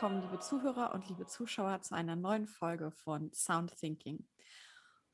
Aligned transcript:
Willkommen, 0.00 0.22
liebe 0.22 0.38
Zuhörer 0.38 0.94
und 0.94 1.08
liebe 1.08 1.26
Zuschauer, 1.26 1.82
zu 1.82 1.92
einer 1.92 2.14
neuen 2.14 2.46
Folge 2.46 2.92
von 2.92 3.32
Sound 3.32 3.76
Thinking. 3.76 4.24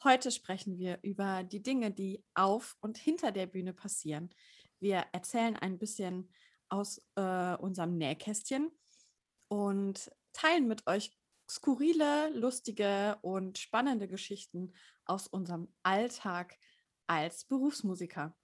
Heute 0.02 0.30
sprechen 0.30 0.76
wir 0.76 0.98
über 1.00 1.42
die 1.42 1.62
Dinge, 1.62 1.90
die 1.90 2.22
auf 2.34 2.76
und 2.82 2.98
hinter 2.98 3.32
der 3.32 3.46
Bühne 3.46 3.72
passieren. 3.72 4.28
Wir 4.80 5.06
erzählen 5.12 5.56
ein 5.56 5.78
bisschen 5.78 6.30
aus 6.68 7.00
äh, 7.14 7.54
unserem 7.54 7.96
Nähkästchen 7.96 8.70
und 9.48 10.12
teilen 10.34 10.68
mit 10.68 10.86
euch 10.86 11.18
skurrile, 11.50 12.28
lustige 12.34 13.16
und 13.22 13.56
spannende 13.56 14.06
Geschichten 14.06 14.74
aus 15.06 15.28
unserem 15.28 15.72
Alltag 15.82 16.58
als 17.06 17.46
Berufsmusiker. 17.46 18.36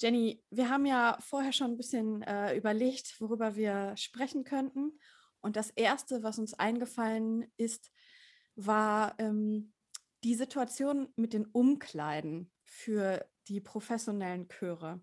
Jenny, 0.00 0.42
wir 0.50 0.70
haben 0.70 0.86
ja 0.86 1.18
vorher 1.20 1.52
schon 1.52 1.70
ein 1.70 1.76
bisschen 1.76 2.22
äh, 2.22 2.56
überlegt, 2.56 3.20
worüber 3.20 3.54
wir 3.54 3.96
sprechen 3.96 4.42
könnten. 4.42 4.98
Und 5.40 5.56
das 5.56 5.70
Erste, 5.70 6.22
was 6.22 6.38
uns 6.38 6.54
eingefallen 6.54 7.50
ist, 7.56 7.90
war 8.54 9.14
ähm, 9.18 9.72
die 10.24 10.34
Situation 10.34 11.08
mit 11.16 11.32
den 11.32 11.46
Umkleiden 11.46 12.52
für 12.62 13.26
die 13.48 13.60
professionellen 13.60 14.48
Chöre. 14.48 15.02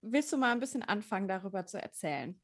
Willst 0.00 0.32
du 0.32 0.36
mal 0.36 0.52
ein 0.52 0.60
bisschen 0.60 0.82
anfangen, 0.82 1.28
darüber 1.28 1.66
zu 1.66 1.80
erzählen? 1.80 2.40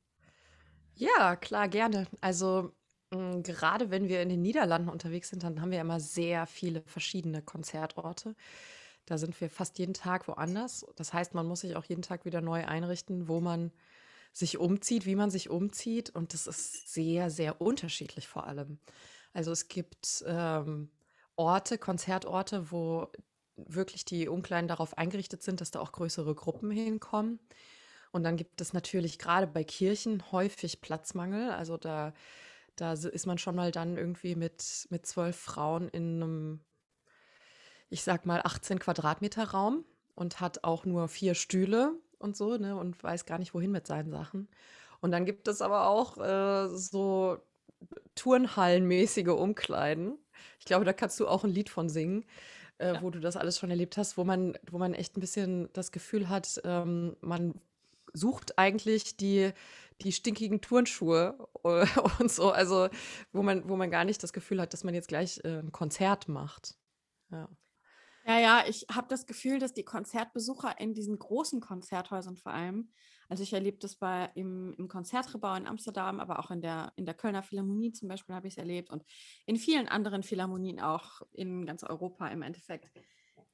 Ja, 0.95 1.36
klar, 1.36 1.69
gerne. 1.69 2.06
Also 2.20 2.73
mh, 3.12 3.41
gerade 3.42 3.91
wenn 3.91 4.08
wir 4.08 4.23
in 4.23 4.28
den 4.28 4.42
Niederlanden 4.42 4.89
unterwegs 4.89 5.28
sind, 5.30 5.42
dann 5.42 5.61
haben 5.61 5.70
wir 5.70 5.80
immer 5.80 6.01
sehr 6.01 6.47
viele 6.47 6.83
verschiedene 6.83 7.42
Konzertorte. 7.42 8.34
Da 9.06 9.19
sind 9.19 9.41
wir 9.41 9.51
fast 9.51 9.78
jeden 9.78 9.95
Tag 9.95 10.27
woanders. 10.28 10.84
Das 10.97 11.12
heißt, 11.12 11.34
man 11.34 11.47
muss 11.47 11.61
sich 11.61 11.77
auch 11.77 11.84
jeden 11.84 12.03
Tag 12.03 12.25
wieder 12.25 12.41
neu 12.41 12.64
einrichten, 12.67 13.28
wo 13.28 13.41
man 13.41 13.73
sich 14.37 14.59
umzieht, 14.59 15.06
wie 15.06 15.17
man 15.17 15.31
sich 15.31 15.48
umzieht. 15.48 16.11
Und 16.11 16.34
das 16.34 16.47
ist 16.47 16.92
sehr, 16.92 17.31
sehr 17.31 17.59
unterschiedlich 17.62 18.29
vor 18.29 18.47
allem. 18.47 18.79
Also 19.33 19.51
es 19.51 19.69
gibt 19.69 20.23
ähm, 20.27 20.91
Orte, 21.37 21.79
Konzertorte, 21.79 22.70
wo 22.70 23.11
wirklich 23.57 24.05
die 24.05 24.29
Umkleiden 24.29 24.69
darauf 24.69 24.98
eingerichtet 24.98 25.42
sind, 25.42 25.62
dass 25.62 25.70
da 25.70 25.81
auch 25.81 25.92
größere 25.92 26.35
Gruppen 26.35 26.70
hinkommen. 26.70 27.41
Und 28.13 28.25
dann 28.25 28.36
gibt 28.36 28.61
es 28.61 28.75
natürlich 28.75 29.19
gerade 29.19 29.46
bei 29.46 29.64
Kirchen 29.64 30.30
häufig 30.33 30.83
Platzmangel. 30.83 31.51
Also 31.52 31.79
da, 31.79 32.13
da 32.77 32.92
ist 32.92 33.27
man 33.27 33.39
schon 33.39 33.57
mal 33.57 33.73
dann 33.73 33.96
irgendwie 33.96 34.35
mit, 34.35 34.86
mit 34.91 35.07
zwölf 35.07 35.36
Frauen 35.36 35.89
in 35.89 36.23
einem, 36.23 36.61
ich 37.89 38.02
sag 38.02 38.27
mal, 38.27 38.42
18 38.45 38.80
Quadratmeter 38.80 39.45
Raum 39.45 39.86
und 40.14 40.41
hat 40.41 40.63
auch 40.63 40.85
nur 40.85 41.08
vier 41.08 41.35
Stühle 41.35 41.98
und 42.18 42.36
so, 42.36 42.56
ne, 42.56 42.77
und 42.77 43.02
weiß 43.02 43.27
gar 43.27 43.38
nicht, 43.38 43.54
wohin 43.54 43.70
mit 43.70 43.86
seinen 43.86 44.10
Sachen. 44.10 44.48
Und 45.00 45.10
dann 45.12 45.24
gibt 45.24 45.48
es 45.48 45.62
aber 45.62 45.88
auch 45.88 46.18
äh, 46.18 46.68
so 46.68 47.38
Turnhallenmäßige 48.14 49.28
Umkleiden. 49.28 50.18
Ich 50.58 50.64
glaube, 50.64 50.84
da 50.84 50.92
kannst 50.92 51.20
du 51.20 51.28
auch 51.28 51.44
ein 51.44 51.50
Lied 51.50 51.68
von 51.68 51.88
singen, 51.88 52.24
äh, 52.78 52.94
ja. 52.94 53.02
wo 53.02 53.10
du 53.10 53.20
das 53.20 53.36
alles 53.36 53.58
schon 53.58 53.70
erlebt 53.70 53.96
hast, 53.96 54.16
wo 54.16 54.24
man, 54.24 54.58
wo 54.70 54.78
man 54.78 54.94
echt 54.94 55.16
ein 55.16 55.20
bisschen 55.20 55.68
das 55.72 55.92
Gefühl 55.92 56.28
hat, 56.28 56.60
ähm, 56.64 57.16
man 57.20 57.54
sucht 58.12 58.58
eigentlich 58.58 59.16
die, 59.16 59.52
die 60.00 60.12
stinkigen 60.12 60.60
Turnschuhe 60.60 61.36
und 61.62 62.30
so, 62.30 62.50
also 62.50 62.88
wo 63.33 63.42
man, 63.42 63.68
wo 63.68 63.77
man 63.77 63.90
gar 63.90 64.04
nicht 64.04 64.22
das 64.22 64.33
Gefühl 64.33 64.60
hat, 64.60 64.72
dass 64.72 64.84
man 64.84 64.94
jetzt 64.94 65.08
gleich 65.08 65.40
äh, 65.44 65.58
ein 65.58 65.72
Konzert 65.72 66.28
macht. 66.28 66.77
Ja. 67.30 67.48
Ja, 68.27 68.39
ja, 68.41 68.64
ich 68.67 68.87
habe 68.91 69.07
das 69.09 69.27
Gefühl, 69.27 69.61
dass 69.61 69.73
die 69.73 69.85
Konzertbesucher 69.85 70.81
in 70.81 70.95
diesen 70.95 71.17
großen 71.19 71.61
Konzerthäusern 71.61 72.37
vor 72.37 72.53
allem, 72.53 72.91
also 73.29 73.45
ich 73.45 73.53
erlebe 73.53 73.79
das 73.79 73.95
bei 73.97 74.31
im, 74.35 74.75
im 74.79 74.89
Konzertgebau 74.89 75.55
in 75.55 75.67
Amsterdam, 75.69 76.19
aber 76.19 76.41
auch 76.41 76.51
in 76.51 76.61
der, 76.61 76.92
in 76.97 77.07
der 77.07 77.14
Kölner 77.14 77.45
Philharmonie 77.45 77.92
zum 77.92 78.09
Beispiel 78.09 78.35
habe 78.35 78.48
ich 78.48 78.55
es 78.55 78.59
erlebt 78.59 78.91
und 78.91 79.05
in 79.47 79.57
vielen 79.57 79.87
anderen 79.89 80.25
Philharmonien 80.25 80.81
auch 80.81 81.23
in 81.33 81.67
ganz 81.67 81.85
Europa 81.85 82.27
im 82.29 82.42
Endeffekt, 82.42 82.91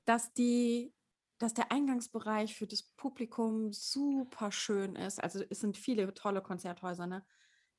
dass 0.05 0.33
die 0.33 0.95
dass 1.39 1.55
der 1.55 1.73
Eingangsbereich 1.73 2.55
für 2.55 2.69
das 2.69 2.85
Publikum 2.85 3.73
super 3.73 4.53
schön 4.53 4.95
ist. 4.95 5.21
Also 5.21 5.43
es 5.51 5.59
sind 5.59 5.77
viele 5.77 6.15
tolle 6.15 6.41
Konzerthäuser, 6.41 7.09
ne? 7.09 7.27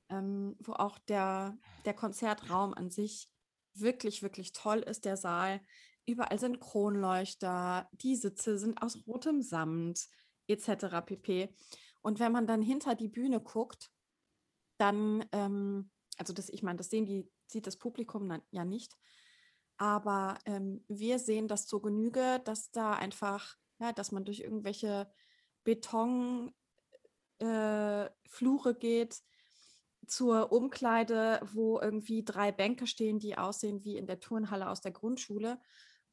Ähm, 0.09 0.57
wo 0.59 0.73
auch 0.73 0.99
der, 0.99 1.57
der 1.85 1.93
Konzertraum 1.93 2.73
an 2.73 2.89
sich 2.89 3.29
wirklich, 3.73 4.21
wirklich 4.21 4.51
toll 4.51 4.79
ist, 4.79 5.05
der 5.05 5.15
Saal. 5.15 5.61
Überall 6.05 6.39
sind 6.39 6.59
Kronleuchter, 6.59 7.89
die 7.93 8.15
Sitze 8.15 8.57
sind 8.57 8.81
aus 8.81 9.07
rotem 9.07 9.41
Samt 9.41 10.07
etc. 10.47 11.01
pp. 11.05 11.49
Und 12.01 12.19
wenn 12.19 12.31
man 12.31 12.47
dann 12.47 12.61
hinter 12.61 12.95
die 12.95 13.07
Bühne 13.07 13.39
guckt, 13.39 13.91
dann, 14.77 15.25
ähm, 15.31 15.91
also 16.17 16.33
das, 16.33 16.49
ich 16.49 16.63
meine, 16.63 16.77
das 16.77 16.89
sehen 16.89 17.05
die, 17.05 17.29
sieht 17.47 17.67
das 17.67 17.77
Publikum 17.77 18.27
dann 18.27 18.41
ja 18.51 18.65
nicht, 18.65 18.97
aber 19.77 20.37
ähm, 20.45 20.83
wir 20.87 21.19
sehen 21.19 21.47
das 21.47 21.67
zur 21.67 21.81
Genüge, 21.81 22.41
dass 22.43 22.71
da 22.71 22.93
einfach, 22.93 23.55
ja, 23.79 23.93
dass 23.93 24.11
man 24.11 24.25
durch 24.25 24.41
irgendwelche 24.41 25.09
Betonflure 25.63 26.53
äh, 27.39 28.73
geht 28.79 29.21
zur 30.05 30.51
Umkleide, 30.51 31.41
wo 31.53 31.79
irgendwie 31.79 32.23
drei 32.23 32.51
Bänke 32.51 32.87
stehen, 32.87 33.19
die 33.19 33.37
aussehen 33.37 33.83
wie 33.83 33.97
in 33.97 34.05
der 34.05 34.19
Turnhalle 34.19 34.69
aus 34.69 34.81
der 34.81 34.91
Grundschule 34.91 35.59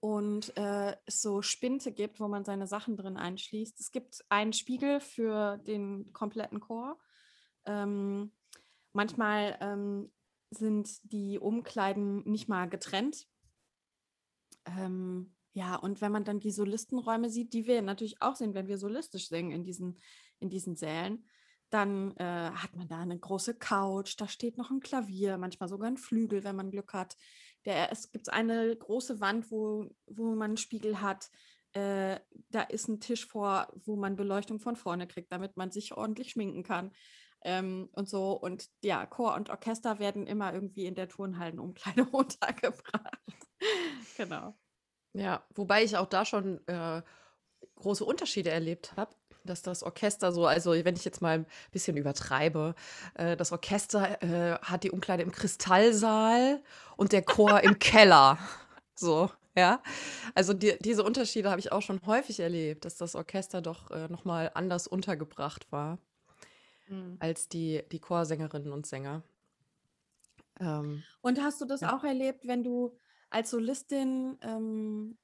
und 0.00 0.56
äh, 0.56 0.97
es 1.05 1.21
so 1.21 1.43
Spinte 1.43 1.93
gibt, 1.93 2.21
wo 2.21 2.28
man 2.28 2.44
seine 2.44 2.66
Sachen 2.66 2.97
drin 2.97 3.19
einschließt. 3.19 3.78
Es 3.78 3.91
gibt 3.91 4.25
einen 4.31 4.55
Spiegel 4.55 5.00
für 5.00 5.59
den 5.59 6.12
kompletten 6.12 6.61
Chor. 6.61 6.99
Ähm, 7.66 8.33
manchmal 8.93 9.59
ähm, 9.61 10.11
sind 10.50 10.88
die 11.12 11.38
Umkleiden 11.38 12.22
nicht 12.25 12.49
mal 12.49 12.69
getrennt. 12.69 13.27
Ähm, 14.65 15.34
ja, 15.53 15.77
und 15.77 16.00
wenn 16.00 16.12
man 16.12 16.25
dann 16.25 16.41
die 16.41 16.50
Solistenräume 16.50 17.28
sieht, 17.28 17.53
die 17.53 17.67
wir 17.67 17.82
natürlich 17.82 18.22
auch 18.22 18.37
sehen, 18.37 18.55
wenn 18.55 18.69
wir 18.69 18.78
solistisch 18.78 19.28
singen 19.28 19.50
in 19.50 19.65
diesen, 19.65 19.99
in 20.38 20.49
diesen 20.49 20.77
Sälen, 20.77 21.27
dann 21.71 22.17
äh, 22.17 22.50
hat 22.50 22.75
man 22.75 22.88
da 22.88 23.00
eine 23.00 23.19
große 23.19 23.55
Couch, 23.55 24.15
da 24.19 24.28
steht 24.28 24.59
noch 24.59 24.71
ein 24.71 24.81
Klavier, 24.81 25.38
manchmal 25.38 25.69
sogar 25.69 25.88
ein 25.88 25.97
Flügel, 25.97 26.43
wenn 26.43 26.56
man 26.56 26.70
Glück 26.70 26.93
hat. 26.93 27.17
Der, 27.65 27.93
es 27.93 28.11
gibt 28.11 28.31
eine 28.31 28.75
große 28.75 29.21
Wand, 29.21 29.51
wo, 29.51 29.91
wo 30.07 30.35
man 30.35 30.53
einen 30.53 30.57
Spiegel 30.57 31.01
hat. 31.01 31.31
Äh, 31.73 32.19
da 32.49 32.62
ist 32.62 32.89
ein 32.89 33.01
Tisch 33.01 33.27
vor, 33.27 33.69
wo 33.85 33.97
man 33.97 34.17
Beleuchtung 34.17 34.59
von 34.59 34.77
vorne 34.77 35.07
kriegt, 35.07 35.31
damit 35.33 35.57
man 35.57 35.71
sich 35.71 35.95
ordentlich 35.95 36.31
schminken 36.31 36.62
kann. 36.62 36.93
Ähm, 37.43 37.89
und 37.93 38.09
so. 38.09 38.33
Und 38.33 38.69
ja, 38.83 39.07
Chor 39.07 39.35
und 39.35 39.51
Orchester 39.51 39.99
werden 39.99 40.27
immer 40.27 40.53
irgendwie 40.53 40.87
in 40.87 40.95
der 40.95 41.09
Turnhallenumkleide 41.09 42.05
untergebracht. 42.12 43.19
genau. 44.17 44.59
Ja, 45.12 45.45
wobei 45.55 45.85
ich 45.85 45.97
auch 45.97 46.07
da 46.07 46.25
schon 46.25 46.67
äh, 46.67 47.03
große 47.77 48.05
Unterschiede 48.05 48.51
erlebt 48.51 48.97
habe 48.97 49.15
dass 49.44 49.62
das 49.62 49.82
Orchester 49.82 50.32
so, 50.32 50.46
also 50.46 50.72
wenn 50.72 50.96
ich 50.96 51.04
jetzt 51.04 51.22
mal 51.22 51.40
ein 51.40 51.46
bisschen 51.72 51.96
übertreibe, 51.96 52.75
äh, 53.14 53.37
das 53.37 53.52
Orchester 53.52 54.22
äh, 54.22 54.58
hat 54.60 54.84
die 54.84 54.90
Umkleide 54.90 55.22
im 55.22 55.32
Kristallsaal 55.32 56.62
und 56.96 57.12
der 57.12 57.22
Chor 57.22 57.60
im 57.60 57.78
Keller. 57.78 58.38
So, 58.94 59.31
ja. 59.56 59.82
Also 60.34 60.52
die, 60.52 60.76
diese 60.81 61.04
Unterschiede 61.04 61.50
habe 61.50 61.60
ich 61.60 61.72
auch 61.72 61.82
schon 61.82 62.00
häufig 62.06 62.40
erlebt, 62.40 62.84
dass 62.84 62.96
das 62.96 63.14
Orchester 63.14 63.60
doch 63.60 63.90
äh, 63.90 64.08
nochmal 64.08 64.50
anders 64.54 64.87
untergebracht 64.87 65.70
war 65.72 65.98
mhm. 66.88 67.16
als 67.19 67.48
die, 67.48 67.82
die 67.90 68.00
Chorsängerinnen 68.00 68.72
und 68.72 68.87
Sänger. 68.87 69.22
Ähm, 70.58 71.02
und 71.20 71.40
hast 71.40 71.60
du 71.60 71.64
das 71.64 71.81
ja. 71.81 71.96
auch 71.96 72.04
erlebt, 72.04 72.46
wenn 72.46 72.62
du 72.62 72.96
als 73.31 73.50
Solistin 73.50 74.38
ähm, 74.42 75.16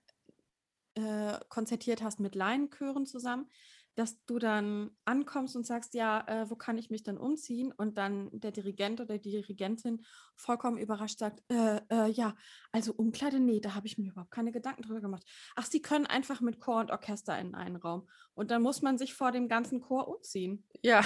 äh, 0.95 1.39
konzertiert 1.49 2.03
hast 2.03 2.21
mit 2.21 2.35
Laienchören 2.35 3.07
zusammen, 3.07 3.49
dass 3.97 4.23
du 4.27 4.39
dann 4.39 4.91
ankommst 5.07 5.57
und 5.57 5.67
sagst, 5.67 5.95
ja, 5.95 6.23
äh, 6.29 6.51
wo 6.51 6.55
kann 6.55 6.77
ich 6.77 6.91
mich 6.91 7.03
denn 7.03 7.17
umziehen? 7.17 7.73
Und 7.73 7.97
dann 7.97 8.29
der 8.31 8.53
Dirigent 8.53 9.01
oder 9.01 9.17
die 9.17 9.31
Dirigentin 9.31 10.05
vollkommen 10.35 10.77
überrascht 10.77 11.19
sagt, 11.19 11.43
äh, 11.51 11.81
äh, 11.91 12.11
ja, 12.11 12.37
also 12.73 12.93
Umkleide, 12.93 13.41
nee, 13.41 13.59
da 13.59 13.75
habe 13.75 13.87
ich 13.87 13.97
mir 13.97 14.11
überhaupt 14.13 14.31
keine 14.31 14.53
Gedanken 14.53 14.83
drüber 14.83 15.01
gemacht. 15.01 15.25
Ach, 15.57 15.65
sie 15.65 15.81
können 15.81 16.07
einfach 16.07 16.43
mit 16.43 16.61
Chor 16.61 16.81
und 16.81 16.91
Orchester 16.91 17.39
in 17.39 17.55
einen 17.55 17.77
Raum. 17.77 18.07
Und 18.35 18.51
dann 18.51 18.61
muss 18.61 18.83
man 18.83 18.99
sich 18.99 19.15
vor 19.15 19.33
dem 19.33 19.49
ganzen 19.49 19.81
Chor 19.81 20.09
umziehen. 20.09 20.63
Ja. 20.83 21.03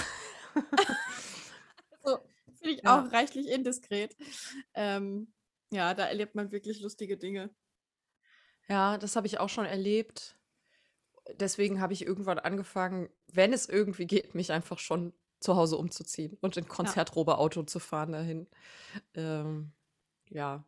also, 2.02 2.18
finde 2.58 2.74
ich 2.74 2.82
ja. 2.82 3.00
auch 3.00 3.12
reichlich 3.12 3.48
indiskret. 3.48 4.16
Ähm, 4.74 5.32
ja, 5.70 5.94
da 5.94 6.06
erlebt 6.06 6.34
man 6.34 6.50
wirklich 6.50 6.80
lustige 6.80 7.16
Dinge. 7.16 7.54
Ja, 8.68 8.98
das 8.98 9.14
habe 9.14 9.28
ich 9.28 9.38
auch 9.38 9.48
schon 9.48 9.64
erlebt 9.64 10.39
deswegen 11.38 11.80
habe 11.80 11.92
ich 11.92 12.06
irgendwann 12.06 12.38
angefangen, 12.38 13.08
wenn 13.32 13.52
es 13.52 13.68
irgendwie 13.68 14.06
geht, 14.06 14.34
mich 14.34 14.52
einfach 14.52 14.78
schon 14.78 15.12
zu 15.40 15.56
Hause 15.56 15.76
umzuziehen 15.76 16.36
und 16.40 16.56
in 16.56 16.68
Konzertrobe-Auto 16.68 17.62
zu 17.62 17.78
fahren 17.78 18.12
dahin. 18.12 18.46
Ähm, 19.14 19.72
ja, 20.28 20.64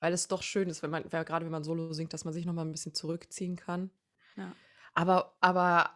weil 0.00 0.12
es 0.12 0.28
doch 0.28 0.42
schön 0.42 0.68
ist, 0.68 0.82
wenn 0.82 0.90
man, 0.90 1.08
gerade 1.08 1.44
wenn 1.44 1.52
man 1.52 1.64
Solo 1.64 1.92
singt, 1.92 2.12
dass 2.12 2.24
man 2.24 2.34
sich 2.34 2.44
noch 2.44 2.52
mal 2.52 2.64
ein 2.64 2.72
bisschen 2.72 2.94
zurückziehen 2.94 3.56
kann. 3.56 3.90
Ja. 4.36 4.52
Aber, 4.92 5.34
aber 5.40 5.90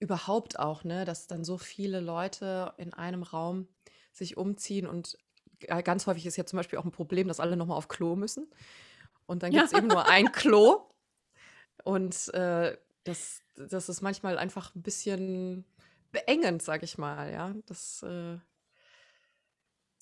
überhaupt 0.00 0.58
auch, 0.58 0.84
ne, 0.84 1.04
dass 1.04 1.26
dann 1.26 1.44
so 1.44 1.56
viele 1.56 2.00
Leute 2.00 2.74
in 2.76 2.92
einem 2.92 3.22
Raum 3.22 3.68
sich 4.12 4.36
umziehen 4.36 4.86
und 4.86 5.16
ganz 5.84 6.06
häufig 6.06 6.26
ist 6.26 6.36
ja 6.36 6.44
zum 6.44 6.58
Beispiel 6.58 6.78
auch 6.78 6.84
ein 6.84 6.90
Problem, 6.90 7.28
dass 7.28 7.40
alle 7.40 7.56
noch 7.56 7.66
mal 7.66 7.76
auf 7.76 7.88
Klo 7.88 8.16
müssen. 8.16 8.50
Und 9.26 9.42
dann 9.42 9.50
gibt 9.50 9.64
es 9.64 9.72
ja. 9.72 9.78
eben 9.78 9.86
nur 9.86 10.06
ein 10.06 10.32
Klo. 10.32 10.90
Und 11.84 12.32
äh, 12.34 12.76
das, 13.04 13.42
das 13.54 13.88
ist 13.88 14.00
manchmal 14.00 14.38
einfach 14.38 14.74
ein 14.74 14.82
bisschen 14.82 15.64
beengend, 16.12 16.62
sag 16.62 16.82
ich 16.82 16.98
mal, 16.98 17.32
ja. 17.32 17.54
Das, 17.66 18.02
äh, 18.02 18.38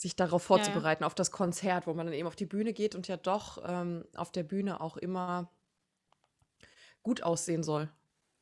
sich 0.02 0.16
darauf 0.16 0.42
vorzubereiten, 0.42 1.04
ja, 1.04 1.06
auf 1.06 1.14
das 1.14 1.30
Konzert, 1.30 1.86
wo 1.86 1.94
man 1.94 2.06
dann 2.06 2.14
eben 2.14 2.26
auf 2.26 2.36
die 2.36 2.46
Bühne 2.46 2.72
geht 2.72 2.94
und 2.94 3.08
ja 3.08 3.16
doch 3.16 3.62
ähm, 3.64 4.04
auf 4.16 4.32
der 4.32 4.42
Bühne 4.42 4.80
auch 4.80 4.96
immer 4.96 5.50
gut 7.02 7.22
aussehen 7.22 7.62
soll 7.62 7.88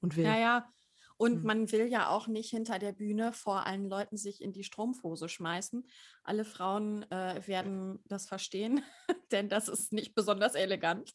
und 0.00 0.16
will. 0.16 0.24
Ja, 0.24 0.38
ja. 0.38 0.72
Und 1.16 1.40
mhm. 1.40 1.46
man 1.46 1.72
will 1.72 1.86
ja 1.88 2.08
auch 2.08 2.28
nicht 2.28 2.50
hinter 2.50 2.78
der 2.78 2.92
Bühne 2.92 3.34
vor 3.34 3.66
allen 3.66 3.86
Leuten 3.88 4.16
sich 4.16 4.42
in 4.42 4.52
die 4.52 4.64
Strumpfhose 4.64 5.28
schmeißen. 5.28 5.86
Alle 6.22 6.46
Frauen 6.46 7.02
äh, 7.10 7.46
werden 7.46 8.02
das 8.06 8.26
verstehen, 8.26 8.82
denn 9.30 9.50
das 9.50 9.68
ist 9.68 9.92
nicht 9.92 10.14
besonders 10.14 10.54
elegant, 10.54 11.14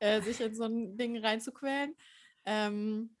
äh, 0.00 0.20
sich 0.22 0.40
in 0.40 0.56
so 0.56 0.64
ein 0.64 0.96
Ding 0.96 1.16
reinzuquälen. 1.18 1.94
Ähm, 2.46 3.16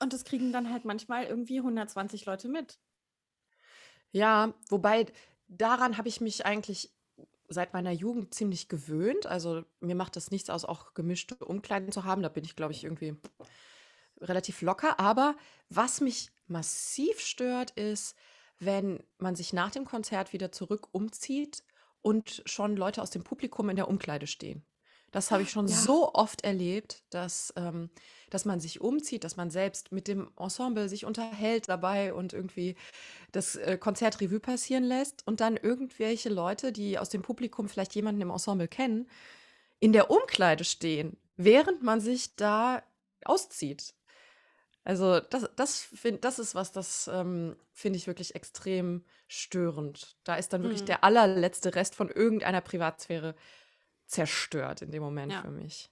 und 0.00 0.12
das 0.12 0.24
kriegen 0.24 0.52
dann 0.52 0.70
halt 0.70 0.84
manchmal 0.84 1.24
irgendwie 1.24 1.58
120 1.58 2.26
Leute 2.26 2.48
mit. 2.48 2.78
Ja, 4.12 4.54
wobei 4.68 5.06
daran 5.48 5.96
habe 5.98 6.08
ich 6.08 6.20
mich 6.20 6.46
eigentlich 6.46 6.92
seit 7.48 7.72
meiner 7.72 7.90
Jugend 7.90 8.34
ziemlich 8.34 8.68
gewöhnt. 8.68 9.26
Also 9.26 9.64
mir 9.80 9.94
macht 9.94 10.16
das 10.16 10.30
nichts 10.30 10.50
aus, 10.50 10.64
auch 10.64 10.94
gemischte 10.94 11.36
Umkleiden 11.36 11.92
zu 11.92 12.04
haben. 12.04 12.22
Da 12.22 12.28
bin 12.28 12.44
ich, 12.44 12.56
glaube 12.56 12.72
ich, 12.72 12.84
irgendwie 12.84 13.16
relativ 14.20 14.62
locker. 14.62 14.98
Aber 15.00 15.36
was 15.68 16.00
mich 16.00 16.30
massiv 16.46 17.20
stört, 17.20 17.72
ist, 17.72 18.16
wenn 18.58 19.02
man 19.18 19.34
sich 19.34 19.52
nach 19.52 19.70
dem 19.70 19.84
Konzert 19.84 20.32
wieder 20.32 20.52
zurück 20.52 20.88
umzieht 20.92 21.64
und 22.02 22.42
schon 22.46 22.76
Leute 22.76 23.02
aus 23.02 23.10
dem 23.10 23.24
Publikum 23.24 23.70
in 23.70 23.76
der 23.76 23.88
Umkleide 23.88 24.26
stehen. 24.26 24.64
Das 25.14 25.30
habe 25.30 25.44
ich 25.44 25.50
schon 25.50 25.68
ja. 25.68 25.76
so 25.76 26.12
oft 26.12 26.42
erlebt, 26.42 27.04
dass, 27.10 27.54
ähm, 27.54 27.88
dass 28.30 28.44
man 28.44 28.58
sich 28.58 28.80
umzieht, 28.80 29.22
dass 29.22 29.36
man 29.36 29.48
selbst 29.48 29.92
mit 29.92 30.08
dem 30.08 30.28
Ensemble 30.36 30.88
sich 30.88 31.04
unterhält 31.04 31.68
dabei 31.68 32.12
und 32.12 32.32
irgendwie 32.32 32.74
das 33.30 33.54
äh, 33.54 33.78
Konzert 33.78 34.20
Revue 34.20 34.40
passieren 34.40 34.82
lässt 34.82 35.24
und 35.24 35.40
dann 35.40 35.56
irgendwelche 35.56 36.30
Leute, 36.30 36.72
die 36.72 36.98
aus 36.98 37.10
dem 37.10 37.22
Publikum 37.22 37.68
vielleicht 37.68 37.94
jemanden 37.94 38.22
im 38.22 38.30
Ensemble 38.30 38.66
kennen, 38.66 39.08
in 39.78 39.92
der 39.92 40.10
Umkleide 40.10 40.64
stehen, 40.64 41.16
während 41.36 41.84
man 41.84 42.00
sich 42.00 42.34
da 42.34 42.82
auszieht. 43.24 43.94
Also 44.82 45.20
das, 45.20 45.48
das, 45.54 45.80
find, 45.80 46.24
das 46.24 46.40
ist 46.40 46.56
was, 46.56 46.72
das 46.72 47.08
ähm, 47.12 47.54
finde 47.72 47.98
ich 47.98 48.08
wirklich 48.08 48.34
extrem 48.34 49.04
störend. 49.28 50.16
Da 50.24 50.34
ist 50.34 50.52
dann 50.52 50.64
wirklich 50.64 50.82
mhm. 50.82 50.86
der 50.86 51.04
allerletzte 51.04 51.76
Rest 51.76 51.94
von 51.94 52.08
irgendeiner 52.08 52.60
Privatsphäre 52.60 53.36
zerstört 54.06 54.82
in 54.82 54.90
dem 54.90 55.02
Moment 55.02 55.32
ja. 55.32 55.42
für 55.42 55.50
mich. 55.50 55.90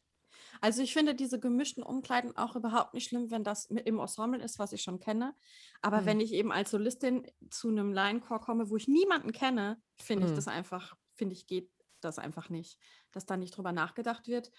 Also 0.60 0.82
ich 0.82 0.92
finde 0.92 1.14
diese 1.14 1.40
gemischten 1.40 1.82
Umkleiden 1.82 2.36
auch 2.36 2.54
überhaupt 2.54 2.94
nicht 2.94 3.08
schlimm, 3.08 3.30
wenn 3.30 3.42
das 3.42 3.66
im 3.66 3.98
Ensemble 3.98 4.42
ist, 4.42 4.58
was 4.58 4.72
ich 4.72 4.82
schon 4.82 5.00
kenne. 5.00 5.34
Aber 5.80 6.02
mhm. 6.02 6.06
wenn 6.06 6.20
ich 6.20 6.32
eben 6.32 6.52
als 6.52 6.70
Solistin 6.70 7.26
zu 7.50 7.68
einem 7.68 7.92
Laienchor 7.92 8.40
komme, 8.40 8.70
wo 8.70 8.76
ich 8.76 8.86
niemanden 8.86 9.32
kenne, 9.32 9.82
finde 9.96 10.24
mhm. 10.24 10.30
ich 10.30 10.36
das 10.36 10.48
einfach, 10.48 10.94
finde 11.14 11.34
ich, 11.34 11.46
geht 11.46 11.70
das 12.00 12.18
einfach 12.18 12.48
nicht, 12.48 12.78
dass 13.10 13.26
da 13.26 13.36
nicht 13.36 13.56
drüber 13.56 13.72
nachgedacht 13.72 14.28
wird. 14.28 14.50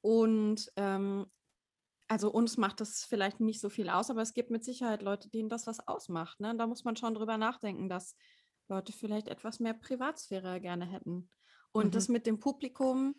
Und 0.00 0.70
ähm, 0.76 1.26
also 2.08 2.30
uns 2.30 2.56
macht 2.56 2.80
das 2.80 3.04
vielleicht 3.04 3.40
nicht 3.40 3.60
so 3.60 3.68
viel 3.68 3.88
aus, 3.88 4.10
aber 4.10 4.22
es 4.22 4.34
gibt 4.34 4.50
mit 4.50 4.64
Sicherheit 4.64 5.02
Leute, 5.02 5.28
denen 5.28 5.48
das 5.48 5.66
was 5.66 5.86
ausmacht. 5.86 6.40
Ne? 6.40 6.56
Da 6.56 6.66
muss 6.66 6.84
man 6.84 6.96
schon 6.96 7.14
drüber 7.14 7.36
nachdenken, 7.36 7.88
dass 7.88 8.16
Leute 8.68 8.92
vielleicht 8.92 9.28
etwas 9.28 9.60
mehr 9.60 9.74
Privatsphäre 9.74 10.60
gerne 10.60 10.86
hätten. 10.86 11.30
Und 11.72 11.86
mhm. 11.86 11.90
das 11.92 12.08
mit 12.08 12.26
dem 12.26 12.40
Publikum, 12.40 13.14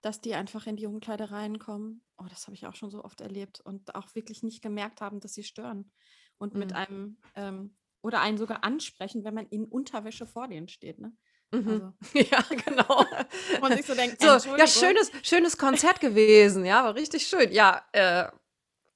dass 0.00 0.20
die 0.20 0.34
einfach 0.34 0.66
in 0.66 0.76
die 0.76 0.86
Umkleide 0.86 1.30
reinkommen, 1.30 2.04
oh, 2.18 2.26
das 2.28 2.46
habe 2.46 2.54
ich 2.54 2.66
auch 2.66 2.74
schon 2.74 2.90
so 2.90 3.04
oft 3.04 3.20
erlebt 3.20 3.60
und 3.60 3.94
auch 3.94 4.14
wirklich 4.14 4.42
nicht 4.42 4.62
gemerkt 4.62 5.00
haben, 5.00 5.20
dass 5.20 5.34
sie 5.34 5.44
stören. 5.44 5.92
Und 6.38 6.54
mhm. 6.54 6.60
mit 6.60 6.72
einem, 6.72 7.20
ähm, 7.36 7.76
oder 8.02 8.20
einen 8.20 8.38
sogar 8.38 8.64
ansprechen, 8.64 9.24
wenn 9.24 9.34
man 9.34 9.46
in 9.46 9.64
Unterwäsche 9.64 10.26
vor 10.26 10.48
denen 10.48 10.68
steht. 10.68 10.98
Ne? 10.98 11.16
Mhm. 11.52 11.68
Also. 11.68 11.92
Ja, 12.30 12.42
genau. 12.42 13.06
Und 13.62 13.72
sich 13.76 13.86
so 13.86 13.94
denkt, 13.94 14.20
so, 14.20 14.26
ja, 14.56 14.66
schönes, 14.66 15.10
schönes 15.22 15.56
Konzert 15.56 16.00
gewesen, 16.00 16.64
ja, 16.64 16.84
war 16.84 16.94
richtig 16.94 17.26
schön. 17.26 17.52
Ja, 17.52 17.84
äh, 17.92 18.30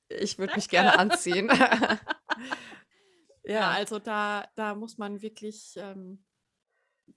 ich 0.08 0.38
würde 0.38 0.54
mich 0.54 0.68
gerne 0.68 0.98
anziehen. 0.98 1.48
ja. 1.54 1.98
ja, 3.44 3.70
also 3.70 3.98
da, 3.98 4.48
da 4.54 4.74
muss 4.74 4.98
man 4.98 5.22
wirklich 5.22 5.74
ähm, 5.76 6.24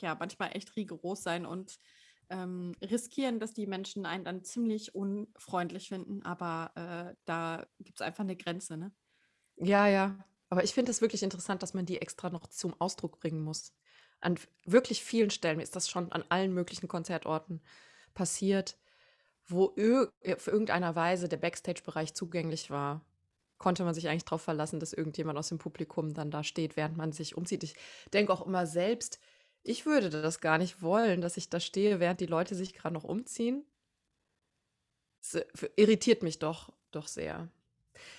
ja 0.01 0.15
manchmal 0.19 0.55
echt 0.55 0.75
rigoros 0.75 1.23
sein 1.23 1.45
und 1.45 1.79
ähm, 2.29 2.73
riskieren, 2.81 3.39
dass 3.39 3.53
die 3.53 3.67
Menschen 3.67 4.05
einen 4.05 4.23
dann 4.23 4.43
ziemlich 4.43 4.95
unfreundlich 4.95 5.89
finden, 5.89 6.23
aber 6.23 6.71
äh, 6.75 7.15
da 7.25 7.67
gibt 7.79 7.99
es 7.99 8.05
einfach 8.05 8.23
eine 8.23 8.37
Grenze, 8.37 8.77
ne? 8.77 8.91
Ja, 9.57 9.87
ja. 9.87 10.17
Aber 10.49 10.63
ich 10.63 10.73
finde 10.73 10.91
es 10.91 11.01
wirklich 11.01 11.23
interessant, 11.23 11.61
dass 11.63 11.73
man 11.73 11.85
die 11.85 12.01
extra 12.01 12.29
noch 12.29 12.47
zum 12.47 12.79
Ausdruck 12.79 13.19
bringen 13.19 13.41
muss. 13.41 13.73
An 14.19 14.37
wirklich 14.65 15.03
vielen 15.03 15.29
Stellen 15.29 15.59
ist 15.59 15.75
das 15.75 15.89
schon 15.89 16.11
an 16.11 16.23
allen 16.29 16.53
möglichen 16.53 16.87
Konzertorten 16.87 17.61
passiert, 18.13 18.77
wo 19.47 19.73
ir 19.75 20.11
für 20.37 20.51
irgendeiner 20.51 20.95
Weise 20.95 21.27
der 21.27 21.37
Backstage-Bereich 21.37 22.13
zugänglich 22.13 22.69
war. 22.69 23.05
Konnte 23.57 23.83
man 23.83 23.93
sich 23.93 24.07
eigentlich 24.09 24.25
darauf 24.25 24.41
verlassen, 24.41 24.79
dass 24.79 24.93
irgendjemand 24.93 25.37
aus 25.37 25.49
dem 25.49 25.57
Publikum 25.57 26.13
dann 26.13 26.31
da 26.31 26.43
steht, 26.43 26.75
während 26.75 26.97
man 26.97 27.11
sich 27.11 27.37
umzieht. 27.37 27.63
Ich 27.63 27.75
denke 28.13 28.33
auch 28.33 28.45
immer 28.45 28.65
selbst, 28.65 29.19
ich 29.63 29.85
würde 29.85 30.09
das 30.09 30.41
gar 30.41 30.57
nicht 30.57 30.81
wollen, 30.81 31.21
dass 31.21 31.37
ich 31.37 31.49
da 31.49 31.59
stehe, 31.59 31.99
während 31.99 32.19
die 32.19 32.25
Leute 32.25 32.55
sich 32.55 32.73
gerade 32.73 32.93
noch 32.93 33.03
umziehen. 33.03 33.65
Das 35.21 35.45
irritiert 35.75 36.23
mich 36.23 36.39
doch, 36.39 36.73
doch 36.91 37.07
sehr. 37.07 37.49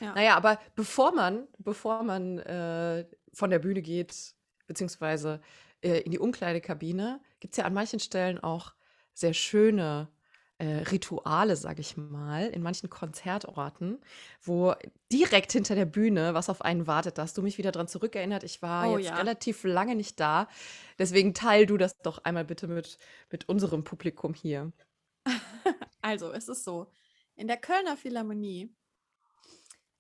Ja. 0.00 0.14
Naja, 0.14 0.36
aber 0.36 0.60
bevor 0.76 1.12
man, 1.12 1.48
bevor 1.58 2.02
man 2.04 2.38
äh, 2.38 3.06
von 3.32 3.50
der 3.50 3.58
Bühne 3.58 3.82
geht, 3.82 4.34
beziehungsweise 4.66 5.40
äh, 5.80 6.00
in 6.00 6.12
die 6.12 6.20
Umkleidekabine, 6.20 7.20
gibt 7.40 7.54
es 7.54 7.58
ja 7.58 7.64
an 7.64 7.74
manchen 7.74 7.98
Stellen 7.98 8.38
auch 8.38 8.74
sehr 9.14 9.34
schöne 9.34 10.08
Rituale, 10.64 11.56
sage 11.56 11.80
ich 11.80 11.96
mal, 11.96 12.48
in 12.48 12.62
manchen 12.62 12.90
Konzertorten, 12.90 13.98
wo 14.42 14.74
direkt 15.10 15.52
hinter 15.52 15.74
der 15.74 15.86
Bühne 15.86 16.34
was 16.34 16.48
auf 16.48 16.62
einen 16.62 16.86
wartet. 16.86 17.18
Da 17.18 17.22
hast 17.22 17.36
du 17.36 17.42
mich 17.42 17.58
wieder 17.58 17.72
dran 17.72 17.88
zurückerinnert. 17.88 18.44
Ich 18.44 18.62
war 18.62 18.90
oh, 18.90 18.98
jetzt 18.98 19.08
ja. 19.08 19.16
relativ 19.16 19.64
lange 19.64 19.96
nicht 19.96 20.20
da. 20.20 20.48
Deswegen 20.98 21.34
teil 21.34 21.66
du 21.66 21.76
das 21.76 21.98
doch 21.98 22.18
einmal 22.24 22.44
bitte 22.44 22.68
mit, 22.68 22.98
mit 23.30 23.48
unserem 23.48 23.84
Publikum 23.84 24.34
hier. 24.34 24.72
Also, 26.04 26.32
es 26.32 26.48
ist 26.48 26.64
so. 26.64 26.90
In 27.36 27.46
der 27.46 27.56
Kölner 27.56 27.96
Philharmonie 27.96 28.74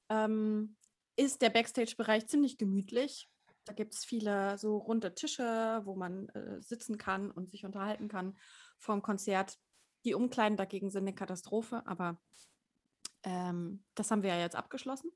ähm, 0.08 0.76
ist 1.14 1.42
der 1.42 1.50
Backstage-Bereich 1.50 2.26
ziemlich 2.26 2.58
gemütlich. 2.58 3.30
Da 3.64 3.72
gibt 3.72 3.94
es 3.94 4.04
viele 4.04 4.58
so 4.58 4.78
runde 4.78 5.14
Tische, 5.14 5.82
wo 5.84 5.94
man 5.94 6.28
äh, 6.30 6.60
sitzen 6.60 6.98
kann 6.98 7.30
und 7.30 7.50
sich 7.50 7.64
unterhalten 7.64 8.08
kann 8.08 8.36
vom 8.78 9.00
Konzert. 9.00 9.60
Die 10.04 10.14
Umkleiden 10.14 10.56
dagegen 10.56 10.90
sind 10.90 11.04
eine 11.04 11.14
Katastrophe, 11.14 11.82
aber 11.86 12.20
ähm, 13.22 13.84
das 13.94 14.10
haben 14.10 14.22
wir 14.22 14.30
ja 14.30 14.40
jetzt 14.40 14.56
abgeschlossen. 14.56 15.12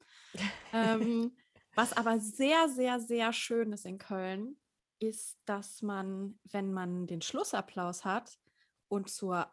ähm, 0.72 1.36
was 1.74 1.92
aber 1.92 2.20
sehr, 2.20 2.68
sehr, 2.68 3.00
sehr 3.00 3.32
schön 3.32 3.72
ist 3.72 3.86
in 3.86 3.98
Köln, 3.98 4.56
ist, 4.98 5.38
dass 5.44 5.82
man, 5.82 6.38
wenn 6.44 6.72
man 6.72 7.06
den 7.06 7.20
Schlussapplaus 7.20 8.04
hat 8.04 8.38
und 8.88 9.10
zur 9.10 9.52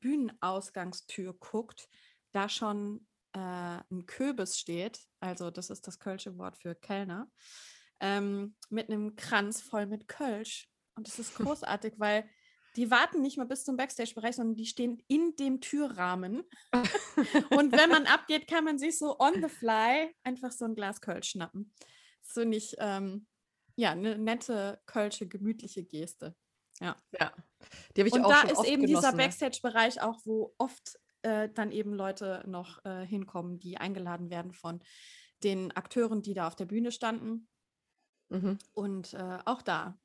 Bühnenausgangstür 0.00 1.34
guckt, 1.34 1.88
da 2.32 2.48
schon 2.48 3.06
äh, 3.32 3.38
ein 3.38 4.06
Köbis 4.06 4.58
steht, 4.58 5.00
also 5.20 5.50
das 5.50 5.70
ist 5.70 5.86
das 5.86 5.98
kölsche 5.98 6.38
Wort 6.38 6.58
für 6.58 6.74
Kellner, 6.74 7.30
ähm, 8.00 8.56
mit 8.68 8.90
einem 8.90 9.16
Kranz 9.16 9.60
voll 9.60 9.86
mit 9.86 10.06
Kölsch. 10.06 10.68
Und 10.94 11.08
das 11.08 11.18
ist 11.18 11.34
großartig, 11.36 11.94
weil 11.98 12.28
die 12.76 12.90
warten 12.90 13.22
nicht 13.22 13.38
mal 13.38 13.46
bis 13.46 13.64
zum 13.64 13.76
Backstage-Bereich, 13.76 14.36
sondern 14.36 14.56
die 14.56 14.66
stehen 14.66 15.02
in 15.08 15.34
dem 15.36 15.60
Türrahmen. 15.60 16.42
und 17.50 17.72
wenn 17.72 17.90
man 17.90 18.06
abgeht, 18.06 18.46
kann 18.46 18.64
man 18.64 18.78
sich 18.78 18.98
so 18.98 19.18
on 19.18 19.42
the 19.42 19.48
fly 19.48 20.14
einfach 20.22 20.52
so 20.52 20.66
ein 20.66 20.74
Glas 20.74 21.00
Kölsch 21.00 21.30
schnappen. 21.30 21.72
So 22.22 22.44
nicht, 22.44 22.76
ähm, 22.78 23.26
ja, 23.76 23.92
eine 23.92 24.18
nette 24.18 24.80
kölsche, 24.86 25.26
gemütliche 25.26 25.84
Geste. 25.84 26.34
Ja. 26.80 26.96
Ja. 27.18 27.32
Die 27.96 28.02
habe 28.02 28.08
ich 28.08 28.14
Und 28.14 28.24
auch 28.24 28.30
da 28.30 28.40
schon 28.40 28.50
ist 28.50 28.58
oft 28.58 28.68
eben 28.68 28.86
dieser 28.86 29.00
genossen. 29.00 29.16
ne? 29.16 29.22
Backstage-Bereich 29.24 30.02
auch, 30.02 30.20
wo 30.24 30.54
oft 30.58 30.98
äh, 31.22 31.48
dann 31.48 31.72
eben 31.72 31.94
Leute 31.94 32.44
noch 32.46 32.84
äh, 32.84 33.06
hinkommen, 33.06 33.58
die 33.58 33.78
eingeladen 33.78 34.30
werden 34.30 34.52
von 34.52 34.82
den 35.42 35.72
Akteuren, 35.72 36.22
die 36.22 36.34
da 36.34 36.46
auf 36.46 36.56
der 36.56 36.66
Bühne 36.66 36.92
standen. 36.92 37.48
Mhm. 38.28 38.58
Und 38.74 39.14
äh, 39.14 39.38
auch 39.44 39.62
da 39.62 39.98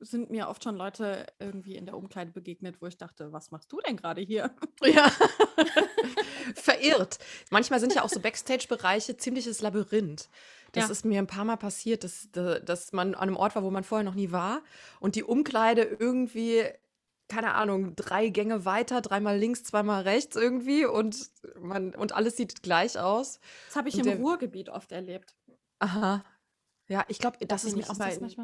sind 0.00 0.30
mir 0.30 0.48
oft 0.48 0.62
schon 0.64 0.76
Leute 0.76 1.26
irgendwie 1.38 1.76
in 1.76 1.86
der 1.86 1.96
Umkleide 1.96 2.30
begegnet, 2.30 2.80
wo 2.80 2.86
ich 2.86 2.96
dachte, 2.96 3.32
was 3.32 3.50
machst 3.50 3.72
du 3.72 3.80
denn 3.80 3.96
gerade 3.96 4.20
hier? 4.20 4.50
Ja. 4.84 5.10
Verirrt. 6.54 7.18
Manchmal 7.50 7.80
sind 7.80 7.94
ja 7.94 8.02
auch 8.02 8.08
so 8.08 8.20
Backstage-Bereiche 8.20 9.16
ziemliches 9.16 9.60
Labyrinth. 9.60 10.28
Das 10.72 10.84
Ja. 10.84 10.90
ist 10.90 11.04
mir 11.04 11.18
ein 11.18 11.26
paar 11.26 11.44
Mal 11.44 11.56
passiert, 11.56 12.04
dass, 12.04 12.28
da- 12.32 12.58
dass 12.58 12.92
man 12.92 13.14
an 13.14 13.20
einem 13.28 13.36
Ort 13.36 13.54
war, 13.56 13.62
wo 13.62 13.70
man 13.70 13.84
vorher 13.84 14.04
noch 14.04 14.14
nie 14.14 14.32
war 14.32 14.62
und 15.00 15.14
die 15.16 15.24
Umkleide 15.24 15.82
irgendwie, 15.82 16.64
keine 17.28 17.54
Ahnung, 17.54 17.94
drei 17.96 18.28
Gänge 18.28 18.64
weiter, 18.64 19.00
dreimal 19.00 19.36
links, 19.38 19.64
zweimal 19.64 20.02
rechts 20.02 20.36
irgendwie 20.36 20.84
und, 20.86 21.30
man, 21.60 21.94
und 21.94 22.12
alles 22.12 22.36
sieht 22.36 22.62
gleich 22.62 22.98
aus. 22.98 23.40
Das 23.66 23.76
habe 23.76 23.88
ich 23.88 23.96
Und 23.96 24.06
im 24.06 24.18
Ruhrgebiet 24.22 24.68
oft 24.68 24.92
erlebt. 24.92 25.34
Aha. 25.80 26.24
Ja, 26.88 27.04
ich 27.08 27.18
glaube, 27.18 27.44
das 27.46 27.64
ist 27.64 27.76
Ähnlich 27.76 27.76
mir 27.76 27.90
auch 27.90 27.94
ist 27.94 28.00
mal 28.00 28.18
das 28.20 28.36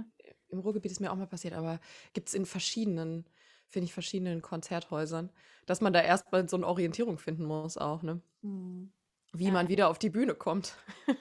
im 0.48 0.58
Ruhrgebiet 0.60 0.92
ist 0.92 1.00
mir 1.00 1.10
auch 1.12 1.16
mal 1.16 1.26
passiert, 1.26 1.54
aber 1.54 1.80
gibt 2.12 2.28
es 2.28 2.34
in 2.34 2.46
verschiedenen, 2.46 3.28
finde 3.68 3.86
ich, 3.86 3.94
verschiedenen 3.94 4.42
Konzerthäusern, 4.42 5.32
dass 5.66 5.80
man 5.80 5.92
da 5.92 6.00
erstmal 6.02 6.48
so 6.48 6.56
eine 6.56 6.66
Orientierung 6.66 7.18
finden 7.18 7.44
muss 7.46 7.76
auch, 7.78 8.02
ne? 8.02 8.22
Hm. 8.42 8.92
Wie 9.32 9.50
Ja. 9.50 9.52
man 9.52 9.68
wieder 9.68 9.88
auf 9.90 9.98
die 9.98 10.08
Bühne 10.10 10.34
kommt. 10.34 10.76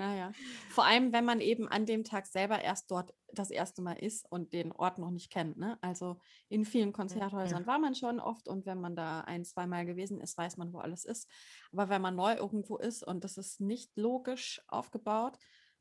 Ja, 0.00 0.14
ja. 0.14 0.34
Vor 0.68 0.84
allem, 0.84 1.12
wenn 1.12 1.24
man 1.24 1.40
eben 1.40 1.66
an 1.66 1.84
dem 1.84 2.04
Tag 2.04 2.26
selber 2.26 2.62
erst 2.62 2.88
dort 2.92 3.14
das 3.32 3.50
erste 3.50 3.82
Mal 3.82 3.94
ist 3.94 4.30
und 4.30 4.52
den 4.52 4.70
Ort 4.70 4.98
noch 4.98 5.10
nicht 5.10 5.28
kennt. 5.28 5.56
Ne? 5.58 5.76
Also 5.82 6.20
in 6.48 6.64
vielen 6.64 6.92
Konzerthäusern 6.92 7.66
war 7.66 7.80
man 7.80 7.96
schon 7.96 8.20
oft 8.20 8.46
und 8.46 8.64
wenn 8.64 8.80
man 8.80 8.94
da 8.94 9.22
ein, 9.22 9.44
zweimal 9.44 9.84
gewesen 9.86 10.20
ist, 10.20 10.38
weiß 10.38 10.56
man, 10.56 10.72
wo 10.72 10.78
alles 10.78 11.04
ist. 11.04 11.28
Aber 11.72 11.88
wenn 11.88 12.00
man 12.00 12.14
neu 12.14 12.34
irgendwo 12.34 12.76
ist 12.76 13.02
und 13.02 13.24
das 13.24 13.38
ist 13.38 13.60
nicht 13.60 13.96
logisch 13.96 14.62
aufgebaut, 14.68 15.36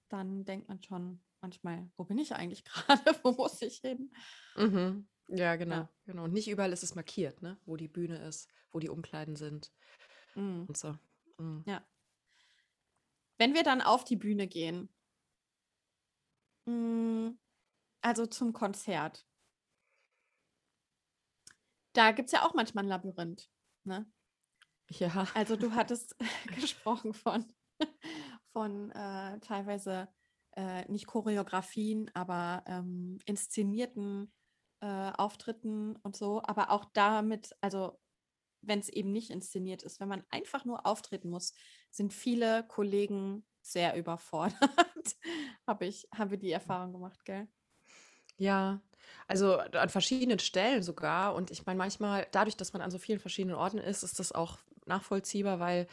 dann 0.09 0.45
denkt 0.45 0.67
man 0.67 0.81
schon 0.83 1.23
manchmal, 1.41 1.89
wo 1.97 2.03
bin 2.03 2.17
ich 2.17 2.33
eigentlich 2.35 2.63
gerade? 2.65 3.19
wo 3.23 3.31
muss 3.31 3.61
ich 3.61 3.77
hin? 3.79 4.11
Mhm. 4.55 5.07
Ja, 5.29 5.55
genau, 5.57 5.75
Ja. 5.75 5.89
genau. 6.05 6.23
Und 6.23 6.33
nicht 6.33 6.47
überall 6.49 6.71
ist 6.71 6.83
es 6.83 6.95
markiert, 6.95 7.41
ne? 7.41 7.59
Wo 7.65 7.75
die 7.75 7.87
Bühne 7.89 8.17
ist, 8.27 8.49
wo 8.71 8.79
die 8.79 8.89
Umkleiden 8.89 9.35
sind 9.35 9.71
Mm. 10.35 10.65
und 10.67 10.77
so. 10.77 10.95
Mhm. 11.37 11.63
Ja. 11.67 11.85
Wenn 13.39 13.53
wir 13.55 13.63
dann 13.63 13.81
auf 13.81 14.03
die 14.05 14.15
Bühne 14.15 14.47
gehen, 14.47 14.89
mm, 16.65 17.29
also 18.01 18.25
zum 18.27 18.53
Konzert, 18.53 19.27
da 21.93 22.11
gibt 22.11 22.27
es 22.27 22.33
ja 22.33 22.45
auch 22.45 22.53
manchmal 22.53 22.83
ein 22.83 22.89
Labyrinth. 22.89 23.49
Ne? 23.83 24.09
Ja. 24.89 25.27
Also 25.33 25.55
du 25.55 25.71
hattest 25.75 26.15
gesprochen 26.55 27.13
von, 27.13 27.45
von 28.57 28.89
äh, 28.89 29.39
teilweise 29.41 30.07
äh, 30.55 30.83
nicht 30.91 31.05
Choreografien, 31.05 32.09
aber 32.15 32.63
ähm, 32.65 33.19
inszenierten 33.25 34.33
äh, 34.79 35.11
Auftritten 35.11 35.95
und 35.97 36.15
so, 36.15 36.41
aber 36.41 36.71
auch 36.71 36.85
damit, 36.85 37.55
also 37.61 37.99
wenn 38.63 38.79
es 38.79 38.89
eben 38.89 39.11
nicht 39.11 39.29
inszeniert 39.29 39.83
ist, 39.83 39.99
wenn 39.99 40.07
man 40.07 40.23
einfach 40.31 40.65
nur 40.65 40.87
auftreten 40.87 41.29
muss, 41.29 41.53
sind 41.91 42.13
viele 42.13 42.65
Kollegen 42.67 43.45
sehr 43.61 43.95
überfordert. 43.95 44.57
habe 45.67 45.85
ich, 45.85 46.07
habe 46.15 46.39
die 46.39 46.51
Erfahrung 46.51 46.93
gemacht, 46.93 47.25
gell? 47.25 47.47
Ja, 48.37 48.81
also 49.27 49.57
an 49.57 49.89
verschiedenen 49.89 50.39
Stellen 50.39 50.81
sogar. 50.81 51.35
Und 51.35 51.51
ich 51.51 51.63
meine, 51.67 51.77
manchmal, 51.77 52.25
dadurch, 52.31 52.57
dass 52.57 52.73
man 52.73 52.81
an 52.81 52.89
so 52.89 52.97
vielen 52.97 53.19
verschiedenen 53.19 53.55
Orten 53.55 53.77
ist, 53.77 54.01
ist 54.01 54.17
das 54.17 54.31
auch 54.31 54.57
nachvollziehbar, 54.87 55.59
weil 55.59 55.87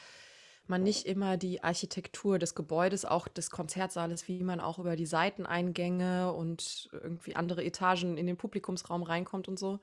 man 0.68 0.83
nicht 0.83 1.06
immer 1.06 1.37
die 1.37 1.62
Architektur 1.62 2.38
des 2.38 2.54
Gebäudes, 2.54 3.04
auch 3.04 3.28
des 3.28 3.50
Konzertsaales, 3.50 4.28
wie 4.28 4.42
man 4.42 4.61
auch 4.61 4.78
über 4.78 4.97
die 4.97 5.06
Seiteneingänge 5.06 6.33
und 6.33 6.88
irgendwie 6.92 7.37
andere 7.37 7.64
Etagen 7.64 8.16
in 8.16 8.26
den 8.26 8.37
Publikumsraum 8.37 9.02
reinkommt 9.02 9.49
und 9.49 9.59
so. 9.59 9.80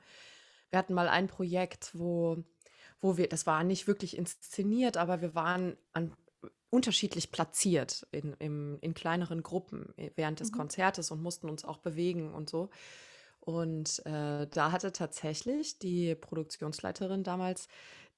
Wir 0.70 0.80
hatten 0.80 0.94
mal 0.94 1.10
ein 1.10 1.28
Projekt, 1.28 1.92
wo, 1.94 2.44
wo 3.00 3.18
wir, 3.18 3.28
das 3.28 3.46
war 3.46 3.64
nicht 3.64 3.88
wirklich 3.88 4.18
inszeniert, 4.18 4.98
aber 4.98 5.22
wir 5.22 5.36
waren 5.36 5.78
an, 5.94 6.14
unterschiedlich 6.70 7.32
platziert 7.32 8.08
in, 8.12 8.34
im, 8.40 8.78
in 8.82 8.94
kleineren 8.94 9.44
Gruppen 9.44 9.94
äh, 9.98 10.12
während 10.16 10.40
des 10.40 10.52
Mhm. 10.52 10.58
Konzertes 10.58 11.12
und 11.12 11.22
mussten 11.22 11.50
uns 11.50 11.66
auch 11.66 11.78
bewegen 11.78 12.34
und 12.34 12.50
so. 12.50 12.70
Und 13.42 14.06
äh, 14.06 14.48
da 14.48 14.72
hatte 14.72 14.92
tatsächlich 14.92 15.80
die 15.80 16.16
Produktionsleiterin 16.16 17.24
damals 17.24 17.68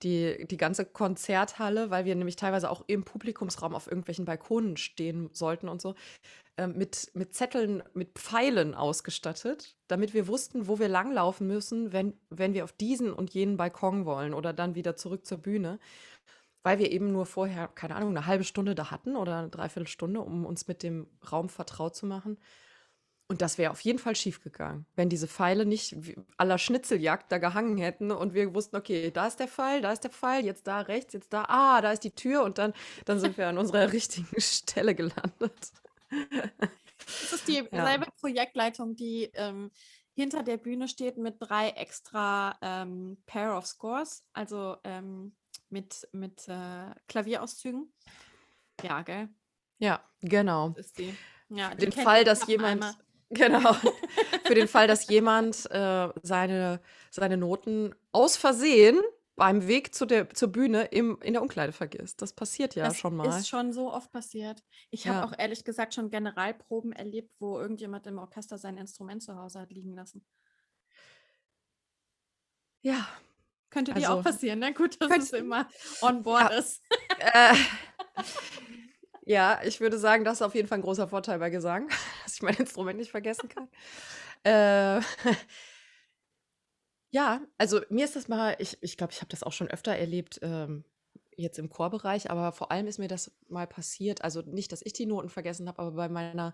die, 0.01 0.45
die 0.47 0.57
ganze 0.57 0.85
Konzerthalle, 0.85 1.89
weil 1.89 2.05
wir 2.05 2.15
nämlich 2.15 2.35
teilweise 2.35 2.69
auch 2.69 2.83
im 2.87 3.03
Publikumsraum 3.03 3.73
auf 3.73 3.87
irgendwelchen 3.87 4.25
Balkonen 4.25 4.77
stehen 4.77 5.29
sollten 5.33 5.69
und 5.69 5.81
so, 5.81 5.95
äh, 6.57 6.67
mit, 6.67 7.11
mit 7.13 7.33
Zetteln, 7.33 7.83
mit 7.93 8.13
Pfeilen 8.19 8.75
ausgestattet, 8.75 9.75
damit 9.87 10.13
wir 10.13 10.27
wussten, 10.27 10.67
wo 10.67 10.79
wir 10.79 10.87
langlaufen 10.87 11.47
müssen, 11.47 11.93
wenn, 11.93 12.13
wenn 12.29 12.53
wir 12.53 12.63
auf 12.63 12.73
diesen 12.73 13.13
und 13.13 13.33
jenen 13.33 13.57
Balkon 13.57 14.05
wollen 14.05 14.33
oder 14.33 14.53
dann 14.53 14.75
wieder 14.75 14.95
zurück 14.95 15.25
zur 15.25 15.39
Bühne. 15.39 15.79
Weil 16.63 16.79
wir 16.79 16.91
eben 16.91 17.11
nur 17.11 17.25
vorher, 17.25 17.67
keine 17.67 17.95
Ahnung, 17.95 18.11
eine 18.11 18.25
halbe 18.25 18.45
Stunde 18.45 18.75
da 18.75 18.89
hatten 18.91 19.15
oder 19.17 19.39
eine 19.39 19.49
Dreiviertelstunde, 19.49 20.21
um 20.21 20.45
uns 20.45 20.67
mit 20.67 20.81
dem 20.83 21.07
Raum 21.29 21.49
vertraut 21.49 21.95
zu 21.95 22.05
machen. 22.05 22.37
Und 23.27 23.41
das 23.41 23.57
wäre 23.57 23.71
auf 23.71 23.79
jeden 23.81 23.99
Fall 23.99 24.15
schiefgegangen, 24.15 24.85
wenn 24.95 25.09
diese 25.09 25.27
Pfeile 25.27 25.65
nicht 25.65 25.95
la 26.37 26.57
Schnitzeljagd 26.57 27.31
da 27.31 27.37
gehangen 27.37 27.77
hätten 27.77 28.11
und 28.11 28.33
wir 28.33 28.53
wussten, 28.53 28.75
okay, 28.75 29.11
da 29.11 29.27
ist 29.27 29.39
der 29.39 29.47
Pfeil, 29.47 29.81
da 29.81 29.91
ist 29.91 30.03
der 30.03 30.11
Pfeil, 30.11 30.45
jetzt 30.45 30.67
da 30.67 30.81
rechts, 30.81 31.13
jetzt 31.13 31.31
da, 31.31 31.45
ah, 31.47 31.81
da 31.81 31.91
ist 31.93 32.03
die 32.03 32.11
Tür 32.11 32.43
und 32.43 32.57
dann, 32.57 32.73
dann 33.05 33.19
sind 33.19 33.37
wir 33.37 33.47
an 33.47 33.57
unserer 33.57 33.91
richtigen 33.93 34.39
Stelle 34.39 34.93
gelandet. 34.93 35.71
Das 36.09 37.33
ist 37.33 37.47
die 37.47 37.63
Ja. 37.71 37.85
selbe 37.85 38.07
Projektleitung, 38.19 38.95
die 38.95 39.31
ähm, 39.33 39.71
hinter 40.15 40.43
der 40.43 40.57
Bühne 40.57 40.87
steht 40.87 41.17
mit 41.17 41.37
drei 41.39 41.69
extra 41.69 42.57
ähm, 42.61 43.17
Pair 43.25 43.57
of 43.57 43.65
Scores, 43.65 44.23
also 44.33 44.77
ähm, 44.83 45.35
mit, 45.69 46.07
mit 46.11 46.47
äh, 46.47 46.93
Klavierauszügen. 47.07 47.91
Ja, 48.83 49.01
gell? 49.01 49.29
Ja, 49.79 50.03
genau. 50.21 50.69
Das 50.69 50.87
ist 50.87 50.99
die. 50.99 51.15
Ja, 51.49 51.73
den 51.75 51.91
Fall, 51.91 52.23
dass 52.23 52.47
jemand, 52.47 52.83
einmal. 52.83 52.93
genau, 53.37 53.75
für 54.45 54.55
den 54.55 54.67
Fall, 54.67 54.87
dass 54.87 55.07
jemand 55.07 55.69
äh, 55.71 56.09
seine, 56.21 56.81
seine 57.09 57.37
Noten 57.37 57.95
aus 58.11 58.37
Versehen 58.37 58.99
beim 59.35 59.67
Weg 59.67 59.95
zu 59.95 60.05
der, 60.05 60.29
zur 60.29 60.49
Bühne 60.49 60.83
im, 60.85 61.17
in 61.21 61.33
der 61.33 61.41
Umkleide 61.41 61.71
vergisst. 61.73 62.21
Das 62.21 62.33
passiert 62.33 62.75
ja 62.75 62.85
Das 62.85 62.97
schon 62.99 63.15
mal. 63.15 63.39
ist 63.39 63.47
schon 63.47 63.73
so 63.73 63.91
oft 63.91 64.11
passiert. 64.11 64.63
Ich 64.91 65.07
habe 65.07 65.17
Ja. 65.17 65.25
auch 65.25 65.33
ehrlich 65.37 65.63
gesagt 65.63 65.93
schon 65.95 66.09
Generalproben 66.11 66.91
erlebt, 66.93 67.33
wo 67.39 67.59
irgendjemand 67.59 68.05
im 68.07 68.19
Orchester 68.19 68.57
sein 68.57 68.77
Instrument 68.77 69.23
zu 69.23 69.35
Hause 69.35 69.59
hat 69.61 69.71
liegen 69.71 69.93
lassen. 69.95 70.23
Ja, 72.81 73.07
Könnte 73.69 73.93
dir 73.95 74.11
auch 74.11 74.17
also 74.17 74.21
passieren, 74.21 74.59
ne? 74.59 74.71
Gut, 74.73 75.01
dass 75.01 75.17
es 75.17 75.33
immer 75.33 75.67
on 76.01 76.21
board 76.21 76.51
ja, 76.51 76.57
ist. 76.59 76.81
äh, 77.17 77.55
ja, 79.25 79.61
ich 79.63 79.79
würde 79.79 79.97
sagen, 79.97 80.23
das 80.23 80.35
ist 80.35 80.41
auf 80.41 80.55
jeden 80.55 80.67
Fall 80.67 80.79
ein 80.79 80.83
großer 80.83 81.07
Vorteil 81.07 81.39
bei 81.39 81.49
Gesang, 81.49 81.89
dass 82.23 82.35
ich 82.35 82.41
mein 82.41 82.55
Instrument 82.55 82.99
nicht 82.99 83.11
vergessen 83.11 83.49
kann. 83.49 83.69
Äh, 84.43 85.01
ja, 87.11 87.41
also 87.57 87.81
mir 87.89 88.05
ist 88.05 88.15
das 88.15 88.27
mal, 88.27 88.55
ich 88.59 88.77
ich 88.81 88.97
glaube, 88.97 89.13
ich 89.13 89.21
habe 89.21 89.29
das 89.29 89.43
auch 89.43 89.53
schon 89.53 89.69
öfter 89.69 89.95
erlebt, 89.95 90.39
ähm, 90.41 90.83
jetzt 91.35 91.59
im 91.59 91.69
Chorbereich, 91.69 92.29
aber 92.29 92.51
vor 92.51 92.71
allem 92.71 92.87
ist 92.87 92.99
mir 92.99 93.07
das 93.07 93.31
mal 93.47 93.67
passiert, 93.67 94.23
also 94.23 94.41
nicht, 94.41 94.71
dass 94.71 94.85
ich 94.85 94.93
die 94.93 95.05
Noten 95.05 95.29
vergessen 95.29 95.67
habe, 95.67 95.81
aber 95.81 95.91
bei 95.91 96.09
meiner 96.09 96.53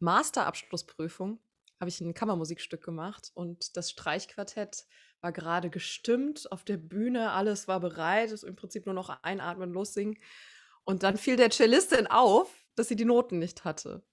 Masterabschlussprüfung 0.00 1.40
habe 1.78 1.90
ich 1.90 2.00
ein 2.00 2.14
Kammermusikstück 2.14 2.82
gemacht 2.82 3.30
und 3.34 3.76
das 3.76 3.90
Streichquartett 3.90 4.86
war 5.20 5.32
gerade 5.32 5.70
gestimmt 5.70 6.50
auf 6.50 6.64
der 6.64 6.78
Bühne, 6.78 7.32
alles 7.32 7.68
war 7.68 7.80
bereit, 7.80 8.32
ist 8.32 8.44
im 8.44 8.56
Prinzip 8.56 8.86
nur 8.86 8.94
noch 8.94 9.22
einatmen, 9.22 9.72
lossingen. 9.72 10.16
Und 10.86 11.02
dann 11.02 11.16
fiel 11.16 11.34
der 11.34 11.50
Cellistin 11.50 12.06
auf, 12.06 12.48
dass 12.76 12.88
sie 12.88 12.96
die 12.96 13.04
Noten 13.04 13.40
nicht 13.40 13.64
hatte. 13.64 14.04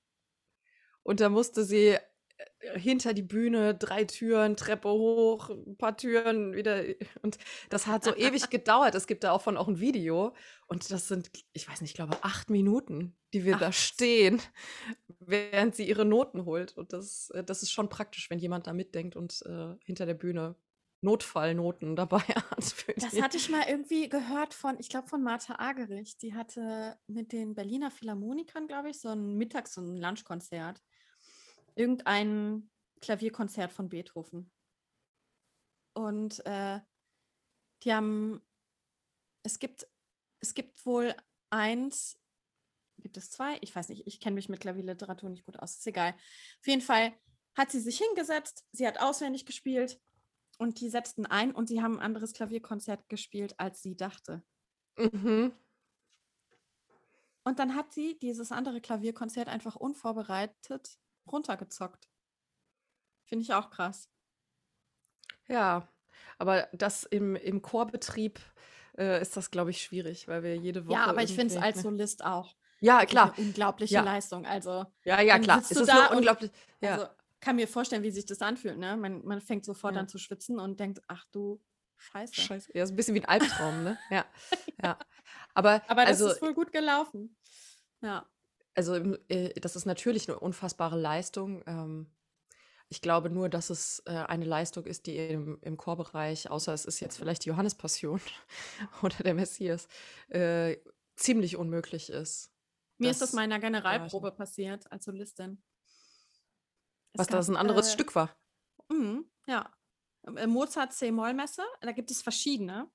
Und 1.03 1.19
da 1.19 1.29
musste 1.29 1.63
sie 1.63 1.89
äh, 1.89 2.79
hinter 2.79 3.13
die 3.13 3.21
Bühne, 3.21 3.75
drei 3.75 4.05
Türen, 4.05 4.57
Treppe 4.57 4.89
hoch, 4.89 5.49
ein 5.49 5.77
paar 5.77 5.95
Türen 5.95 6.55
wieder. 6.55 6.83
Und 7.21 7.37
das 7.69 7.85
hat 7.85 8.03
so 8.03 8.15
ewig 8.17 8.49
gedauert. 8.49 8.95
Es 8.95 9.05
gibt 9.05 9.23
da 9.23 9.33
auch 9.33 9.43
von 9.43 9.55
auch 9.55 9.67
ein 9.67 9.79
Video. 9.79 10.33
Und 10.65 10.89
das 10.89 11.07
sind, 11.07 11.29
ich 11.53 11.69
weiß 11.69 11.81
nicht, 11.81 11.91
ich 11.91 11.95
glaube, 11.95 12.17
acht 12.21 12.49
Minuten, 12.49 13.15
die 13.33 13.45
wir 13.45 13.57
Ach. 13.57 13.59
da 13.59 13.71
stehen, 13.71 14.41
während 15.19 15.75
sie 15.75 15.87
ihre 15.87 16.05
Noten 16.05 16.43
holt. 16.45 16.75
Und 16.75 16.91
das, 16.91 17.29
äh, 17.35 17.43
das 17.43 17.61
ist 17.61 17.71
schon 17.71 17.89
praktisch, 17.89 18.31
wenn 18.31 18.39
jemand 18.39 18.65
da 18.65 18.73
mitdenkt 18.73 19.15
und 19.15 19.43
äh, 19.45 19.75
hinter 19.85 20.07
der 20.07 20.15
Bühne 20.15 20.55
Notfallnoten 21.03 21.95
dabei 21.95 22.19
hat. 22.19 22.75
das 22.97 23.21
hatte 23.21 23.37
ich 23.37 23.49
mal 23.49 23.65
irgendwie 23.67 24.09
gehört 24.09 24.53
von, 24.53 24.79
ich 24.79 24.89
glaube, 24.89 25.07
von 25.07 25.21
Martha 25.21 25.59
Agerich. 25.59 26.17
Die 26.17 26.33
hatte 26.33 26.97
mit 27.07 27.31
den 27.31 27.55
Berliner 27.55 27.91
Philharmonikern, 27.91 28.67
glaube 28.67 28.89
ich, 28.89 28.99
so 28.99 29.09
ein 29.09 29.35
Mittags- 29.35 29.77
und 29.77 29.97
Lunchkonzert. 29.97 30.81
Irgendein 31.75 32.69
Klavierkonzert 33.01 33.73
von 33.73 33.89
Beethoven. 33.89 34.51
Und 35.93 36.43
äh, 36.45 36.79
die 37.83 37.93
haben, 37.93 38.41
es 39.43 39.59
gibt, 39.59 39.87
es 40.39 40.53
gibt 40.53 40.85
wohl 40.85 41.13
eins, 41.49 42.17
gibt 42.99 43.17
es 43.17 43.29
zwei? 43.29 43.57
Ich 43.61 43.75
weiß 43.75 43.89
nicht, 43.89 44.07
ich 44.07 44.19
kenne 44.19 44.35
mich 44.35 44.49
mit 44.49 44.61
Klavierliteratur 44.61 45.29
nicht 45.29 45.45
gut 45.45 45.59
aus, 45.59 45.75
ist 45.75 45.87
egal. 45.87 46.13
Auf 46.13 46.67
jeden 46.67 46.81
Fall 46.81 47.13
hat 47.55 47.71
sie 47.71 47.81
sich 47.81 47.97
hingesetzt, 47.97 48.65
sie 48.71 48.87
hat 48.87 48.99
auswendig 48.99 49.45
gespielt 49.45 49.99
und 50.57 50.79
die 50.79 50.89
setzten 50.89 51.25
ein 51.25 51.51
und 51.53 51.67
sie 51.67 51.81
haben 51.81 51.95
ein 51.95 52.05
anderes 52.05 52.33
Klavierkonzert 52.33 53.09
gespielt, 53.09 53.59
als 53.59 53.81
sie 53.81 53.95
dachte. 53.95 54.43
Mhm. 54.97 55.53
Und 57.43 57.59
dann 57.59 57.75
hat 57.75 57.91
sie 57.91 58.17
dieses 58.19 58.51
andere 58.51 58.79
Klavierkonzert 58.79 59.49
einfach 59.49 59.75
unvorbereitet 59.75 60.97
runtergezockt. 61.29 62.09
Finde 63.25 63.43
ich 63.43 63.53
auch 63.53 63.69
krass. 63.69 64.09
Ja, 65.47 65.87
aber 66.37 66.67
das 66.73 67.03
im, 67.03 67.35
im 67.35 67.61
Chorbetrieb 67.61 68.39
äh, 68.97 69.21
ist 69.21 69.35
das, 69.35 69.51
glaube 69.51 69.71
ich, 69.71 69.81
schwierig, 69.81 70.27
weil 70.27 70.43
wir 70.43 70.55
jede 70.55 70.85
Woche. 70.85 70.95
Ja, 70.95 71.05
aber 71.05 71.23
ich 71.23 71.33
finde 71.33 71.55
es 71.55 71.61
als 71.61 71.81
Solist 71.81 72.23
auch. 72.23 72.55
Ja, 72.79 73.05
klar. 73.05 73.33
Eine 73.35 73.47
unglaubliche 73.47 73.95
ja. 73.95 74.03
Leistung. 74.03 74.45
Also, 74.45 74.85
ja, 75.03 75.21
ja, 75.21 75.39
klar. 75.39 75.59
Es 75.59 75.71
ist 75.71 75.87
da 75.87 76.07
unglaublich. 76.07 76.51
Ja. 76.81 76.93
Also, 76.93 77.07
kann 77.43 77.57
mir 77.57 77.67
vorstellen, 77.67 78.03
wie 78.03 78.11
sich 78.11 78.25
das 78.25 78.41
anfühlt. 78.41 78.77
Ne? 78.77 78.95
Man, 78.95 79.23
man 79.25 79.41
fängt 79.41 79.65
sofort 79.65 79.95
ja. 79.95 80.01
an 80.01 80.07
zu 80.07 80.17
schwitzen 80.17 80.59
und 80.59 80.79
denkt, 80.79 81.01
ach 81.07 81.25
du 81.31 81.61
Scheiße. 81.97 82.33
Scheiße. 82.35 82.71
Ja, 82.73 82.83
ist 82.83 82.91
ein 82.91 82.95
bisschen 82.95 83.15
wie 83.15 83.21
ein 83.21 83.25
Albtraum, 83.41 83.83
ne? 83.83 83.97
Ja. 84.09 84.25
ja. 84.81 84.97
Aber, 85.53 85.81
Aber 85.87 86.01
das 86.05 86.21
also, 86.21 86.29
ist 86.29 86.41
wohl 86.41 86.53
gut 86.53 86.71
gelaufen. 86.71 87.35
Ja. 88.01 88.27
Also, 88.75 88.95
äh, 89.29 89.53
das 89.59 89.75
ist 89.75 89.85
natürlich 89.85 90.27
eine 90.27 90.39
unfassbare 90.39 90.99
Leistung. 90.99 91.63
Ähm, 91.67 92.07
ich 92.89 93.01
glaube 93.01 93.29
nur, 93.29 93.49
dass 93.49 93.69
es 93.69 94.03
äh, 94.05 94.11
eine 94.11 94.45
Leistung 94.45 94.85
ist, 94.85 95.05
die 95.05 95.15
im, 95.17 95.59
im 95.61 95.77
Chorbereich, 95.77 96.49
außer 96.49 96.73
es 96.73 96.85
ist 96.85 96.99
jetzt 96.99 97.17
vielleicht 97.17 97.45
die 97.45 97.49
Johannespassion 97.49 98.19
oder 99.01 99.15
der 99.23 99.33
Messias, 99.33 99.87
äh, 100.29 100.77
ziemlich 101.15 101.55
unmöglich 101.55 102.09
ist. 102.09 102.51
Mir 102.97 103.11
ist 103.11 103.21
das 103.21 103.33
meiner 103.33 103.59
Generalprobe 103.59 104.31
passiert 104.31 104.91
als 104.91 105.05
Solistin. 105.05 105.61
Was 107.13 107.27
gab, 107.27 107.37
das 107.37 107.49
ein 107.49 107.57
anderes 107.57 107.89
äh, 107.89 107.91
Stück 107.91 108.15
war. 108.15 108.35
Mh, 108.89 109.21
ja. 109.47 109.71
Äh, 110.35 110.47
Mozart 110.47 110.93
C-Moll-Messe, 110.93 111.63
da 111.81 111.91
gibt 111.91 112.11
es 112.11 112.21
verschiedene. 112.21 112.89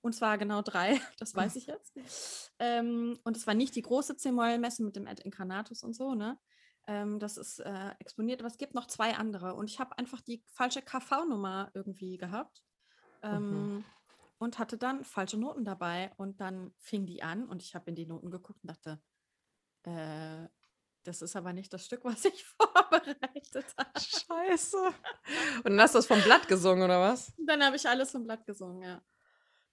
Und 0.00 0.14
zwar 0.14 0.36
genau 0.36 0.62
drei, 0.62 1.00
das 1.18 1.34
weiß 1.34 1.56
ich 1.56 1.66
jetzt. 1.66 2.52
ähm, 2.58 3.18
und 3.24 3.36
es 3.36 3.46
war 3.46 3.54
nicht 3.54 3.74
die 3.76 3.82
große 3.82 4.16
C-Moll-Messe 4.16 4.82
mit 4.82 4.96
dem 4.96 5.06
Ad 5.06 5.22
Incarnatus 5.22 5.82
und 5.82 5.94
so, 5.94 6.14
ne? 6.14 6.38
Ähm, 6.88 7.20
das 7.20 7.36
ist 7.36 7.60
äh, 7.60 7.90
exponiert, 8.00 8.40
aber 8.40 8.48
es 8.48 8.58
gibt 8.58 8.74
noch 8.74 8.86
zwei 8.86 9.14
andere. 9.14 9.54
Und 9.54 9.70
ich 9.70 9.78
habe 9.78 9.96
einfach 9.98 10.20
die 10.20 10.42
falsche 10.46 10.82
KV-Nummer 10.82 11.70
irgendwie 11.74 12.16
gehabt. 12.16 12.64
Ähm, 13.22 13.74
mhm. 13.76 13.84
Und 14.38 14.58
hatte 14.58 14.76
dann 14.76 15.04
falsche 15.04 15.38
Noten 15.38 15.64
dabei. 15.64 16.12
Und 16.16 16.40
dann 16.40 16.74
fing 16.78 17.06
die 17.06 17.22
an 17.22 17.48
und 17.48 17.62
ich 17.62 17.76
habe 17.76 17.90
in 17.90 17.94
die 17.94 18.06
Noten 18.06 18.30
geguckt 18.32 18.64
und 18.64 18.70
dachte, 18.70 19.00
äh, 19.84 20.48
das 21.04 21.22
ist 21.22 21.36
aber 21.36 21.52
nicht 21.52 21.72
das 21.72 21.84
Stück, 21.86 22.04
was 22.04 22.24
ich 22.24 22.44
vorbereitet 22.58 23.66
habe. 23.76 24.00
Scheiße. 24.00 24.78
Und 25.64 25.64
dann 25.64 25.80
hast 25.80 25.94
du 25.94 25.98
das 25.98 26.06
vom 26.06 26.22
Blatt 26.22 26.48
gesungen, 26.48 26.84
oder 26.84 27.00
was? 27.00 27.32
Dann 27.38 27.62
habe 27.62 27.76
ich 27.76 27.88
alles 27.88 28.10
vom 28.10 28.24
Blatt 28.24 28.46
gesungen, 28.46 28.82
ja. 28.82 29.02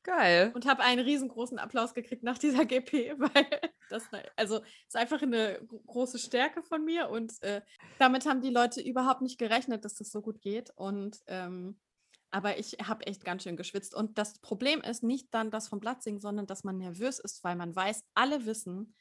Geil. 0.04 0.52
Und 0.56 0.66
habe 0.66 0.82
einen 0.82 1.04
riesengroßen 1.04 1.60
Applaus 1.60 1.94
gekriegt 1.94 2.24
nach 2.24 2.38
dieser 2.38 2.66
GP, 2.66 3.16
weil 3.20 3.62
das 3.90 4.04
also 4.36 4.62
ist 4.88 4.96
einfach 4.96 5.22
eine 5.22 5.60
große 5.88 6.20
Stärke 6.20 6.64
von 6.64 6.86
mir 6.86 7.10
und 7.10 7.42
äh, 7.44 7.62
damit 7.98 8.26
haben 8.26 8.42
die 8.42 8.50
Leute 8.50 8.82
überhaupt 8.82 9.22
nicht 9.22 9.38
gerechnet, 9.38 9.84
dass 9.84 9.96
das 9.96 10.12
so 10.12 10.22
gut 10.22 10.42
geht. 10.42 10.72
Und 10.76 11.20
ähm, 11.28 11.80
aber 12.32 12.60
ich 12.60 12.78
habe 12.84 13.08
echt 13.08 13.26
ganz 13.26 13.44
schön 13.44 13.58
geschwitzt. 13.58 13.96
Und 13.96 14.18
das 14.18 14.40
Problem 14.40 14.82
ist 14.82 15.04
nicht 15.04 15.34
dann 15.34 15.52
das 15.52 15.68
vom 15.68 15.80
Blatt 15.80 16.04
singen, 16.04 16.20
sondern 16.20 16.46
dass 16.46 16.64
man 16.64 16.78
nervös 16.78 17.20
ist, 17.20 17.44
weil 17.44 17.56
man 17.56 17.76
weiß, 17.76 18.04
alle 18.14 18.46
wissen, 18.46 18.94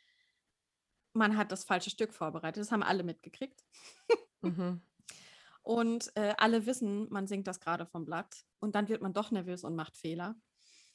man 1.13 1.37
hat 1.37 1.53
das 1.53 1.65
falsche 1.65 1.91
Stück 1.91 2.15
vorbereitet. 2.15 2.61
Das 2.61 2.73
haben 2.73 2.83
alle 2.83 3.03
mitgekriegt. 3.03 3.65
Mhm. 4.43 4.83
Und 5.63 6.11
äh, 6.17 6.35
alle 6.39 6.65
wissen, 6.65 7.09
man 7.11 7.27
singt 7.27 7.47
das 7.47 7.61
gerade 7.61 7.85
vom 7.85 8.07
Blatt. 8.07 8.45
Und 8.59 8.75
dann 8.75 8.89
wird 8.89 9.03
man 9.03 9.13
doch 9.13 9.31
nervös 9.31 9.65
und 9.65 9.77
macht 9.77 9.99
Fehler. 9.99 10.35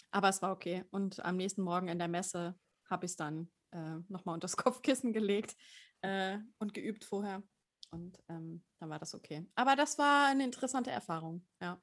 Aber 0.10 0.30
es 0.30 0.41
war 0.41 0.52
okay. 0.52 0.84
Und 0.89 1.23
am 1.23 1.38
nächsten 1.38 1.62
Morgen 1.62 1.89
in 1.89 1.99
der 1.99 2.08
Messe 2.08 2.58
habe 2.89 3.06
ich 3.06 3.12
es 3.12 3.15
dann 3.15 3.52
äh, 3.69 3.97
nochmal 4.08 4.34
unter 4.34 4.45
das 4.45 4.58
Kopfkissen 4.58 5.13
gelegt 5.13 5.56
äh, 6.02 6.39
und 6.58 6.73
geübt 6.73 7.06
vorher. 7.06 7.43
Und 7.91 8.17
ähm, 8.30 8.63
dann 8.80 8.89
war 8.89 8.97
das 8.97 9.13
okay. 9.13 9.45
Aber 9.54 9.76
das 9.76 9.99
war 9.99 10.26
eine 10.28 10.43
interessante 10.43 10.89
Erfahrung, 10.89 11.45
ja. 11.62 11.80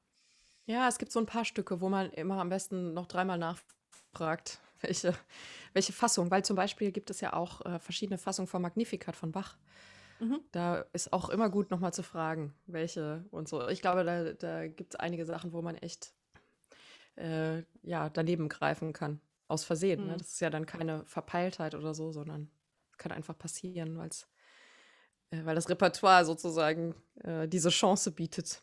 Ja, 0.67 0.89
es 0.89 0.99
gibt 0.99 1.13
so 1.13 1.19
ein 1.19 1.27
paar 1.27 1.45
Stücke, 1.45 1.81
wo 1.81 1.89
man 1.89 2.11
immer 2.11 2.41
am 2.41 2.49
besten 2.49 2.93
noch 2.93 3.07
dreimal 3.07 3.39
nachfragt, 3.39 4.61
welche, 4.83 5.15
welche 5.73 5.93
Fassung? 5.93 6.31
Weil 6.31 6.45
zum 6.45 6.57
Beispiel 6.57 6.93
gibt 6.93 7.11
es 7.11 7.21
ja 7.21 7.33
auch 7.33 7.65
äh, 7.65 7.79
verschiedene 7.79 8.19
Fassungen 8.19 8.49
von 8.49 8.63
Magnificat 8.63 9.17
von 9.17 9.33
Bach. 9.33 9.57
Mhm. 10.21 10.41
Da 10.53 10.85
ist 10.93 11.13
auch 11.13 11.31
immer 11.31 11.49
gut, 11.49 11.71
nochmal 11.71 11.95
zu 11.95 12.03
fragen, 12.03 12.55
welche 12.67 13.25
und 13.31 13.49
so. 13.49 13.69
Ich 13.69 13.81
glaube, 13.81 14.05
da, 14.05 14.33
da 14.35 14.69
gibt 14.69 14.95
es 14.95 15.01
einige 15.01 15.25
Sachen, 15.25 15.53
wo 15.53 15.63
man 15.63 15.77
echt 15.77 16.13
äh, 17.17 17.63
ja, 17.83 18.09
daneben 18.11 18.49
greifen 18.49 18.93
kann. 18.93 19.21
Aus 19.49 19.65
Versehen. 19.65 20.01
Ne? 20.01 20.05
Mhm. 20.05 20.11
Ne? 20.13 20.17
Das 20.19 20.29
ist 20.29 20.41
ja 20.41 20.51
dann 20.51 20.67
keine 20.67 21.05
Verpeiltheit 21.07 21.75
oder 21.75 21.95
so, 21.95 22.13
sondern 22.13 22.51
kann 22.99 23.13
einfach 23.13 23.37
passieren, 23.37 23.97
weil's, 23.99 24.29
äh, 25.31 25.45
weil 25.45 25.55
das 25.55 25.69
Repertoire 25.69 26.25
sozusagen 26.25 26.95
äh, 27.25 27.49
diese 27.49 27.71
Chance 27.71 28.13
bietet. 28.13 28.63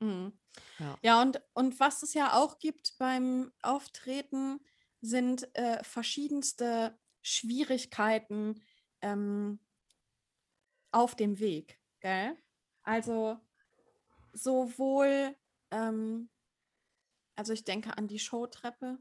Mhm. 0.00 0.32
Ja. 0.78 0.98
ja, 1.02 1.22
und, 1.22 1.40
und 1.54 1.78
was 1.78 2.02
es 2.02 2.14
ja 2.14 2.34
auch 2.34 2.58
gibt 2.58 2.94
beim 2.98 3.52
Auftreten, 3.62 4.60
sind 5.00 5.54
äh, 5.56 5.82
verschiedenste 5.82 6.98
Schwierigkeiten 7.22 8.62
ähm, 9.02 9.60
auf 10.92 11.14
dem 11.14 11.38
Weg. 11.38 11.78
Gell? 12.00 12.36
Also 12.82 13.38
sowohl, 14.32 15.36
ähm, 15.70 16.30
also 17.36 17.52
ich 17.52 17.64
denke 17.64 17.96
an 17.96 18.08
die 18.08 18.18
Showtreppe. 18.18 18.98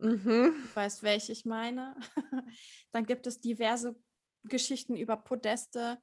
Mhm. 0.00 0.54
Du 0.62 0.76
weißt, 0.76 1.02
welche 1.02 1.32
ich 1.32 1.44
meine. 1.44 1.96
Dann 2.92 3.06
gibt 3.06 3.26
es 3.26 3.40
diverse 3.40 3.96
Geschichten 4.44 4.96
über 4.96 5.16
Podeste, 5.16 6.00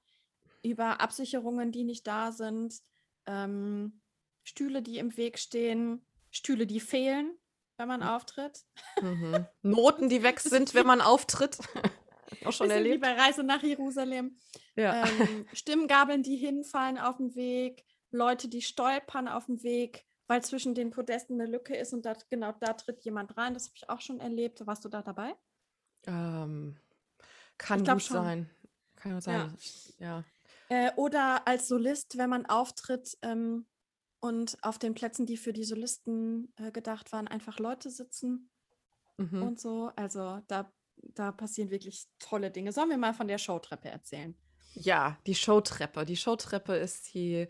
über 0.64 1.02
Absicherungen, 1.02 1.72
die 1.72 1.84
nicht 1.84 2.08
da 2.08 2.32
sind, 2.32 2.82
ähm, 3.26 4.02
Stühle, 4.44 4.82
die 4.82 4.98
im 4.98 5.16
Weg 5.16 5.40
stehen, 5.40 6.06
Stühle, 6.32 6.68
die 6.68 6.80
fehlen 6.80 7.38
wenn 7.78 7.88
man 7.88 8.04
auftritt. 8.04 8.64
Mhm. 9.02 9.46
Noten, 9.62 10.10
die 10.10 10.24
weg 10.24 10.40
sind, 10.40 10.74
wenn 10.74 10.88
man 10.88 11.02
auftritt. 11.02 11.58
Auch 12.46 12.52
schon 12.52 12.70
erlebt. 12.70 12.96
Wie 12.96 13.00
bei 13.00 13.14
Reise 13.14 13.44
nach 13.44 13.62
Jerusalem. 13.62 14.38
Ja. 14.76 15.06
Ähm, 15.06 15.46
Stimmgabeln, 15.54 16.24
die 16.24 16.36
hinfallen 16.36 16.98
auf 16.98 17.18
dem 17.18 17.36
Weg, 17.36 17.86
Leute, 18.12 18.48
die 18.48 18.62
stolpern 18.62 19.28
auf 19.28 19.46
dem 19.46 19.62
Weg, 19.64 20.06
weil 20.28 20.44
zwischen 20.44 20.74
den 20.74 20.90
Podesten 20.90 21.40
eine 21.40 21.50
Lücke 21.50 21.76
ist 21.76 21.94
und 21.94 22.06
da, 22.06 22.14
genau 22.30 22.54
da 22.60 22.74
tritt 22.74 23.04
jemand 23.04 23.38
rein. 23.38 23.54
Das 23.54 23.68
habe 23.68 23.76
ich 23.76 23.90
auch 23.90 24.02
schon 24.02 24.20
erlebt. 24.20 24.66
Warst 24.66 24.84
du 24.84 24.90
da 24.90 25.02
dabei? 25.02 25.36
Ähm, 26.08 26.78
kann 27.58 27.84
gut 27.84 28.02
schon. 28.02 28.18
sein. 28.18 28.50
Kann 28.96 29.14
gut 29.14 29.24
sein. 29.24 29.58
Ja. 30.00 30.08
ja. 30.08 30.24
Äh, 30.70 30.92
oder 30.96 31.48
als 31.48 31.68
Solist, 31.68 32.18
wenn 32.18 32.30
man 32.30 32.46
auftritt, 32.46 33.18
ähm, 33.22 33.68
und 34.24 34.58
auf 34.62 34.80
den 34.80 34.94
Plätzen, 34.94 35.26
die 35.26 35.36
für 35.36 35.52
die 35.52 35.66
Solisten 35.66 36.54
äh, 36.56 36.72
gedacht 36.72 37.12
waren, 37.12 37.28
einfach 37.28 37.60
Leute 37.60 37.90
sitzen 37.90 38.50
mhm. 39.18 39.44
und 39.44 39.60
so. 39.60 39.92
Also 39.98 40.40
da, 40.48 40.72
da 40.96 41.34
passieren 41.34 41.72
wirklich 41.72 42.08
tolle 42.20 42.50
Dinge. 42.50 42.72
Sollen 42.72 42.90
wir 42.90 42.98
mal 42.98 43.14
von 43.14 43.28
der 43.28 43.38
Showtreppe 43.38 43.90
erzählen? 43.90 44.34
Ja, 44.76 45.18
die 45.28 45.36
Showtreppe. 45.36 46.06
Die 46.06 46.16
Showtreppe 46.16 46.74
ist 46.78 47.14
die 47.14 47.50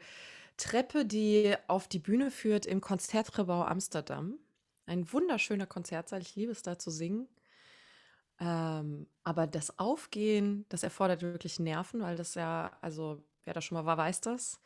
Treppe, 0.57 1.05
die 1.05 1.55
auf 1.67 1.87
die 1.87 1.99
Bühne 1.99 2.31
führt 2.31 2.65
im 2.65 2.81
Konzertgebau 2.81 3.61
Amsterdam. 3.61 4.39
Ein 4.87 5.13
wunderschöner 5.13 5.67
Konzertsaal. 5.67 6.23
Ich 6.23 6.35
liebe 6.35 6.53
es 6.53 6.63
da 6.63 6.79
zu 6.79 6.89
singen. 6.89 7.29
Ähm, 8.39 9.05
aber 9.23 9.45
das 9.45 9.77
Aufgehen, 9.77 10.65
das 10.69 10.81
erfordert 10.81 11.21
wirklich 11.21 11.59
Nerven, 11.59 12.01
weil 12.01 12.15
das 12.15 12.33
ja, 12.33 12.75
also 12.81 13.23
wer 13.43 13.53
da 13.53 13.61
schon 13.61 13.75
mal 13.75 13.85
war, 13.85 13.97
weiß 13.97 14.21
das 14.21 14.59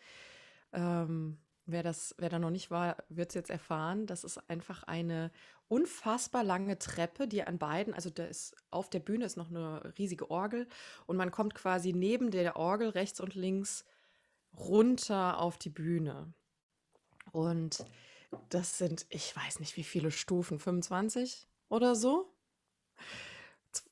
Ähm, 0.71 1.39
wer 1.67 1.83
das, 1.83 2.15
wer 2.17 2.29
da 2.29 2.39
noch 2.39 2.49
nicht 2.49 2.71
war, 2.71 2.97
wird 3.09 3.29
es 3.29 3.35
jetzt 3.35 3.49
erfahren. 3.49 4.07
Das 4.07 4.23
ist 4.23 4.37
einfach 4.49 4.83
eine 4.83 5.31
unfassbar 5.67 6.43
lange 6.43 6.79
Treppe, 6.79 7.27
die 7.27 7.43
an 7.43 7.57
beiden, 7.57 7.93
also 7.93 8.09
da 8.09 8.25
ist 8.25 8.55
auf 8.71 8.89
der 8.89 8.99
Bühne 8.99 9.25
ist 9.25 9.37
noch 9.37 9.49
eine 9.49 9.93
riesige 9.97 10.31
Orgel 10.31 10.67
und 11.05 11.17
man 11.17 11.31
kommt 11.31 11.55
quasi 11.55 11.93
neben 11.93 12.31
der 12.31 12.55
Orgel 12.55 12.89
rechts 12.89 13.19
und 13.19 13.35
links 13.35 13.85
runter 14.57 15.39
auf 15.39 15.57
die 15.57 15.69
Bühne. 15.69 16.33
Und 17.31 17.83
das 18.49 18.77
sind, 18.77 19.05
ich 19.09 19.35
weiß 19.35 19.59
nicht, 19.59 19.75
wie 19.77 19.83
viele 19.83 20.11
Stufen, 20.11 20.59
25 20.59 21.47
oder 21.69 21.95
so? 21.95 22.33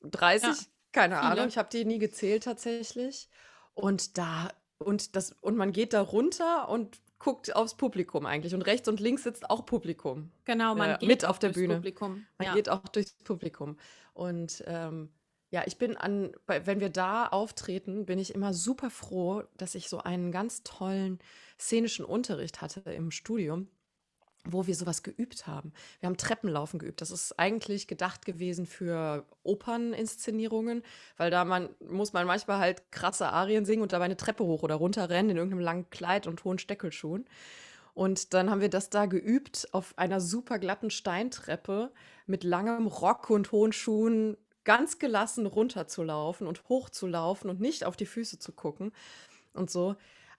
30? 0.01 0.47
Ja, 0.47 0.55
Keine 0.93 1.15
viele. 1.15 1.27
Ahnung, 1.27 1.47
ich 1.47 1.57
habe 1.57 1.69
die 1.69 1.85
nie 1.85 1.99
gezählt 1.99 2.45
tatsächlich. 2.45 3.29
Und 3.73 4.17
da, 4.17 4.49
und 4.77 5.15
das, 5.15 5.33
und 5.41 5.57
man 5.57 5.73
geht 5.73 5.93
da 5.93 6.01
runter 6.01 6.69
und 6.69 7.01
guckt 7.19 7.55
aufs 7.55 7.75
Publikum 7.75 8.25
eigentlich. 8.25 8.53
Und 8.53 8.61
rechts 8.63 8.87
und 8.87 8.99
links 8.99 9.23
sitzt 9.23 9.49
auch 9.49 9.65
Publikum. 9.65 10.31
Genau, 10.45 10.75
man 10.75 10.91
äh, 10.91 10.97
geht 10.99 11.07
mit 11.09 11.25
auf 11.25 11.39
der 11.39 11.49
Bühne. 11.49 11.75
Publikum. 11.75 12.25
Man 12.37 12.47
ja. 12.47 12.53
geht 12.53 12.69
auch 12.69 12.87
durchs 12.87 13.13
Publikum. 13.23 13.77
Und 14.13 14.63
ähm, 14.67 15.09
ja, 15.49 15.63
ich 15.65 15.77
bin 15.77 15.95
an, 15.95 16.33
wenn 16.47 16.79
wir 16.79 16.89
da 16.89 17.27
auftreten, 17.27 18.05
bin 18.05 18.19
ich 18.19 18.35
immer 18.35 18.53
super 18.53 18.89
froh, 18.89 19.43
dass 19.57 19.75
ich 19.75 19.87
so 19.89 19.99
einen 19.99 20.31
ganz 20.31 20.63
tollen 20.63 21.19
szenischen 21.59 22.03
Unterricht 22.03 22.61
hatte 22.61 22.81
im 22.91 23.11
Studium 23.11 23.69
wo 24.45 24.67
wir 24.67 24.75
sowas 24.75 25.03
geübt 25.03 25.47
haben. 25.47 25.73
Wir 25.99 26.07
haben 26.07 26.17
Treppenlaufen 26.17 26.79
geübt. 26.79 27.01
Das 27.01 27.11
ist 27.11 27.37
eigentlich 27.39 27.87
gedacht 27.87 28.25
gewesen 28.25 28.65
für 28.65 29.25
Operninszenierungen, 29.43 30.83
weil 31.17 31.31
da 31.31 31.45
man 31.45 31.69
muss 31.87 32.13
man 32.13 32.27
manchmal 32.27 32.59
halt 32.59 32.91
krasse 32.91 33.29
Arien 33.29 33.65
singen 33.65 33.81
und 33.81 33.93
dabei 33.93 34.05
eine 34.05 34.17
Treppe 34.17 34.43
hoch 34.43 34.63
oder 34.63 34.75
runter 34.75 35.09
rennen 35.09 35.31
in 35.31 35.37
irgendeinem 35.37 35.63
langen 35.63 35.89
Kleid 35.89 36.27
und 36.27 36.43
hohen 36.43 36.59
Steckelschuhen. 36.59 37.25
Und 37.93 38.33
dann 38.33 38.49
haben 38.49 38.61
wir 38.61 38.69
das 38.69 38.89
da 38.89 39.05
geübt 39.05 39.69
auf 39.71 39.97
einer 39.97 40.19
super 40.19 40.59
glatten 40.59 40.89
Steintreppe 40.89 41.91
mit 42.25 42.43
langem 42.43 42.87
Rock 42.87 43.29
und 43.29 43.51
hohen 43.51 43.71
Schuhen 43.71 44.35
ganz 44.65 44.99
gelassen 44.99 45.45
runterzulaufen 45.45 46.45
und 46.45 46.67
hochzulaufen 46.67 47.49
und 47.49 47.61
nicht 47.61 47.85
auf 47.85 47.95
die 47.95 48.05
Füße 48.05 48.37
zu 48.39 48.51
gucken 48.51 48.91
und 49.53 49.71
so. 49.71 49.95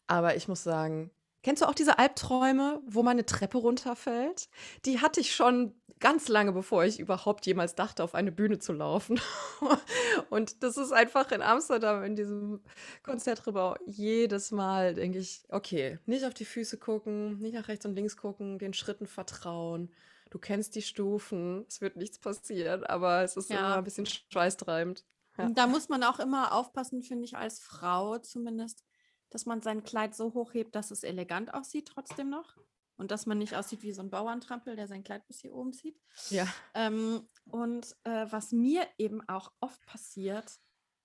Aber 0.06 0.36
ich 0.36 0.48
muss 0.48 0.62
sagen, 0.62 1.10
Kennst 1.46 1.62
du 1.62 1.68
auch 1.68 1.74
diese 1.74 2.00
Albträume, 2.00 2.82
wo 2.88 3.04
man 3.04 3.12
eine 3.12 3.24
Treppe 3.24 3.58
runterfällt? 3.58 4.48
Die 4.84 5.00
hatte 5.00 5.20
ich 5.20 5.32
schon 5.32 5.76
ganz 6.00 6.26
lange, 6.26 6.50
bevor 6.50 6.84
ich 6.84 6.98
überhaupt 6.98 7.46
jemals 7.46 7.76
dachte, 7.76 8.02
auf 8.02 8.16
eine 8.16 8.32
Bühne 8.32 8.58
zu 8.58 8.72
laufen. 8.72 9.20
und 10.30 10.64
das 10.64 10.76
ist 10.76 10.90
einfach 10.90 11.30
in 11.30 11.42
Amsterdam, 11.42 12.02
in 12.02 12.16
diesem 12.16 12.64
Konzertrebau, 13.04 13.76
jedes 13.86 14.50
Mal 14.50 14.94
denke 14.94 15.20
ich, 15.20 15.44
okay, 15.48 16.00
nicht 16.04 16.24
auf 16.24 16.34
die 16.34 16.44
Füße 16.44 16.78
gucken, 16.78 17.38
nicht 17.38 17.54
nach 17.54 17.68
rechts 17.68 17.86
und 17.86 17.94
links 17.94 18.16
gucken, 18.16 18.58
den 18.58 18.74
Schritten 18.74 19.06
vertrauen. 19.06 19.92
Du 20.30 20.40
kennst 20.40 20.74
die 20.74 20.82
Stufen, 20.82 21.64
es 21.68 21.80
wird 21.80 21.94
nichts 21.94 22.18
passieren, 22.18 22.82
aber 22.82 23.22
es 23.22 23.36
ist 23.36 23.50
ja. 23.50 23.58
immer 23.58 23.76
ein 23.76 23.84
bisschen 23.84 24.06
schweißtreibend. 24.06 25.04
Ja. 25.38 25.48
Da 25.50 25.68
muss 25.68 25.88
man 25.88 26.02
auch 26.02 26.18
immer 26.18 26.52
aufpassen, 26.54 27.04
finde 27.04 27.24
ich, 27.24 27.36
als 27.36 27.60
Frau 27.60 28.18
zumindest 28.18 28.82
dass 29.30 29.46
man 29.46 29.62
sein 29.62 29.82
Kleid 29.82 30.14
so 30.14 30.34
hochhebt, 30.34 30.74
dass 30.74 30.90
es 30.90 31.02
elegant 31.02 31.52
aussieht 31.54 31.88
trotzdem 31.88 32.30
noch. 32.30 32.56
Und 32.98 33.10
dass 33.10 33.26
man 33.26 33.36
nicht 33.36 33.54
aussieht 33.54 33.82
wie 33.82 33.92
so 33.92 34.00
ein 34.00 34.08
Bauerntrampel, 34.08 34.74
der 34.74 34.88
sein 34.88 35.04
Kleid 35.04 35.26
bis 35.26 35.40
hier 35.40 35.54
oben 35.54 35.74
zieht. 35.74 36.00
Ja. 36.30 36.46
Ähm, 36.72 37.28
und 37.44 37.94
äh, 38.04 38.26
was 38.30 38.52
mir 38.52 38.88
eben 38.96 39.20
auch 39.28 39.52
oft 39.60 39.84
passiert, 39.84 40.58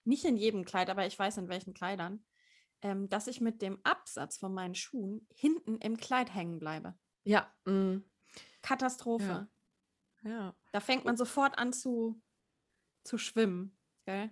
nicht 0.05 0.23
in 0.23 0.37
jedem 0.37 0.63
Kleid, 0.63 0.89
aber 0.89 1.05
ich 1.05 1.19
weiß 1.19 1.37
in 1.37 1.49
welchen 1.49 1.73
Kleidern, 1.73 2.23
ähm, 2.81 3.09
dass 3.09 3.27
ich 3.27 3.41
mit 3.41 3.61
dem 3.61 3.79
Absatz 3.83 4.37
von 4.37 4.53
meinen 4.53 4.73
Schuhen 4.75 5.27
hinten 5.35 5.77
im 5.79 5.97
Kleid 5.97 6.33
hängen 6.33 6.59
bleibe. 6.59 6.97
Ja. 7.23 7.53
Mm. 7.65 7.97
Katastrophe. 8.61 9.49
Ja. 10.23 10.29
ja. 10.29 10.55
Da 10.71 10.79
fängt 10.79 11.05
man 11.05 11.17
sofort 11.17 11.57
an 11.57 11.73
zu, 11.73 12.21
zu 13.03 13.17
schwimmen. 13.17 13.77
Gell? 14.05 14.31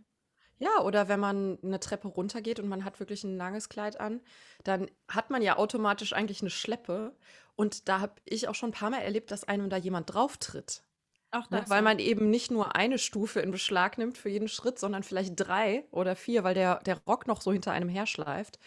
Ja, 0.60 0.82
oder 0.82 1.08
wenn 1.08 1.22
man 1.22 1.58
eine 1.64 1.80
Treppe 1.80 2.10
runtergeht 2.10 2.60
und 2.60 2.68
man 2.68 2.84
hat 2.84 3.00
wirklich 3.00 3.24
ein 3.24 3.38
langes 3.38 3.70
Kleid 3.70 4.00
an, 4.00 4.22
dann 4.66 4.92
hat 5.08 5.30
man 5.30 5.42
ja 5.42 5.58
automatisch 5.58 6.12
eigentlich 6.14 6.42
eine 6.42 6.50
Schleppe. 6.50 7.16
Und 7.56 7.88
da 7.88 8.02
habe 8.02 8.14
ich 8.26 8.50
auch 8.50 8.56
schon 8.56 8.70
ein 8.70 8.74
paar 8.74 8.90
Mal 8.90 9.02
erlebt, 9.02 9.32
dass 9.32 9.46
einem 9.46 9.70
da 9.70 9.78
jemand 9.78 10.14
drauf 10.14 10.38
tritt. 10.38 10.84
Auch 11.32 11.50
Ne? 11.50 11.62
das, 11.62 11.70
Weil 11.70 11.78
ja. 11.78 11.84
man 11.84 12.00
eben 12.00 12.30
nicht 12.30 12.52
nur 12.52 12.76
eine 12.76 12.98
Stufe 12.98 13.40
in 13.40 13.52
Beschlag 13.52 13.98
nimmt 13.98 14.18
für 14.18 14.30
jeden 14.30 14.50
Schritt, 14.50 14.80
sondern 14.80 15.04
vielleicht 15.04 15.34
drei 15.36 15.86
oder 15.92 16.16
vier, 16.16 16.44
weil 16.44 16.56
der, 16.56 16.80
der 16.80 16.98
Rock 17.06 17.28
noch 17.28 17.42
so 17.42 17.54
hinter 17.54 17.72
einem 17.72 17.90
herschleift. 17.90 18.60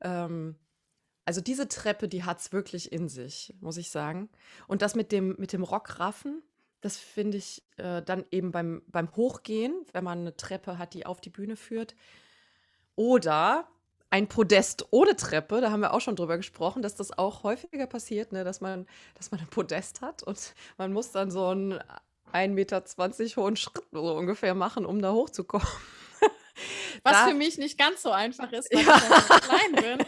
Ähm, 0.00 0.56
also 1.26 1.40
diese 1.40 1.68
Treppe, 1.68 2.08
die 2.08 2.24
hat 2.24 2.40
es 2.40 2.52
wirklich 2.52 2.92
in 2.92 3.08
sich, 3.08 3.54
muss 3.60 3.76
ich 3.76 3.90
sagen. 3.90 4.30
Und 4.68 4.82
das 4.82 4.94
mit 4.94 5.12
dem, 5.12 5.36
mit 5.38 5.52
dem 5.52 5.62
Rockraffen, 5.62 6.42
das 6.80 6.96
finde 6.96 7.38
ich 7.38 7.62
äh, 7.76 8.02
dann 8.02 8.24
eben 8.30 8.52
beim, 8.52 8.82
beim 8.86 9.14
Hochgehen, 9.16 9.74
wenn 9.92 10.04
man 10.04 10.20
eine 10.20 10.36
Treppe 10.36 10.78
hat, 10.78 10.94
die 10.94 11.06
auf 11.06 11.20
die 11.20 11.30
Bühne 11.30 11.56
führt. 11.56 11.94
Oder 12.96 13.68
ein 14.10 14.28
Podest 14.28 14.86
ohne 14.90 15.14
Treppe, 15.16 15.60
da 15.60 15.70
haben 15.70 15.80
wir 15.80 15.94
auch 15.94 16.00
schon 16.00 16.16
drüber 16.16 16.36
gesprochen, 16.36 16.82
dass 16.82 16.96
das 16.96 17.16
auch 17.16 17.44
häufiger 17.44 17.86
passiert, 17.86 18.32
ne? 18.32 18.44
dass, 18.44 18.60
man, 18.60 18.86
dass 19.14 19.30
man 19.30 19.40
ein 19.40 19.46
Podest 19.46 20.00
hat 20.00 20.22
und 20.22 20.54
man 20.78 20.92
muss 20.92 21.12
dann 21.12 21.30
so 21.30 21.46
einen 21.48 21.78
1,20 22.32 22.48
Meter 22.48 22.82
hohen 23.36 23.56
Schritt 23.56 23.84
so 23.92 24.16
ungefähr 24.16 24.54
machen, 24.54 24.84
um 24.84 25.00
da 25.00 25.12
hochzukommen. 25.12 25.66
Was 27.04 27.12
da, 27.12 27.28
für 27.28 27.34
mich 27.34 27.56
nicht 27.56 27.78
ganz 27.78 28.02
so 28.02 28.10
einfach 28.10 28.52
ist, 28.52 28.72
weil 28.74 28.84
ja. 28.84 28.96
ich 28.96 29.24
so 29.24 29.34
klein 29.34 29.98
bin. 29.98 30.06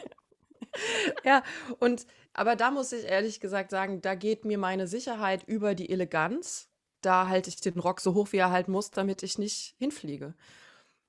ja, 1.24 1.42
und 1.78 2.06
aber 2.32 2.56
da 2.56 2.70
muss 2.70 2.92
ich 2.92 3.04
ehrlich 3.04 3.40
gesagt 3.40 3.70
sagen, 3.70 4.00
da 4.00 4.14
geht 4.14 4.44
mir 4.44 4.58
meine 4.58 4.86
Sicherheit 4.86 5.44
über 5.46 5.74
die 5.74 5.90
Eleganz. 5.90 6.68
Da 7.02 7.28
halte 7.28 7.50
ich 7.50 7.60
den 7.60 7.78
Rock 7.78 8.00
so 8.00 8.14
hoch, 8.14 8.32
wie 8.32 8.38
er 8.38 8.50
halt 8.50 8.68
muss, 8.68 8.90
damit 8.90 9.22
ich 9.22 9.38
nicht 9.38 9.74
hinfliege. 9.78 10.34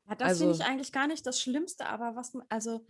Ja, 0.07 0.15
das 0.15 0.29
also, 0.29 0.45
finde 0.45 0.57
ich 0.57 0.69
eigentlich 0.69 0.91
gar 0.91 1.07
nicht 1.07 1.25
das 1.25 1.39
Schlimmste, 1.39 1.85
aber 1.85 2.15
was, 2.15 2.33
also 2.49 2.85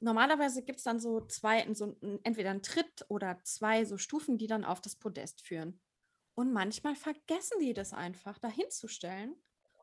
normalerweise 0.00 0.62
gibt 0.62 0.78
es 0.78 0.84
dann 0.84 0.98
so 0.98 1.20
zwei, 1.26 1.72
so 1.74 1.96
entweder 2.24 2.50
einen 2.50 2.62
Tritt 2.62 3.04
oder 3.08 3.38
zwei 3.44 3.84
so 3.84 3.96
Stufen, 3.96 4.38
die 4.38 4.48
dann 4.48 4.64
auf 4.64 4.80
das 4.80 4.96
Podest 4.96 5.42
führen. 5.42 5.80
Und 6.34 6.52
manchmal 6.52 6.96
vergessen 6.96 7.60
die 7.60 7.74
das 7.74 7.92
einfach, 7.92 8.38
da 8.38 8.48
hinzustellen. 8.48 9.36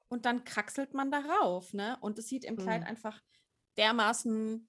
Und 0.10 0.26
dann 0.26 0.44
kraxelt 0.44 0.94
man 0.94 1.12
darauf, 1.12 1.74
ne? 1.74 1.98
Und 2.02 2.18
es 2.18 2.28
sieht 2.28 2.44
im 2.44 2.58
Kleid 2.58 2.82
hm. 2.82 2.88
einfach 2.88 3.22
dermaßen 3.78 4.68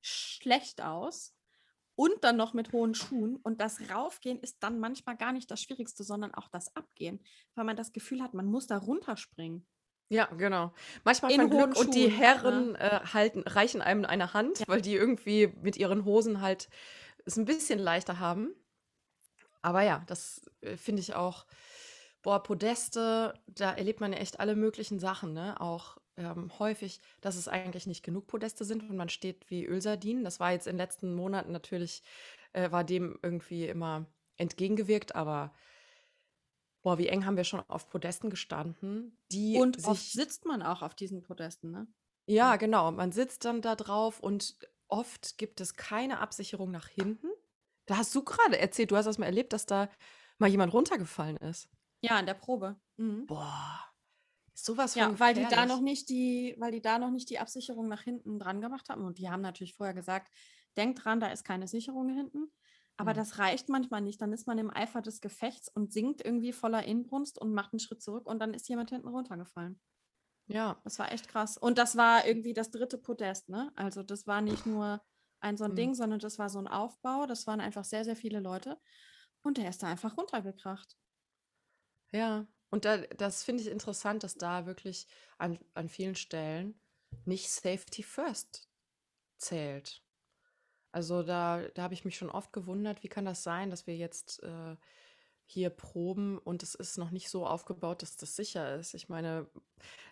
schlecht 0.00 0.82
aus 0.82 1.34
und 1.94 2.22
dann 2.22 2.36
noch 2.36 2.54
mit 2.54 2.72
hohen 2.72 2.94
Schuhen. 2.94 3.36
Und 3.36 3.60
das 3.60 3.90
Raufgehen 3.90 4.38
ist 4.40 4.62
dann 4.62 4.78
manchmal 4.78 5.16
gar 5.16 5.32
nicht 5.32 5.50
das 5.50 5.60
Schwierigste, 5.60 6.04
sondern 6.04 6.32
auch 6.34 6.48
das 6.48 6.74
Abgehen, 6.76 7.20
weil 7.54 7.64
man 7.64 7.76
das 7.76 7.92
Gefühl 7.92 8.22
hat, 8.22 8.34
man 8.34 8.46
muss 8.46 8.66
da 8.66 8.78
runterspringen. 8.78 9.66
Ja, 10.10 10.26
genau. 10.26 10.72
Manchmal 11.04 11.32
hat 11.32 11.38
man 11.38 11.50
Glück 11.50 11.76
und 11.76 11.94
die 11.94 12.08
Herren 12.08 12.72
ja. 12.72 13.02
äh, 13.02 13.06
halten, 13.06 13.42
reichen 13.42 13.82
einem 13.82 14.04
eine 14.04 14.32
Hand, 14.32 14.60
ja. 14.60 14.68
weil 14.68 14.80
die 14.80 14.94
irgendwie 14.94 15.52
mit 15.60 15.76
ihren 15.76 16.04
Hosen 16.04 16.40
halt 16.40 16.68
es 17.26 17.36
ein 17.36 17.44
bisschen 17.44 17.78
leichter 17.78 18.18
haben. 18.18 18.54
Aber 19.60 19.82
ja, 19.82 20.02
das 20.06 20.40
äh, 20.60 20.76
finde 20.76 21.02
ich 21.02 21.14
auch, 21.14 21.46
boah, 22.22 22.42
Podeste, 22.42 23.34
da 23.46 23.72
erlebt 23.72 24.00
man 24.00 24.12
ja 24.12 24.18
echt 24.18 24.40
alle 24.40 24.56
möglichen 24.56 24.98
Sachen, 24.98 25.32
ne? 25.32 25.60
Auch 25.60 25.98
ähm, 26.18 26.50
häufig, 26.58 27.00
dass 27.20 27.36
es 27.36 27.48
eigentlich 27.48 27.86
nicht 27.86 28.02
genug 28.04 28.26
Podeste 28.26 28.64
sind 28.64 28.82
und 28.88 28.96
man 28.96 29.08
steht 29.08 29.48
wie 29.50 29.64
Ölsardinen. 29.64 30.24
Das 30.24 30.40
war 30.40 30.52
jetzt 30.52 30.66
in 30.66 30.74
den 30.74 30.78
letzten 30.78 31.14
Monaten 31.14 31.52
natürlich, 31.52 32.02
äh, 32.52 32.70
war 32.70 32.84
dem 32.84 33.18
irgendwie 33.22 33.66
immer 33.66 34.06
entgegengewirkt, 34.36 35.14
aber 35.14 35.54
boah, 36.82 36.98
wie 36.98 37.08
eng 37.08 37.24
haben 37.24 37.36
wir 37.36 37.44
schon 37.44 37.60
auf 37.68 37.88
Podesten 37.88 38.30
gestanden, 38.30 39.16
die 39.32 39.56
Und 39.58 39.76
sich, 39.76 39.86
oft 39.86 40.10
sitzt 40.12 40.44
man 40.44 40.62
auch 40.62 40.82
auf 40.82 40.94
diesen 40.94 41.22
Podesten, 41.22 41.70
ne? 41.70 41.86
Ja, 42.26 42.56
genau. 42.56 42.92
Man 42.92 43.12
sitzt 43.12 43.44
dann 43.44 43.62
da 43.62 43.74
drauf 43.74 44.20
und 44.20 44.58
oft 44.88 45.38
gibt 45.38 45.60
es 45.60 45.76
keine 45.76 46.18
Absicherung 46.20 46.70
nach 46.70 46.88
hinten. 46.88 47.28
Da 47.86 47.96
hast 47.96 48.14
du 48.14 48.22
gerade 48.22 48.58
erzählt, 48.58 48.90
du 48.90 48.96
hast 48.96 49.06
das 49.06 49.18
mal 49.18 49.26
erlebt, 49.26 49.52
dass 49.52 49.64
da 49.66 49.88
mal 50.38 50.50
jemand 50.50 50.72
runtergefallen 50.74 51.38
ist. 51.38 51.70
Ja, 52.00 52.18
in 52.18 52.26
der 52.26 52.34
Probe. 52.34 52.80
Mhm. 52.96 53.28
Boah, 53.28 53.87
Sowas 54.64 54.94
von 54.94 55.02
Ja, 55.02 55.20
weil 55.20 55.34
die 55.34 55.46
da 55.46 55.66
noch 55.66 55.80
nicht 55.80 56.08
die, 56.08 56.56
weil 56.58 56.72
die 56.72 56.82
da 56.82 56.98
noch 56.98 57.10
nicht 57.10 57.30
die 57.30 57.38
Absicherung 57.38 57.88
nach 57.88 58.02
hinten 58.02 58.38
dran 58.38 58.60
gemacht 58.60 58.88
haben. 58.88 59.04
Und 59.04 59.18
die 59.18 59.30
haben 59.30 59.40
natürlich 59.40 59.74
vorher 59.74 59.94
gesagt, 59.94 60.32
denkt 60.76 61.04
dran, 61.04 61.20
da 61.20 61.28
ist 61.28 61.44
keine 61.44 61.68
Sicherung 61.68 62.08
hinten. 62.08 62.50
Aber 62.96 63.12
mhm. 63.12 63.16
das 63.16 63.38
reicht 63.38 63.68
manchmal 63.68 64.00
nicht. 64.00 64.20
Dann 64.20 64.32
ist 64.32 64.48
man 64.48 64.58
im 64.58 64.74
Eifer 64.74 65.00
des 65.00 65.20
Gefechts 65.20 65.68
und 65.68 65.92
sinkt 65.92 66.24
irgendwie 66.24 66.52
voller 66.52 66.82
Inbrunst 66.84 67.40
und 67.40 67.54
macht 67.54 67.72
einen 67.72 67.78
Schritt 67.78 68.02
zurück 68.02 68.26
und 68.26 68.40
dann 68.40 68.52
ist 68.52 68.68
jemand 68.68 68.90
hinten 68.90 69.08
runtergefallen. 69.08 69.80
Ja. 70.48 70.80
Das 70.82 70.98
war 70.98 71.12
echt 71.12 71.28
krass. 71.28 71.56
Und 71.56 71.78
das 71.78 71.96
war 71.96 72.26
irgendwie 72.26 72.52
das 72.52 72.70
dritte 72.72 72.98
Podest, 72.98 73.48
ne? 73.48 73.70
Also 73.76 74.02
das 74.02 74.26
war 74.26 74.40
nicht 74.40 74.66
nur 74.66 75.00
ein 75.40 75.56
so 75.56 75.64
ein 75.64 75.72
mhm. 75.72 75.76
Ding, 75.76 75.94
sondern 75.94 76.18
das 76.18 76.38
war 76.40 76.50
so 76.50 76.58
ein 76.58 76.66
Aufbau. 76.66 77.26
Das 77.26 77.46
waren 77.46 77.60
einfach 77.60 77.84
sehr, 77.84 78.04
sehr 78.04 78.16
viele 78.16 78.40
Leute. 78.40 78.76
Und 79.42 79.56
der 79.58 79.68
ist 79.68 79.84
da 79.84 79.86
einfach 79.86 80.16
runtergekracht. 80.16 80.96
Ja, 82.10 82.48
und 82.70 82.84
da, 82.84 82.98
das 82.98 83.42
finde 83.42 83.62
ich 83.62 83.68
interessant, 83.70 84.22
dass 84.22 84.36
da 84.36 84.66
wirklich 84.66 85.06
an, 85.38 85.58
an 85.74 85.88
vielen 85.88 86.14
Stellen 86.14 86.78
nicht 87.24 87.50
Safety 87.50 88.02
First 88.02 88.68
zählt. 89.38 90.02
Also 90.92 91.22
da, 91.22 91.62
da 91.74 91.82
habe 91.82 91.94
ich 91.94 92.04
mich 92.04 92.16
schon 92.16 92.30
oft 92.30 92.52
gewundert, 92.52 93.02
wie 93.02 93.08
kann 93.08 93.24
das 93.24 93.42
sein, 93.42 93.70
dass 93.70 93.86
wir 93.86 93.96
jetzt 93.96 94.42
äh, 94.42 94.76
hier 95.44 95.70
proben 95.70 96.38
und 96.38 96.62
es 96.62 96.74
ist 96.74 96.98
noch 96.98 97.10
nicht 97.10 97.30
so 97.30 97.46
aufgebaut, 97.46 98.02
dass 98.02 98.16
das 98.16 98.36
sicher 98.36 98.74
ist. 98.76 98.94
Ich 98.94 99.08
meine, 99.08 99.46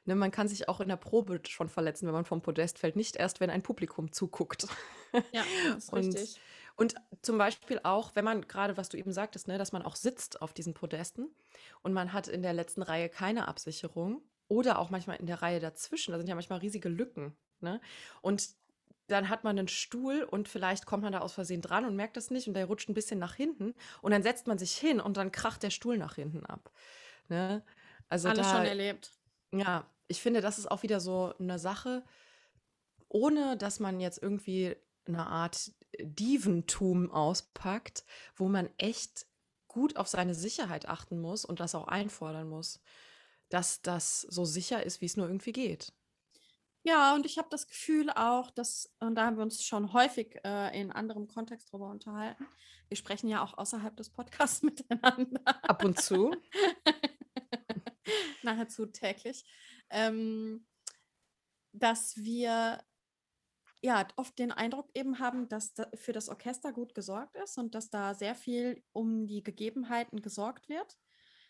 ne, 0.07 0.15
man 0.15 0.31
kann 0.31 0.49
sich 0.49 0.69
auch 0.69 0.81
in 0.81 0.89
der 0.89 0.97
Probe 0.97 1.41
schon 1.47 1.69
verletzen, 1.69 2.07
wenn 2.07 2.15
man 2.15 2.25
vom 2.25 2.41
Podest 2.41 2.79
fällt, 2.79 2.97
nicht 2.97 3.17
erst, 3.17 3.41
wenn 3.41 3.51
ein 3.51 3.63
Publikum 3.63 4.13
zuguckt. 4.13 4.67
Ja, 5.33 5.45
das 5.69 5.85
ist 5.85 5.93
und, 5.93 6.07
richtig. 6.07 6.41
Und 6.77 6.95
zum 7.23 7.39
Beispiel 7.39 7.81
auch, 7.83 8.15
wenn 8.15 8.25
man 8.25 8.47
gerade, 8.47 8.77
was 8.77 8.91
du 8.91 8.99
eben 8.99 9.13
sagtest, 9.13 9.49
ne, 9.49 9.59
dass 9.59 9.73
man 9.73 9.83
auch 9.83 9.97
sitzt 9.97 10.43
auf 10.43 10.53
diesen 10.53 10.75
Podesten 10.75 11.35
und 11.83 11.93
man 11.93 12.13
hat 12.13 12.29
in 12.29 12.43
der 12.43 12.53
letzten 12.53 12.83
Reihe 12.83 13.09
keine 13.09 13.49
Absicherung 13.49 14.23
oder 14.49 14.79
auch 14.79 14.91
manchmal 14.91 15.17
in 15.17 15.27
der 15.27 15.43
Reihe 15.43 15.59
dazwischen, 15.59 16.13
da 16.13 16.19
sind 16.19 16.29
ja 16.29 16.35
manchmal 16.35 16.59
riesige 16.59 16.89
Lücken. 16.89 17.37
Ne? 17.61 17.81
Und 18.21 18.51
dann 19.09 19.29
hat 19.29 19.45
man 19.45 19.59
einen 19.59 19.69
Stuhl 19.69 20.23
und 20.23 20.49
vielleicht 20.49 20.85
kommt 20.85 21.03
man 21.03 21.13
da 21.13 21.21
aus 21.21 21.33
Versehen 21.33 21.63
dran 21.63 21.87
und 21.87 21.97
merkt 21.97 22.17
das 22.17 22.31
nicht 22.31 22.49
und 22.49 22.55
der 22.55 22.67
rutscht 22.67 22.89
ein 22.89 22.95
bisschen 22.95 23.19
nach 23.19 23.35
hinten 23.35 23.75
und 24.03 24.11
dann 24.11 24.23
setzt 24.23 24.47
man 24.47 24.59
sich 24.59 24.77
hin 24.77 25.01
und 25.01 25.17
dann 25.17 25.33
kracht 25.33 25.63
der 25.63 25.71
Stuhl 25.71 25.97
nach 25.97 26.17
hinten 26.17 26.45
ab. 26.45 26.71
Ne? 27.29 27.65
Also 28.09 28.29
Alles 28.29 28.47
da, 28.47 28.57
schon 28.57 28.67
erlebt. 28.67 29.13
Ja, 29.53 29.89
ich 30.09 30.21
finde, 30.21 30.41
das 30.41 30.59
ist 30.59 30.71
auch 30.71 30.83
wieder 30.83 31.01
so 31.01 31.33
eine 31.39 31.59
Sache, 31.59 32.05
ohne 33.09 33.57
dass 33.57 33.81
man 33.81 34.01
jetzt 34.01 34.23
irgendwie 34.23 34.77
eine 35.07 35.27
Art 35.27 35.73
Dieventum 36.01 37.11
auspackt, 37.11 38.05
wo 38.35 38.49
man 38.49 38.69
echt 38.79 39.27
gut 39.69 39.97
auf 39.97 40.09
seine 40.09 40.35
Sicherheit 40.35 40.89
achten 40.89 41.21
muss 41.21 41.45
und 41.45 41.61
das 41.61 41.75
auch 41.75 41.89
einfordern 41.89 42.49
muss, 42.49 42.81
dass 43.49 43.83
das 43.83 44.23
so 44.23 44.45
sicher 44.45 44.85
ist, 44.85 45.01
wie 45.01 45.07
es 45.07 45.17
nur 45.17 45.27
irgendwie 45.27 45.53
geht. 45.53 45.93
Ja, 46.83 47.17
und 47.17 47.27
ich 47.27 47.37
habe 47.37 47.49
das 47.51 47.67
Gefühl 47.67 48.11
auch, 48.11 48.53
dass, 48.53 48.95
und 49.01 49.17
da 49.17 49.27
haben 49.27 49.37
wir 49.37 49.43
uns 49.43 49.65
schon 49.65 49.93
häufig 49.93 50.39
äh, 50.45 50.81
in 50.81 50.93
anderem 50.93 51.27
Kontext 51.27 51.73
drüber 51.73 51.89
unterhalten. 51.89 52.47
Wir 52.89 52.97
sprechen 52.97 53.29
ja 53.29 53.43
auch 53.43 53.59
außerhalb 53.59 53.97
des 53.97 54.09
Podcasts 54.11 54.63
miteinander. 54.63 55.41
Ab 55.65 55.85
und 55.85 56.01
zu. 56.01 56.31
Nahezu 58.45 58.87
täglich. 58.87 59.45
Ähm, 59.91 60.65
dass 61.73 62.17
wir 62.19 62.81
ja 63.83 64.07
oft 64.17 64.39
den 64.39 64.53
Eindruck 64.53 64.91
eben 64.95 65.19
haben, 65.19 65.49
dass 65.49 65.75
da 65.75 65.89
für 65.95 66.13
das 66.13 66.29
Orchester 66.29 66.73
gut 66.73 66.95
gesorgt 66.95 67.37
ist 67.37 67.59
und 67.59 67.75
dass 67.75 67.91
da 67.91 68.15
sehr 68.15 68.35
viel 68.35 68.83
um 68.93 69.27
die 69.27 69.43
Gegebenheiten 69.43 70.23
gesorgt 70.23 70.69
wird. 70.69 70.97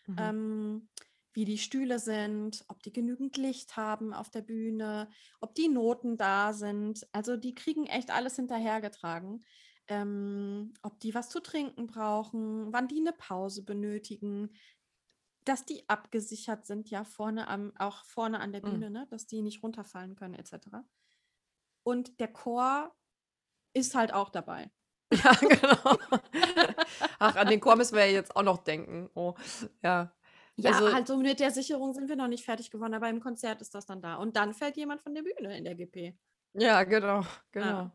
Mhm. 0.07 0.15
Ähm, 0.19 0.89
wie 1.33 1.45
die 1.45 1.59
Stühle 1.59 1.99
sind, 1.99 2.65
ob 2.67 2.81
die 2.81 2.91
genügend 2.91 3.37
Licht 3.37 3.77
haben 3.77 4.11
auf 4.11 4.31
der 4.31 4.41
Bühne, 4.41 5.07
ob 5.39 5.53
die 5.53 5.67
Noten 5.67 6.17
da 6.17 6.51
sind. 6.51 7.07
Also 7.11 7.37
die 7.37 7.53
kriegen 7.53 7.85
echt 7.85 8.09
alles 8.09 8.37
hinterhergetragen. 8.37 9.45
Ähm, 9.87 10.73
ob 10.81 10.99
die 10.99 11.13
was 11.13 11.29
zu 11.29 11.39
trinken 11.39 11.85
brauchen, 11.85 12.73
wann 12.73 12.87
die 12.87 12.99
eine 12.99 13.13
Pause 13.13 13.63
benötigen, 13.63 14.49
dass 15.45 15.63
die 15.63 15.87
abgesichert 15.87 16.65
sind, 16.65 16.89
ja, 16.89 17.03
vorne 17.03 17.47
am, 17.47 17.71
auch 17.77 18.03
vorne 18.03 18.39
an 18.39 18.51
der 18.51 18.65
mhm. 18.65 18.71
Bühne, 18.71 18.87
mhm. 18.87 18.93
ne, 18.93 19.07
dass 19.11 19.27
die 19.27 19.41
nicht 19.41 19.63
runterfallen 19.63 20.15
können, 20.15 20.33
etc. 20.33 20.53
Und 21.87 22.19
der 22.19 22.27
Chor 22.27 22.93
ist 23.71 23.95
halt 23.95 24.13
auch 24.13 24.29
dabei. 24.29 24.69
Ja, 25.23 25.31
genau. 25.31 25.97
Ach, 27.17 27.37
an 27.37 27.47
den 27.47 27.61
Chor 27.61 27.77
müssen 27.77 27.95
wir 27.95 28.05
ja 28.05 28.11
jetzt 28.11 28.35
auch 28.35 28.43
noch 28.43 28.57
denken. 28.57 29.09
Oh, 29.13 29.35
ja. 29.81 30.13
Ja, 30.57 30.71
also, 30.71 30.91
halt 30.91 31.07
so 31.07 31.15
mit 31.15 31.39
der 31.39 31.51
Sicherung 31.51 31.93
sind 31.93 32.09
wir 32.09 32.17
noch 32.17 32.27
nicht 32.27 32.43
fertig 32.43 32.71
geworden, 32.71 32.93
aber 32.93 33.07
im 33.07 33.21
Konzert 33.21 33.61
ist 33.61 33.73
das 33.73 33.85
dann 33.85 34.01
da. 34.01 34.15
Und 34.15 34.35
dann 34.35 34.53
fällt 34.53 34.75
jemand 34.75 34.99
von 34.99 35.15
der 35.15 35.21
Bühne 35.21 35.57
in 35.57 35.63
der 35.63 35.75
GP. 35.75 36.13
Ja, 36.55 36.83
genau, 36.83 37.23
genau. 37.53 37.65
Ja, 37.65 37.91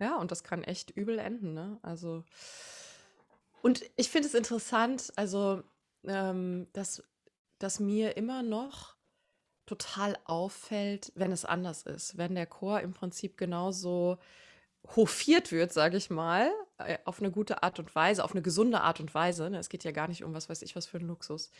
ja 0.00 0.16
und 0.16 0.32
das 0.32 0.42
kann 0.42 0.64
echt 0.64 0.90
übel 0.90 1.20
enden, 1.20 1.54
ne? 1.54 1.78
Also. 1.82 2.24
Und 3.62 3.84
ich 3.94 4.10
finde 4.10 4.26
es 4.26 4.34
interessant, 4.34 5.12
also, 5.14 5.62
ähm, 6.08 6.66
dass, 6.72 7.04
dass 7.60 7.78
mir 7.78 8.16
immer 8.16 8.42
noch 8.42 8.91
total 9.66 10.18
auffällt, 10.24 11.12
wenn 11.14 11.32
es 11.32 11.44
anders 11.44 11.82
ist. 11.82 12.16
Wenn 12.16 12.34
der 12.34 12.46
Chor 12.46 12.80
im 12.80 12.92
Prinzip 12.92 13.36
genauso 13.36 14.18
hofiert 14.96 15.52
wird, 15.52 15.72
sage 15.72 15.96
ich 15.96 16.10
mal, 16.10 16.50
äh, 16.78 16.98
auf 17.04 17.20
eine 17.20 17.30
gute 17.30 17.62
Art 17.62 17.78
und 17.78 17.94
Weise, 17.94 18.24
auf 18.24 18.32
eine 18.32 18.42
gesunde 18.42 18.80
Art 18.80 19.00
und 19.00 19.14
Weise. 19.14 19.48
Ne? 19.48 19.58
Es 19.58 19.68
geht 19.68 19.84
ja 19.84 19.92
gar 19.92 20.08
nicht 20.08 20.24
um 20.24 20.34
was 20.34 20.48
weiß 20.48 20.62
ich 20.62 20.74
was 20.74 20.86
für 20.86 20.98
ein 20.98 21.06
Luxus. 21.06 21.50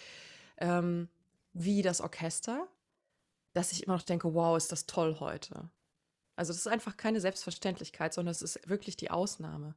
Ähm, 0.59 1.09
wie 1.53 1.83
das 1.83 2.01
Orchester, 2.01 2.67
dass 3.53 3.73
ich 3.73 3.85
immer 3.85 3.97
noch 3.97 4.03
denke, 4.03 4.35
wow, 4.35 4.57
ist 4.57 4.73
das 4.73 4.87
toll 4.87 5.19
heute. 5.21 5.71
Also 6.35 6.53
das 6.53 6.61
ist 6.61 6.67
einfach 6.67 6.97
keine 6.97 7.21
Selbstverständlichkeit, 7.21 8.15
sondern 8.15 8.33
es 8.33 8.43
ist 8.43 8.69
wirklich 8.69 8.97
die 8.97 9.11
Ausnahme. 9.11 9.75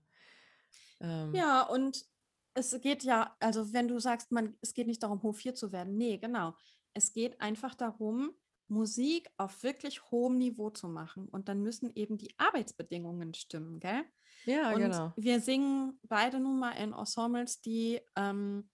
Ähm, 1.01 1.35
ja, 1.35 1.63
und 1.63 2.05
es 2.53 2.79
geht 2.81 3.03
ja, 3.03 3.35
also 3.39 3.73
wenn 3.73 3.87
du 3.87 3.99
sagst, 3.99 4.31
man, 4.31 4.55
es 4.61 4.73
geht 4.73 4.87
nicht 4.87 5.03
darum, 5.03 5.21
hofiert 5.23 5.57
zu 5.57 5.71
werden. 5.71 5.97
Nee, 5.97 6.17
genau. 6.17 6.55
Es 6.95 7.13
geht 7.13 7.39
einfach 7.41 7.75
darum, 7.75 8.31
Musik 8.67 9.29
auf 9.37 9.61
wirklich 9.61 10.09
hohem 10.09 10.37
Niveau 10.37 10.71
zu 10.71 10.87
machen. 10.87 11.27
Und 11.29 11.49
dann 11.49 11.61
müssen 11.61 11.91
eben 11.93 12.17
die 12.17 12.33
Arbeitsbedingungen 12.37 13.33
stimmen, 13.35 13.79
gell? 13.79 14.03
Ja, 14.45 14.71
und 14.71 14.79
genau. 14.79 15.13
Wir 15.15 15.39
singen 15.39 15.99
beide 16.03 16.39
nun 16.39 16.59
mal 16.59 16.71
in 16.71 16.93
Ensembles, 16.93 17.61
die, 17.61 18.01
ähm, 18.15 18.69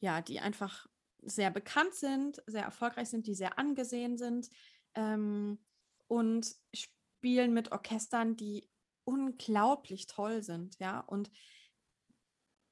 ja, 0.00 0.20
die 0.22 0.40
einfach 0.40 0.86
sehr 1.22 1.50
bekannt 1.50 1.94
sind, 1.94 2.42
sehr 2.46 2.64
erfolgreich 2.64 3.10
sind, 3.10 3.26
die 3.26 3.34
sehr 3.34 3.58
angesehen 3.58 4.16
sind 4.16 4.48
ähm, 4.94 5.64
und 6.06 6.54
spielen 6.74 7.52
mit 7.52 7.72
Orchestern, 7.72 8.36
die 8.36 8.68
unglaublich 9.04 10.06
toll 10.06 10.42
sind, 10.42 10.78
ja. 10.78 11.00
Und 11.00 11.30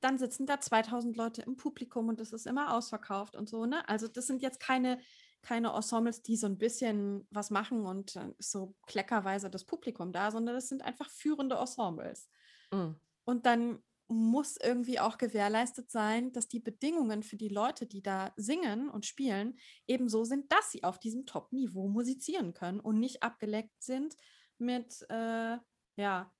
dann 0.00 0.18
sitzen 0.18 0.46
da 0.46 0.60
2000 0.60 1.16
Leute 1.16 1.42
im 1.42 1.56
Publikum 1.56 2.08
und 2.08 2.20
es 2.20 2.32
ist 2.32 2.46
immer 2.46 2.74
ausverkauft 2.74 3.36
und 3.36 3.48
so, 3.48 3.66
ne? 3.66 3.88
Also 3.88 4.08
das 4.08 4.26
sind 4.26 4.42
jetzt 4.42 4.60
keine 4.60 4.98
keine 5.46 5.74
Ensembles, 5.74 6.22
die 6.22 6.36
so 6.36 6.48
ein 6.48 6.58
bisschen 6.58 7.26
was 7.30 7.50
machen 7.50 7.86
und 7.86 8.18
so 8.38 8.74
kleckerweise 8.86 9.48
das 9.48 9.64
Publikum 9.64 10.12
da, 10.12 10.32
sondern 10.32 10.56
das 10.56 10.68
sind 10.68 10.82
einfach 10.82 11.08
führende 11.08 11.54
Ensembles. 11.54 12.28
Mhm. 12.72 12.96
Und 13.24 13.46
dann 13.46 13.78
muss 14.08 14.56
irgendwie 14.56 14.98
auch 14.98 15.18
gewährleistet 15.18 15.90
sein, 15.90 16.32
dass 16.32 16.48
die 16.48 16.58
Bedingungen 16.58 17.22
für 17.22 17.36
die 17.36 17.48
Leute, 17.48 17.86
die 17.86 18.02
da 18.02 18.32
singen 18.36 18.88
und 18.88 19.06
spielen, 19.06 19.58
eben 19.86 20.08
so 20.08 20.24
sind, 20.24 20.50
dass 20.50 20.70
sie 20.70 20.82
auf 20.82 20.98
diesem 20.98 21.26
Top-Niveau 21.26 21.88
musizieren 21.88 22.52
können 22.52 22.80
und 22.80 22.98
nicht 22.98 23.22
abgeleckt 23.22 23.82
sind 23.82 24.16
mit 24.58 25.04
äh, 25.10 25.58
ja, 25.96 26.32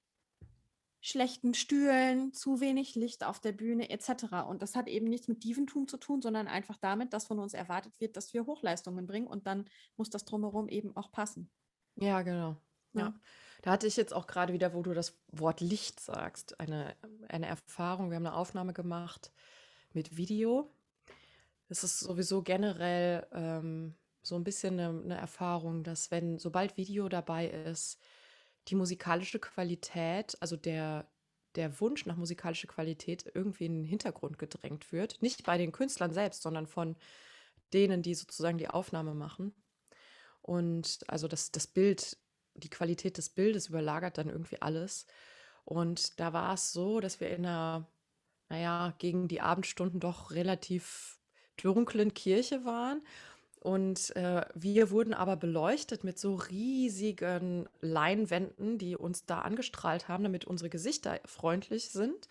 schlechten 1.06 1.54
Stühlen, 1.54 2.32
zu 2.32 2.60
wenig 2.60 2.96
Licht 2.96 3.22
auf 3.22 3.38
der 3.38 3.52
Bühne 3.52 3.90
etc. 3.90 4.24
Und 4.48 4.60
das 4.60 4.74
hat 4.74 4.88
eben 4.88 5.06
nichts 5.06 5.28
mit 5.28 5.44
Dieventum 5.44 5.86
zu 5.86 5.98
tun, 5.98 6.20
sondern 6.20 6.48
einfach 6.48 6.76
damit, 6.78 7.12
dass 7.12 7.28
von 7.28 7.38
uns 7.38 7.54
erwartet 7.54 8.00
wird, 8.00 8.16
dass 8.16 8.34
wir 8.34 8.44
Hochleistungen 8.44 9.06
bringen 9.06 9.28
und 9.28 9.46
dann 9.46 9.66
muss 9.96 10.10
das 10.10 10.24
drumherum 10.24 10.68
eben 10.68 10.96
auch 10.96 11.12
passen. 11.12 11.48
Ja, 11.94 12.22
genau. 12.22 12.56
Ja. 12.92 13.00
ja. 13.02 13.14
Da 13.62 13.70
hatte 13.70 13.86
ich 13.86 13.96
jetzt 13.96 14.12
auch 14.12 14.26
gerade 14.26 14.52
wieder, 14.52 14.74
wo 14.74 14.82
du 14.82 14.94
das 14.94 15.16
Wort 15.28 15.60
Licht 15.60 16.00
sagst, 16.00 16.58
eine, 16.58 16.96
eine 17.28 17.46
Erfahrung. 17.46 18.10
Wir 18.10 18.16
haben 18.16 18.26
eine 18.26 18.34
Aufnahme 18.34 18.72
gemacht 18.72 19.30
mit 19.92 20.16
Video. 20.16 20.74
Es 21.68 21.84
ist 21.84 22.00
sowieso 22.00 22.42
generell 22.42 23.28
ähm, 23.30 23.94
so 24.22 24.34
ein 24.34 24.42
bisschen 24.42 24.80
eine, 24.80 24.88
eine 24.88 25.16
Erfahrung, 25.16 25.84
dass 25.84 26.10
wenn, 26.10 26.40
sobald 26.40 26.76
Video 26.76 27.08
dabei 27.08 27.46
ist, 27.48 28.00
die 28.68 28.74
musikalische 28.74 29.38
Qualität, 29.38 30.36
also 30.40 30.56
der, 30.56 31.08
der 31.54 31.80
Wunsch 31.80 32.06
nach 32.06 32.16
musikalischer 32.16 32.68
Qualität 32.68 33.30
irgendwie 33.34 33.66
in 33.66 33.74
den 33.74 33.84
Hintergrund 33.84 34.38
gedrängt 34.38 34.92
wird. 34.92 35.20
Nicht 35.22 35.44
bei 35.44 35.58
den 35.58 35.72
Künstlern 35.72 36.12
selbst, 36.12 36.42
sondern 36.42 36.66
von 36.66 36.96
denen, 37.72 38.02
die 38.02 38.14
sozusagen 38.14 38.58
die 38.58 38.68
Aufnahme 38.68 39.14
machen. 39.14 39.54
Und 40.42 41.00
also 41.08 41.28
das, 41.28 41.50
das 41.50 41.66
Bild, 41.66 42.16
die 42.54 42.70
Qualität 42.70 43.18
des 43.18 43.30
Bildes 43.30 43.68
überlagert 43.68 44.18
dann 44.18 44.28
irgendwie 44.28 44.60
alles. 44.62 45.06
Und 45.64 46.20
da 46.20 46.32
war 46.32 46.54
es 46.54 46.72
so, 46.72 47.00
dass 47.00 47.20
wir 47.20 47.30
in 47.30 47.44
einer, 47.44 47.88
naja, 48.48 48.94
gegen 48.98 49.26
die 49.28 49.40
Abendstunden 49.40 49.98
doch 49.98 50.30
relativ 50.30 51.18
dunklen 51.56 52.14
Kirche 52.14 52.64
waren 52.64 53.02
und 53.60 54.14
äh, 54.14 54.44
wir 54.54 54.90
wurden 54.90 55.14
aber 55.14 55.36
beleuchtet 55.36 56.04
mit 56.04 56.18
so 56.18 56.34
riesigen 56.36 57.68
Leinwänden, 57.80 58.78
die 58.78 58.96
uns 58.96 59.26
da 59.26 59.40
angestrahlt 59.40 60.08
haben, 60.08 60.22
damit 60.22 60.44
unsere 60.44 60.70
Gesichter 60.70 61.18
freundlich 61.24 61.90
sind. 61.90 62.28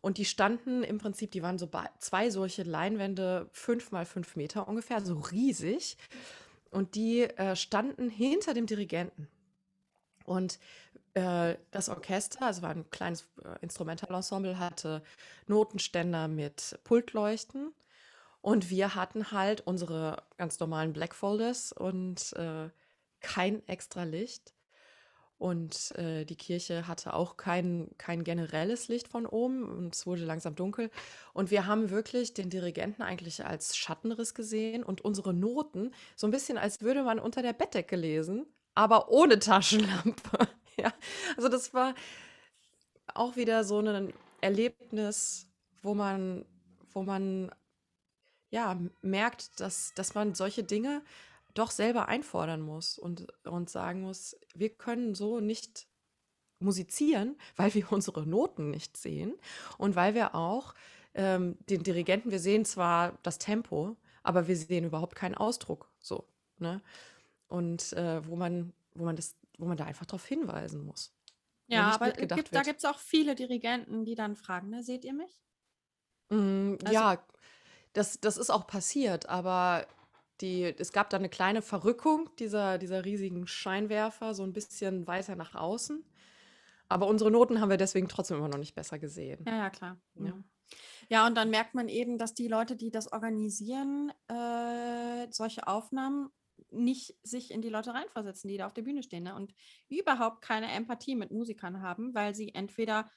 Und 0.00 0.18
die 0.18 0.24
standen 0.24 0.82
im 0.82 0.98
Prinzip, 0.98 1.30
die 1.32 1.42
waren 1.42 1.58
so 1.58 1.68
zwei 1.98 2.30
solche 2.30 2.62
Leinwände, 2.62 3.48
fünf 3.52 3.90
mal 3.90 4.06
fünf 4.06 4.36
Meter 4.36 4.68
ungefähr, 4.68 5.04
so 5.04 5.18
riesig. 5.18 5.96
Und 6.70 6.94
die 6.94 7.22
äh, 7.22 7.56
standen 7.56 8.08
hinter 8.08 8.54
dem 8.54 8.66
Dirigenten. 8.66 9.28
Und 10.24 10.58
äh, 11.14 11.56
das 11.72 11.88
Orchester, 11.88 12.46
also 12.46 12.62
war 12.62 12.70
ein 12.70 12.88
kleines 12.90 13.26
äh, 13.44 13.58
Instrumentalensemble, 13.60 14.58
hatte 14.58 15.02
Notenständer 15.48 16.28
mit 16.28 16.78
Pultleuchten 16.84 17.72
und 18.42 18.70
wir 18.70 18.94
hatten 18.94 19.32
halt 19.32 19.60
unsere 19.66 20.22
ganz 20.36 20.58
normalen 20.60 20.92
Black 20.92 21.14
Folders 21.14 21.72
und 21.72 22.32
äh, 22.34 22.70
kein 23.20 23.66
extra 23.68 24.04
Licht. 24.04 24.54
Und 25.36 25.92
äh, 25.96 26.26
die 26.26 26.36
Kirche 26.36 26.86
hatte 26.86 27.14
auch 27.14 27.38
kein, 27.38 27.88
kein 27.96 28.24
generelles 28.24 28.88
Licht 28.88 29.08
von 29.08 29.24
oben 29.24 29.64
und 29.64 29.94
es 29.94 30.06
wurde 30.06 30.24
langsam 30.24 30.54
dunkel. 30.54 30.90
Und 31.32 31.50
wir 31.50 31.66
haben 31.66 31.88
wirklich 31.88 32.34
den 32.34 32.50
Dirigenten 32.50 33.00
eigentlich 33.00 33.44
als 33.46 33.74
Schattenriss 33.74 34.34
gesehen 34.34 34.82
und 34.84 35.00
unsere 35.00 35.32
Noten 35.32 35.92
so 36.14 36.26
ein 36.26 36.30
bisschen, 36.30 36.58
als 36.58 36.82
würde 36.82 37.02
man 37.02 37.18
unter 37.18 37.40
der 37.40 37.54
Bettdecke 37.54 37.96
lesen, 37.96 38.44
aber 38.74 39.10
ohne 39.10 39.38
Taschenlampe. 39.38 40.46
ja, 40.76 40.92
also 41.38 41.48
das 41.48 41.72
war 41.72 41.94
auch 43.14 43.36
wieder 43.36 43.64
so 43.64 43.78
ein 43.78 44.12
Erlebnis, 44.42 45.48
wo 45.82 45.94
man, 45.94 46.44
wo 46.92 47.02
man 47.02 47.50
ja 48.50 48.78
merkt, 49.02 49.60
dass, 49.60 49.94
dass 49.94 50.14
man 50.14 50.34
solche 50.34 50.62
Dinge 50.62 51.02
doch 51.54 51.70
selber 51.70 52.08
einfordern 52.08 52.60
muss 52.60 52.98
und, 52.98 53.26
und 53.44 53.70
sagen 53.70 54.02
muss, 54.02 54.36
wir 54.54 54.70
können 54.70 55.14
so 55.14 55.40
nicht 55.40 55.86
musizieren, 56.58 57.36
weil 57.56 57.74
wir 57.74 57.92
unsere 57.92 58.26
Noten 58.26 58.70
nicht 58.70 58.96
sehen 58.96 59.34
und 59.78 59.96
weil 59.96 60.14
wir 60.14 60.34
auch 60.34 60.74
ähm, 61.14 61.56
den 61.68 61.82
Dirigenten, 61.82 62.30
wir 62.30 62.38
sehen 62.38 62.64
zwar 62.64 63.18
das 63.22 63.38
Tempo, 63.38 63.96
aber 64.22 64.46
wir 64.46 64.56
sehen 64.56 64.84
überhaupt 64.84 65.16
keinen 65.16 65.34
Ausdruck 65.34 65.90
so. 65.98 66.28
Ne? 66.58 66.80
Und 67.48 67.92
äh, 67.94 68.26
wo 68.26 68.36
man, 68.36 68.72
wo 68.94 69.04
man 69.04 69.16
das, 69.16 69.34
wo 69.58 69.66
man 69.66 69.76
da 69.76 69.84
einfach 69.84 70.06
darauf 70.06 70.24
hinweisen 70.26 70.84
muss. 70.84 71.12
Ja, 71.66 71.92
aber 71.92 72.10
gibt, 72.10 72.54
da 72.54 72.62
gibt 72.62 72.78
es 72.78 72.84
auch 72.84 72.98
viele 72.98 73.34
Dirigenten, 73.34 74.04
die 74.04 74.16
dann 74.16 74.34
fragen, 74.34 74.70
ne, 74.70 74.82
seht 74.82 75.04
ihr 75.04 75.12
mich? 75.12 75.40
Mm, 76.28 76.74
also, 76.82 76.92
ja, 76.92 77.22
das, 77.92 78.20
das 78.20 78.36
ist 78.36 78.50
auch 78.50 78.66
passiert, 78.66 79.28
aber 79.28 79.86
die, 80.40 80.64
es 80.64 80.92
gab 80.92 81.10
da 81.10 81.16
eine 81.16 81.28
kleine 81.28 81.62
Verrückung 81.62 82.30
dieser, 82.38 82.78
dieser 82.78 83.04
riesigen 83.04 83.46
Scheinwerfer, 83.46 84.34
so 84.34 84.42
ein 84.42 84.52
bisschen 84.52 85.06
weiter 85.06 85.36
nach 85.36 85.54
außen. 85.54 86.04
Aber 86.88 87.06
unsere 87.06 87.30
Noten 87.30 87.60
haben 87.60 87.70
wir 87.70 87.76
deswegen 87.76 88.08
trotzdem 88.08 88.38
immer 88.38 88.48
noch 88.48 88.58
nicht 88.58 88.74
besser 88.74 88.98
gesehen. 88.98 89.44
Ja, 89.46 89.56
ja, 89.56 89.70
klar. 89.70 90.00
Ja. 90.14 90.32
ja, 91.08 91.26
und 91.26 91.36
dann 91.36 91.50
merkt 91.50 91.74
man 91.74 91.88
eben, 91.88 92.18
dass 92.18 92.34
die 92.34 92.48
Leute, 92.48 92.74
die 92.74 92.90
das 92.90 93.12
organisieren, 93.12 94.12
äh, 94.28 95.28
solche 95.30 95.68
Aufnahmen 95.68 96.30
nicht 96.70 97.14
sich 97.22 97.50
in 97.50 97.62
die 97.62 97.68
Leute 97.68 97.94
reinversetzen, 97.94 98.48
die 98.48 98.56
da 98.56 98.66
auf 98.66 98.74
der 98.74 98.82
Bühne 98.82 99.02
stehen 99.02 99.24
ne? 99.24 99.34
und 99.34 99.54
überhaupt 99.88 100.42
keine 100.42 100.70
Empathie 100.70 101.14
mit 101.14 101.30
Musikern 101.30 101.82
haben, 101.82 102.14
weil 102.14 102.34
sie 102.34 102.54
entweder 102.54 103.10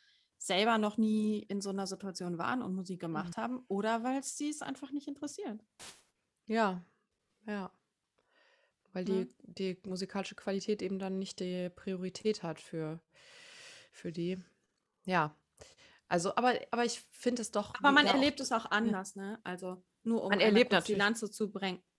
selber 0.43 0.77
noch 0.77 0.97
nie 0.97 1.39
in 1.47 1.61
so 1.61 1.69
einer 1.69 1.87
Situation 1.87 2.37
waren 2.37 2.61
und 2.61 2.75
Musik 2.75 2.99
gemacht 2.99 3.37
mhm. 3.37 3.41
haben 3.41 3.65
oder 3.69 4.03
weil 4.03 4.21
sie 4.23 4.49
es 4.49 4.61
einfach 4.61 4.91
nicht 4.91 5.07
interessiert. 5.07 5.63
Ja, 6.47 6.83
ja. 7.47 7.71
Weil 8.91 9.05
die, 9.05 9.25
mhm. 9.25 9.33
die 9.45 9.77
musikalische 9.85 10.35
Qualität 10.35 10.81
eben 10.81 10.99
dann 10.99 11.17
nicht 11.17 11.39
die 11.39 11.69
Priorität 11.69 12.43
hat 12.43 12.59
für, 12.59 12.99
für 13.93 14.11
die. 14.11 14.37
Ja. 15.05 15.33
Also, 16.09 16.35
aber, 16.35 16.59
aber 16.71 16.83
ich 16.83 16.99
finde 17.11 17.41
es 17.41 17.51
doch. 17.51 17.73
Aber 17.75 17.93
man 17.93 18.05
erlebt 18.05 18.41
auch, 18.41 18.43
es 18.43 18.51
auch 18.51 18.69
anders, 18.69 19.15
ne? 19.15 19.39
Also 19.45 19.81
nur 20.03 20.23
um 20.23 20.29
man 20.29 20.41
erlebt 20.41 20.73
die 20.87 20.95
Lanze 20.95 21.31
zu 21.31 21.49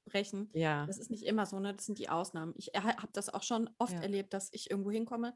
brechen. 0.04 0.50
Ja. 0.52 0.86
Das 0.86 0.98
ist 0.98 1.10
nicht 1.10 1.24
immer 1.24 1.46
so, 1.46 1.58
ne? 1.60 1.74
Das 1.74 1.86
sind 1.86 1.98
die 1.98 2.08
Ausnahmen. 2.08 2.54
Ich 2.56 2.68
habe 2.74 3.12
das 3.12 3.28
auch 3.28 3.42
schon 3.42 3.70
oft 3.78 3.92
ja. 3.92 4.00
erlebt, 4.00 4.34
dass 4.34 4.48
ich 4.52 4.70
irgendwo 4.70 4.90
hinkomme 4.90 5.34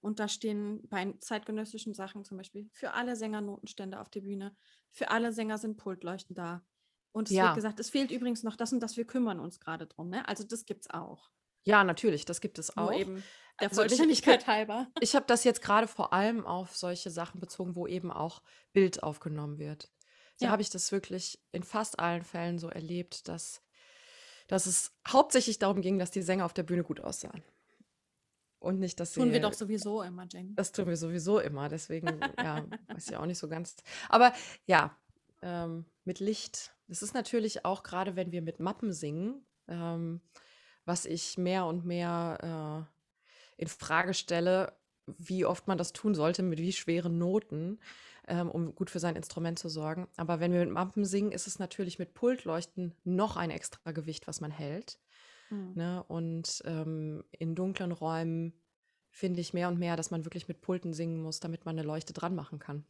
und 0.00 0.20
da 0.20 0.28
stehen 0.28 0.86
bei 0.88 1.14
zeitgenössischen 1.20 1.94
Sachen 1.94 2.24
zum 2.24 2.36
Beispiel 2.36 2.68
für 2.72 2.92
alle 2.92 3.16
Sänger 3.16 3.40
Notenstände 3.40 4.00
auf 4.00 4.10
der 4.10 4.22
Bühne, 4.22 4.56
für 4.90 5.10
alle 5.10 5.32
Sänger 5.32 5.58
sind 5.58 5.76
Pultleuchten 5.76 6.34
da. 6.34 6.64
Und 7.12 7.28
es 7.28 7.36
ja. 7.36 7.46
wird 7.46 7.56
gesagt, 7.56 7.80
es 7.80 7.90
fehlt 7.90 8.10
übrigens 8.10 8.42
noch 8.42 8.56
das 8.56 8.72
und 8.72 8.80
das, 8.80 8.96
wir 8.96 9.04
kümmern 9.04 9.40
uns 9.40 9.58
gerade 9.58 9.86
drum. 9.86 10.10
Ne? 10.10 10.26
Also 10.28 10.44
das 10.44 10.64
gibt 10.64 10.82
es 10.82 10.90
auch. 10.90 11.30
Ja, 11.64 11.84
natürlich, 11.84 12.24
das 12.24 12.40
gibt 12.40 12.58
es 12.58 12.76
auch. 12.76 12.90
Nur 12.90 12.94
eben 12.94 13.22
der 13.60 13.68
also 13.68 13.82
Vollständigkeit 13.82 14.42
ich, 14.42 14.48
halber. 14.48 14.88
Ich 15.00 15.14
habe 15.14 15.26
das 15.26 15.44
jetzt 15.44 15.62
gerade 15.62 15.86
vor 15.86 16.12
allem 16.12 16.46
auf 16.46 16.76
solche 16.76 17.10
Sachen 17.10 17.40
bezogen, 17.40 17.76
wo 17.76 17.86
eben 17.86 18.10
auch 18.10 18.42
Bild 18.72 19.02
aufgenommen 19.02 19.58
wird. 19.58 19.90
Da 20.38 20.46
ja. 20.46 20.52
habe 20.52 20.62
ich 20.62 20.70
das 20.70 20.90
wirklich 20.90 21.38
in 21.52 21.62
fast 21.62 21.98
allen 21.98 22.24
Fällen 22.24 22.58
so 22.58 22.68
erlebt, 22.68 23.28
dass, 23.28 23.62
dass 24.50 24.66
es 24.66 24.92
hauptsächlich 25.06 25.60
darum 25.60 25.80
ging, 25.80 26.00
dass 26.00 26.10
die 26.10 26.22
Sänger 26.22 26.44
auf 26.44 26.52
der 26.52 26.64
Bühne 26.64 26.82
gut 26.82 27.00
aussahen. 27.00 27.42
Und 28.58 28.80
nicht, 28.80 28.98
dass 28.98 29.14
sie. 29.14 29.20
Tun 29.20 29.32
wir 29.32 29.40
doch 29.40 29.52
sowieso 29.52 30.02
immer, 30.02 30.26
Jane. 30.28 30.50
Das 30.54 30.72
tun 30.72 30.88
wir 30.88 30.96
sowieso 30.96 31.38
immer. 31.38 31.68
Deswegen, 31.68 32.20
ja, 32.36 32.66
weiß 32.88 33.10
ich 33.10 33.16
auch 33.16 33.26
nicht 33.26 33.38
so 33.38 33.48
ganz. 33.48 33.76
Aber 34.08 34.32
ja, 34.66 34.96
ähm, 35.40 35.86
mit 36.04 36.18
Licht. 36.18 36.74
Das 36.88 37.00
ist 37.02 37.14
natürlich 37.14 37.64
auch 37.64 37.84
gerade, 37.84 38.16
wenn 38.16 38.32
wir 38.32 38.42
mit 38.42 38.58
Mappen 38.58 38.92
singen, 38.92 39.46
ähm, 39.68 40.20
was 40.84 41.06
ich 41.06 41.38
mehr 41.38 41.66
und 41.66 41.86
mehr 41.86 42.88
äh, 43.56 43.62
in 43.62 43.68
Frage 43.68 44.14
stelle, 44.14 44.72
wie 45.06 45.44
oft 45.44 45.68
man 45.68 45.78
das 45.78 45.92
tun 45.92 46.16
sollte, 46.16 46.42
mit 46.42 46.58
wie 46.58 46.72
schweren 46.72 47.18
Noten, 47.18 47.78
ähm, 48.30 48.50
um 48.50 48.74
gut 48.74 48.88
für 48.88 49.00
sein 49.00 49.16
Instrument 49.16 49.58
zu 49.58 49.68
sorgen. 49.68 50.08
Aber 50.16 50.40
wenn 50.40 50.52
wir 50.52 50.60
mit 50.60 50.70
Mappen 50.70 51.04
singen, 51.04 51.32
ist 51.32 51.46
es 51.46 51.58
natürlich 51.58 51.98
mit 51.98 52.14
Pultleuchten 52.14 52.94
noch 53.04 53.36
ein 53.36 53.50
extra 53.50 53.92
Gewicht, 53.92 54.26
was 54.26 54.40
man 54.40 54.50
hält. 54.50 54.98
Mhm. 55.50 55.72
Ne? 55.74 56.04
Und 56.04 56.62
ähm, 56.64 57.24
in 57.32 57.54
dunklen 57.54 57.92
Räumen 57.92 58.54
finde 59.10 59.40
ich 59.40 59.52
mehr 59.52 59.68
und 59.68 59.78
mehr, 59.78 59.96
dass 59.96 60.10
man 60.10 60.24
wirklich 60.24 60.46
mit 60.48 60.60
Pulten 60.60 60.92
singen 60.92 61.20
muss, 61.20 61.40
damit 61.40 61.66
man 61.66 61.76
eine 61.76 61.86
Leuchte 61.86 62.12
dran 62.12 62.34
machen 62.34 62.60
kann. 62.60 62.86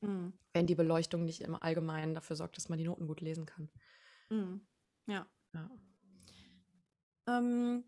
Mhm. 0.00 0.32
Wenn 0.52 0.66
die 0.66 0.74
Beleuchtung 0.74 1.24
nicht 1.24 1.42
im 1.42 1.54
Allgemeinen 1.54 2.14
dafür 2.14 2.36
sorgt, 2.36 2.56
dass 2.56 2.68
man 2.68 2.78
die 2.78 2.84
Noten 2.84 3.06
gut 3.06 3.20
lesen 3.20 3.46
kann. 3.46 3.70
Mhm. 4.28 4.66
Ja. 5.06 5.26
ja. 5.54 5.70
Ähm, 7.28 7.84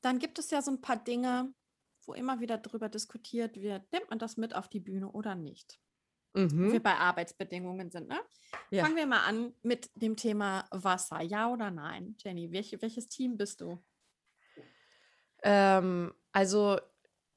dann 0.00 0.18
gibt 0.20 0.38
es 0.38 0.50
ja 0.50 0.62
so 0.62 0.70
ein 0.70 0.80
paar 0.80 0.96
Dinge, 0.96 1.52
wo 2.06 2.14
immer 2.14 2.40
wieder 2.40 2.58
darüber 2.58 2.88
diskutiert 2.88 3.60
wird, 3.60 3.90
nimmt 3.92 4.10
man 4.10 4.18
das 4.18 4.36
mit 4.36 4.54
auf 4.54 4.68
die 4.68 4.80
Bühne 4.80 5.10
oder 5.10 5.34
nicht? 5.34 5.78
Mhm. 6.34 6.68
Wo 6.68 6.72
wir 6.72 6.82
bei 6.82 6.94
Arbeitsbedingungen 6.94 7.90
sind. 7.90 8.08
Ne? 8.08 8.18
Ja. 8.70 8.84
Fangen 8.84 8.96
wir 8.96 9.06
mal 9.06 9.24
an 9.24 9.54
mit 9.62 9.90
dem 9.94 10.16
Thema 10.16 10.64
Wasser. 10.70 11.20
Ja 11.20 11.50
oder 11.50 11.70
nein? 11.70 12.16
Jenny, 12.18 12.50
welch, 12.52 12.76
welches 12.80 13.08
Team 13.08 13.36
bist 13.36 13.60
du? 13.60 13.82
Ähm, 15.42 16.14
also 16.32 16.78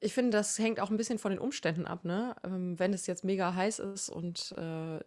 ich 0.00 0.14
finde, 0.14 0.36
das 0.36 0.58
hängt 0.58 0.80
auch 0.80 0.90
ein 0.90 0.96
bisschen 0.96 1.18
von 1.18 1.30
den 1.30 1.40
Umständen 1.40 1.86
ab, 1.86 2.04
ne? 2.04 2.36
Ähm, 2.44 2.78
wenn 2.78 2.92
es 2.92 3.06
jetzt 3.06 3.24
mega 3.24 3.54
heiß 3.54 3.78
ist 3.78 4.08
und 4.08 4.52
äh, 4.56 5.00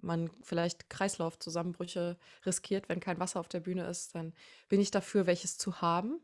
man 0.00 0.30
vielleicht 0.42 0.90
Kreislaufzusammenbrüche 0.90 2.18
riskiert, 2.44 2.88
wenn 2.88 3.00
kein 3.00 3.20
Wasser 3.20 3.40
auf 3.40 3.48
der 3.48 3.60
Bühne 3.60 3.86
ist, 3.86 4.14
dann 4.14 4.34
bin 4.68 4.80
ich 4.80 4.90
dafür, 4.90 5.26
welches 5.26 5.58
zu 5.58 5.80
haben. 5.80 6.20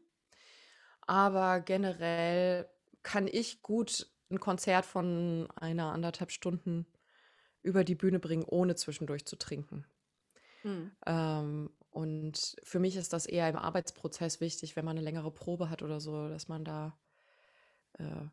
Aber 1.02 1.60
generell 1.60 2.68
kann 3.06 3.28
ich 3.28 3.62
gut 3.62 4.10
ein 4.30 4.40
Konzert 4.40 4.84
von 4.84 5.48
einer 5.54 5.92
anderthalb 5.92 6.32
Stunden 6.32 6.86
über 7.62 7.84
die 7.84 7.94
Bühne 7.94 8.18
bringen, 8.18 8.42
ohne 8.44 8.74
zwischendurch 8.74 9.24
zu 9.26 9.36
trinken. 9.36 9.86
Hm. 10.62 10.90
Ähm, 11.06 11.70
und 11.90 12.56
für 12.64 12.80
mich 12.80 12.96
ist 12.96 13.12
das 13.12 13.26
eher 13.26 13.48
im 13.48 13.54
Arbeitsprozess 13.54 14.40
wichtig, 14.40 14.74
wenn 14.74 14.84
man 14.84 14.96
eine 14.96 15.04
längere 15.04 15.30
Probe 15.30 15.70
hat 15.70 15.82
oder 15.82 16.00
so, 16.00 16.28
dass 16.28 16.48
man 16.48 16.64
da 16.64 16.98
äh, 17.92 18.26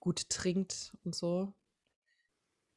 gut 0.00 0.30
trinkt 0.30 0.96
und 1.04 1.14
so. 1.14 1.52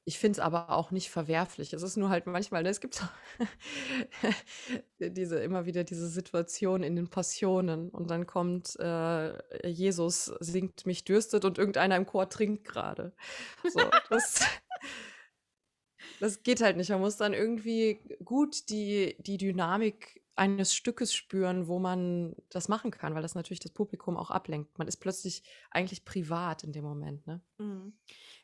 Ich 0.08 0.20
finde 0.20 0.38
es 0.38 0.40
aber 0.40 0.70
auch 0.70 0.92
nicht 0.92 1.10
verwerflich. 1.10 1.74
Es 1.74 1.84
ist 1.84 1.98
nur 1.98 2.08
halt 2.08 2.28
manchmal, 2.28 2.64
ne, 2.64 2.70
es 2.70 2.80
gibt 2.80 3.04
diese 5.00 5.40
immer 5.40 5.66
wieder 5.66 5.84
diese 5.84 6.08
Situation 6.08 6.82
in 6.82 6.96
den 6.96 7.10
Passionen 7.10 7.90
und 7.90 8.10
dann 8.10 8.26
kommt 8.26 8.80
äh, 8.80 9.68
Jesus 9.68 10.28
singt 10.40 10.86
mich 10.86 11.04
dürstet 11.04 11.44
und 11.44 11.58
irgendeiner 11.58 11.98
im 11.98 12.06
Chor 12.06 12.30
trinkt 12.30 12.64
gerade. 12.64 13.12
So, 13.66 13.82
das, 14.10 14.46
das 16.22 16.42
geht 16.42 16.62
halt 16.62 16.78
nicht. 16.78 16.90
Man 16.90 17.02
muss 17.02 17.18
dann 17.18 17.34
irgendwie 17.34 18.00
gut 18.24 18.70
die, 18.70 19.18
die 19.20 19.38
Dynamik 19.38 20.24
eines 20.38 20.74
Stückes 20.74 21.14
spüren, 21.14 21.68
wo 21.68 21.80
man 21.80 22.34
das 22.50 22.70
machen 22.70 22.92
kann, 22.92 23.14
weil 23.14 23.24
das 23.24 23.36
natürlich 23.36 23.60
das 23.60 23.72
Publikum 23.74 24.16
auch 24.16 24.32
ablenkt. 24.32 24.78
Man 24.78 24.88
ist 24.88 24.98
plötzlich 24.98 25.44
eigentlich 25.70 26.06
privat 26.06 26.64
in 26.64 26.72
dem 26.72 26.86
Moment. 26.86 27.28
Ne? 27.28 27.42
Mhm. 27.58 27.92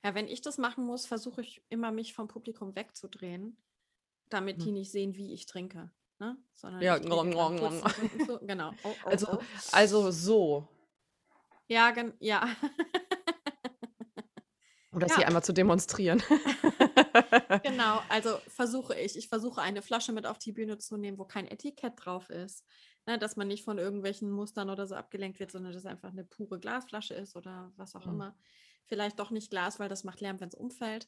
Ja, 0.04 0.16
wenn 0.16 0.28
ich 0.28 0.42
das 0.42 0.58
machen 0.58 0.86
muss, 0.86 1.06
versuche 1.06 1.42
ich 1.42 1.64
immer, 1.70 1.92
mich 1.92 2.14
vom 2.14 2.28
Publikum 2.28 2.76
wegzudrehen, 2.76 3.58
damit 4.30 4.58
mhm. 4.60 4.64
die 4.64 4.72
nicht 4.74 4.92
sehen, 4.92 5.16
wie 5.16 5.34
ich 5.34 5.46
trinke. 5.46 5.92
Ne? 6.20 6.38
Sondern 6.54 6.82
ja, 6.82 7.00
ngom, 7.00 7.30
ngom, 7.30 7.56
ngom. 7.56 7.82
So. 8.28 8.40
genau. 8.42 8.72
Oh, 8.84 8.90
oh, 9.06 9.10
also, 9.10 9.28
oh. 9.32 9.40
also 9.72 10.12
so. 10.12 10.68
Ja, 11.68 11.94
ja. 12.20 12.48
Um 14.94 15.00
das 15.00 15.10
ja. 15.12 15.18
hier 15.18 15.28
einmal 15.28 15.44
zu 15.44 15.54
demonstrieren. 15.54 16.22
genau, 17.64 18.00
also 18.10 18.38
versuche 18.48 18.94
ich. 18.94 19.18
Ich 19.18 19.28
versuche 19.28 19.60
eine 19.60 19.82
Flasche 19.82 20.14
mit 20.14 20.28
auf 20.28 20.38
die 20.38 20.52
Bühne 20.52 20.78
zu 20.78 20.98
nehmen, 20.98 21.18
wo 21.18 21.26
kein 21.26 21.48
Etikett 21.48 21.94
drauf 21.96 22.30
ist. 22.30 22.64
Ne, 23.08 23.18
dass 23.18 23.36
man 23.36 23.48
nicht 23.48 23.66
von 23.66 23.80
irgendwelchen 23.80 24.30
Mustern 24.30 24.70
oder 24.70 24.86
so 24.86 24.94
abgelenkt 24.94 25.40
wird, 25.40 25.52
sondern 25.52 25.74
dass 25.74 25.82
es 25.82 25.88
einfach 25.88 26.12
eine 26.12 26.24
pure 26.24 26.60
Glasflasche 26.60 27.16
ist 27.16 27.36
oder 27.36 27.74
was 27.76 27.96
auch 27.96 28.06
mhm. 28.06 28.14
immer. 28.14 28.38
Vielleicht 28.86 29.20
doch 29.20 29.32
nicht 29.32 29.50
Glas, 29.50 29.80
weil 29.80 29.90
das 29.90 30.04
macht 30.04 30.22
Lärm, 30.22 30.40
wenn 30.40 30.50
es 30.50 30.56
umfällt. 30.56 31.08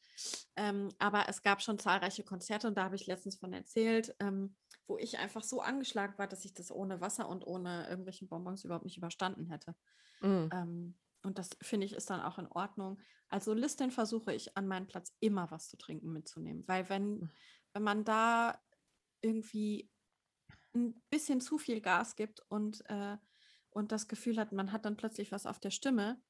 Ähm, 0.55 0.89
aber 0.97 1.27
es 1.27 1.41
gab 1.41 1.61
schon 1.61 1.77
zahlreiche 1.77 2.23
Konzerte 2.23 2.67
und 2.67 2.77
da 2.77 2.85
habe 2.85 2.95
ich 2.95 3.07
letztens 3.07 3.35
von 3.35 3.53
erzählt, 3.53 4.15
ähm, 4.19 4.55
wo 4.87 4.97
ich 4.97 5.17
einfach 5.17 5.43
so 5.43 5.61
angeschlagen 5.61 6.17
war, 6.17 6.27
dass 6.27 6.45
ich 6.45 6.53
das 6.53 6.71
ohne 6.71 7.01
Wasser 7.01 7.27
und 7.27 7.45
ohne 7.45 7.87
irgendwelche 7.89 8.25
Bonbons 8.25 8.63
überhaupt 8.63 8.85
nicht 8.85 8.97
überstanden 8.97 9.47
hätte. 9.47 9.75
Mhm. 10.21 10.49
Ähm, 10.53 10.95
und 11.25 11.39
das 11.39 11.49
finde 11.61 11.85
ich 11.87 11.93
ist 11.93 12.09
dann 12.09 12.21
auch 12.21 12.37
in 12.37 12.47
Ordnung. 12.47 12.99
Als 13.29 13.45
Solistin 13.45 13.91
versuche 13.91 14.33
ich 14.33 14.55
an 14.55 14.67
meinen 14.67 14.87
Platz 14.87 15.15
immer 15.19 15.49
was 15.49 15.69
zu 15.69 15.77
trinken 15.77 16.13
mitzunehmen, 16.13 16.63
weil 16.67 16.87
wenn, 16.89 17.21
hm. 17.21 17.29
wenn 17.73 17.83
man 17.83 18.03
da 18.05 18.61
irgendwie 19.21 19.89
ein 20.75 21.01
bisschen 21.09 21.41
zu 21.41 21.57
viel 21.57 21.81
Gas 21.81 22.15
gibt 22.15 22.41
und, 22.47 22.87
äh, 22.89 23.17
und 23.71 23.91
das 23.91 24.07
Gefühl 24.07 24.37
hat, 24.37 24.51
man 24.51 24.71
hat 24.71 24.85
dann 24.85 24.97
plötzlich 24.97 25.31
was 25.31 25.47
auf 25.47 25.59
der 25.59 25.71
Stimme 25.71 26.21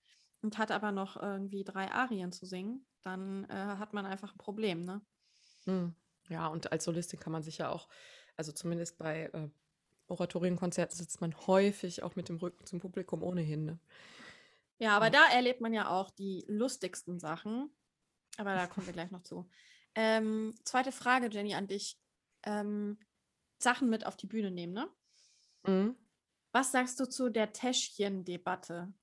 und 0.46 0.60
hat 0.60 0.70
aber 0.70 0.92
noch 0.92 1.18
irgendwie 1.18 1.64
drei 1.64 1.92
Arien 1.92 2.32
zu 2.32 2.46
singen, 2.46 2.86
dann 3.02 3.46
äh, 3.46 3.54
hat 3.54 3.94
man 3.94 4.06
einfach 4.06 4.32
ein 4.32 4.38
Problem, 4.38 4.84
ne? 4.84 5.02
Hm. 5.66 5.96
Ja, 6.30 6.48
und 6.48 6.72
als 6.72 6.84
Solistin 6.84 7.20
kann 7.20 7.34
man 7.34 7.42
sich 7.42 7.58
ja 7.58 7.70
auch, 7.70 7.88
also 8.38 8.52
zumindest 8.52 9.00
bei 9.00 9.32
äh, 9.34 9.50
Oratorienkonzerten 10.08 10.96
sitzt 10.96 11.20
man 11.20 11.36
häufig 11.48 12.04
auch 12.04 12.16
mit 12.16 12.30
dem 12.30 12.38
Rücken 12.38 12.64
zum 12.68 12.80
Publikum 12.80 13.24
ohnehin. 13.24 13.66
Ne? 13.66 13.80
Ja, 14.78 14.96
aber 14.96 15.08
ja. 15.08 15.14
da 15.14 15.36
erlebt 15.36 15.62
man 15.62 15.74
ja 15.74 15.90
auch 15.90 16.12
die 16.12 16.46
lustigsten 16.48 17.20
Sachen. 17.20 17.72
Aber 18.38 18.54
da 18.54 18.68
kommen 18.68 18.86
wir 18.86 18.94
gleich 18.94 19.12
noch 19.12 19.24
zu. 19.24 19.50
Ähm, 19.98 20.54
zweite 20.66 20.92
Frage, 20.92 21.30
Jenny, 21.32 21.56
an 21.56 21.68
dich. 21.68 21.98
Ähm, 22.44 23.00
Sachen 23.60 23.90
mit 23.90 24.06
auf 24.06 24.18
die 24.18 24.28
Bühne 24.28 24.52
nehmen, 24.52 24.74
ne? 24.74 24.90
Mhm. 25.64 25.96
Was 26.52 26.74
sagst 26.74 27.00
du 27.00 27.06
zu 27.06 27.30
der 27.30 27.54
Täschchen-Debatte? 27.54 28.94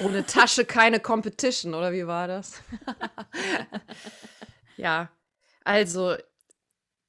Ohne 0.00 0.24
Tasche 0.26 0.64
keine 0.64 1.00
Competition, 1.00 1.74
oder 1.74 1.92
wie 1.92 2.06
war 2.06 2.26
das? 2.26 2.62
ja, 4.76 5.10
also 5.64 6.16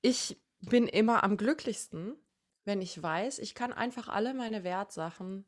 ich 0.02 0.42
bin 0.60 0.88
immer 0.88 1.24
am 1.24 1.38
glücklichsten, 1.38 2.16
wenn 2.66 2.82
ich 2.82 3.02
weiß, 3.02 3.40
ich 3.40 3.56
kann 3.56 3.74
einfach 3.74 4.08
alle 4.08 4.34
meine 4.34 4.64
Wertsachen 4.64 5.46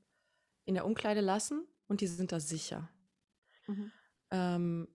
in 0.66 0.74
der 0.76 0.86
Umkleide 0.86 1.22
lassen 1.22 1.66
und 1.88 2.02
die 2.02 2.08
sind 2.08 2.32
da 2.32 2.40
sicher. 2.40 2.90
Mhm. 3.68 3.92
Ähm, 4.32 4.88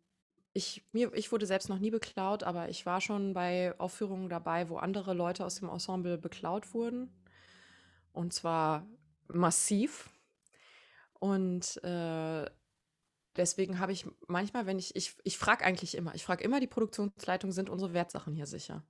ich, 0.52 0.84
mir, 0.92 1.14
ich 1.14 1.30
wurde 1.30 1.46
selbst 1.46 1.68
noch 1.68 1.78
nie 1.78 1.90
beklaut, 1.90 2.42
aber 2.42 2.68
ich 2.68 2.84
war 2.84 3.00
schon 3.00 3.34
bei 3.34 3.78
Aufführungen 3.78 4.28
dabei, 4.28 4.68
wo 4.68 4.78
andere 4.78 5.14
Leute 5.14 5.44
aus 5.44 5.56
dem 5.56 5.68
Ensemble 5.68 6.18
beklaut 6.18 6.74
wurden. 6.74 7.10
Und 8.12 8.32
zwar 8.32 8.86
massiv. 9.28 10.10
Und 11.20 11.82
äh, 11.84 12.50
deswegen 13.36 13.78
habe 13.78 13.92
ich 13.92 14.06
manchmal, 14.26 14.66
wenn 14.66 14.78
ich, 14.78 14.96
ich, 14.96 15.16
ich 15.22 15.38
frage 15.38 15.64
eigentlich 15.64 15.94
immer, 15.94 16.14
ich 16.14 16.24
frage 16.24 16.42
immer 16.42 16.58
die 16.58 16.66
Produktionsleitung, 16.66 17.52
sind 17.52 17.70
unsere 17.70 17.92
Wertsachen 17.92 18.34
hier 18.34 18.46
sicher? 18.46 18.82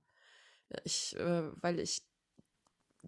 Ich, 0.83 1.15
äh, 1.17 1.51
weil 1.61 1.79
ich 1.79 2.01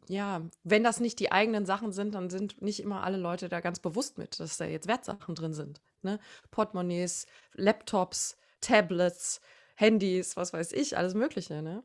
ja, 0.08 0.42
wenn 0.64 0.84
das 0.84 1.00
nicht 1.00 1.20
die 1.20 1.32
eigenen 1.32 1.66
Sachen 1.66 1.92
sind, 1.92 2.16
dann 2.16 2.30
sind 2.30 2.62
nicht 2.62 2.80
immer 2.80 3.04
alle 3.04 3.18
Leute 3.18 3.50
da 3.50 3.62
ganz 3.62 3.80
bewusst 3.80 4.18
mit, 4.18 4.40
dass 4.40 4.58
da 4.58 4.66
jetzt 4.66 4.88
Wertsachen 4.88 5.36
drin 5.36 5.54
sind. 5.54 5.82
Ne? 6.02 6.20
Portemonnaies, 6.52 7.26
Laptops, 7.54 8.38
Tablets, 8.60 9.40
Handys, 9.76 10.36
was 10.36 10.54
weiß 10.54 10.72
ich, 10.74 10.98
alles 10.98 11.14
Mögliche. 11.14 11.62
Ne? 11.62 11.84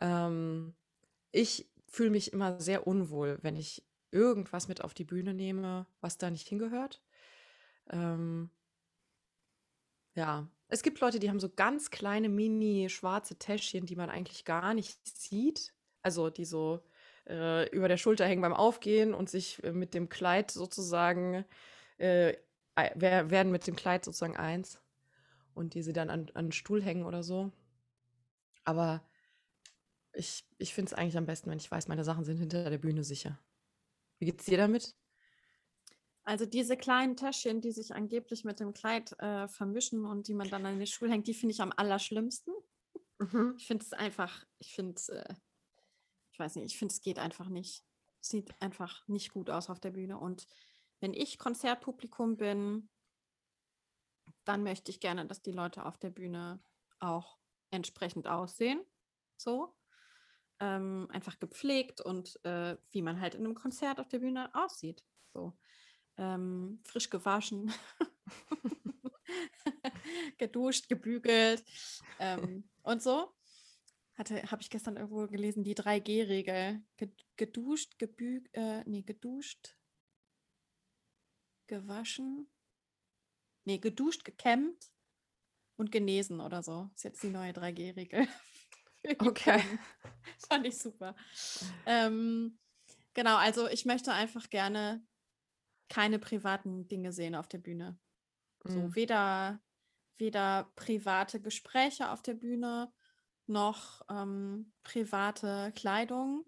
Ähm, 0.00 0.74
ich 1.30 1.70
fühle 1.86 2.10
mich 2.10 2.32
immer 2.32 2.60
sehr 2.60 2.86
unwohl, 2.86 3.38
wenn 3.42 3.56
ich 3.56 3.84
irgendwas 4.10 4.68
mit 4.68 4.82
auf 4.82 4.94
die 4.94 5.04
Bühne 5.04 5.34
nehme, 5.34 5.86
was 6.00 6.18
da 6.18 6.30
nicht 6.30 6.48
hingehört. 6.48 7.02
Ähm, 7.90 8.50
ja, 10.14 10.48
es 10.68 10.82
gibt 10.82 11.00
Leute, 11.00 11.18
die 11.18 11.30
haben 11.30 11.40
so 11.40 11.48
ganz 11.48 11.90
kleine 11.90 12.28
mini 12.28 12.88
schwarze 12.90 13.36
Täschchen, 13.36 13.86
die 13.86 13.96
man 13.96 14.10
eigentlich 14.10 14.44
gar 14.44 14.74
nicht 14.74 15.06
sieht. 15.06 15.72
Also 16.02 16.30
die 16.30 16.44
so 16.44 16.82
äh, 17.28 17.68
über 17.70 17.88
der 17.88 17.96
Schulter 17.96 18.26
hängen 18.26 18.42
beim 18.42 18.54
Aufgehen 18.54 19.14
und 19.14 19.30
sich 19.30 19.62
äh, 19.64 19.72
mit 19.72 19.94
dem 19.94 20.08
Kleid 20.08 20.50
sozusagen, 20.50 21.44
äh, 21.98 22.34
werden 22.94 23.50
mit 23.50 23.66
dem 23.66 23.76
Kleid 23.76 24.04
sozusagen 24.04 24.36
eins 24.36 24.80
und 25.54 25.74
die 25.74 25.82
sie 25.82 25.92
dann 25.92 26.10
an, 26.10 26.30
an 26.34 26.46
den 26.46 26.52
Stuhl 26.52 26.82
hängen 26.82 27.04
oder 27.04 27.22
so. 27.22 27.50
Aber 28.64 29.02
ich, 30.12 30.46
ich 30.58 30.74
finde 30.74 30.90
es 30.90 30.94
eigentlich 30.94 31.16
am 31.16 31.26
besten, 31.26 31.50
wenn 31.50 31.58
ich 31.58 31.70
weiß, 31.70 31.88
meine 31.88 32.04
Sachen 32.04 32.24
sind 32.24 32.38
hinter 32.38 32.68
der 32.70 32.78
Bühne 32.78 33.02
sicher. 33.02 33.38
Wie 34.18 34.26
geht's 34.26 34.44
dir 34.44 34.58
damit? 34.58 34.94
Also 36.24 36.44
diese 36.44 36.76
kleinen 36.76 37.16
Täschchen, 37.16 37.60
die 37.60 37.72
sich 37.72 37.94
angeblich 37.94 38.44
mit 38.44 38.60
dem 38.60 38.74
Kleid 38.74 39.18
äh, 39.18 39.48
vermischen 39.48 40.04
und 40.04 40.28
die 40.28 40.34
man 40.34 40.50
dann 40.50 40.66
an 40.66 40.78
den 40.78 40.86
Stuhl 40.86 41.10
hängt, 41.10 41.26
die 41.26 41.34
finde 41.34 41.54
ich 41.54 41.60
am 41.62 41.72
allerschlimmsten. 41.74 42.52
Mhm. 43.18 43.54
Ich 43.56 43.66
finde 43.66 43.84
es 43.84 43.92
einfach, 43.92 44.44
ich 44.58 44.74
finde 44.74 44.94
es 44.96 45.08
äh, 45.08 45.34
ich 46.38 46.44
weiß 46.44 46.54
nicht, 46.54 46.66
ich 46.66 46.78
finde, 46.78 46.94
es 46.94 47.00
geht 47.00 47.18
einfach 47.18 47.48
nicht. 47.48 47.84
Sieht 48.20 48.54
einfach 48.62 49.08
nicht 49.08 49.32
gut 49.32 49.50
aus 49.50 49.70
auf 49.70 49.80
der 49.80 49.90
Bühne. 49.90 50.18
Und 50.18 50.46
wenn 51.00 51.12
ich 51.12 51.36
Konzertpublikum 51.36 52.36
bin, 52.36 52.88
dann 54.44 54.62
möchte 54.62 54.92
ich 54.92 55.00
gerne, 55.00 55.26
dass 55.26 55.42
die 55.42 55.50
Leute 55.50 55.84
auf 55.84 55.98
der 55.98 56.10
Bühne 56.10 56.62
auch 57.00 57.40
entsprechend 57.70 58.28
aussehen. 58.28 58.80
So. 59.36 59.74
Ähm, 60.60 61.08
einfach 61.12 61.38
gepflegt 61.38 62.00
und 62.00 62.44
äh, 62.44 62.76
wie 62.90 63.02
man 63.02 63.20
halt 63.20 63.34
in 63.34 63.44
einem 63.44 63.54
Konzert 63.54 64.00
auf 64.00 64.08
der 64.08 64.18
Bühne 64.18 64.50
aussieht. 64.54 65.04
So. 65.32 65.56
Ähm, 66.16 66.80
frisch 66.84 67.10
gewaschen, 67.10 67.72
geduscht, 70.38 70.88
gebügelt 70.88 71.64
ähm, 72.18 72.68
und 72.82 73.02
so 73.02 73.32
hatte, 74.18 74.42
habe 74.50 74.60
ich 74.60 74.68
gestern 74.68 74.96
irgendwo 74.96 75.26
gelesen, 75.26 75.62
die 75.62 75.76
3G-Regel. 75.76 76.82
Geduscht, 77.36 77.98
gebügt, 77.98 78.48
äh, 78.52 78.82
nee, 78.84 79.02
geduscht, 79.02 79.76
gewaschen, 81.68 82.50
nee, 83.64 83.78
geduscht, 83.78 84.24
gekämmt 84.24 84.90
und 85.76 85.92
genesen 85.92 86.40
oder 86.40 86.64
so. 86.64 86.90
Ist 86.96 87.04
jetzt 87.04 87.22
die 87.22 87.30
neue 87.30 87.52
3G-Regel. 87.52 88.26
okay. 89.18 89.62
Fand 90.48 90.66
ich 90.66 90.78
super. 90.78 91.14
Ähm, 91.86 92.58
genau, 93.14 93.36
also 93.36 93.68
ich 93.68 93.84
möchte 93.84 94.12
einfach 94.12 94.50
gerne 94.50 95.04
keine 95.88 96.18
privaten 96.18 96.86
Dinge 96.88 97.12
sehen 97.12 97.34
auf 97.34 97.48
der 97.48 97.58
Bühne. 97.58 97.98
So, 98.64 98.78
mhm. 98.78 98.94
weder, 98.94 99.60
weder 100.18 100.70
private 100.76 101.40
Gespräche 101.40 102.10
auf 102.10 102.22
der 102.22 102.34
Bühne, 102.34 102.92
noch 103.46 104.02
ähm, 104.10 104.72
private 104.82 105.72
Kleidung, 105.74 106.44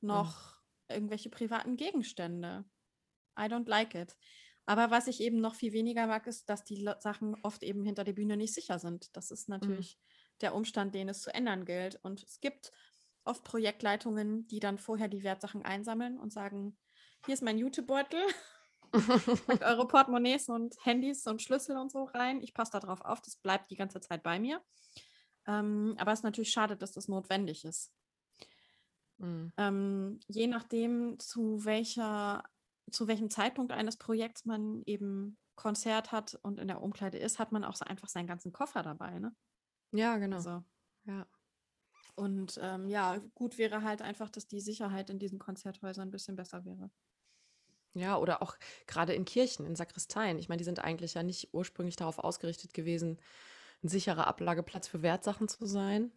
noch 0.00 0.54
mhm. 0.88 0.94
irgendwelche 0.94 1.28
privaten 1.28 1.76
Gegenstände. 1.76 2.64
I 3.38 3.42
don't 3.42 3.68
like 3.68 3.94
it. 3.94 4.16
Aber 4.66 4.90
was 4.90 5.06
ich 5.06 5.20
eben 5.20 5.40
noch 5.40 5.54
viel 5.54 5.72
weniger 5.72 6.06
mag, 6.06 6.26
ist, 6.26 6.48
dass 6.48 6.64
die 6.64 6.88
Sachen 7.00 7.36
oft 7.42 7.62
eben 7.62 7.84
hinter 7.84 8.04
der 8.04 8.12
Bühne 8.12 8.36
nicht 8.36 8.54
sicher 8.54 8.78
sind. 8.78 9.14
Das 9.16 9.30
ist 9.30 9.48
mhm. 9.48 9.56
natürlich 9.56 9.98
mhm. 9.98 10.09
Der 10.42 10.54
Umstand, 10.54 10.94
den 10.94 11.08
es 11.08 11.22
zu 11.22 11.32
ändern 11.32 11.64
gilt. 11.64 11.98
Und 12.02 12.22
es 12.22 12.40
gibt 12.40 12.72
oft 13.24 13.44
Projektleitungen, 13.44 14.46
die 14.46 14.60
dann 14.60 14.78
vorher 14.78 15.08
die 15.08 15.22
Wertsachen 15.22 15.64
einsammeln 15.64 16.18
und 16.18 16.32
sagen, 16.32 16.76
hier 17.26 17.34
ist 17.34 17.42
mein 17.42 17.58
Jutebeutel, 17.58 18.20
packt 19.46 19.62
eure 19.62 19.86
Portemonnaies 19.86 20.48
und 20.48 20.74
Handys 20.84 21.26
und 21.26 21.42
Schlüssel 21.42 21.76
und 21.76 21.92
so 21.92 22.04
rein. 22.04 22.40
Ich 22.42 22.54
passe 22.54 22.72
darauf 22.72 23.02
auf, 23.02 23.20
das 23.20 23.36
bleibt 23.36 23.70
die 23.70 23.76
ganze 23.76 24.00
Zeit 24.00 24.22
bei 24.22 24.38
mir. 24.38 24.62
Ähm, 25.46 25.94
aber 25.98 26.12
es 26.12 26.20
ist 26.20 26.24
natürlich 26.24 26.50
schade, 26.50 26.76
dass 26.76 26.92
das 26.92 27.08
notwendig 27.08 27.64
ist. 27.64 27.92
Mhm. 29.18 29.52
Ähm, 29.56 30.20
je 30.28 30.46
nachdem, 30.46 31.18
zu 31.18 31.64
welcher, 31.64 32.42
zu 32.90 33.06
welchem 33.06 33.30
Zeitpunkt 33.30 33.72
eines 33.72 33.96
Projekts 33.96 34.44
man 34.44 34.82
eben 34.86 35.38
Konzert 35.54 36.10
hat 36.10 36.38
und 36.42 36.58
in 36.58 36.68
der 36.68 36.80
Umkleide 36.80 37.18
ist, 37.18 37.38
hat 37.38 37.52
man 37.52 37.64
auch 37.64 37.76
so 37.76 37.84
einfach 37.84 38.08
seinen 38.08 38.26
ganzen 38.26 38.52
Koffer 38.52 38.82
dabei, 38.82 39.18
ne? 39.18 39.34
Ja, 39.92 40.18
genau. 40.18 40.36
Also, 40.36 40.62
ja. 41.04 41.26
Und 42.16 42.58
ähm, 42.62 42.88
ja, 42.88 43.18
gut 43.34 43.58
wäre 43.58 43.82
halt 43.82 44.02
einfach, 44.02 44.30
dass 44.30 44.46
die 44.46 44.60
Sicherheit 44.60 45.10
in 45.10 45.18
diesen 45.18 45.38
Konzerthäusern 45.38 46.08
ein 46.08 46.10
bisschen 46.10 46.36
besser 46.36 46.64
wäre. 46.64 46.90
Ja, 47.94 48.18
oder 48.18 48.42
auch 48.42 48.56
gerade 48.86 49.14
in 49.14 49.24
Kirchen, 49.24 49.66
in 49.66 49.74
Sakristeien. 49.74 50.38
Ich 50.38 50.48
meine, 50.48 50.58
die 50.58 50.64
sind 50.64 50.78
eigentlich 50.78 51.14
ja 51.14 51.22
nicht 51.22 51.52
ursprünglich 51.52 51.96
darauf 51.96 52.18
ausgerichtet 52.18 52.72
gewesen, 52.72 53.18
ein 53.82 53.88
sicherer 53.88 54.26
Ablageplatz 54.26 54.86
für 54.86 55.02
Wertsachen 55.02 55.48
zu 55.48 55.66
sein. 55.66 56.12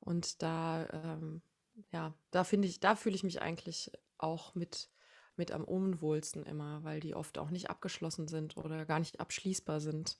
Und 0.00 0.42
da, 0.42 0.88
ähm, 0.92 1.42
ja, 1.90 2.14
da 2.30 2.44
finde 2.44 2.68
ich, 2.68 2.80
da 2.80 2.96
fühle 2.96 3.16
ich 3.16 3.24
mich 3.24 3.42
eigentlich 3.42 3.90
auch 4.18 4.54
mit, 4.54 4.88
mit 5.36 5.52
am 5.52 5.64
unwohlsten 5.64 6.44
immer, 6.46 6.82
weil 6.84 7.00
die 7.00 7.14
oft 7.14 7.36
auch 7.38 7.50
nicht 7.50 7.68
abgeschlossen 7.68 8.28
sind 8.28 8.56
oder 8.56 8.86
gar 8.86 9.00
nicht 9.00 9.20
abschließbar 9.20 9.80
sind. 9.80 10.18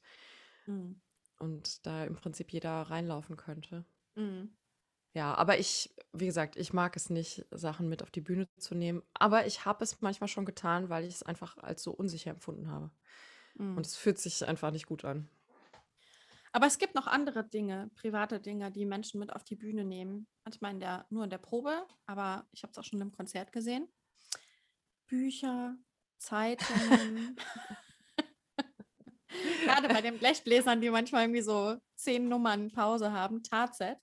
Mhm. 0.67 1.01
Und 1.39 1.87
da 1.87 2.05
im 2.05 2.15
Prinzip 2.15 2.53
jeder 2.53 2.83
reinlaufen 2.83 3.37
könnte. 3.37 3.85
Mhm. 4.15 4.57
Ja, 5.17 5.35
aber 5.35 5.59
ich, 5.59 5.95
wie 6.13 6.27
gesagt, 6.27 6.57
ich 6.57 6.75
mag 6.75 6.95
es 6.95 7.09
nicht, 7.09 7.47
Sachen 7.51 7.89
mit 7.89 8.03
auf 8.03 8.11
die 8.11 8.21
Bühne 8.21 8.47
zu 8.59 8.75
nehmen. 8.75 9.03
Aber 9.15 9.47
ich 9.47 9.65
habe 9.65 9.83
es 9.83 10.03
manchmal 10.03 10.29
schon 10.29 10.45
getan, 10.45 10.91
weil 10.91 11.05
ich 11.05 11.15
es 11.15 11.23
einfach 11.23 11.57
als 11.57 11.83
so 11.83 11.93
unsicher 11.93 12.31
empfunden 12.31 12.69
habe. 12.69 12.91
Mhm. 13.55 13.79
Und 13.79 13.87
es 13.87 13.97
fühlt 13.97 14.19
sich 14.19 14.47
einfach 14.47 14.71
nicht 14.71 14.87
gut 14.87 15.05
an. 15.05 15.31
Aber 16.53 16.67
es 16.67 16.79
gibt 16.79 16.95
noch 16.95 17.07
andere 17.07 17.45
Dinge, 17.45 17.91
private 17.97 18.41
Dinge, 18.41 18.71
die 18.71 18.87
Menschen 18.87 19.21
mit 19.21 19.31
auf 19.35 19.45
die 19.45 19.57
Bühne 19.57 19.85
nehmen. 19.85 20.27
Manchmal 20.45 20.73
in 20.73 20.81
der, 20.81 21.07
nur 21.11 21.25
in 21.25 21.31
der 21.31 21.39
Probe, 21.39 21.87
aber 22.07 22.47
ich 22.53 22.63
habe 22.63 22.71
es 22.71 22.79
auch 22.79 22.85
schon 22.85 23.01
im 23.01 23.13
Konzert 23.13 23.53
gesehen. 23.53 23.89
Bücher, 25.07 25.77
Zeitungen, 26.19 27.37
Gerade 29.65 29.89
bei 29.89 30.01
den 30.01 30.19
Blechbläsern, 30.19 30.81
die 30.81 30.91
manchmal 30.91 31.25
irgendwie 31.25 31.43
so 31.43 31.77
zehn 31.95 32.29
Nummern 32.29 32.71
Pause 32.71 33.13
haben, 33.13 33.43
Tarzet. 33.43 33.99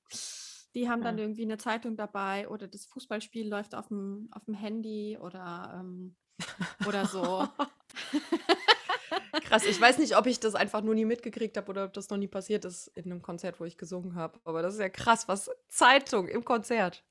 Die 0.75 0.89
haben 0.89 1.03
dann 1.03 1.19
irgendwie 1.19 1.43
eine 1.43 1.57
Zeitung 1.57 1.95
dabei 1.95 2.47
oder 2.49 2.67
das 2.67 2.85
Fußballspiel 2.85 3.47
läuft 3.47 3.75
auf 3.75 3.89
dem, 3.89 4.27
auf 4.31 4.43
dem 4.45 4.55
Handy 4.55 5.17
oder, 5.21 5.79
ähm, 5.79 6.15
oder 6.87 7.05
so. 7.05 7.47
Krass, 9.43 9.65
ich 9.65 9.79
weiß 9.79 9.99
nicht, 9.99 10.17
ob 10.17 10.25
ich 10.25 10.39
das 10.39 10.55
einfach 10.55 10.81
nur 10.81 10.95
nie 10.95 11.05
mitgekriegt 11.05 11.57
habe 11.57 11.69
oder 11.69 11.85
ob 11.85 11.93
das 11.93 12.09
noch 12.09 12.17
nie 12.17 12.27
passiert 12.27 12.65
ist 12.65 12.87
in 12.95 13.05
einem 13.05 13.21
Konzert, 13.21 13.59
wo 13.59 13.65
ich 13.65 13.77
gesungen 13.77 14.15
habe. 14.15 14.39
Aber 14.45 14.63
das 14.63 14.73
ist 14.73 14.79
ja 14.79 14.89
krass, 14.89 15.27
was 15.27 15.51
Zeitung 15.67 16.27
im 16.27 16.43
Konzert. 16.43 17.03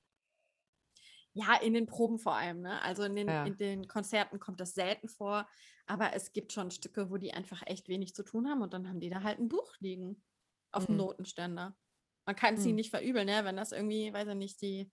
Ja, 1.37 1.55
in 1.57 1.73
den 1.73 1.87
Proben 1.87 2.19
vor 2.19 2.35
allem, 2.37 2.61
ne? 2.61 2.83
Also 2.83 3.05
in 3.05 3.17
den, 3.17 3.29
Ja. 3.29 3.45
in 3.45 3.57
den 3.57 3.89
Konzerten 3.89 4.39
kommt 4.39 4.61
das 4.61 4.75
selten 4.75 5.09
vor, 5.09 5.49
aber 5.87 6.13
es 6.13 6.33
gibt 6.33 6.53
schon 6.53 6.71
Stücke, 6.71 7.11
wo 7.11 7.17
die 7.17 7.33
einfach 7.33 7.63
echt 7.67 7.89
wenig 7.89 8.15
zu 8.15 8.23
tun 8.23 8.49
haben 8.49 8.61
und 8.63 8.75
dann 8.75 8.87
haben 8.89 9.01
die 9.01 9.09
da 9.09 9.23
halt 9.23 9.39
ein 9.39 9.49
Buch 9.49 9.73
liegen 9.81 10.23
auf 10.73 10.87
dem 10.87 10.97
Mhm. 10.97 10.97
Notenständer. 10.97 11.77
Man 12.27 12.37
kann 12.37 12.55
es 12.55 12.65
ihnen 12.67 12.75
Mhm. 12.75 12.77
nicht 12.77 12.91
verübeln, 12.91 13.27
ne? 13.27 13.45
Wenn 13.45 13.57
das 13.57 13.73
irgendwie, 13.73 14.13
weiß 14.13 14.29
ich 14.29 14.35
nicht, 14.35 14.61
die 14.61 14.93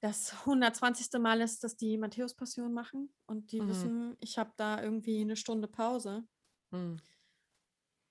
das 0.00 0.46
120. 0.46 1.18
Mal 1.18 1.40
ist, 1.42 1.62
dass 1.64 1.76
die 1.76 1.98
Matthäus-Passion 1.98 2.72
machen 2.72 3.14
und 3.26 3.52
die 3.52 3.66
Mhm. 3.66 3.66
wissen, 3.66 4.16
ich 4.20 4.38
habe 4.38 4.52
da 4.56 4.82
irgendwie 4.82 5.20
eine 5.20 5.36
Stunde 5.36 5.68
Pause, 5.68 6.26
Mhm. 6.72 6.96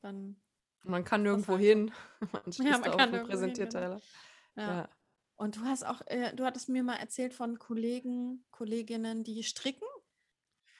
dann 0.02 0.42
Man 0.84 1.04
kann 1.04 1.24
nirgendwo 1.24 1.58
hin. 1.58 1.92
Man 2.32 2.44
Ja, 2.58 2.78
ist 2.78 2.78
man 2.78 2.92
kann 2.92 3.12
dem 3.12 3.12
nirgendwo 3.12 3.42
hin, 3.42 3.62
Präsentierteller. 3.62 4.02
Ja. 4.58 4.84
Ja. 4.84 4.90
Und 5.38 5.58
du 5.58 5.62
hast 5.62 5.86
auch, 5.86 6.02
äh, 6.06 6.34
du 6.34 6.46
hattest 6.46 6.70
mir 6.70 6.84
mal 6.84 6.96
erzählt 6.96 7.34
von 7.34 7.60
Kollegen, 7.60 8.46
Kolleginnen, 8.52 9.24
die 9.24 9.44
stricken 9.44 9.88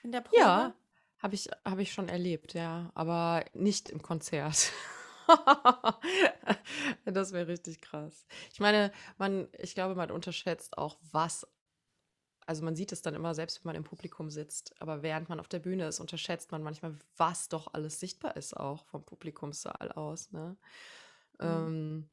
in 0.04 0.12
der 0.12 0.22
Probe. 0.22 0.38
Ja, 0.38 0.74
habe 1.20 1.36
ich, 1.36 1.50
hab 1.66 1.80
ich 1.80 1.92
schon 1.92 2.08
erlebt, 2.10 2.54
ja. 2.54 2.92
Aber 2.94 3.44
nicht 3.54 3.90
im 3.90 4.02
Konzert. 4.02 4.72
Das 7.06 7.32
wäre 7.32 7.48
richtig 7.48 7.82
krass. 7.82 8.28
Ich 8.54 8.60
meine, 8.60 8.92
man, 9.18 9.48
ich 9.58 9.74
glaube, 9.74 9.96
man 9.96 10.12
unterschätzt 10.12 10.78
auch, 10.78 10.98
was, 11.12 11.48
also 12.46 12.64
man 12.64 12.76
sieht 12.76 12.92
es 12.92 13.02
dann 13.02 13.16
immer, 13.16 13.34
selbst 13.34 13.64
wenn 13.64 13.70
man 13.70 13.76
im 13.76 13.84
Publikum 13.84 14.30
sitzt, 14.30 14.80
aber 14.80 15.02
während 15.02 15.30
man 15.30 15.40
auf 15.40 15.48
der 15.48 15.60
Bühne 15.60 15.88
ist, 15.88 16.00
unterschätzt 16.00 16.52
man 16.52 16.62
manchmal, 16.62 16.96
was 17.18 17.50
doch 17.50 17.74
alles 17.74 18.00
sichtbar 18.00 18.36
ist, 18.36 18.56
auch 18.56 18.86
vom 18.86 19.04
Publikumssaal 19.04 19.92
aus, 19.94 20.32
ne? 20.32 20.58
Mhm. 21.40 21.46
Ähm, 21.46 22.10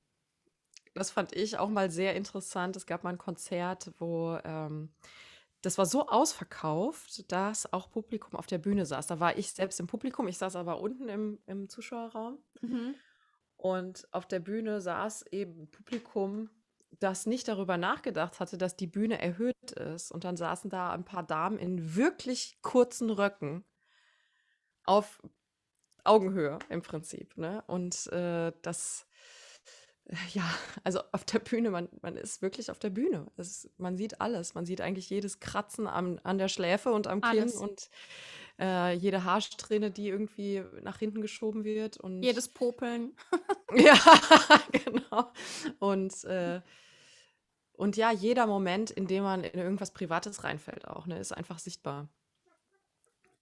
das 0.95 1.11
fand 1.11 1.35
ich 1.35 1.59
auch 1.59 1.69
mal 1.69 1.91
sehr 1.91 2.15
interessant. 2.15 2.77
Es 2.77 2.87
gab 2.87 3.05
mal 3.05 3.11
ein 3.11 3.19
Konzert, 3.19 3.93
wo 3.99 4.39
ähm, 4.45 4.91
das 5.63 5.79
war 5.79 5.87
so 5.87 6.09
ausverkauft, 6.09 7.31
dass 7.31 7.73
auch 7.73 7.91
Publikum 7.91 8.35
auf 8.35 8.47
der 8.47 8.59
Bühne 8.59 8.85
saß. 8.85 9.07
Da 9.07 9.21
war 9.21 9.39
ich 9.39 9.53
selbst 9.53 9.79
im 9.79 9.87
Publikum, 9.87 10.27
ich 10.27 10.39
saß 10.39 10.57
aber 10.57 10.81
unten 10.81 11.09
im, 11.09 11.39
im 11.47 11.69
Zuschauerraum. 11.69 12.39
Mhm. 12.61 12.95
Und 13.57 14.09
auf 14.11 14.27
der 14.27 14.41
Bühne 14.41 14.81
saß 14.81 15.27
eben 15.31 15.71
Publikum, 15.71 16.51
das 16.99 17.27
nicht 17.27 17.47
darüber 17.47 17.79
nachgedacht 17.79 18.41
hatte, 18.41 18.59
dass 18.59 18.77
die 18.77 18.89
Bühne 18.89 19.21
erhöht 19.21 19.71
ist. 19.73 20.11
Und 20.11 20.25
dann 20.25 20.37
saßen 20.37 20.69
da 20.69 20.93
ein 20.93 21.05
paar 21.05 21.23
Damen 21.23 21.59
in 21.59 21.95
wirklich 21.95 22.59
kurzen 22.63 23.11
Röcken 23.11 23.65
auf 24.85 25.23
Augenhöhe 26.05 26.59
im 26.69 26.83
Prinzip. 26.83 27.37
Ne? 27.37 27.63
Und 27.69 28.09
äh, 28.09 28.53
das, 28.63 29.07
ja, 30.33 30.45
also 30.85 31.01
auf 31.13 31.25
der 31.25 31.39
Bühne, 31.39 31.71
man, 31.71 31.89
man 32.03 32.17
ist 32.17 32.43
wirklich 32.43 32.71
auf 32.71 32.79
der 32.79 32.91
Bühne. 32.91 33.27
Es, 33.37 33.71
man 33.79 33.97
sieht 33.97 34.21
alles. 34.21 34.55
Man 34.55 34.67
sieht 34.67 34.81
eigentlich 34.81 35.09
jedes 35.09 35.41
Kratzen 35.41 35.87
am, 35.87 36.19
an 36.25 36.39
der 36.39 36.49
Schläfe 36.49 36.93
und 36.93 37.07
am 37.07 37.21
Kinn 37.21 37.43
Alles. 37.43 37.55
und 37.57 37.89
äh, 38.59 38.95
jede 38.95 39.25
Haarsträhne, 39.25 39.91
die 39.91 40.09
irgendwie 40.09 40.65
nach 40.83 40.99
hinten 40.99 41.23
geschoben 41.23 41.65
wird. 41.65 41.99
Und 41.99 42.23
Jedes 42.23 42.49
Popeln. 42.49 43.17
ja, 43.75 43.97
genau. 44.73 45.33
Und, 45.79 46.25
äh, 46.25 46.61
und 47.73 47.97
ja, 47.97 48.11
jeder 48.11 48.47
Moment, 48.47 48.91
in 48.91 49.07
dem 49.07 49.23
man 49.23 49.45
in 49.45 49.59
irgendwas 49.59 49.93
Privates 49.93 50.45
reinfällt, 50.45 50.87
auch, 50.87 51.07
ne, 51.07 51.19
ist 51.19 51.33
einfach 51.33 51.59
sichtbar. 51.59 52.09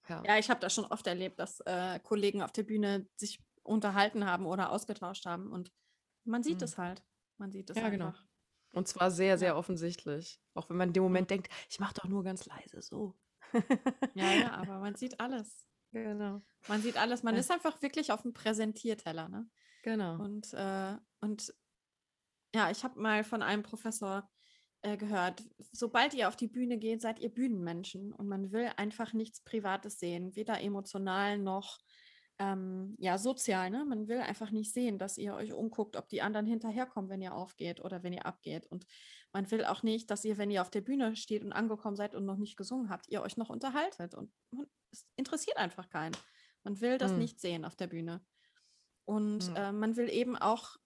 Ja. 0.09 0.23
Ja, 0.27 0.39
ich 0.39 0.51
habe 0.51 0.61
das 0.61 0.75
schon 0.75 0.87
oft 0.87 1.07
erlebt, 1.07 1.39
dass 1.39 1.61
äh, 1.61 1.99
Kollegen 2.01 2.43
auf 2.43 2.53
der 2.53 2.65
Bühne 2.65 3.09
sich 3.17 3.41
unterhalten 3.63 4.27
haben 4.27 4.47
oder 4.47 4.73
ausgetauscht 4.73 5.27
haben 5.27 5.53
und 5.53 5.73
man 6.25 6.43
sieht 6.43 6.59
Mhm. 6.59 6.65
es 6.65 6.79
halt. 6.79 7.05
Man 7.39 7.51
sieht 7.53 7.71
es 7.71 7.77
Ja, 7.77 7.89
genau. 7.89 8.09
einfach. 8.09 8.27
Und 8.73 8.87
zwar 8.89 9.11
sehr, 9.11 9.39
sehr 9.39 9.51
Ja. 9.51 9.57
offensichtlich. 9.57 10.41
Auch 10.55 10.71
wenn 10.71 10.77
man 10.77 10.89
in 10.91 10.93
dem 10.95 11.03
Moment 11.03 11.31
denkt, 11.31 11.49
ich 11.69 11.81
mache 11.81 11.95
doch 11.95 12.05
nur 12.05 12.23
ganz 12.25 12.47
leise 12.47 12.83
so. 12.83 13.19
Ja, 14.15 14.33
ja, 14.35 14.53
aber 14.53 14.79
man 14.79 14.95
sieht 14.95 15.19
alles. 15.21 15.67
Genau. 15.93 16.43
Man 16.69 16.83
sieht 16.83 16.97
alles. 16.97 17.23
Man 17.23 17.35
Ja. 17.35 17.41
ist 17.41 17.51
einfach 17.51 17.83
wirklich 17.83 18.13
auf 18.13 18.23
dem 18.23 18.33
Präsentierteller, 18.33 19.29
ne? 19.29 19.51
Genau. 19.83 20.21
Und, 20.23 20.53
äh, 20.53 20.97
und 21.21 21.53
ja, 22.55 22.71
ich 22.71 22.85
habe 22.85 23.01
mal 23.01 23.25
von 23.25 23.43
einem 23.43 23.63
Professor 23.63 24.31
äh, 24.83 24.97
gehört, 24.97 25.43
sobald 25.73 26.15
ihr 26.15 26.29
auf 26.29 26.37
die 26.37 26.49
Bühne 26.49 26.79
geht, 26.79 27.03
seid 27.03 27.19
ihr 27.19 27.29
Bühnenmenschen 27.33 28.13
und 28.13 28.29
man 28.29 28.51
will 28.53 28.71
einfach 28.77 29.13
nichts 29.13 29.43
Privates 29.43 29.99
sehen, 29.99 30.35
weder 30.37 30.61
emotional 30.61 31.39
noch 31.39 31.79
ähm, 32.41 32.97
ja, 32.99 33.19
sozial. 33.19 33.71
Ne? 33.71 33.85
Man 33.85 34.09
will 34.09 34.19
einfach 34.19 34.51
nicht 34.51 34.73
sehen, 34.73 34.99
dass 34.99 35.19
ihr 35.19 35.35
euch 35.35 35.53
umguckt, 35.53 35.95
ob 35.97 36.09
die 36.09 36.23
anderen 36.23 36.47
hinterherkommen, 36.47 37.11
wenn 37.11 37.21
ihr 37.21 37.35
aufgeht 37.35 37.81
oder 37.85 38.03
wenn 38.03 38.15
ihr 38.15 38.25
abgeht. 38.27 38.67
Und 38.67 38.87
man 39.33 39.49
will 39.51 39.65
auch 39.65 39.83
nicht, 39.83 40.11
dass 40.11 40.25
ihr, 40.25 40.39
wenn 40.39 40.51
ihr 40.51 40.63
auf 40.63 40.71
der 40.71 40.81
Bühne 40.81 41.15
steht 41.17 41.45
und 41.45 41.53
angekommen 41.53 41.97
seid 41.97 42.15
und 42.15 42.25
noch 42.25 42.39
nicht 42.39 42.57
gesungen 42.57 42.89
habt, 42.89 43.09
ihr 43.09 43.21
euch 43.23 43.37
noch 43.37 43.51
unterhaltet. 43.51 44.15
Und 44.15 44.33
es 44.91 45.07
interessiert 45.17 45.59
einfach 45.59 45.91
keinen. 45.91 46.17
Man 46.65 46.81
will 46.81 46.97
das 46.99 47.13
Mhm. 47.13 47.19
nicht 47.19 47.41
sehen 47.41 47.65
auf 47.67 47.77
der 47.77 47.87
Bühne. 47.89 48.25
Und 49.05 49.51
Mhm. 49.51 49.57
äh, 49.57 49.73
man 49.73 49.97
will 49.97 50.09
eben 50.09 50.37
auch 50.37 50.77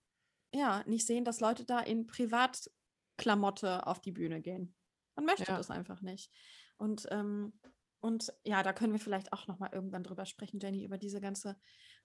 ja, 0.53 0.85
nicht 0.87 1.05
sehen, 1.07 1.25
dass 1.25 1.41
Leute 1.41 1.65
da 1.65 1.81
in 1.81 2.07
Privatklamotte 2.07 3.87
auf 3.87 4.01
die 4.01 4.13
Bühne 4.13 4.41
gehen. 4.41 4.75
Man 5.17 5.25
möchte 5.25 5.45
Ja. 5.51 5.57
das 5.57 5.71
einfach 5.71 6.01
nicht. 6.01 6.31
Und, 6.77 7.07
ähm, 7.11 7.59
und 8.05 8.33
ja, 8.45 8.63
da 8.63 8.75
können 8.75 8.93
wir 8.93 9.01
vielleicht 9.01 9.33
auch 9.33 9.47
noch 9.47 9.59
mal 9.59 9.71
irgendwann 9.73 10.05
drüber 10.05 10.27
sprechen, 10.27 10.61
Jenny, 10.61 10.85
über 10.85 10.99
diese 10.99 11.23
ganze 11.23 11.57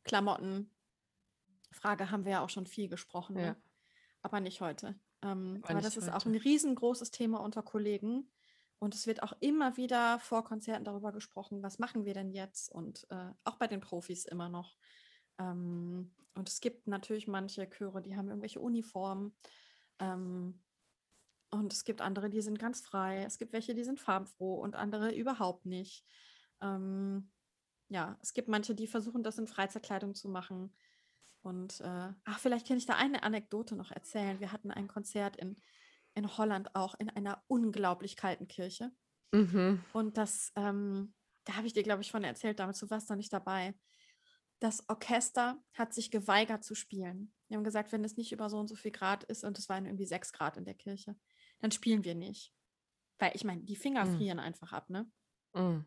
Klamotten-Frage 0.05 2.09
haben 2.09 2.23
wir 2.23 2.31
ja 2.31 2.41
auch 2.41 2.49
schon 2.49 2.67
viel 2.67 2.87
gesprochen, 2.87 3.37
Ja. 3.37 3.47
ne? 3.47 3.61
aber 4.21 4.39
nicht 4.39 4.61
heute. 4.61 4.97
Ähm, 5.21 5.61
Aber 5.67 5.81
das 5.81 5.97
ist 5.97 6.07
auch 6.07 6.23
heute. 6.23 6.29
ein 6.29 6.35
riesengroßes 6.37 7.11
Thema 7.11 7.41
unter 7.41 7.63
Kollegen. 7.63 8.31
Und 8.79 8.95
es 8.95 9.07
wird 9.07 9.23
auch 9.23 9.33
immer 9.41 9.75
wieder 9.75 10.19
vor 10.19 10.45
Konzerten 10.45 10.85
darüber 10.85 11.11
gesprochen, 11.11 11.61
was 11.63 11.79
machen 11.79 12.05
wir 12.05 12.13
denn 12.13 12.31
jetzt? 12.31 12.71
Und 12.71 13.05
äh, 13.09 13.31
auch 13.43 13.57
bei 13.57 13.67
den 13.67 13.81
Profis 13.81 14.23
immer 14.23 14.47
noch. 14.47 14.77
Ähm, 15.37 16.15
und 16.33 16.47
es 16.47 16.61
gibt 16.61 16.87
natürlich 16.87 17.27
manche 17.27 17.69
Chöre, 17.69 18.01
die 18.01 18.15
haben 18.15 18.29
irgendwelche 18.29 18.61
Uniformen. 18.61 19.35
Ähm, 19.99 20.61
und 21.51 21.73
es 21.73 21.83
gibt 21.83 22.01
andere, 22.01 22.29
die 22.29 22.41
sind 22.41 22.59
ganz 22.59 22.81
frei. 22.81 23.23
Es 23.23 23.37
gibt 23.37 23.53
welche, 23.53 23.73
die 23.73 23.83
sind 23.83 23.99
farbenfroh 23.99 24.55
und 24.55 24.75
andere 24.75 25.13
überhaupt 25.13 25.65
nicht. 25.65 26.05
Ähm, 26.61 27.31
ja, 27.89 28.17
es 28.21 28.33
gibt 28.33 28.47
manche, 28.47 28.75
die 28.75 28.87
versuchen, 28.87 29.23
das 29.23 29.39
in 29.39 29.47
Freizeitkleidung 29.47 30.13
zu 30.13 30.29
machen. 30.29 30.75
Und 31.41 31.81
äh, 31.81 32.13
ach, 32.25 32.39
vielleicht 32.39 32.67
kann 32.67 32.77
ich 32.77 32.85
da 32.85 32.95
eine 32.95 33.23
Anekdote 33.23 33.75
noch 33.75 33.91
erzählen. 33.91 34.39
Wir 34.39 34.51
hatten 34.51 34.71
ein 34.71 34.87
Konzert 34.87 35.37
in, 35.37 35.55
in 36.13 36.37
Holland 36.37 36.75
auch 36.75 36.95
in 36.99 37.09
einer 37.09 37.43
unglaublich 37.47 38.15
kalten 38.15 38.47
Kirche. 38.47 38.91
Mhm. 39.31 39.83
Und 39.93 40.17
das, 40.17 40.51
ähm, 40.55 41.13
da 41.45 41.55
habe 41.55 41.65
ich 41.65 41.73
dir, 41.73 41.83
glaube 41.83 42.01
ich, 42.01 42.11
von 42.11 42.23
erzählt, 42.23 42.59
damals 42.59 42.79
du 42.79 42.89
warst 42.89 43.09
noch 43.09 43.17
nicht 43.17 43.33
dabei. 43.33 43.73
Das 44.59 44.87
Orchester 44.89 45.57
hat 45.73 45.93
sich 45.93 46.11
geweigert 46.11 46.63
zu 46.63 46.75
spielen. 46.75 47.33
Die 47.49 47.55
haben 47.55 47.63
gesagt, 47.63 47.91
wenn 47.91 48.03
es 48.03 48.17
nicht 48.17 48.31
über 48.31 48.49
so 48.49 48.59
und 48.59 48.67
so 48.67 48.75
viel 48.75 48.91
Grad 48.91 49.23
ist, 49.23 49.43
und 49.43 49.57
es 49.57 49.69
waren 49.69 49.85
irgendwie 49.85 50.05
sechs 50.05 50.33
Grad 50.33 50.57
in 50.57 50.65
der 50.65 50.75
Kirche, 50.75 51.15
dann 51.59 51.71
spielen 51.71 52.03
wir 52.03 52.15
nicht. 52.15 52.53
Weil 53.19 53.31
ich 53.35 53.43
meine, 53.43 53.63
die 53.63 53.75
Finger 53.75 54.05
Mhm. 54.05 54.15
frieren 54.17 54.39
einfach 54.39 54.73
ab, 54.73 54.89
ne? 54.89 55.11
Mhm. 55.53 55.85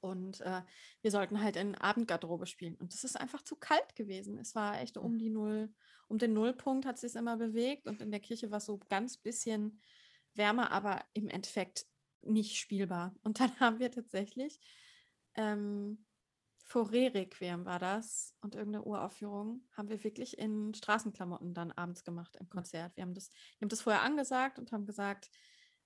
Und 0.00 0.40
äh, 0.42 0.62
wir 1.02 1.10
sollten 1.10 1.42
halt 1.42 1.56
in 1.56 1.74
Abendgarderobe 1.74 2.46
spielen. 2.46 2.76
Und 2.76 2.94
es 2.94 3.02
ist 3.04 3.16
einfach 3.16 3.42
zu 3.42 3.56
kalt 3.56 3.96
gewesen. 3.96 4.38
Es 4.38 4.54
war 4.54 4.80
echt 4.80 4.96
um 4.96 5.18
die 5.18 5.30
Null, 5.30 5.74
um 6.06 6.18
den 6.18 6.32
Nullpunkt 6.34 6.86
hat 6.86 6.94
es 6.96 7.00
sich 7.00 7.16
immer 7.16 7.36
bewegt. 7.36 7.86
Und 7.88 8.00
in 8.00 8.10
der 8.10 8.20
Kirche 8.20 8.50
war 8.50 8.58
es 8.58 8.66
so 8.66 8.78
ganz 8.78 9.18
bisschen 9.18 9.80
wärmer, 10.34 10.70
aber 10.70 11.04
im 11.14 11.28
Endeffekt 11.28 11.86
nicht 12.22 12.56
spielbar. 12.58 13.14
Und 13.22 13.40
dann 13.40 13.50
haben 13.60 13.80
wir 13.80 13.90
tatsächlich 13.90 14.60
ähm, 15.34 16.06
Forêt-Requiem 16.68 17.64
war 17.64 17.78
das 17.78 18.34
und 18.42 18.54
irgendeine 18.54 18.84
Uraufführung 18.84 19.62
haben 19.72 19.88
wir 19.88 20.04
wirklich 20.04 20.38
in 20.38 20.74
Straßenklamotten 20.74 21.54
dann 21.54 21.72
abends 21.72 22.04
gemacht 22.04 22.36
im 22.36 22.48
Konzert. 22.50 22.94
Wir 22.96 23.02
haben 23.02 23.14
das, 23.14 23.30
wir 23.58 23.64
haben 23.64 23.70
das 23.70 23.80
vorher 23.82 24.02
angesagt 24.02 24.58
und 24.58 24.70
haben 24.72 24.84
gesagt, 24.86 25.30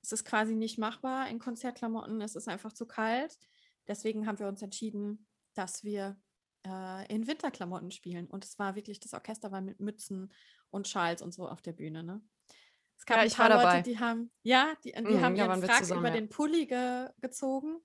es 0.03 0.11
ist 0.11 0.25
quasi 0.25 0.57
nicht 0.57 0.79
machbar 0.79 1.29
in 1.29 1.39
Konzertklamotten, 1.39 2.21
es 2.21 2.35
ist 2.35 2.49
einfach 2.49 2.73
zu 2.73 2.87
kalt. 2.87 3.39
Deswegen 3.87 4.27
haben 4.27 4.39
wir 4.41 4.49
uns 4.49 4.61
entschieden, 4.63 5.29
dass 5.55 5.85
wir 5.85 6.17
äh, 6.67 7.07
in 7.15 7.27
Winterklamotten 7.29 7.93
spielen. 7.93 8.27
Und 8.27 8.45
es 8.45 8.59
war 8.59 8.75
wirklich, 8.75 8.99
das 8.99 9.15
Orchester 9.15 9.53
war 9.53 9.61
mit 9.61 9.79
Mützen 9.79 10.33
und 10.71 10.89
Schals 10.89 11.23
und 11.23 11.33
so 11.33 11.49
auf 11.49 11.63
der 11.63 11.73
Bühne. 11.73 12.03
Ne? 12.03 12.21
Es 12.99 13.07
gab 13.07 13.17
Ja, 13.17 13.23
ein 13.23 13.29
ich 13.29 13.37
paar 13.37 13.49
Leute, 13.51 13.63
dabei. 13.63 13.83
die 13.83 13.99
haben, 14.01 14.33
ja, 14.43 14.75
die, 14.85 14.93
die 14.93 15.01
Mhm, 15.03 15.21
haben 15.21 15.37
da 15.37 15.45
ihren 15.47 15.63
Frack 15.63 15.79
zusammen, 15.79 16.01
über 16.01 16.09
ja. 16.09 16.15
den 16.15 16.29
Pulli 16.29 16.67
ge 16.67 17.09
gezogen. 17.21 17.81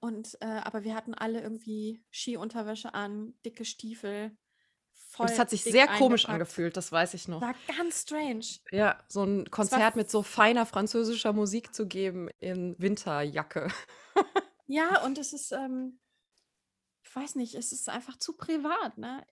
Und 0.00 0.38
äh, 0.40 0.46
aber 0.46 0.84
wir 0.84 0.94
hatten 0.94 1.14
alle 1.14 1.40
irgendwie 1.40 2.04
Skiunterwäsche 2.12 2.94
an, 2.94 3.34
dicke 3.44 3.64
Stiefel. 3.64 4.36
Voll 4.92 5.26
und 5.26 5.32
es 5.32 5.38
hat 5.38 5.50
sich 5.50 5.64
sehr 5.64 5.88
komisch 5.88 6.28
angefühlt, 6.28 6.76
das 6.76 6.92
weiß 6.92 7.14
ich 7.14 7.28
noch. 7.28 7.40
War 7.40 7.54
ganz 7.76 8.02
strange. 8.02 8.44
Ja, 8.70 9.02
so 9.08 9.24
ein 9.24 9.50
Konzert 9.50 9.96
mit 9.96 10.10
so 10.10 10.22
feiner 10.22 10.66
französischer 10.66 11.32
Musik 11.32 11.74
zu 11.74 11.88
geben 11.88 12.28
in 12.38 12.76
Winterjacke. 12.78 13.68
ja, 14.66 15.02
und 15.04 15.18
es 15.18 15.32
ist, 15.32 15.50
ähm, 15.52 15.98
ich 17.02 17.16
weiß 17.16 17.36
nicht, 17.36 17.54
es 17.54 17.72
ist 17.72 17.88
einfach 17.88 18.18
zu 18.18 18.36
privat, 18.36 18.98
ne? 18.98 19.26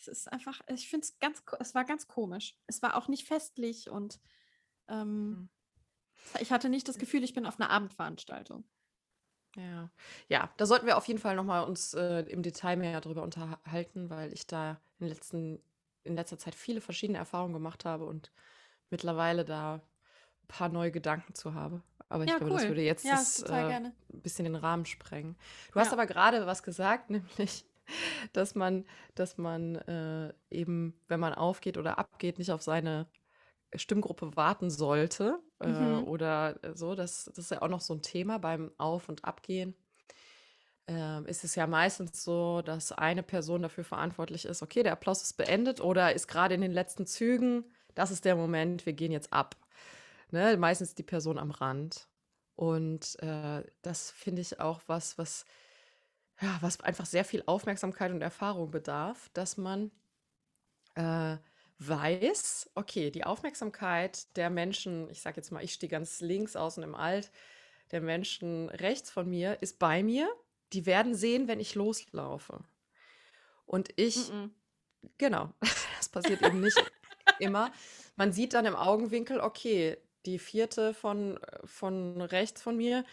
Es 0.00 0.08
ist 0.08 0.32
einfach, 0.32 0.60
ich 0.68 0.88
finde 0.88 1.04
es 1.04 1.18
ganz, 1.18 1.42
es 1.58 1.74
war 1.74 1.84
ganz 1.84 2.06
komisch. 2.06 2.56
Es 2.66 2.80
war 2.80 2.96
auch 2.96 3.08
nicht 3.08 3.26
festlich 3.26 3.90
und 3.90 4.20
ähm, 4.88 5.28
mhm. 5.28 5.48
ich 6.38 6.52
hatte 6.52 6.68
nicht 6.68 6.88
das 6.88 6.98
Gefühl, 6.98 7.24
ich 7.24 7.34
bin 7.34 7.44
auf 7.44 7.58
einer 7.58 7.70
Abendveranstaltung. 7.70 8.64
Ja. 9.56 9.90
Ja, 10.28 10.50
da 10.58 10.66
sollten 10.66 10.86
wir 10.86 10.96
auf 10.98 11.08
jeden 11.08 11.18
Fall 11.20 11.34
noch 11.34 11.44
mal 11.44 11.62
uns, 11.62 11.94
äh, 11.94 12.20
im 12.28 12.42
Detail 12.42 12.76
mehr 12.76 13.00
darüber 13.00 13.22
unterhalten, 13.22 14.10
weil 14.10 14.32
ich 14.32 14.46
da 14.46 14.80
in 14.98 15.08
letzten 15.08 15.62
in 16.04 16.14
letzter 16.14 16.38
Zeit 16.38 16.54
viele 16.54 16.80
verschiedene 16.80 17.18
Erfahrungen 17.18 17.52
gemacht 17.54 17.84
habe 17.84 18.04
und 18.06 18.30
mittlerweile 18.90 19.44
da 19.44 19.76
ein 19.76 19.82
paar 20.48 20.68
neue 20.68 20.92
Gedanken 20.92 21.34
zu 21.34 21.54
habe. 21.54 21.82
Aber 22.08 22.24
ich 22.24 22.34
Ja, 22.34 22.36
glaube, 22.36 22.52
das 22.52 22.68
würde 22.68 22.82
jetzt 22.82 23.10
Ja, 23.10 23.12
das, 23.12 23.42
total 23.42 23.44
äh, 23.44 23.48
gerne. 23.64 23.94
'n 24.12 24.22
bisschen 24.22 24.44
den 24.44 24.56
Rahmen 24.56 24.86
sprengen. 24.86 25.36
Du 25.72 25.80
hast 25.80 25.92
Ja. 25.92 25.94
aber 25.94 26.06
gerade 26.06 26.46
was 26.46 26.62
gesagt, 26.62 27.10
nämlich, 27.10 27.66
dass 28.32 28.54
man 28.54 28.86
dass 29.16 29.38
man, 29.38 29.76
äh, 29.76 30.34
eben, 30.50 31.00
wenn 31.08 31.20
man 31.20 31.34
aufgeht 31.34 31.78
oder 31.78 31.98
abgeht, 31.98 32.38
nicht 32.38 32.52
auf 32.52 32.62
seine 32.62 33.08
Stimmgruppe 33.78 34.36
warten 34.36 34.70
sollte 34.70 35.38
äh, 35.60 35.68
Mhm. 35.68 36.04
oder 36.08 36.62
äh, 36.62 36.74
so. 36.74 36.94
Das, 36.94 37.24
das 37.24 37.38
ist 37.38 37.50
ja 37.50 37.62
auch 37.62 37.68
noch 37.68 37.80
so 37.80 37.94
ein 37.94 38.02
Thema 38.02 38.38
beim 38.38 38.70
Auf- 38.78 39.08
und 39.08 39.24
Abgehen. 39.24 39.74
Ähm, 40.88 41.26
ist 41.26 41.42
es 41.42 41.56
ja 41.56 41.66
meistens 41.66 42.22
so, 42.22 42.62
dass 42.62 42.92
eine 42.92 43.24
Person 43.24 43.62
dafür 43.62 43.82
verantwortlich 43.84 44.44
ist, 44.44 44.62
okay, 44.62 44.84
der 44.84 44.92
Applaus 44.92 45.22
ist 45.22 45.36
beendet 45.36 45.80
oder 45.80 46.14
ist 46.14 46.28
gerade 46.28 46.54
in 46.54 46.60
den 46.60 46.70
letzten 46.70 47.06
Zügen, 47.06 47.64
das 47.96 48.12
ist 48.12 48.24
der 48.24 48.36
Moment, 48.36 48.86
wir 48.86 48.92
gehen 48.92 49.10
jetzt 49.10 49.32
ab. 49.32 49.56
Ne? 50.30 50.56
Meistens 50.56 50.94
die 50.94 51.02
Person 51.02 51.38
am 51.38 51.50
Rand. 51.50 52.08
Und 52.54 53.20
äh, 53.20 53.64
das 53.82 54.10
finde 54.12 54.42
ich 54.42 54.60
auch 54.60 54.80
was, 54.86 55.18
was, 55.18 55.44
ja, 56.40 56.56
was 56.60 56.80
einfach 56.80 57.06
sehr 57.06 57.24
viel 57.24 57.42
Aufmerksamkeit 57.46 58.12
und 58.12 58.22
Erfahrung 58.22 58.70
bedarf, 58.70 59.28
dass 59.32 59.56
man 59.56 59.90
äh, 60.94 61.36
weiß, 61.78 62.70
okay, 62.74 63.10
die 63.10 63.24
Aufmerksamkeit 63.24 64.36
der 64.36 64.50
Menschen, 64.50 65.10
ich 65.10 65.20
sage 65.22 65.36
jetzt 65.36 65.50
mal, 65.52 65.62
ich 65.64 65.74
stehe 65.74 65.90
ganz 65.90 66.20
links 66.20 66.56
außen 66.56 66.82
im 66.82 66.94
Alt, 66.94 67.30
der 67.92 68.00
Menschen 68.00 68.68
rechts 68.70 69.10
von 69.10 69.28
mir 69.28 69.58
ist 69.62 69.78
bei 69.78 70.02
mir. 70.02 70.28
Die 70.72 70.86
werden 70.86 71.14
sehen, 71.14 71.48
wenn 71.48 71.60
ich 71.60 71.74
loslaufe. 71.74 72.64
Und 73.64 73.90
ich, 73.96 74.30
Mhm. 74.30 74.54
genau, 75.18 75.50
das 75.98 76.08
passiert 76.08 76.42
eben 76.42 76.60
nicht 76.60 76.80
immer. 77.38 77.72
Man 78.16 78.32
sieht 78.32 78.54
dann 78.54 78.66
im 78.66 78.76
Augenwinkel, 78.76 79.40
okay, 79.40 79.98
die 80.26 80.38
vierte 80.38 80.94
von, 80.94 81.38
von 81.64 82.20
rechts 82.20 82.62
von 82.62 82.76
mir 82.76 83.04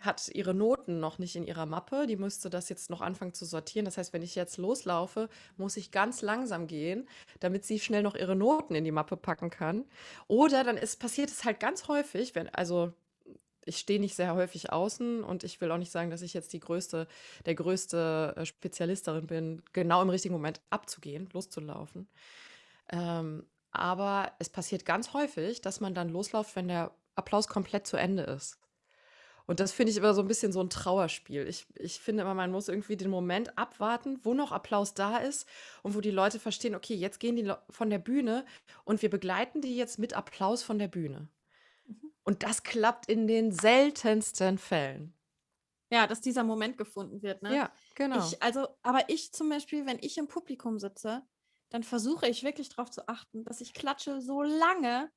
hat 0.00 0.28
ihre 0.28 0.54
Noten 0.54 0.98
noch 0.98 1.18
nicht 1.18 1.36
in 1.36 1.46
ihrer 1.46 1.66
Mappe. 1.66 2.06
Die 2.06 2.16
müsste 2.16 2.50
das 2.50 2.68
jetzt 2.68 2.90
noch 2.90 3.02
anfangen 3.02 3.34
zu 3.34 3.44
sortieren. 3.44 3.84
Das 3.84 3.98
heißt, 3.98 4.12
wenn 4.12 4.22
ich 4.22 4.34
jetzt 4.34 4.56
loslaufe, 4.56 5.28
muss 5.56 5.76
ich 5.76 5.90
ganz 5.90 6.22
langsam 6.22 6.66
gehen, 6.66 7.08
damit 7.38 7.64
sie 7.64 7.78
schnell 7.78 8.02
noch 8.02 8.16
ihre 8.16 8.34
Noten 8.34 8.74
in 8.74 8.84
die 8.84 8.92
Mappe 8.92 9.16
packen 9.16 9.50
kann. 9.50 9.84
Oder 10.26 10.64
dann 10.64 10.76
ist, 10.76 10.98
passiert 10.98 11.30
es 11.30 11.44
halt 11.44 11.60
ganz 11.60 11.86
häufig, 11.88 12.34
wenn, 12.34 12.48
also 12.48 12.92
ich 13.64 13.78
stehe 13.78 14.00
nicht 14.00 14.16
sehr 14.16 14.34
häufig 14.34 14.72
außen 14.72 15.22
und 15.22 15.44
ich 15.44 15.60
will 15.60 15.70
auch 15.70 15.78
nicht 15.78 15.92
sagen, 15.92 16.10
dass 16.10 16.22
ich 16.22 16.34
jetzt 16.34 16.52
die 16.52 16.60
größte, 16.60 17.06
der 17.46 17.54
größte 17.54 18.34
äh, 18.36 18.46
Spezialist 18.46 19.06
darin 19.06 19.26
bin, 19.26 19.62
genau 19.72 20.00
im 20.02 20.10
richtigen 20.10 20.34
Moment 20.34 20.60
abzugehen, 20.70 21.28
loszulaufen. 21.32 22.08
Ähm, 22.90 23.46
aber 23.70 24.32
es 24.38 24.48
passiert 24.48 24.84
ganz 24.84 25.12
häufig, 25.12 25.60
dass 25.60 25.80
man 25.80 25.94
dann 25.94 26.08
losläuft, 26.08 26.56
wenn 26.56 26.68
der 26.68 26.90
Applaus 27.14 27.48
komplett 27.48 27.86
zu 27.86 27.96
Ende 27.96 28.22
ist. 28.22 28.58
Und 29.50 29.58
das 29.58 29.72
finde 29.72 29.90
ich 29.90 29.96
immer 29.96 30.14
so 30.14 30.22
ein 30.22 30.28
bisschen 30.28 30.52
so 30.52 30.60
ein 30.60 30.70
Trauerspiel. 30.70 31.44
Ich, 31.48 31.66
ich 31.74 31.98
finde 31.98 32.22
immer, 32.22 32.34
man 32.34 32.52
muss 32.52 32.68
irgendwie 32.68 32.96
den 32.96 33.10
Moment 33.10 33.58
abwarten, 33.58 34.20
wo 34.22 34.32
noch 34.32 34.52
Applaus 34.52 34.94
da 34.94 35.16
ist 35.16 35.44
und 35.82 35.96
wo 35.96 36.00
die 36.00 36.12
Leute 36.12 36.38
verstehen, 36.38 36.76
okay, 36.76 36.94
jetzt 36.94 37.18
gehen 37.18 37.34
die 37.34 37.52
von 37.68 37.90
der 37.90 37.98
Bühne 37.98 38.46
und 38.84 39.02
wir 39.02 39.10
begleiten 39.10 39.60
die 39.60 39.76
jetzt 39.76 39.98
mit 39.98 40.14
Applaus 40.14 40.62
von 40.62 40.78
der 40.78 40.86
Bühne. 40.86 41.28
Mhm. 41.84 42.12
Und 42.22 42.44
das 42.44 42.62
klappt 42.62 43.06
in 43.06 43.26
den 43.26 43.50
seltensten 43.50 44.56
Fällen. 44.56 45.14
Ja, 45.90 46.06
dass 46.06 46.20
dieser 46.20 46.44
Moment 46.44 46.78
gefunden 46.78 47.20
wird, 47.20 47.42
ne? 47.42 47.56
Ja, 47.56 47.72
genau. 47.96 48.24
Ich, 48.24 48.40
also, 48.40 48.68
aber 48.82 49.08
ich 49.08 49.32
zum 49.32 49.48
Beispiel, 49.48 49.84
wenn 49.84 49.98
ich 50.00 50.16
im 50.16 50.28
Publikum 50.28 50.78
sitze, 50.78 51.26
dann 51.70 51.82
versuche 51.82 52.28
ich 52.28 52.44
wirklich 52.44 52.68
darauf 52.68 52.92
zu 52.92 53.08
achten, 53.08 53.42
dass 53.42 53.60
ich 53.60 53.74
klatsche 53.74 54.20
so 54.20 54.42
lange, 54.42 55.10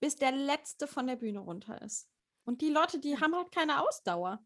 bis 0.00 0.16
der 0.16 0.32
Letzte 0.32 0.86
von 0.86 1.06
der 1.06 1.16
Bühne 1.16 1.38
runter 1.38 1.80
ist. 1.80 2.10
Und 2.44 2.60
die 2.60 2.70
Leute, 2.70 2.98
die 2.98 3.18
haben 3.18 3.34
halt 3.34 3.52
keine 3.52 3.82
Ausdauer. 3.82 4.44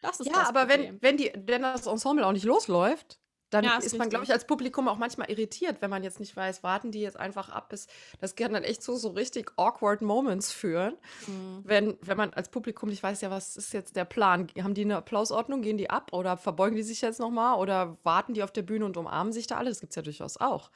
Das 0.00 0.20
ist 0.20 0.26
ja, 0.26 0.32
das 0.34 0.48
aber 0.48 0.66
Problem. 0.66 0.98
wenn, 1.00 1.02
wenn, 1.02 1.16
die, 1.16 1.32
wenn 1.34 1.62
das 1.62 1.86
Ensemble 1.86 2.26
auch 2.26 2.32
nicht 2.32 2.44
losläuft, 2.44 3.18
dann 3.54 3.64
ja, 3.64 3.76
ist, 3.76 3.86
ist 3.86 3.98
man, 3.98 4.10
glaube 4.10 4.24
ich, 4.24 4.32
als 4.32 4.46
Publikum 4.46 4.88
auch 4.88 4.98
manchmal 4.98 5.30
irritiert, 5.30 5.76
wenn 5.80 5.90
man 5.90 6.02
jetzt 6.02 6.18
nicht 6.18 6.36
weiß, 6.36 6.64
warten 6.64 6.90
die 6.90 7.00
jetzt 7.00 7.16
einfach 7.16 7.50
ab, 7.50 7.68
bis 7.68 7.86
das 8.20 8.34
kann 8.34 8.52
dann 8.52 8.64
echt 8.64 8.82
so, 8.82 8.96
so 8.96 9.10
richtig 9.10 9.52
awkward 9.56 10.02
Moments 10.02 10.50
führen. 10.50 10.96
Mhm. 11.26 11.60
Wenn, 11.62 11.98
wenn 12.00 12.16
man 12.16 12.34
als 12.34 12.50
Publikum 12.50 12.88
nicht 12.88 13.02
weiß, 13.02 13.20
ja, 13.20 13.30
was 13.30 13.56
ist 13.56 13.72
jetzt 13.72 13.94
der 13.94 14.04
Plan? 14.04 14.48
Haben 14.60 14.74
die 14.74 14.82
eine 14.82 14.96
Applausordnung, 14.96 15.62
gehen 15.62 15.78
die 15.78 15.88
ab 15.88 16.12
oder 16.12 16.36
verbeugen 16.36 16.76
die 16.76 16.82
sich 16.82 17.00
jetzt 17.00 17.20
nochmal 17.20 17.58
oder 17.58 17.96
warten 18.02 18.34
die 18.34 18.42
auf 18.42 18.50
der 18.50 18.62
Bühne 18.62 18.84
und 18.86 18.96
umarmen 18.96 19.32
sich 19.32 19.46
da 19.46 19.56
alle? 19.56 19.70
Das 19.70 19.80
gibt 19.80 19.92
es 19.92 19.96
ja 19.96 20.02
durchaus 20.02 20.36
auch. 20.36 20.70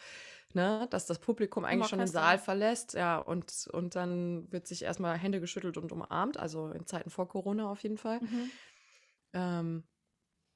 Ne, 0.54 0.86
dass 0.88 1.04
das 1.04 1.18
Publikum 1.18 1.66
eigentlich 1.66 1.88
schon 1.88 1.98
den 1.98 2.08
Saal 2.08 2.38
verlässt, 2.38 2.94
ja, 2.94 3.18
und, 3.18 3.68
und 3.70 3.94
dann 3.94 4.50
wird 4.50 4.66
sich 4.66 4.82
erstmal 4.82 5.18
Hände 5.18 5.40
geschüttelt 5.40 5.76
und 5.76 5.92
umarmt, 5.92 6.38
also 6.38 6.70
in 6.70 6.86
Zeiten 6.86 7.10
vor 7.10 7.28
Corona 7.28 7.70
auf 7.70 7.82
jeden 7.82 7.98
Fall. 7.98 8.18
Mhm. 8.20 8.50
Ähm, 9.34 9.84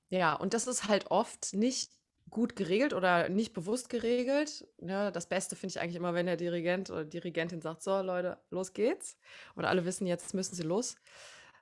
ja, 0.09 0.35
und 0.35 0.55
das 0.55 0.67
ist 0.67 0.89
halt 0.89 1.11
oft 1.11 1.53
nicht 1.53 1.93
gut 2.31 2.57
geregelt 2.57 2.95
oder 2.95 3.29
nicht 3.29 3.53
bewusst 3.53 3.91
geregelt. 3.91 4.67
Ja, 4.79 5.11
das 5.11 5.29
Beste 5.29 5.57
finde 5.57 5.73
ich 5.73 5.81
eigentlich 5.81 5.97
immer, 5.97 6.15
wenn 6.15 6.27
der 6.27 6.37
Dirigent 6.37 6.91
oder 6.91 7.05
Dirigentin 7.05 7.61
sagt, 7.61 7.83
so 7.83 8.01
Leute, 8.01 8.39
los 8.51 8.73
geht's. 8.73 9.19
Und 9.55 9.65
alle 9.67 9.85
wissen, 9.85 10.07
jetzt 10.07 10.33
müssen 10.33 10.55
sie 10.55 10.63
los. 10.63 10.97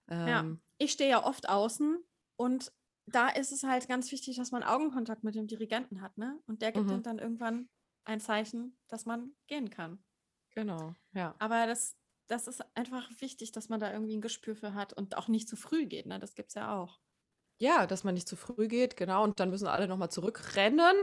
Ähm, 0.09 0.29
ja, 0.29 0.47
ich 0.79 0.93
stehe 0.93 1.11
ja 1.11 1.25
oft 1.25 1.49
außen 1.49 1.99
und 2.37 2.73
da 3.07 3.29
ist 3.29 3.51
es 3.51 3.65
halt 3.65 3.89
ganz 3.89 4.13
wichtig, 4.13 4.37
dass 4.37 4.53
man 4.53 4.63
Augenkontakt 4.63 5.25
mit 5.25 5.35
dem 5.35 5.49
Dirigenten 5.49 6.01
hat, 6.01 6.17
ne? 6.17 6.39
Und 6.47 6.63
der 6.63 6.71
gibt 6.71 6.87
mhm. 6.87 7.03
dann 7.03 7.19
irgendwann 7.19 7.69
ein 8.11 8.21
Zeichen, 8.21 8.77
dass 8.89 9.07
man 9.07 9.33
gehen 9.47 9.71
kann. 9.71 10.03
Genau, 10.51 10.95
ja. 11.13 11.35
Aber 11.39 11.67
das, 11.67 11.97
das 12.27 12.49
ist 12.49 12.63
einfach 12.77 13.09
wichtig, 13.21 13.53
dass 13.53 13.69
man 13.69 13.81
da 13.81 13.93
irgendwie 13.93 14.17
ein 14.17 14.21
Gespür 14.21 14.57
für 14.57 14.75
hat 14.75 14.93
und 14.93 15.17
auch 15.17 15.29
nicht 15.29 15.49
zu 15.49 15.57
früh 15.57 15.87
geht, 15.87 16.07
ne? 16.07 16.19
Das 16.19 16.35
gibt 16.35 16.49
es 16.49 16.55
ja 16.55 16.77
auch. 16.77 17.01
Ja, 17.59 17.87
dass 17.87 18.05
man 18.05 18.15
nicht 18.15 18.27
zu 18.27 18.37
früh 18.37 18.69
geht, 18.69 18.97
genau. 18.97 19.23
Und 19.23 19.39
dann 19.39 19.51
müssen 19.51 19.67
alle 19.67 19.87
nochmal 19.87 20.11
zurückrennen. 20.11 20.97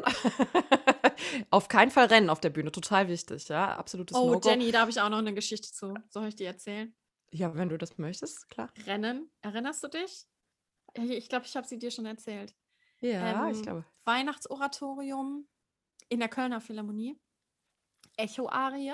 auf 1.51 1.67
keinen 1.67 1.91
Fall 1.91 2.07
rennen 2.07 2.29
auf 2.29 2.41
der 2.41 2.49
Bühne, 2.49 2.71
total 2.71 3.07
wichtig, 3.07 3.47
ja. 3.47 3.77
Absolutes 3.77 4.17
Oh, 4.17 4.33
no 4.33 4.41
Jenny, 4.43 4.71
da 4.71 4.81
habe 4.81 4.91
ich 4.91 4.99
auch 4.99 5.09
noch 5.09 5.19
eine 5.19 5.33
Geschichte 5.33 5.71
zu. 5.71 5.93
Soll 6.09 6.27
ich 6.27 6.35
dir 6.35 6.47
erzählen? 6.47 6.93
Ja, 7.31 7.55
wenn 7.55 7.69
du 7.69 7.77
das 7.77 7.97
möchtest, 7.97 8.49
klar. 8.49 8.71
Rennen, 8.85 9.29
erinnerst 9.41 9.83
du 9.83 9.87
dich? 9.87 10.27
Ich 10.95 11.29
glaube, 11.29 11.45
ich 11.45 11.55
habe 11.55 11.67
sie 11.67 11.77
dir 11.77 11.91
schon 11.91 12.05
erzählt. 12.05 12.55
Ja, 12.99 13.47
ähm, 13.47 13.53
ich 13.53 13.61
glaube. 13.61 13.85
Weihnachtsoratorium 14.05 15.47
in 16.09 16.19
der 16.19 16.29
Kölner 16.29 16.61
Philharmonie. 16.61 17.19
Echo-Arie. 18.17 18.93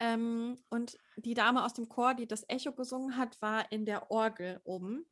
Ähm, 0.00 0.58
und 0.68 0.98
die 1.16 1.34
Dame 1.34 1.64
aus 1.64 1.74
dem 1.74 1.88
Chor, 1.88 2.14
die 2.14 2.26
das 2.26 2.44
Echo 2.48 2.72
gesungen 2.72 3.16
hat, 3.16 3.40
war 3.40 3.70
in 3.70 3.84
der 3.86 4.10
Orgel 4.10 4.60
oben 4.64 5.06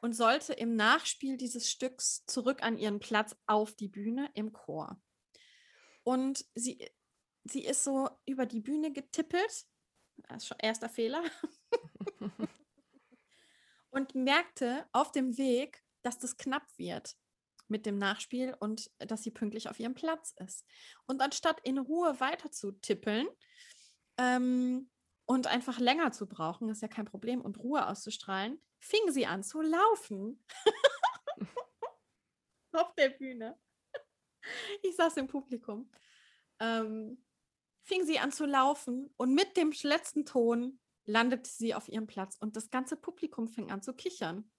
und 0.00 0.12
sollte 0.14 0.52
im 0.52 0.76
Nachspiel 0.76 1.36
dieses 1.36 1.70
Stücks 1.70 2.24
zurück 2.26 2.62
an 2.62 2.76
ihren 2.78 3.00
Platz 3.00 3.36
auf 3.46 3.74
die 3.74 3.88
Bühne 3.88 4.30
im 4.34 4.52
Chor. 4.52 5.00
Und 6.04 6.44
sie, 6.54 6.78
sie 7.44 7.64
ist 7.64 7.84
so 7.84 8.08
über 8.26 8.46
die 8.46 8.60
Bühne 8.60 8.92
getippelt, 8.92 9.66
das 10.28 10.42
ist 10.42 10.46
schon 10.46 10.58
erster 10.60 10.88
Fehler, 10.88 11.22
und 13.90 14.14
merkte 14.14 14.86
auf 14.92 15.12
dem 15.12 15.36
Weg, 15.38 15.82
dass 16.02 16.18
das 16.18 16.36
knapp 16.36 16.66
wird 16.76 17.16
mit 17.68 17.86
dem 17.86 17.98
Nachspiel 17.98 18.54
und 18.58 18.90
dass 18.98 19.22
sie 19.22 19.30
pünktlich 19.30 19.68
auf 19.68 19.78
ihrem 19.78 19.94
Platz 19.94 20.34
ist. 20.38 20.66
Und 21.06 21.20
anstatt 21.20 21.60
in 21.64 21.78
Ruhe 21.78 22.18
weiter 22.20 22.50
zu 22.50 22.72
tippeln, 22.72 23.28
ähm, 24.18 24.90
und 25.26 25.46
einfach 25.46 25.78
länger 25.78 26.10
zu 26.10 26.26
brauchen, 26.26 26.70
ist 26.70 26.80
ja 26.80 26.88
kein 26.88 27.04
Problem, 27.04 27.42
und 27.42 27.58
Ruhe 27.58 27.86
auszustrahlen, 27.86 28.60
fing 28.80 29.10
sie 29.10 29.26
an 29.26 29.42
zu 29.42 29.60
laufen. 29.60 30.42
Auf 32.72 32.94
der 32.94 33.10
Bühne. 33.10 33.58
Ich 34.82 34.96
saß 34.96 35.18
im 35.18 35.26
Publikum. 35.26 35.90
Ähm, 36.60 37.22
fing 37.82 38.04
sie 38.06 38.18
an 38.18 38.32
zu 38.32 38.46
laufen 38.46 39.12
und 39.16 39.34
mit 39.34 39.56
dem 39.56 39.72
letzten 39.82 40.24
Ton 40.24 40.80
landete 41.04 41.48
sie 41.48 41.74
auf 41.74 41.88
ihrem 41.88 42.06
Platz 42.06 42.36
und 42.38 42.56
das 42.56 42.70
ganze 42.70 42.96
Publikum 42.96 43.48
fing 43.48 43.70
an 43.70 43.82
zu 43.82 43.94
kichern. 43.94 44.50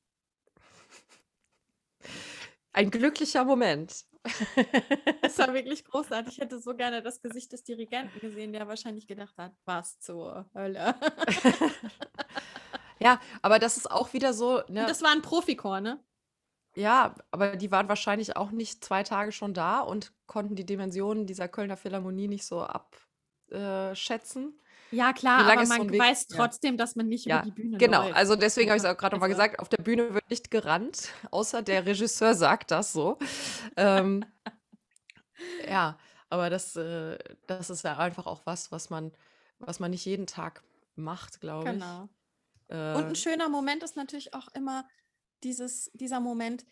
Ein 2.74 2.92
glücklicher 2.92 3.44
Moment. 3.46 4.06
Das 5.22 5.38
war 5.40 5.54
wirklich 5.54 5.86
großartig. 5.86 6.34
Ich 6.38 6.40
hätte 6.40 6.60
so 6.60 6.76
gerne 6.76 7.02
das 7.02 7.22
Gesicht 7.22 7.52
des 7.52 7.64
Dirigenten 7.64 8.20
gesehen, 8.20 8.54
der 8.54 8.68
wahrscheinlich 8.68 9.08
gedacht 9.08 9.38
hat, 9.38 9.54
was 9.66 10.00
zur 10.00 10.50
Hölle. 10.54 10.96
Ja, 13.00 13.20
aber 13.42 13.60
das 13.60 13.78
ist 13.78 13.90
auch 13.90 14.14
wieder 14.14 14.34
so, 14.34 14.62
ne? 14.68 14.86
das 14.86 15.02
war 15.02 15.12
ein 15.12 15.22
Profikor, 15.22 15.80
ne? 15.82 16.04
Ja, 16.76 17.16
aber 17.32 17.56
die 17.56 17.72
waren 17.72 17.90
wahrscheinlich 17.90 18.36
auch 18.38 18.52
nicht 18.52 18.84
2 18.84 19.04
Tage 19.04 19.32
schon 19.32 19.54
da 19.54 19.80
und 19.82 20.14
konnten 20.28 20.56
die 20.56 20.66
Dimensionen 20.66 21.26
dieser 21.26 21.48
Kölner 21.48 21.78
Philharmonie 21.78 22.28
nicht 22.28 22.46
so 22.46 22.62
abschätzen. 22.64 24.60
Ja, 24.94 25.14
klar, 25.14 25.46
aber 25.46 25.64
man 25.64 25.88
Weg? 25.92 26.00
weiß 26.00 26.28
trotzdem, 26.28 26.76
dass 26.76 26.96
man 26.96 27.08
nicht 27.08 27.28
über 27.28 27.38
Ja, 27.38 27.44
die 27.44 27.52
Bühne 27.52 27.78
genau. 27.78 28.08
läuft. 28.08 28.12
Also, 28.12 28.36
deswegen 28.36 28.70
habe 28.70 28.78
ich's 28.78 28.86
Ja, 28.86 28.90
auch 28.90 28.98
grad 28.98 29.14
noch 29.14 29.20
mal 29.20 29.28
also 29.28 29.28
gesagt, 29.28 29.60
auf 29.60 29.70
der 29.70 29.84
Bühne 29.84 30.14
wird 30.14 30.30
nicht 30.30 30.52
gerannt, 30.52 31.10
außer 31.32 31.62
der 31.62 31.86
Regisseur 31.86 32.34
sagt 32.36 32.72
das 32.72 32.94
so. 32.94 33.18
Ähm, 33.78 34.26
ja, 35.68 35.98
aber 36.30 36.50
das, 36.50 36.76
äh 36.76 37.18
das 37.48 37.70
ist 37.70 37.84
ja 37.84 37.98
einfach 37.98 38.28
auch 38.28 38.42
was, 38.46 38.72
was 38.72 38.90
man 38.90 39.14
was 39.66 39.80
man 39.80 39.92
nicht 39.92 40.06
jeden 40.06 40.28
Tag 40.28 40.64
macht, 40.96 41.42
glaube 41.42 41.76
ich. 41.76 42.02
Genau. 42.02 42.10
Und 42.92 43.10
'n 43.10 43.16
Äh 43.16 43.18
schöner 43.18 43.50
Moment 43.50 43.84
ist 43.84 43.96
natürlich 43.98 44.34
auch 44.34 44.50
immer 44.50 44.88
dieses 45.44 45.92
dieser 45.94 46.20
Moment 46.22 46.66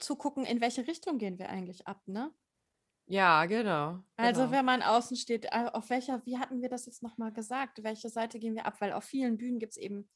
zu 0.00 0.16
gucken, 0.16 0.44
in 0.46 0.60
welche 0.60 0.86
Richtung 0.86 1.18
gehen 1.18 1.38
wir 1.38 1.50
eigentlich 1.50 1.86
ab, 1.86 2.02
ne? 2.08 2.34
Ja, 3.08 3.46
genau, 3.46 4.02
Also, 4.16 4.42
genau. 4.42 4.50
wenn 4.50 4.64
man 4.64 4.82
außen 4.82 5.16
steht, 5.16 5.52
auf 5.52 5.90
welcher 5.90 6.24
wie 6.26 6.38
hatten 6.38 6.62
wir 6.62 6.68
das 6.68 6.86
jetzt 6.86 7.02
noch 7.02 7.18
mal 7.18 7.32
gesagt? 7.32 7.82
Welche 7.82 8.08
Seite 8.08 8.38
gehen 8.38 8.54
wir 8.54 8.66
ab? 8.66 8.80
Weil 8.80 8.92
auf 8.92 9.04
vielen 9.04 9.36
Bühnen 9.36 9.58
gibt's 9.58 9.76
eben 9.76 10.08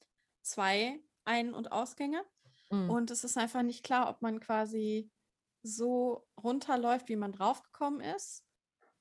2 0.43 1.01
Ein 1.25 1.55
und 1.55 1.71
Ausgänge 1.73 2.23
Mhm. 2.71 2.91
und 2.91 3.11
es 3.11 3.25
ist 3.25 3.37
einfach 3.37 3.63
nicht 3.63 3.85
klar, 3.85 4.09
ob 4.09 4.23
man 4.23 4.41
quasi 4.41 5.11
so 5.63 6.27
runterläuft, 6.43 7.09
wie 7.09 7.17
man 7.17 7.33
draufgekommen 7.33 8.01
ist. 8.01 8.45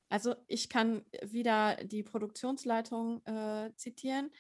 Also, 0.10 0.36
ich 0.48 0.70
kann 0.70 1.06
wieder 1.24 1.78
die 1.86 2.04
Produktionsleitung, 2.04 3.24
äh, 3.26 3.74
zitieren. 3.76 4.32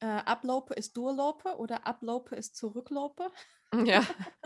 Äh, 0.00 0.06
Ablope 0.06 0.74
ist 0.74 0.96
Durlope 0.96 1.56
oder 1.58 1.86
Ablope 1.86 2.36
ist 2.36 2.56
Zurücklope. 2.56 3.30
Ja. 3.84 4.02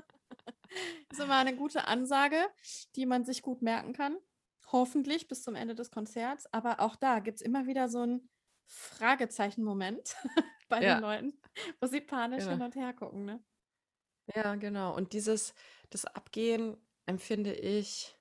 Ist 1.11 1.21
immer 1.21 1.37
eine 1.37 1.55
gute 1.55 1.87
Ansage, 1.87 2.37
die 2.97 3.07
man 3.07 3.25
sich 3.25 3.43
gut 3.43 3.63
merken 3.63 3.93
kann. 3.93 4.17
Hoffentlich 4.73 5.29
bis 5.29 5.43
zum 5.43 5.55
Ende 5.55 5.75
des 5.75 5.91
Konzerts. 5.91 6.47
Aber 6.53 6.81
auch 6.81 6.97
da 6.97 7.19
gibt's 7.21 7.43
immer 7.43 7.67
wieder 7.67 7.89
so 7.89 8.01
'n 8.03 8.29
Fragezeichen-Moment 8.67 10.17
bei 10.69 10.83
den 10.83 10.97
Ja. 10.97 11.01
Leuten, 11.01 11.35
wo 11.81 11.87
sie 11.87 12.01
panisch 12.01 12.47
hin 12.47 12.63
Genau. 12.63 12.63
und 12.63 12.75
her 12.75 12.95
gucken, 12.95 13.25
ne? 13.27 13.45
Ja, 14.35 14.55
genau. 14.57 14.95
Und 14.95 15.13
dieses 15.13 15.55
das 15.91 16.05
Abgehen 16.05 16.77
empfinde 17.07 17.53
ich 17.55 18.17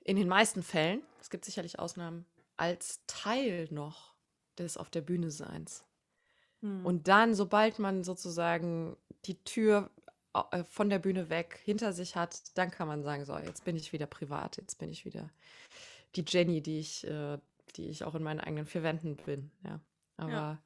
in 0.00 0.16
den 0.16 0.28
meisten 0.28 0.62
Fällen, 0.62 1.02
es 1.20 1.30
gibt 1.30 1.44
sicherlich 1.44 1.78
Ausnahmen, 1.78 2.26
als 2.56 3.04
Teil 3.06 3.68
noch 3.72 4.14
des 4.58 4.76
auf 4.78 4.90
der 4.90 5.02
Bühne 5.02 5.30
Seins. 5.30 5.86
Mhm. 6.62 6.94
Und 6.94 7.08
dann, 7.08 7.34
sobald 7.34 7.78
man 7.78 8.04
sozusagen 8.04 8.96
die 9.26 9.42
Tür 9.44 9.90
äh, 10.52 10.64
von 10.64 10.90
der 10.90 10.98
Bühne 10.98 11.28
weg 11.30 11.60
hinter 11.64 11.92
sich 11.92 12.16
hat, 12.16 12.56
dann 12.58 12.70
kann 12.70 12.88
man 12.88 13.02
sagen: 13.02 13.24
„So, 13.24 13.36
jetzt 13.38 13.64
bin 13.64 13.76
ich 13.76 13.92
wieder 13.92 14.06
privat. 14.06 14.56
Jetzt 14.56 14.76
bin 14.78 14.90
ich 14.90 15.04
wieder 15.04 15.30
die 16.16 16.24
Jenny, 16.26 16.62
die 16.62 16.78
ich 16.80 17.06
äh, 17.06 17.38
die 17.76 17.88
ich 17.88 18.04
auch 18.04 18.14
in 18.14 18.22
meinen 18.22 18.40
eigenen 18.40 18.66
4 18.66 18.82
Wänden 18.84 19.16
bin“, 19.16 19.50
ja. 19.64 19.80
Aber 20.16 20.30
Ja. 20.30 20.64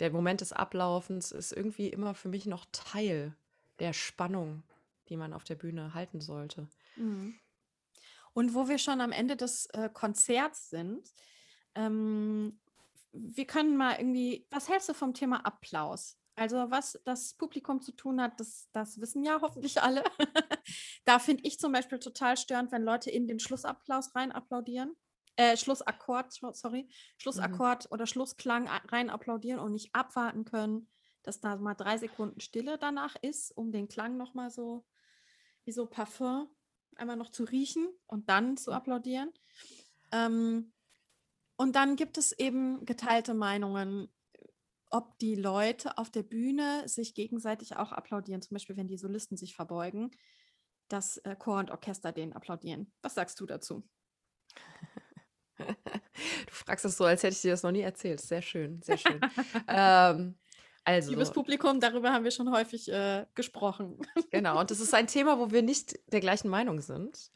der 0.00 0.10
Moment 0.12 0.40
des 0.40 0.52
Ablaufens 0.52 1.32
ist 1.32 1.52
irgendwie 1.52 1.88
immer 1.88 2.14
für 2.14 2.28
mich 2.28 2.46
noch 2.46 2.66
Teil 2.72 3.36
der 3.80 3.92
Spannung, 3.92 4.62
die 5.08 5.16
man 5.16 5.32
auf 5.34 5.44
der 5.44 5.56
Bühne 5.56 5.94
halten 5.94 6.20
sollte. 6.20 6.68
Mhm. 6.96 7.40
Und 8.34 8.54
wo 8.54 8.68
wir 8.68 8.78
schon 8.78 9.00
am 9.00 9.12
Ende 9.12 9.36
des, 9.36 9.66
äh, 9.68 9.90
Konzerts 9.92 10.70
sind, 10.70 11.12
ähm, 11.74 12.60
wir 13.12 13.46
können 13.46 13.76
mal 13.76 13.96
irgendwie 13.98 14.46
was 14.50 14.68
hältst 14.68 14.88
du 14.88 14.94
vom 14.94 15.14
Thema 15.14 15.44
Applaus? 15.46 16.18
Also, 16.38 16.70
was 16.70 17.00
das 17.04 17.34
Publikum 17.34 17.80
zu 17.82 17.92
tun 17.92 18.20
hat, 18.20 18.38
das 18.40 18.68
das 18.72 19.00
wissen 19.00 19.24
ja 19.24 19.40
hoffentlich 19.40 19.82
alle. 19.82 20.04
Da 21.04 21.18
finde 21.18 21.44
ich 21.44 21.58
zum 21.58 21.72
Beispiel 21.72 21.98
total 21.98 22.36
störend, 22.36 22.70
wenn 22.72 22.82
Leute 22.82 23.10
in 23.10 23.26
den 23.26 23.40
Schlussapplaus 23.40 24.14
rein 24.14 24.30
applaudieren. 24.32 24.94
Äh, 25.36 25.56
Schlussakkord, 25.56 26.32
so 26.32 26.52
sorry, 26.52 26.82
Mhm. 26.82 27.18
Schlussakkord 27.18 27.90
oder 27.90 28.06
Schlussklang 28.06 28.68
rein 28.68 29.08
applaudieren 29.10 29.60
und 29.60 29.72
nicht 29.72 29.94
abwarten 29.94 30.44
können, 30.44 30.88
dass 31.22 31.40
da 31.40 31.56
mal 31.56 31.74
3 31.74 31.96
Sekunden 31.98 32.40
Stille 32.40 32.76
danach 32.78 33.16
ist, 33.22 33.56
um 33.56 33.72
den 33.72 33.88
Klang 33.88 34.16
noch 34.18 34.34
mal 34.34 34.50
so 34.50 34.84
wie 35.64 35.72
so 35.72 35.86
Parfum 35.86 36.48
einmal 36.96 37.16
noch 37.16 37.30
zu 37.30 37.44
riechen 37.44 37.88
und 38.06 38.28
dann 38.28 38.56
zu 38.56 38.70
Mhm. 38.70 38.76
applaudieren. 38.76 39.32
Ähm, 40.12 40.72
und 41.56 41.76
dann 41.76 41.96
gibt 41.96 42.18
es 42.18 42.32
eben 42.32 42.84
geteilte 42.84 43.34
Meinungen, 43.34 44.08
ob 44.90 45.18
die 45.18 45.34
Leute 45.34 45.98
auf 45.98 46.10
der 46.10 46.22
Bühne 46.22 46.82
sich 46.86 47.14
gegenseitig 47.14 47.76
auch 47.76 47.92
applaudieren, 47.92 48.42
zum 48.42 48.54
Beispiel, 48.54 48.76
wenn 48.76 48.88
die 48.88 48.98
Solisten 48.98 49.36
sich 49.36 49.54
verbeugen, 49.54 50.10
dass, 50.88 51.18
äh, 51.18 51.36
Chor 51.36 51.58
und 51.58 51.70
Orchester 51.70 52.12
denen 52.12 52.32
applaudieren. 52.32 52.92
Was 53.02 53.14
sagst 53.14 53.38
du 53.40 53.46
dazu? 53.46 53.86
Du 55.58 56.52
fragst 56.52 56.84
das 56.84 56.96
so, 56.96 57.04
als 57.04 57.22
hätte 57.22 57.34
ich 57.34 57.42
dir 57.42 57.50
das 57.50 57.62
noch 57.62 57.72
nie 57.72 57.80
erzählt. 57.80 58.20
Sehr 58.20 58.42
schön, 58.42 58.80
sehr 58.82 58.96
schön. 58.98 59.20
Ähm, 59.66 60.38
Liebes 60.86 61.28
also 61.28 61.32
Publikum, 61.32 61.80
darüber 61.80 62.12
haben 62.12 62.24
wir 62.24 62.30
schon 62.30 62.50
häufig, 62.50 62.90
äh, 62.90 63.26
gesprochen. 63.34 64.00
Genau, 64.30 64.58
und 64.60 64.70
das 64.70 64.80
ist 64.80 64.94
ein 64.94 65.06
Thema, 65.06 65.38
wo 65.38 65.50
wir 65.50 65.62
nicht 65.62 65.98
der 66.12 66.20
gleichen 66.20 66.48
Meinung 66.48 66.80
sind. 66.80 67.30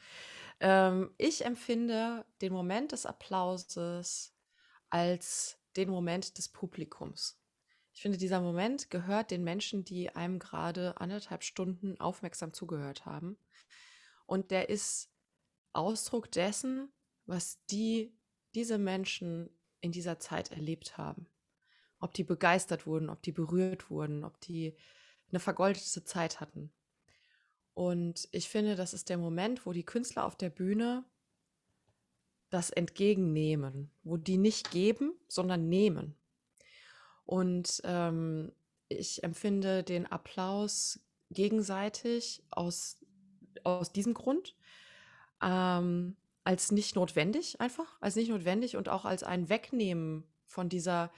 Ähm, 0.61 1.15
ich 1.19 1.45
empfinde 1.45 2.25
den 2.41 2.53
Moment 2.53 2.93
des 2.93 3.07
Applauses 3.07 4.35
als 4.91 5.59
den 5.77 5.91
Moment 5.91 6.39
des 6.39 6.49
Publikums. 6.49 7.42
Ich 7.95 8.01
finde, 8.01 8.17
dieser 8.17 8.41
Moment 8.41 8.91
gehört 8.91 9.31
den 9.31 9.45
Menschen, 9.45 9.85
die 9.85 10.11
einem 10.15 10.39
gerade 10.39 10.99
1,5 11.01 11.43
Stunden 11.43 12.01
aufmerksam 12.01 12.53
zugehört 12.55 13.05
haben. 13.05 13.37
Und 14.27 14.51
der 14.51 14.71
ist 14.71 15.11
Ausdruck 15.73 16.31
dessen, 16.33 16.93
was 17.27 17.65
die 17.67 18.17
diese 18.55 18.79
Menschen 18.79 19.51
in 19.81 19.93
dieser 19.93 20.19
Zeit 20.19 20.53
erlebt 20.53 20.97
haben. 20.97 21.27
Ob 21.99 22.15
die 22.15 22.25
begeistert 22.25 22.87
wurden, 22.87 23.11
ob 23.11 23.23
die 23.23 23.33
berührt 23.33 23.91
wurden, 23.91 24.25
ob 24.25 24.41
die 24.41 24.77
'ne 25.31 25.41
vergoldete 25.41 26.05
Zeit 26.05 26.41
hatten. 26.41 26.73
Und 27.75 28.29
ich 28.33 28.49
finde, 28.49 28.77
das 28.77 28.95
ist 28.95 29.09
der 29.09 29.19
Moment, 29.19 29.67
wo 29.67 29.73
die 29.73 29.85
Künstler 29.85 30.25
auf 30.25 30.37
der 30.37 30.51
Bühne 30.51 31.05
das 32.51 32.71
entgegennehmen, 32.71 33.91
wo 34.03 34.19
die 34.19 34.37
nicht 34.37 34.71
geben, 34.71 35.15
sondern 35.27 35.69
nehmen. 35.69 36.17
Und, 37.25 37.81
ähm, 37.85 38.53
ich 38.89 39.23
empfinde 39.25 39.83
den 39.83 40.07
Applaus 40.07 41.01
gegenseitig 41.31 42.43
aus 42.51 42.99
aus 43.65 43.93
diesem 43.93 44.15
Grund, 44.15 44.57
ähm, 45.43 46.17
als 46.45 46.73
nicht 46.73 46.97
notwendig 46.97 47.61
einfach, 47.61 47.97
als 48.01 48.17
nicht 48.17 48.29
notwendig 48.29 48.77
und 48.77 48.89
auch 48.89 49.05
als 49.05 49.23
ein 49.23 49.49
Wegnehmen 49.49 50.25
von 50.47 50.69
dieser 50.69 51.13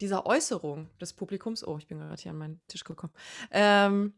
dieser 0.00 0.26
Äußerung 0.26 0.90
des 1.00 1.12
Publikums. 1.12 1.66
Oh, 1.66 1.78
ich 1.78 1.86
bin 1.86 1.98
grad 1.98 2.20
hier 2.20 2.32
an 2.32 2.38
meinen 2.38 2.60
Tisch 2.66 2.84
gekommen. 2.84 3.12
Ähm 3.52 4.14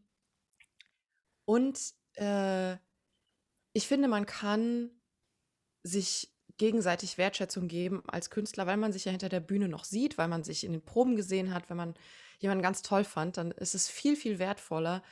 und, 1.45 1.93
äh, 2.15 2.73
ich 3.73 3.87
finde, 3.87 4.07
man 4.07 4.25
kann 4.25 4.89
sich 5.83 6.34
gegenseitig 6.57 7.17
Wertschätzung 7.17 7.67
geben 7.67 8.03
als 8.07 8.29
Künstler, 8.29 8.67
weil 8.67 8.77
man 8.77 8.93
sich 8.93 9.05
ja 9.05 9.11
hinter 9.11 9.29
der 9.29 9.39
Bühne 9.41 9.67
noch 9.69 9.83
sieht, 9.85 10.17
weil 10.17 10.27
man 10.29 10.43
sich 10.43 10.63
in 10.63 10.71
den 10.73 10.83
Proben 10.85 11.15
gesehen 11.15 11.53
hat. 11.53 11.69
Wenn 11.69 11.77
man 11.77 11.95
jemanden 12.39 12.63
ganz 12.63 12.81
toll 12.81 13.03
fand, 13.03 13.37
dann 13.37 13.51
ist 13.51 13.75
es 13.75 13.89
viel, 13.89 14.15
viel 14.15 14.39
wertvoller, 14.39 15.03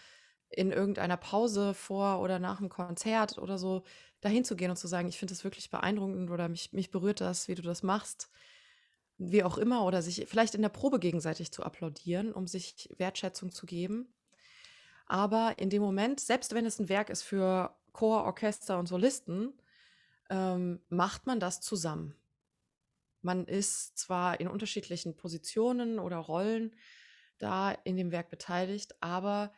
in 0.50 0.72
irgendeiner 0.72 1.18
Pause 1.18 1.74
vor 1.74 2.22
oder 2.22 2.40
nach 2.40 2.62
'm 2.62 2.70
Konzert 2.70 3.38
oder 3.40 3.58
so 3.58 3.84
dahin 4.22 4.46
zu 4.46 4.56
gehen 4.56 4.72
und 4.72 4.78
zu 4.78 4.88
sagen: 4.88 5.08
„Ich 5.10 5.20
finde 5.20 5.34
das 5.34 5.44
wirklich 5.44 5.70
beeindruckend“ 5.72 6.30
oder 6.32 6.50
„mich 6.50 6.74
mich 6.74 6.92
berührt 6.92 7.22
das, 7.22 7.48
wie 7.48 7.56
du 7.56 7.62
das 7.64 7.84
machst.“ 7.84 8.30
Wie 9.20 9.44
auch 9.44 9.58
immer 9.60 9.86
oder 9.86 10.02
sich 10.04 10.26
vielleicht 10.30 10.56
in 10.56 10.62
der 10.64 10.70
Probe 10.70 11.00
gegenseitig 11.00 11.52
zu 11.54 11.64
applaudieren, 11.64 12.34
um 12.34 12.48
sich 12.48 12.90
Wertschätzung 12.98 13.52
zu 13.52 13.66
geben. 13.68 14.14
Aber 15.08 15.56
in 15.60 15.70
dem 15.70 15.82
Moment, 15.84 16.20
selbst 16.22 16.54
wenn 16.56 16.66
es 16.66 16.80
'n 16.80 16.90
Werk 16.90 17.10
ist 17.10 17.24
für 17.24 17.76
Chor, 17.94 18.24
Orchester 18.26 18.80
und 18.80 18.88
Solisten, 18.88 19.54
ähm, 20.34 20.80
macht 20.90 21.28
man 21.28 21.40
das 21.40 21.62
zusammen. 21.62 22.16
Man 23.22 23.46
ist 23.46 23.98
zwar 23.98 24.40
in 24.40 24.48
unterschiedlichen 24.48 25.16
Positionen 25.16 26.00
oder 26.00 26.18
Rollen 26.18 26.76
da 27.38 27.72
in 27.72 27.96
dem 27.96 28.12
Werk 28.12 28.30
beteiligt, 28.30 28.96
aber 29.00 29.54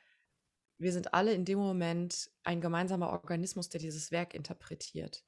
wir 0.77 0.91
sind 0.91 1.13
alle 1.13 1.33
in 1.33 1.45
dem 1.45 1.57
Moment 1.59 2.29
ein 2.43 2.59
gemeinsamer 2.59 3.09
Organismus, 3.09 3.69
der 3.69 3.79
dieses 3.79 4.11
Werk 4.11 4.33
interpretiert. 4.33 5.23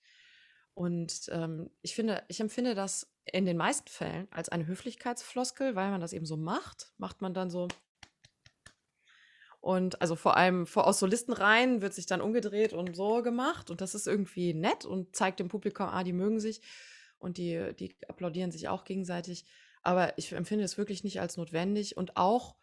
Und, 0.74 1.30
ähm, 1.32 1.72
ich 1.82 1.95
finde 1.95 2.24
ich 2.28 2.41
empfinde 2.41 2.76
das 2.76 3.10
in 3.26 3.45
den 3.45 3.58
meisten 3.58 3.88
Fällen 3.88 4.28
als 4.32 4.50
eine 4.50 4.68
Höflichkeitsfloskel, 4.68 5.76
weil 5.76 5.91
man 5.91 6.02
das 6.02 6.14
eben 6.14 6.26
so 6.26 6.38
macht, 6.38 6.91
macht 6.98 7.22
man 7.22 7.34
dann 7.34 7.50
so 7.50 7.70
Und 9.68 10.01
also 10.01 10.15
vor 10.15 10.38
allem 10.38 10.65
vor 10.65 10.88
aus 10.88 10.97
Solistenreihen 10.99 11.82
wird 11.82 11.93
sich 11.93 12.05
dann 12.05 12.22
umgedreht 12.22 12.72
und 12.72 12.95
so 12.95 13.22
gemacht. 13.22 13.70
Und 13.70 13.82
das 13.82 13.95
ist 13.95 14.07
irgendwie 14.07 14.53
nett 14.53 14.86
und 14.86 15.13
zeigt 15.13 15.41
dem 15.41 15.49
Publikum, 15.49 15.88
ah, 15.88 16.05
die 16.05 16.13
mögen 16.13 16.39
sich 16.39 16.61
und 17.18 17.38
die, 17.38 17.76
die 17.78 17.93
applaudieren 18.07 18.49
sich 18.49 18.70
auch 18.70 18.86
gegenseitig. 18.86 19.43
Aber 19.82 20.18
ich 20.18 20.32
empfinde 20.32 20.63
es 20.63 20.78
wirklich 20.78 21.03
nicht 21.03 21.20
als 21.20 21.36
notwendig. 21.36 21.97
Und 21.97 22.15
auch, 22.15 22.55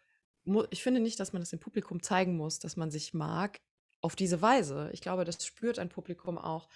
ich 0.71 0.81
finde 0.81 0.99
nicht, 0.99 1.19
dass 1.19 1.31
man 1.31 1.43
das 1.43 1.51
dem 1.51 1.59
Publikum 1.59 2.01
zeigen 2.01 2.35
muss, 2.37 2.57
dass 2.57 2.75
man 2.75 2.89
sich 2.89 3.13
mag 3.13 3.61
auf 4.01 4.15
diese 4.15 4.41
Weise. 4.41 4.89
Ich 4.91 5.01
glaube, 5.01 5.25
das 5.25 5.45
spürt 5.45 5.77
ein 5.77 5.89
Publikum 5.89 6.39
auch, 6.39 6.69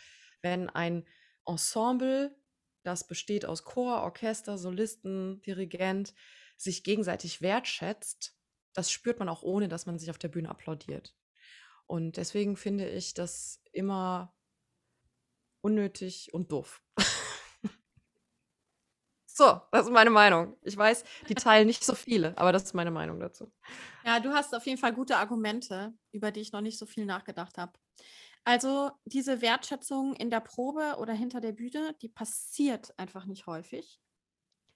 wenn 0.43 0.69
ein 0.69 1.07
Ensemble, 1.47 2.37
das 2.83 3.07
besteht 3.07 3.45
aus 3.45 3.63
Chor, 3.63 4.03
Orchester, 4.03 4.59
Solisten, 4.59 5.41
Dirigent, 5.41 6.13
sich 6.55 6.83
gegenseitig 6.83 7.41
wertschätzt 7.41 8.38
das 8.73 8.91
spürt 8.91 9.19
man 9.19 9.29
auch 9.29 9.43
ohne, 9.43 9.67
dass 9.67 9.85
man 9.85 9.99
sich 9.99 10.09
auf 10.09 10.17
der 10.17 10.27
Bühne 10.27 10.49
applaudiert. 10.49 11.15
Und 11.87 12.17
deswegen 12.17 12.55
finde 12.55 12.87
ich 12.87 13.13
das 13.13 13.61
immer 13.71 14.35
unnötig 15.61 16.33
und 16.33 16.51
doof. 16.51 16.81
so, 19.25 19.59
das 19.71 19.87
ist 19.87 19.91
meine 19.91 20.11
Meinung. 20.11 20.55
Ich 20.61 20.77
weiß, 20.77 21.03
die 21.27 21.35
teilen 21.35 21.67
nicht 21.67 21.83
so 21.83 21.95
viele, 21.95 22.37
aber 22.37 22.51
das 22.51 22.63
ist 22.63 22.73
meine 22.73 22.91
Meinung 22.91 23.19
dazu. 23.19 23.51
Ja, 24.05 24.19
du 24.19 24.31
hast 24.33 24.53
auf 24.53 24.65
jeden 24.65 24.79
Fall 24.79 24.93
gute 24.93 25.17
Argumente, 25.17 25.93
über 26.11 26.31
die 26.31 26.41
ich 26.41 26.51
noch 26.51 26.61
nicht 26.61 26.77
so 26.77 26.85
viel 26.85 27.05
nachgedacht 27.05 27.57
habe. 27.57 27.73
Also 28.45 28.91
diese 29.05 29.41
Wertschätzung 29.41 30.15
in 30.15 30.29
der 30.29 30.39
Probe 30.39 30.97
oder 30.99 31.13
hinter 31.13 31.41
der 31.41 31.51
Bühne, 31.51 31.95
die 32.01 32.09
passiert 32.09 32.97
einfach 32.97 33.25
nicht 33.25 33.47
häufig. 33.47 33.99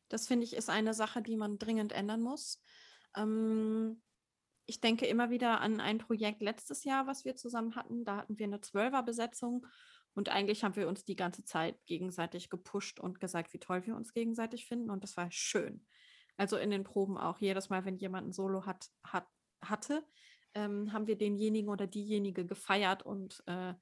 Das 0.10 0.28
finde 0.28 0.46
ich 0.46 0.56
ist 0.56 0.70
eine 0.70 0.94
Sache, 0.94 1.22
die 1.22 1.38
man 1.38 1.58
dringend 1.58 1.92
ändern 1.92 2.22
muss. 2.22 2.62
Ähm, 3.16 4.02
ich 4.66 4.80
denke 4.80 5.06
immer 5.06 5.30
wieder 5.30 5.62
an 5.62 5.80
ein 5.80 5.98
Projekt 5.98 6.42
letztes 6.42 6.84
Jahr, 6.84 7.06
was 7.08 7.26
wir 7.26 7.36
zusammen 7.36 7.76
hatten. 7.76 8.06
Da 8.06 8.18
hatten 8.18 8.40
wir 8.40 8.46
eine 8.46 8.62
Zwölfer-Besetzung 8.62 9.68
und 10.14 10.30
eigentlich 10.30 10.64
haben 10.64 10.76
wir 10.76 10.88
uns 10.88 11.04
die 11.04 11.16
ganze 11.16 11.44
Zeit 11.44 11.78
gegenseitig 11.86 12.50
gepusht 12.50 13.00
und 13.00 13.20
gesagt, 13.20 13.54
wie 13.54 13.60
toll 13.60 13.86
wir 13.86 13.96
uns 13.96 14.14
gegenseitig 14.14 14.66
finden 14.66 14.90
und 14.90 15.04
das 15.04 15.18
war 15.18 15.30
schön. 15.32 15.86
Also 16.38 16.58
in 16.58 16.72
den 16.72 16.84
Proben 16.84 17.18
auch. 17.18 17.40
Jedes 17.40 17.70
Mal, 17.70 17.86
wenn 17.86 17.98
jemand 17.98 18.28
ein 18.28 18.34
Solo 18.34 18.66
hat, 18.66 18.88
hat 19.04 19.28
hatte, 19.70 20.04
ähm, 20.54 20.92
haben 20.94 21.08
wir 21.08 21.18
denjenigen 21.18 21.70
oder 21.70 21.88
diejenige 21.88 22.46
gefeiert 22.46 23.04
und, 23.04 23.44
äh, 23.48 23.74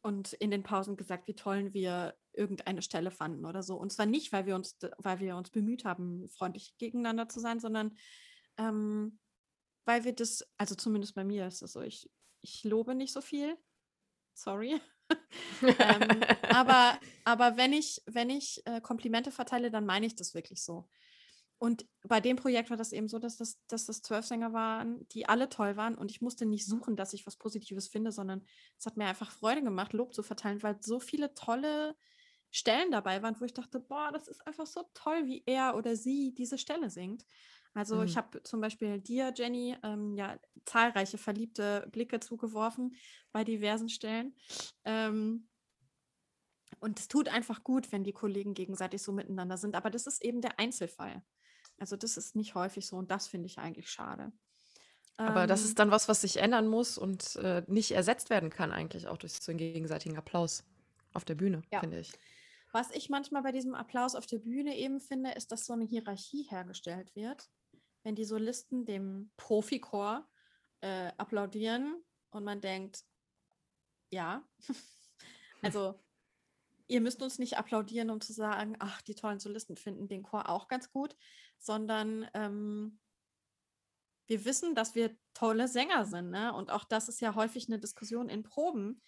und 0.00 0.32
in 0.34 0.50
den 0.50 0.62
Pausen 0.62 0.96
gesagt, 0.96 1.28
wie 1.28 1.34
toll 1.34 1.72
wir 1.72 2.14
irgendeine 2.32 2.82
Stelle 2.82 3.10
fanden 3.10 3.44
oder 3.44 3.62
so. 3.62 3.76
Und 3.76 3.92
zwar 3.92 4.06
nicht, 4.06 4.32
weil 4.32 4.46
wir 4.46 4.54
uns, 4.54 4.78
weil 4.98 5.20
wir 5.20 5.36
uns 5.36 5.50
bemüht 5.50 5.84
haben, 5.84 6.28
freundlich 6.30 6.74
gegeneinander 6.78 7.28
zu 7.28 7.40
sein, 7.40 7.60
sondern 7.60 7.96
ähm, 8.58 9.18
weil 9.84 10.04
wir 10.04 10.12
das, 10.12 10.44
also 10.58 10.74
zumindest 10.74 11.14
bei 11.14 11.24
mir 11.24 11.46
ist 11.46 11.62
es 11.62 11.72
so, 11.72 11.80
ich, 11.80 12.10
ich 12.40 12.64
lobe 12.64 12.94
nicht 12.94 13.12
so 13.12 13.20
viel. 13.20 13.56
Sorry. 14.34 14.80
ähm, 15.62 16.20
aber, 16.50 16.98
aber 17.24 17.56
wenn 17.56 17.72
ich, 17.72 18.02
wenn 18.06 18.30
ich 18.30 18.62
äh, 18.66 18.80
Komplimente 18.80 19.30
verteile, 19.30 19.70
dann 19.70 19.86
meine 19.86 20.06
ich 20.06 20.14
das 20.14 20.34
wirklich 20.34 20.62
so. 20.62 20.88
Und 21.58 21.86
bei 22.02 22.20
dem 22.20 22.36
Projekt 22.36 22.70
war 22.70 22.76
das 22.76 22.92
eben 22.92 23.08
so, 23.08 23.20
dass 23.20 23.36
das, 23.36 23.56
dass 23.68 23.86
das 23.86 24.02
zwölf 24.02 24.26
Sänger 24.26 24.52
waren, 24.52 25.06
die 25.10 25.28
alle 25.28 25.48
toll 25.48 25.76
waren. 25.76 25.94
Und 25.96 26.10
ich 26.10 26.20
musste 26.20 26.44
nicht 26.44 26.66
suchen, 26.66 26.96
dass 26.96 27.12
ich 27.12 27.24
was 27.24 27.36
Positives 27.36 27.86
finde, 27.86 28.10
sondern 28.10 28.44
es 28.78 28.86
hat 28.86 28.96
mir 28.96 29.06
einfach 29.06 29.30
Freude 29.30 29.62
gemacht, 29.62 29.92
Lob 29.92 30.12
zu 30.12 30.24
verteilen, 30.24 30.60
weil 30.64 30.76
so 30.80 30.98
viele 30.98 31.34
tolle 31.34 31.94
Stellen 32.50 32.90
dabei 32.90 33.22
waren, 33.22 33.40
wo 33.40 33.44
ich 33.44 33.54
dachte, 33.54 33.78
boah, 33.78 34.10
das 34.12 34.26
ist 34.26 34.44
einfach 34.44 34.66
so 34.66 34.82
toll, 34.92 35.26
wie 35.26 35.44
er 35.46 35.76
oder 35.76 35.94
sie 35.94 36.34
diese 36.34 36.58
Stelle 36.58 36.90
singt. 36.90 37.24
Also 37.74 37.96
mhm. 37.96 38.04
ich 38.04 38.16
habe 38.16 38.42
zum 38.42 38.60
Beispiel 38.60 39.00
dir, 39.00 39.32
Jenny, 39.34 39.76
ähm, 39.82 40.14
ja 40.14 40.38
zahlreiche 40.64 41.18
verliebte 41.18 41.88
Blicke 41.90 42.20
zugeworfen 42.20 42.94
bei 43.32 43.44
diversen 43.44 43.88
Stellen. 43.88 44.36
Ähm, 44.84 45.48
und 46.80 46.98
es 46.98 47.08
tut 47.08 47.28
einfach 47.28 47.62
gut, 47.62 47.92
wenn 47.92 48.04
die 48.04 48.12
Kollegen 48.12 48.54
gegenseitig 48.54 49.02
so 49.02 49.12
miteinander 49.12 49.56
sind. 49.56 49.74
Aber 49.74 49.90
das 49.90 50.06
ist 50.06 50.22
eben 50.24 50.40
der 50.40 50.58
Einzelfall. 50.58 51.22
Also 51.78 51.96
das 51.96 52.16
ist 52.16 52.36
nicht 52.36 52.54
häufig 52.54 52.86
so 52.86 52.96
und 52.96 53.10
das 53.10 53.26
finde 53.26 53.46
ich 53.46 53.58
eigentlich 53.58 53.88
schade. 53.88 54.32
Aber 55.16 55.42
ähm, 55.42 55.48
das 55.48 55.64
ist 55.64 55.78
dann 55.78 55.90
was, 55.90 56.08
was 56.08 56.22
sich 56.22 56.38
ändern 56.38 56.68
muss 56.68 56.98
und 56.98 57.36
äh, 57.36 57.62
nicht 57.66 57.92
ersetzt 57.92 58.30
werden 58.30 58.50
kann, 58.50 58.72
eigentlich 58.72 59.06
auch 59.06 59.18
durch 59.18 59.32
so 59.32 59.52
einen 59.52 59.58
gegenseitigen 59.58 60.16
Applaus 60.16 60.64
auf 61.12 61.24
der 61.24 61.34
Bühne, 61.34 61.62
ja. 61.70 61.80
finde 61.80 62.00
ich. 62.00 62.12
Was 62.72 62.90
ich 62.90 63.10
manchmal 63.10 63.42
bei 63.42 63.52
diesem 63.52 63.74
Applaus 63.74 64.14
auf 64.14 64.26
der 64.26 64.38
Bühne 64.38 64.76
eben 64.76 65.00
finde, 65.00 65.32
ist, 65.32 65.52
dass 65.52 65.66
so 65.66 65.74
eine 65.74 65.84
Hierarchie 65.84 66.44
hergestellt 66.44 67.14
wird 67.14 67.50
wenn 68.02 68.14
die 68.14 68.24
Solisten 68.24 68.84
dem 68.84 69.30
Profichor 69.36 70.28
äh, 70.80 71.12
applaudieren 71.16 72.02
und 72.30 72.44
man 72.44 72.60
denkt, 72.60 73.04
ja, 74.10 74.46
also 75.62 75.98
ihr 76.88 77.00
müsst 77.00 77.22
uns 77.22 77.38
nicht 77.38 77.56
applaudieren, 77.56 78.10
um 78.10 78.20
zu 78.20 78.32
sagen, 78.32 78.76
ach, 78.78 79.00
die 79.02 79.14
tollen 79.14 79.40
Solisten 79.40 79.76
finden 79.76 80.08
den 80.08 80.22
Chor 80.22 80.48
auch 80.48 80.68
ganz 80.68 80.90
gut, 80.90 81.16
sondern 81.58 82.28
ähm, 82.34 82.98
wir 84.26 84.44
wissen, 84.44 84.74
dass 84.74 84.94
wir 84.94 85.16
tolle 85.34 85.68
Sänger 85.68 86.04
sind. 86.04 86.30
Ne? 86.30 86.52
Und 86.52 86.70
auch 86.70 86.84
das 86.84 87.08
ist 87.08 87.20
ja 87.20 87.34
häufig 87.34 87.68
eine 87.68 87.78
Diskussion 87.78 88.28
in 88.28 88.42
Proben, 88.42 89.00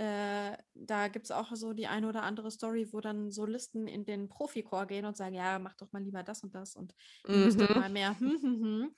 äh, 0.00 0.56
da 0.72 1.08
gibt 1.08 1.26
es 1.26 1.30
auch 1.30 1.54
so 1.54 1.74
die 1.74 1.86
eine 1.86 2.08
oder 2.08 2.22
andere 2.22 2.50
Story, 2.50 2.88
wo 2.90 3.02
dann 3.02 3.30
Solisten 3.30 3.86
in 3.86 4.06
den 4.06 4.30
Profichor 4.30 4.86
gehen 4.86 5.04
und 5.04 5.14
sagen, 5.14 5.34
ja, 5.34 5.58
mach 5.58 5.74
doch 5.74 5.92
mal 5.92 6.02
lieber 6.02 6.22
das 6.22 6.42
und 6.42 6.54
das 6.54 6.74
und 6.74 6.94
mhm. 7.28 7.44
müsst 7.44 7.58
mal 7.58 7.90
mehr. 7.90 8.18
Hm, 8.18 8.38
hm, 8.40 8.60
hm. 8.62 8.94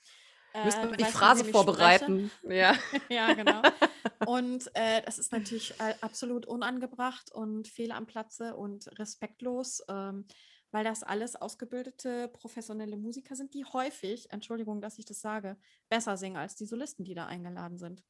Äh, 0.52 0.96
die 0.96 1.04
Phrase 1.04 1.44
vorbereiten. 1.46 2.30
Ja. 2.44 2.76
ja, 3.08 3.32
genau. 3.32 3.62
Und 4.26 4.70
äh, 4.74 5.02
das 5.02 5.18
ist 5.18 5.32
natürlich 5.32 5.72
äh, 5.80 5.94
absolut 6.02 6.46
unangebracht 6.46 7.32
und 7.32 7.66
fehl 7.66 7.90
am 7.90 8.06
Platze 8.06 8.54
und 8.54 8.86
respektlos, 8.98 9.82
ähm, 9.88 10.26
weil 10.70 10.84
das 10.84 11.02
alles 11.02 11.34
ausgebildete 11.34 12.28
professionelle 12.28 12.96
Musiker 12.96 13.34
sind, 13.34 13.54
die 13.54 13.64
häufig, 13.64 14.30
Entschuldigung, 14.30 14.80
dass 14.80 14.98
ich 14.98 15.06
das 15.06 15.20
sage, 15.20 15.56
besser 15.88 16.16
singen 16.16 16.36
als 16.36 16.54
die 16.54 16.66
Solisten, 16.66 17.04
die 17.04 17.14
da 17.14 17.26
eingeladen 17.26 17.78
sind. 17.78 18.04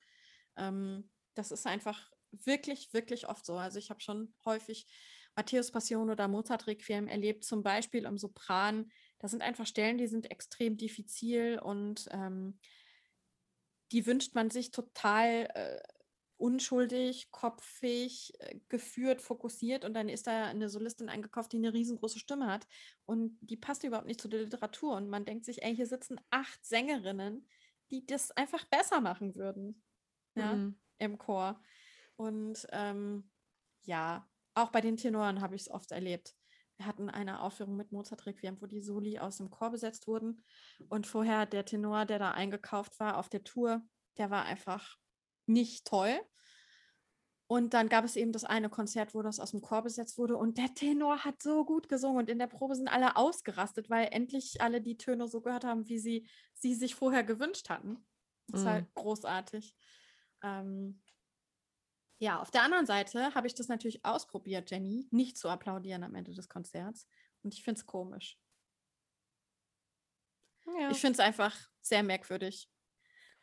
Ähm, 0.57 1.09
das 1.34 1.51
ist 1.51 1.66
einfach 1.66 2.12
wirklich, 2.33 2.93
wirklich 2.93 3.28
oft 3.28 3.45
so. 3.45 3.57
Also 3.57 3.78
ich 3.78 3.91
habe 3.91 4.01
schon 4.01 4.35
häufig 4.45 4.87
Matthäus 5.35 5.70
Passion 5.70 6.11
oder 6.11 6.28
Mozart 6.28 6.66
Requiem 6.66 7.09
erlebt, 7.09 7.45
zum 7.45 7.62
Beispiel 7.62 8.05
im 8.05 8.18
Sopran. 8.18 8.91
Da 9.18 9.28
sind 9.28 9.43
einfach 9.43 9.66
Stellen, 9.66 9.99
die 9.99 10.07
sind 10.07 10.30
extrem 10.30 10.76
diffizil 10.76 11.59
und 11.59 12.09
ähm, 12.11 12.59
die 13.93 14.07
wünscht 14.07 14.35
man 14.35 14.51
sich 14.51 14.70
total 14.70 15.49
äh, 15.55 15.80
unschuldig, 16.37 17.30
kopfig, 17.30 18.33
äh, 18.41 18.59
geführt, 18.68 19.22
fokussiert 19.22 19.85
und 19.85 19.95
dann 19.95 20.09
ist 20.09 20.26
da 20.26 20.47
eine 20.47 20.68
Solistin 20.68 21.09
eingekauft, 21.09 21.53
die 21.53 21.59
eine 21.59 21.72
riesengroße 21.72 22.18
Stimme 22.18 22.47
hat 22.47 22.66
und 23.07 23.39
die 23.41 23.57
passt 23.57 23.85
überhaupt 23.85 24.09
nicht 24.09 24.20
zu 24.20 24.28
der 24.28 24.41
Literatur 24.41 24.97
und 24.97 25.09
man 25.09 25.24
denkt 25.24 25.45
sich, 25.45 25.62
ey, 25.62 25.74
hier 25.74 25.87
sitzen 25.87 26.20
acht 26.30 26.64
Sängerinnen, 26.64 27.47
die 27.91 28.05
das 28.07 28.33
einfach 28.33 28.64
besser 28.64 29.01
machen 29.01 29.35
würden. 29.37 29.83
Ja, 30.35 30.55
mhm. 30.55 30.80
im 30.99 31.18
Chor. 31.18 31.62
Und 32.23 32.68
ähm, 32.70 33.29
ja, 33.83 34.29
auch 34.55 34.70
bei 34.70 34.81
den 34.81 34.97
Tenoren 34.97 35.41
habe 35.41 35.57
ich 35.57 35.62
es 35.62 35.70
oft 35.70 35.91
erlebt. 35.91 36.37
Wir 36.77 36.87
hatten 36.87 37.11
eine 37.11 37.41
Aufführung 37.41 37.75
mit 37.75 37.91
Mozart 37.91 38.27
Requiem, 38.27 38.61
wo 38.61 38.66
die 38.66 38.81
Soli 38.81 39.18
aus 39.18 39.39
dem 39.39 39.51
Chor 39.51 39.70
besetzt 39.70 40.07
wurden. 40.07 40.41
Und 40.89 41.09
vorher 41.09 41.47
der 41.47 41.64
Tenor, 41.64 42.07
der 42.07 42.20
da 42.20 42.31
eingekauft 42.31 43.01
war 43.01 43.18
auf 43.18 43.29
der 43.29 43.43
Tour, 43.43 43.83
der 44.18 44.31
war 44.31 44.45
einfach 44.45 44.99
nicht 45.47 45.85
toll. 45.85 46.16
Und 47.49 47.75
dann 47.75 47.89
gab 47.89 48.05
es 48.05 48.14
eben 48.14 48.31
das 48.31 48.45
eine 48.45 48.70
Konzert, 48.70 49.16
wo 49.16 49.23
das 49.23 49.41
aus 49.41 49.51
dem 49.51 49.61
Chor 49.61 49.83
besetzt 49.83 50.16
wurde. 50.16 50.37
Und 50.37 50.59
der 50.59 50.73
Tenor 50.75 51.25
hat 51.25 51.43
so 51.43 51.64
gut 51.64 51.89
gesungen. 51.89 52.18
Und 52.18 52.31
in 52.31 52.39
der 52.39 52.47
Probe 52.47 52.77
sind 52.77 52.87
alle 52.87 53.16
ausgerastet, 53.16 53.91
weil 53.91 54.09
endlich 54.12 54.61
alle 54.61 54.81
die 54.81 54.97
Töne 54.97 55.27
so 55.27 55.41
gehört 55.41 55.64
haben, 55.64 55.89
wie 55.89 55.99
sie 55.99 56.29
sie 56.55 56.75
sich 56.75 56.95
vorher 56.95 57.25
gewünscht 57.25 57.68
hatten. 57.68 58.07
Das 58.47 58.61
ist 58.61 58.66
halt 58.66 58.85
mhm. 58.85 58.95
großartig. 58.95 59.75
Ähm, 60.45 61.03
ja, 62.23 62.41
auf 62.41 62.53
der 62.53 62.62
anderen 62.62 62.87
Seite 62.87 63.35
habe 63.35 63.49
ich 63.49 63.55
das 63.57 63.66
natürlich 63.66 64.05
ausprobiert, 64.05 64.70
Jenny, 64.70 65.09
nicht 65.11 65.37
zu 65.37 65.49
applaudieren 65.49 66.05
am 66.05 66.14
Ende 66.14 66.33
des 66.33 66.49
Konzerts. 66.49 67.09
Und 67.43 67.53
ich 67.53 67.64
finde 67.64 67.81
es 67.81 67.87
komisch. 67.87 68.39
Ja. 70.79 70.93
Ich 70.93 71.01
finde 71.01 71.14
es 71.14 71.18
einfach 71.18 71.59
sehr 71.81 72.05
merkwürdig. 72.05 72.70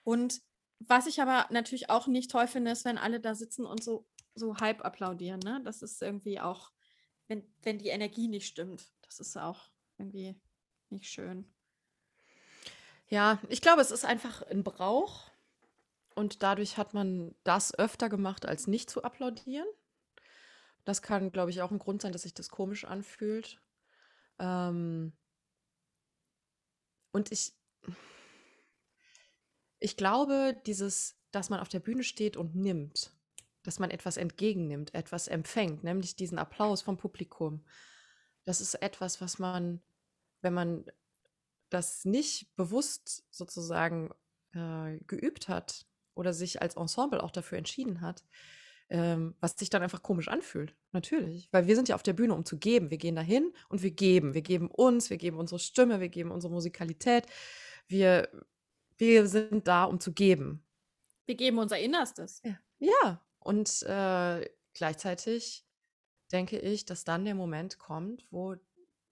Und 0.03 0.41
was 0.79 1.07
ich 1.07 1.21
aber 1.21 1.47
natürlich 1.51 1.89
auch 1.89 2.07
nicht 2.07 2.31
toll 2.31 2.47
finde, 2.47 2.71
ist, 2.71 2.85
wenn 2.85 2.97
alle 2.97 3.19
da 3.19 3.35
sitzen 3.35 3.65
und 3.65 3.83
so, 3.83 4.07
so 4.33 4.55
halb 4.59 4.85
applaudieren. 4.85 5.41
Ne? 5.41 5.59
Das 5.65 5.81
ist 5.81 6.01
irgendwie 6.01 6.39
auch, 6.39 6.71
wenn, 7.27 7.53
wenn 7.63 7.79
die 7.79 7.89
Energie 7.89 8.29
nicht 8.29 8.47
stimmt. 8.47 8.93
Das 9.01 9.19
ist 9.19 9.35
auch 9.35 9.71
irgendwie 9.97 10.39
nicht 10.89 11.09
schön. 11.09 11.53
Ja, 13.09 13.39
ich 13.49 13.59
glaube, 13.59 13.81
es 13.81 13.91
ist 13.91 14.05
einfach 14.05 14.41
ein 14.43 14.63
Brauch 14.63 15.28
und 16.19 16.43
dadurch 16.43 16.77
hat 16.77 16.93
man 16.93 17.33
das 17.45 17.73
öfter 17.73 18.09
gemacht, 18.09 18.45
als 18.45 18.67
nicht 18.67 18.89
zu 18.89 19.03
applaudieren. 19.03 19.67
Das 20.83 21.01
kann, 21.01 21.31
glaube 21.31 21.49
ich, 21.51 21.61
auch 21.61 21.71
ein 21.71 21.79
Grund 21.79 22.01
sein, 22.01 22.11
dass 22.11 22.23
sich 22.23 22.33
das 22.33 22.49
komisch 22.49 22.83
anfühlt. 22.83 23.61
Ähm 24.37 25.13
und 27.11 27.31
ich, 27.31 27.53
Ich 29.79 29.95
glaube, 29.95 30.61
dieses, 30.65 31.15
dass 31.31 31.49
man 31.49 31.61
auf 31.61 31.69
der 31.69 31.79
Bühne 31.79 32.03
steht 32.03 32.35
und 32.35 32.53
nimmt, 32.53 33.13
dass 33.63 33.79
man 33.79 33.89
etwas 33.89 34.17
entgegennimmt, 34.17 34.93
etwas 34.93 35.29
empfängt, 35.29 35.85
nämlich 35.85 36.17
diesen 36.17 36.37
Applaus 36.37 36.81
vom 36.81 36.97
Publikum. 36.97 37.63
Das 38.43 38.59
ist 38.59 38.73
etwas, 38.75 39.21
was 39.21 39.39
man, 39.39 39.81
wenn 40.41 40.53
man 40.53 40.85
das 41.69 42.03
nicht 42.03 42.53
bewusst 42.57 43.23
sozusagen 43.31 44.11
äh, 44.53 44.97
geübt 45.07 45.47
hat 45.47 45.85
oder 46.19 46.33
sich 46.33 46.61
als 46.61 46.75
Ensemble 46.75 47.23
auch 47.23 47.31
dafür 47.31 47.57
entschieden 47.57 48.01
hat, 48.01 48.23
ähm, 48.89 49.35
was 49.39 49.53
sich 49.53 49.69
dann 49.69 49.81
einfach 49.81 50.03
komisch 50.03 50.27
anfühlt. 50.27 50.75
Natürlich. 50.91 51.47
Weil 51.51 51.67
wir 51.67 51.75
sind 51.75 51.87
ja 51.87 51.95
auf 51.95 52.03
der 52.03 52.13
Bühne, 52.13 52.35
um 52.35 52.43
zu 52.43 52.57
geben. 52.57 52.91
Wir 52.91 52.97
gehen 52.97 53.15
dahin 53.15 53.53
und 53.69 53.81
wir 53.81 53.91
geben. 53.91 54.33
Wir 54.33 54.41
geben 54.41 54.69
uns, 54.69 55.09
wir 55.09 55.17
geben 55.17 55.37
unsere 55.37 55.59
Stimme, 55.59 56.01
wir 56.01 56.09
geben 56.09 56.31
unsere 56.31 56.51
Musikalität. 56.51 57.25
Wir, 57.87 58.29
wir 58.97 59.27
sind 59.27 59.67
da, 59.67 59.85
um 59.85 60.01
zu 60.01 60.11
geben. 60.11 60.65
Wir 61.25 61.35
geben 61.35 61.57
unser 61.57 61.79
Innerstes. 61.79 62.41
Ja. 62.43 62.59
ja. 62.79 63.25
Und 63.39 63.81
äh, 63.83 64.49
gleichzeitig 64.73 65.65
denke 66.33 66.59
ich, 66.59 66.85
dass 66.85 67.05
dann 67.05 67.23
der 67.23 67.35
Moment 67.35 67.79
kommt, 67.79 68.25
wo 68.29 68.55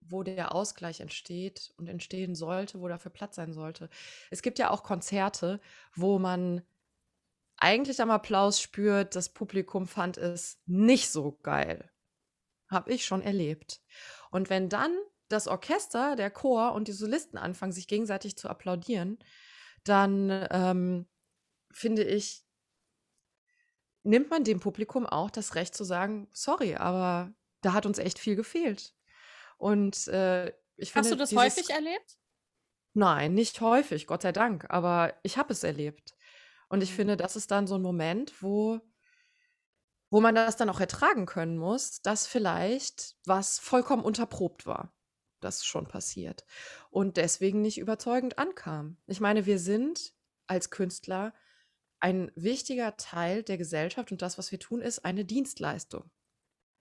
wo 0.10 0.24
der 0.24 0.55
Ausgleich 0.55 1.01
entsteht 1.01 1.74
und 1.78 1.88
entstehen 1.88 2.36
sollte, 2.36 2.80
wo 2.80 2.88
dafür 2.88 3.12
Platz 3.12 3.36
sein 3.36 3.53
sollte. 3.53 3.89
Es 4.32 4.41
gibt 4.41 4.60
ja 4.60 4.70
auch 4.70 4.84
Konzerte, 4.84 5.60
wo 5.95 6.20
man 6.20 6.62
eigentlich 7.58 8.01
am 8.01 8.12
Applaus 8.12 8.62
spürt, 8.62 9.16
das 9.16 9.30
Publikum 9.30 9.88
fand 9.88 10.18
es 10.18 10.62
nicht 10.66 11.10
so 11.10 11.38
geil. 11.43 11.91
Habe 12.70 12.91
ich 12.91 13.05
schon 13.05 13.22
erlebt. 13.22 13.82
Und 14.32 14.49
wenn 14.49 14.70
dann 14.70 14.95
das 15.30 15.47
Orchester, 15.47 16.16
der 16.16 16.32
Chor 16.32 16.74
und 16.74 16.88
die 16.88 16.93
Solisten 16.93 17.38
anfangen, 17.38 17.72
sich 17.72 17.88
gegenseitig 17.88 18.38
zu 18.38 18.49
applaudieren, 18.49 19.20
dann 19.84 20.47
ähm, 20.51 21.08
finde 21.72 22.03
ich, 22.03 22.45
nimmt 24.03 24.30
man 24.30 24.43
dem 24.43 24.60
Publikum 24.60 25.05
auch 25.05 25.30
das 25.30 25.55
Recht 25.55 25.76
zu 25.76 25.84
sagen, 25.84 26.28
sorry, 26.32 26.76
aber 26.76 27.34
da 27.62 27.74
hat 27.74 27.86
uns 27.86 27.97
echt 27.97 28.20
viel 28.20 28.36
gefehlt. 28.36 28.93
Und 29.58 30.08
äh, 30.08 30.47
ich 30.76 30.91
finde. 30.91 31.10
Hast 31.10 31.12
du 31.12 31.16
das 31.16 31.36
häufig 31.36 31.70
erlebt? 31.70 32.18
Nein, 32.93 33.34
nicht 33.34 33.62
häufig, 33.62 34.08
Gott 34.08 34.22
sei 34.22 34.32
Dank, 34.32 34.66
aber 34.70 35.14
ich 35.24 35.38
habe 35.38 35.53
es 35.53 35.64
erlebt. 35.64 36.16
Und 36.70 36.82
ich 36.82 36.93
finde, 36.93 37.18
das 37.18 37.36
ist 37.36 37.51
dann 37.51 37.68
so 37.68 37.76
ein 37.76 37.82
Moment, 37.82 38.41
wo, 38.41 38.80
wo 40.09 40.22
man 40.22 40.36
das 40.36 40.57
dann 40.57 40.70
auch 40.70 40.80
ertragen 40.80 41.26
können 41.26 41.57
muss, 41.57 42.01
dass 42.01 42.28
vielleicht 42.28 43.15
was 43.26 43.59
vollkommen 43.59 44.03
unterprobt 44.03 44.65
war. 44.65 44.93
Das 45.39 45.63
schon 45.65 45.88
passiert. 45.88 46.45
Und 46.89 47.18
deswegen 47.18 47.61
nicht 47.61 47.78
überzeugend 47.78 48.39
ankam. 48.39 48.97
Ich 49.05 49.20
meine, 49.20 49.45
wir 49.45 49.59
sind 49.59 50.13
als 50.47 50.72
Künstler 50.72 51.34
ein 51.99 52.32
wichtiger 52.36 52.97
Teil 52.97 53.43
der 53.43 53.57
Gesellschaft 53.57 54.11
und 54.11 54.22
das, 54.22 54.38
was 54.38 54.51
wir 54.51 54.59
tun, 54.59 54.82
ist 54.82 55.05
eine 55.05 55.26
Dienstleistung. 55.26 56.09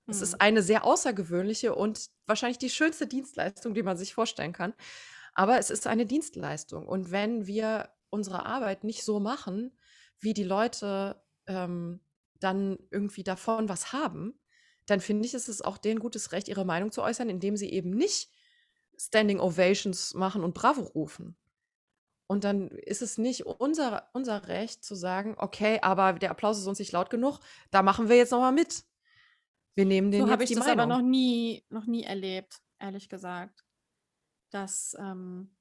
Es 0.07 0.21
ist 0.21 0.35
mhm. 0.35 0.41
eine 0.41 0.63
sehr 0.63 0.85
außergewöhnliche 0.85 1.75
und 1.75 2.11
wahrscheinlich 2.27 2.59
die 2.59 2.71
schönste 2.71 3.07
Dienstleistung, 3.07 3.75
die 3.75 3.83
man 3.83 3.97
sich 3.97 4.15
vorstellen 4.15 4.53
kann. 4.53 4.75
Aber 5.35 5.59
es 5.59 5.71
ist 5.71 5.87
eine 5.87 6.07
Dienstleistung. 6.07 6.87
Und 6.87 7.11
wenn 7.11 7.47
wir 7.47 7.91
unsere 8.09 8.47
Arbeit 8.47 8.85
nicht 8.85 9.05
so 9.05 9.21
machen, 9.21 9.76
wie 10.21 10.35
die 10.35 10.45
Leute 10.45 11.23
ähm, 11.47 12.01
dann 12.41 12.79
irgendwie 12.91 13.25
davon 13.25 13.69
was 13.69 13.93
haben, 13.93 14.39
dann 14.87 15.01
finde 15.01 15.27
ich, 15.27 15.35
ist 15.35 15.49
es 15.49 15.63
auch 15.63 15.79
denen 15.79 16.01
gutes 16.01 16.33
Recht, 16.33 16.49
ihre 16.49 16.65
Meinung 16.65 16.93
zu 16.93 17.03
äußern, 17.03 17.29
indem 17.29 17.57
sie 17.57 17.71
eben 17.71 17.91
nicht 17.91 18.31
Standing 18.99 19.41
Ovations 19.41 20.15
machen 20.15 20.43
und 20.45 20.55
Bravo 20.55 20.83
rufen. 20.83 21.37
Und 22.29 22.45
dann 22.45 22.69
ist 22.69 23.03
es 23.03 23.19
nicht 23.19 23.47
unser, 23.47 24.09
unser 24.13 24.49
Recht 24.49 24.85
zu 24.85 24.95
sagen, 24.95 25.35
okay, 25.39 25.79
aber 25.83 26.15
der 26.15 26.31
Applaus 26.31 26.59
ist 26.59 26.67
uns 26.67 26.79
nicht 26.79 26.93
laut 26.93 27.11
genug, 27.11 27.39
da 27.71 27.83
machen 27.83 28.09
wir 28.09 28.17
jetzt 28.17 28.33
nochmal 28.33 28.53
mit. 28.53 28.85
Wir 29.75 29.85
nehmen 29.85 30.11
den 30.11 30.23
so 30.23 30.31
habe 30.31 30.43
ich 30.43 30.51
das 30.51 30.61
Meinung. 30.61 30.81
aber 30.81 30.87
noch 30.87 31.03
nie, 31.03 31.65
noch 31.69 31.87
nie 31.87 32.03
erlebt, 32.03 32.63
ehrlich 32.79 33.09
gesagt, 33.09 33.65
dass, 34.51 34.97
ähm, 34.99 35.55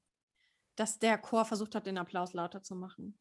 dass 0.75 0.99
der 0.99 1.17
Chor 1.17 1.45
versucht 1.45 1.75
hat, 1.75 1.85
den 1.85 1.97
Applaus 1.97 2.33
lauter 2.33 2.63
zu 2.63 2.75
machen. 2.75 3.19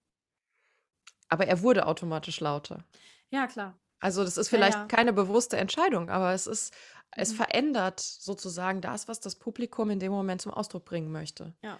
Aber 1.28 1.46
er 1.46 1.62
wurde 1.62 1.86
automatisch 1.86 2.40
lauter. 2.40 2.84
Ja, 3.30 3.46
klar. 3.46 3.78
Also 4.00 4.22
das 4.22 4.36
ist 4.36 4.48
vielleicht 4.48 4.74
ja, 4.74 4.82
ja. 4.82 4.86
keine 4.86 5.12
bewusste 5.12 5.56
Entscheidung, 5.56 6.10
aber 6.10 6.32
es 6.32 6.46
ist, 6.46 6.74
es 7.12 7.32
mhm. 7.32 7.36
verändert 7.36 8.00
sozusagen 8.00 8.80
das, 8.80 9.08
was 9.08 9.20
das 9.20 9.36
Publikum 9.36 9.90
in 9.90 9.98
dem 9.98 10.12
Moment 10.12 10.42
zum 10.42 10.52
Ausdruck 10.52 10.84
bringen 10.84 11.10
möchte. 11.10 11.54
Ja. 11.62 11.78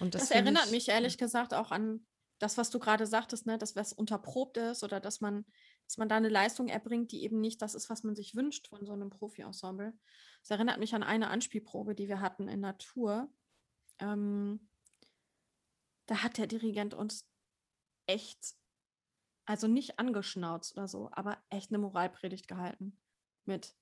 Und 0.00 0.14
das, 0.14 0.28
das 0.28 0.30
erinnert 0.30 0.66
ich, 0.66 0.72
mich 0.72 0.88
ehrlich 0.88 1.18
gesagt 1.18 1.54
auch 1.54 1.70
an 1.70 2.06
das, 2.38 2.56
was 2.58 2.70
du 2.70 2.78
gerade 2.78 3.06
sagtest, 3.06 3.46
ne, 3.46 3.58
dass 3.58 3.76
was 3.76 3.92
unterprobt 3.92 4.56
ist 4.56 4.82
oder 4.82 5.00
dass 5.00 5.20
man 5.20 5.44
dass 5.90 5.98
man 5.98 6.08
da 6.08 6.14
eine 6.14 6.28
Leistung 6.28 6.68
erbringt, 6.68 7.10
die 7.10 7.24
eben 7.24 7.40
nicht 7.40 7.60
das 7.62 7.74
ist, 7.74 7.90
was 7.90 8.04
man 8.04 8.14
sich 8.14 8.36
wünscht 8.36 8.68
von 8.68 8.86
so 8.86 8.92
einem 8.92 9.10
Profi-Ensemble. 9.10 9.92
Das 10.40 10.50
erinnert 10.52 10.78
mich 10.78 10.94
an 10.94 11.02
eine 11.02 11.30
Anspielprobe, 11.30 11.96
die 11.96 12.06
wir 12.06 12.20
hatten 12.20 12.46
in 12.46 12.60
Natur. 12.60 13.28
Ähm, 13.98 14.68
da 16.06 16.22
hat 16.22 16.38
der 16.38 16.46
Dirigent 16.46 16.94
uns 16.94 17.28
echt, 18.10 18.56
also 19.46 19.66
nicht 19.68 19.98
angeschnauzt 19.98 20.76
oder 20.76 20.88
so, 20.88 21.10
aber 21.12 21.42
echt 21.48 21.70
eine 21.70 21.78
Moralpredigt 21.78 22.48
gehalten. 22.48 23.00
Mit, 23.44 23.74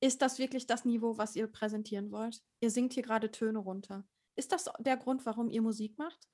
ist 0.00 0.22
das 0.22 0.38
wirklich 0.38 0.66
das 0.66 0.84
Niveau, 0.84 1.18
was 1.18 1.36
ihr 1.36 1.46
präsentieren 1.46 2.10
wollt? 2.10 2.42
Ihr 2.60 2.70
singt 2.70 2.94
hier 2.94 3.02
gerade 3.02 3.30
Töne 3.30 3.58
runter. 3.58 4.06
Ist 4.36 4.52
das 4.52 4.70
der 4.78 4.96
Grund, 4.96 5.24
warum 5.26 5.50
ihr 5.50 5.62
Musik 5.62 5.98
macht? 5.98 6.28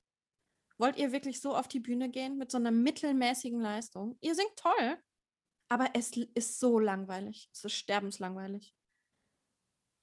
Wollt 0.77 0.97
ihr 0.97 1.11
wirklich 1.11 1.41
so 1.41 1.55
auf 1.55 1.67
die 1.67 1.79
Bühne 1.79 2.09
gehen 2.09 2.37
mit 2.37 2.49
so 2.49 2.57
einer 2.57 2.71
mittelmäßigen 2.71 3.59
Leistung? 3.59 4.17
Ihr 4.21 4.33
singt 4.33 4.55
toll, 4.55 4.97
aber 5.69 5.89
es 5.93 6.11
ist 6.11 6.59
so 6.59 6.79
langweilig. 6.79 7.49
Es 7.53 7.63
ist 7.63 7.73
sterbenslangweilig. 7.73 8.75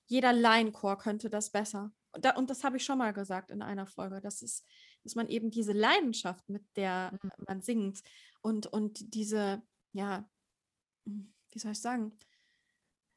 Jeder 0.06 0.32
Laienchor 0.32 0.98
könnte 0.98 1.28
das 1.28 1.50
besser. 1.50 1.92
Und, 2.12 2.24
da, 2.24 2.36
und 2.36 2.48
das 2.48 2.64
habe 2.64 2.76
ich 2.76 2.84
schon 2.84 2.98
mal 2.98 3.12
gesagt 3.12 3.50
in 3.50 3.60
einer 3.60 3.86
Folge. 3.86 4.20
Das 4.20 4.40
ist, 4.40 4.64
dass 5.02 5.14
man 5.14 5.28
eben 5.28 5.50
diese 5.50 5.72
Leidenschaft, 5.72 6.48
mit 6.48 6.64
der 6.76 7.18
mhm. 7.22 7.30
man 7.46 7.62
singt 7.62 8.02
und, 8.40 8.66
und 8.66 9.14
diese, 9.14 9.62
ja, 9.92 10.28
hm, 11.06 11.32
wie 11.50 11.58
soll 11.58 11.72
ich 11.72 11.80
sagen, 11.80 12.16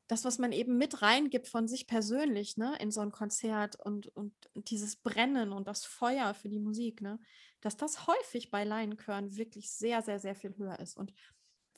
das, 0.08 0.26
was 0.26 0.40
man 0.40 0.52
eben 0.52 0.78
mit 0.78 1.02
reingibt 1.02 1.48
von 1.48 1.70
sich 1.70 1.88
persönlich, 1.88 2.58
ne, 2.58 2.76
in 2.80 2.92
so 2.92 3.00
ein 3.00 3.14
Konzert 3.14 3.78
und, 3.78 4.08
und, 4.08 4.34
und 4.54 4.70
dieses 4.70 4.98
Brennen 4.98 5.54
und 5.54 5.68
das 5.68 5.86
Feuer 5.86 6.34
für 6.34 6.50
die 6.50 6.60
Musik, 6.60 7.02
ne, 7.02 7.18
dass 7.62 7.78
das 7.78 8.08
häufig 8.08 8.52
bei 8.52 8.66
Laienchören 8.66 9.38
wirklich 9.38 9.72
sehr, 9.72 10.02
sehr, 10.02 10.20
sehr 10.20 10.36
viel 10.36 10.58
höher 10.58 10.80
ist. 10.80 10.98
Und 10.98 11.14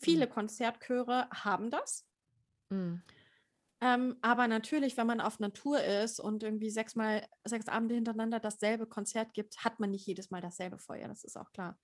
Viele 0.04 0.28
mhm. 0.28 0.32
Konzertchöre 0.32 1.30
haben 1.32 1.70
das. 1.70 2.06
Mhm. 2.70 3.02
Ähm, 3.84 4.16
aber 4.22 4.48
natürlich, 4.48 4.96
wenn 4.96 5.08
man 5.08 5.20
auf 5.20 5.42
Natur 5.42 5.84
ist 5.84 6.22
und 6.22 6.42
irgendwie 6.42 6.70
sechsmal, 6.70 7.28
sechs 7.44 7.68
Abende 7.68 7.96
hintereinander 7.96 8.40
dasselbe 8.40 8.88
Konzert 8.88 9.34
gibt, 9.34 9.58
hat 9.66 9.82
man 9.82 9.92
nicht 9.92 10.08
jedes 10.08 10.32
Mal 10.32 10.40
dasselbe 10.40 10.80
Feuer, 10.80 11.10
das 11.10 11.26
ist 11.26 11.36
auch 11.36 11.52
klar. 11.52 11.78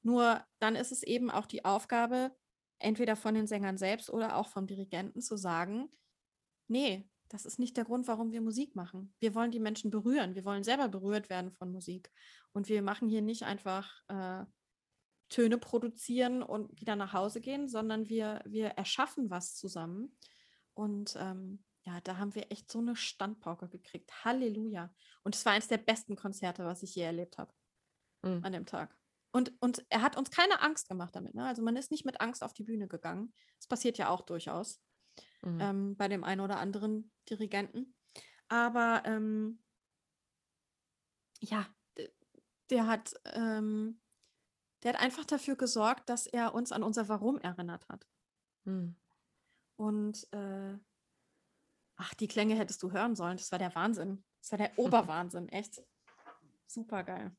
Nur 0.00 0.42
dann 0.60 0.76
ist 0.76 0.92
es 0.92 1.02
eben 1.02 1.30
auch 1.30 1.44
die 1.44 1.66
Aufgabe, 1.66 2.34
entweder 2.78 3.16
von 3.16 3.34
den 3.34 3.46
Sängern 3.46 3.76
selbst 3.76 4.08
oder 4.08 4.36
auch 4.36 4.48
vom 4.48 4.66
Dirigenten 4.66 5.20
zu 5.20 5.36
sagen, 5.36 5.90
nee, 6.68 7.06
das 7.28 7.44
ist 7.44 7.58
nicht 7.58 7.76
der 7.76 7.84
Grund, 7.84 8.08
warum 8.08 8.32
wir 8.32 8.40
Musik 8.40 8.74
machen. 8.74 9.14
Wir 9.20 9.34
wollen 9.34 9.50
die 9.50 9.60
Menschen 9.60 9.90
berühren. 9.90 10.34
Wir 10.34 10.46
wollen 10.46 10.64
selber 10.64 10.88
berührt 10.88 11.28
werden 11.28 11.52
von 11.52 11.70
Musik. 11.70 12.10
Und 12.52 12.70
wir 12.70 12.80
machen 12.80 13.10
hier 13.10 13.22
nicht 13.22 13.42
einfach 13.42 14.00
äh, 14.08 14.46
Töne 15.28 15.58
produzieren 15.58 16.42
und 16.42 16.80
wieder 16.80 16.96
nach 16.96 17.12
Hause 17.12 17.42
gehen, 17.42 17.68
sondern 17.68 18.08
wir, 18.08 18.42
wir 18.46 18.68
erschaffen 18.68 19.28
was 19.28 19.54
zusammen. 19.54 20.16
Und 20.74 21.16
ähm, 21.18 21.64
ja, 21.84 22.00
da 22.02 22.16
haben 22.18 22.34
wir 22.34 22.50
echt 22.50 22.70
so 22.70 22.78
eine 22.78 22.96
Standpauke 22.96 23.68
gekriegt. 23.68 24.24
Halleluja. 24.24 24.94
Und 25.22 25.34
es 25.34 25.44
war 25.44 25.52
eines 25.52 25.68
der 25.68 25.78
besten 25.78 26.16
Konzerte, 26.16 26.64
was 26.64 26.82
ich 26.82 26.94
je 26.94 27.02
erlebt 27.02 27.38
habe 27.38 27.52
mhm. 28.22 28.44
an 28.44 28.52
dem 28.52 28.66
Tag. 28.66 28.96
Und, 29.32 29.52
und 29.60 29.84
er 29.88 30.02
hat 30.02 30.16
uns 30.16 30.30
keine 30.30 30.60
Angst 30.60 30.88
gemacht 30.88 31.16
damit. 31.16 31.34
Ne? 31.34 31.44
Also 31.46 31.62
man 31.62 31.76
ist 31.76 31.90
nicht 31.90 32.04
mit 32.04 32.20
Angst 32.20 32.42
auf 32.42 32.52
die 32.52 32.64
Bühne 32.64 32.86
gegangen. 32.86 33.32
Das 33.58 33.66
passiert 33.66 33.98
ja 33.98 34.08
auch 34.10 34.20
durchaus 34.20 34.80
mhm. 35.42 35.60
ähm, 35.60 35.96
bei 35.96 36.08
dem 36.08 36.22
einen 36.22 36.40
oder 36.40 36.58
anderen 36.58 37.10
Dirigenten. 37.28 37.94
Aber 38.48 39.02
ähm, 39.06 39.62
ja, 41.40 41.66
der 42.70 42.86
hat 42.86 43.14
ähm, 43.24 44.02
der 44.82 44.94
hat 44.94 45.00
einfach 45.00 45.24
dafür 45.24 45.56
gesorgt, 45.56 46.08
dass 46.08 46.26
er 46.26 46.54
uns 46.54 46.72
an 46.72 46.82
unser 46.82 47.08
Warum 47.08 47.38
erinnert 47.38 47.88
hat. 47.88 48.06
Hm. 48.64 48.96
Und 49.82 50.32
äh, 50.32 50.78
ach, 51.96 52.14
die 52.14 52.28
Klänge 52.28 52.54
hättest 52.54 52.84
du 52.84 52.92
hören 52.92 53.16
sollen. 53.16 53.36
Das 53.36 53.50
war 53.50 53.58
der 53.58 53.74
Wahnsinn. 53.74 54.22
Das 54.40 54.52
war 54.52 54.58
der 54.58 54.78
Oberwahnsinn, 54.78 55.48
echt. 55.48 55.82
Super 56.68 57.02
geil. 57.02 57.36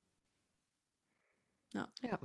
Ja. 1.72 1.88
ja. 2.02 2.20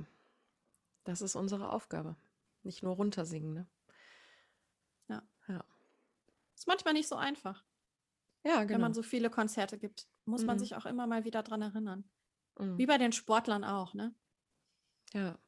Das 1.05 1.21
ist 1.21 1.37
unsere 1.37 1.71
Aufgabe. 1.71 2.17
Nicht 2.63 2.83
nur 2.83 2.97
runtersingen, 2.97 3.53
ne? 3.53 3.67
Ja. 5.07 5.23
Ja. 5.47 5.63
Ist 6.53 6.67
manchmal 6.67 6.95
nicht 6.95 7.07
so 7.07 7.15
einfach. 7.15 7.63
Ja, 8.43 8.63
genau. 8.63 8.73
Wenn 8.73 8.81
man 8.81 8.91
genau. 8.91 9.01
so 9.01 9.03
viele 9.03 9.29
Konzerte 9.29 9.77
gibt, 9.77 10.09
muss 10.25 10.41
mhm. 10.41 10.47
man 10.47 10.59
sich 10.59 10.75
auch 10.75 10.85
immer 10.85 11.07
mal 11.07 11.23
wieder 11.23 11.43
dran 11.43 11.61
erinnern. 11.61 12.03
Mhm. 12.59 12.77
Wie 12.77 12.85
bei 12.85 12.97
den 12.97 13.13
Sportlern 13.13 13.63
auch, 13.63 13.93
ne? 13.93 14.13
Ja. 15.13 15.39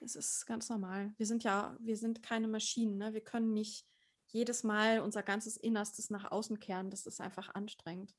Es 0.00 0.14
ist 0.16 0.46
ganz 0.46 0.68
normal. 0.68 1.12
Wir 1.16 1.26
sind 1.26 1.44
ja, 1.44 1.76
wir 1.80 1.96
sind 1.96 2.22
keine 2.22 2.48
Maschinen, 2.48 2.98
ne? 2.98 3.14
Wir 3.14 3.20
können 3.20 3.52
nicht 3.52 3.86
jedes 4.28 4.62
Mal 4.62 5.00
unser 5.00 5.22
ganzes 5.22 5.56
Innerstes 5.56 6.10
nach 6.10 6.30
außen 6.30 6.60
kehren. 6.60 6.90
Das 6.90 7.06
ist 7.06 7.20
einfach 7.20 7.54
anstrengend. 7.54 8.14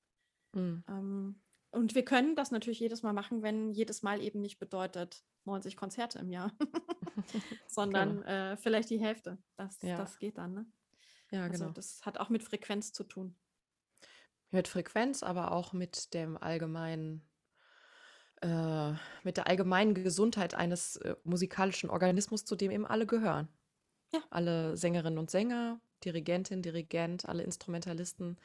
Mhm. 0.53 0.83
Ähm, 0.87 1.41
und 1.71 1.93
wir 1.95 2.03
können 2.03 2.35
das 2.35 2.51
natürlich 2.51 2.79
jedes 2.79 3.03
Mal 3.03 3.13
machen, 3.13 3.43
wenn 3.43 3.71
jedes 3.71 4.01
Mal 4.01 4.21
eben 4.21 4.41
nicht 4.41 4.57
bedeutet 4.59 5.23
90 5.45 5.77
Konzerte 5.77 6.19
im 6.19 6.29
Jahr, 6.31 6.51
sondern 7.67 8.17
Genau. 8.21 8.27
äh, 8.27 8.57
vielleicht 8.57 8.89
die 8.89 8.99
Hälfte. 8.99 9.37
Das, 9.55 9.81
Ja. 9.81 9.97
das 9.97 10.17
geht 10.19 10.37
dann, 10.37 10.53
ne? 10.53 10.65
Ja, 11.31 11.43
Also 11.43 11.59
genau. 11.65 11.73
das 11.73 12.03
hat 12.05 12.17
auch 12.17 12.29
mit 12.29 12.43
Frequenz 12.43 12.91
zu 12.91 13.03
tun. 13.03 13.37
Mit 14.51 14.67
Frequenz, 14.67 15.21
aber 15.21 15.51
auch 15.51 15.73
mit 15.73 16.15
dem 16.15 16.35
allgemeinen, 16.35 17.28
äh, 18.41 18.93
mit 19.23 19.37
der 19.37 19.47
allgemeinen 19.47 19.93
Gesundheit 19.93 20.53
eines 20.53 20.97
äh, 20.97 21.15
musikalischen 21.23 21.89
Organismus, 21.89 22.45
zu 22.45 22.55
dem 22.55 22.71
eben 22.71 22.85
alle 22.85 23.05
gehören. 23.05 23.47
Ja. 24.13 24.21
Alle 24.29 24.75
Sängerinnen 24.77 25.19
und 25.19 25.29
Sänger, 25.29 25.79
Dirigentin, 26.03 26.61
Dirigent, 26.61 27.27
alle 27.27 27.43
Instrumentalisten, 27.43 28.37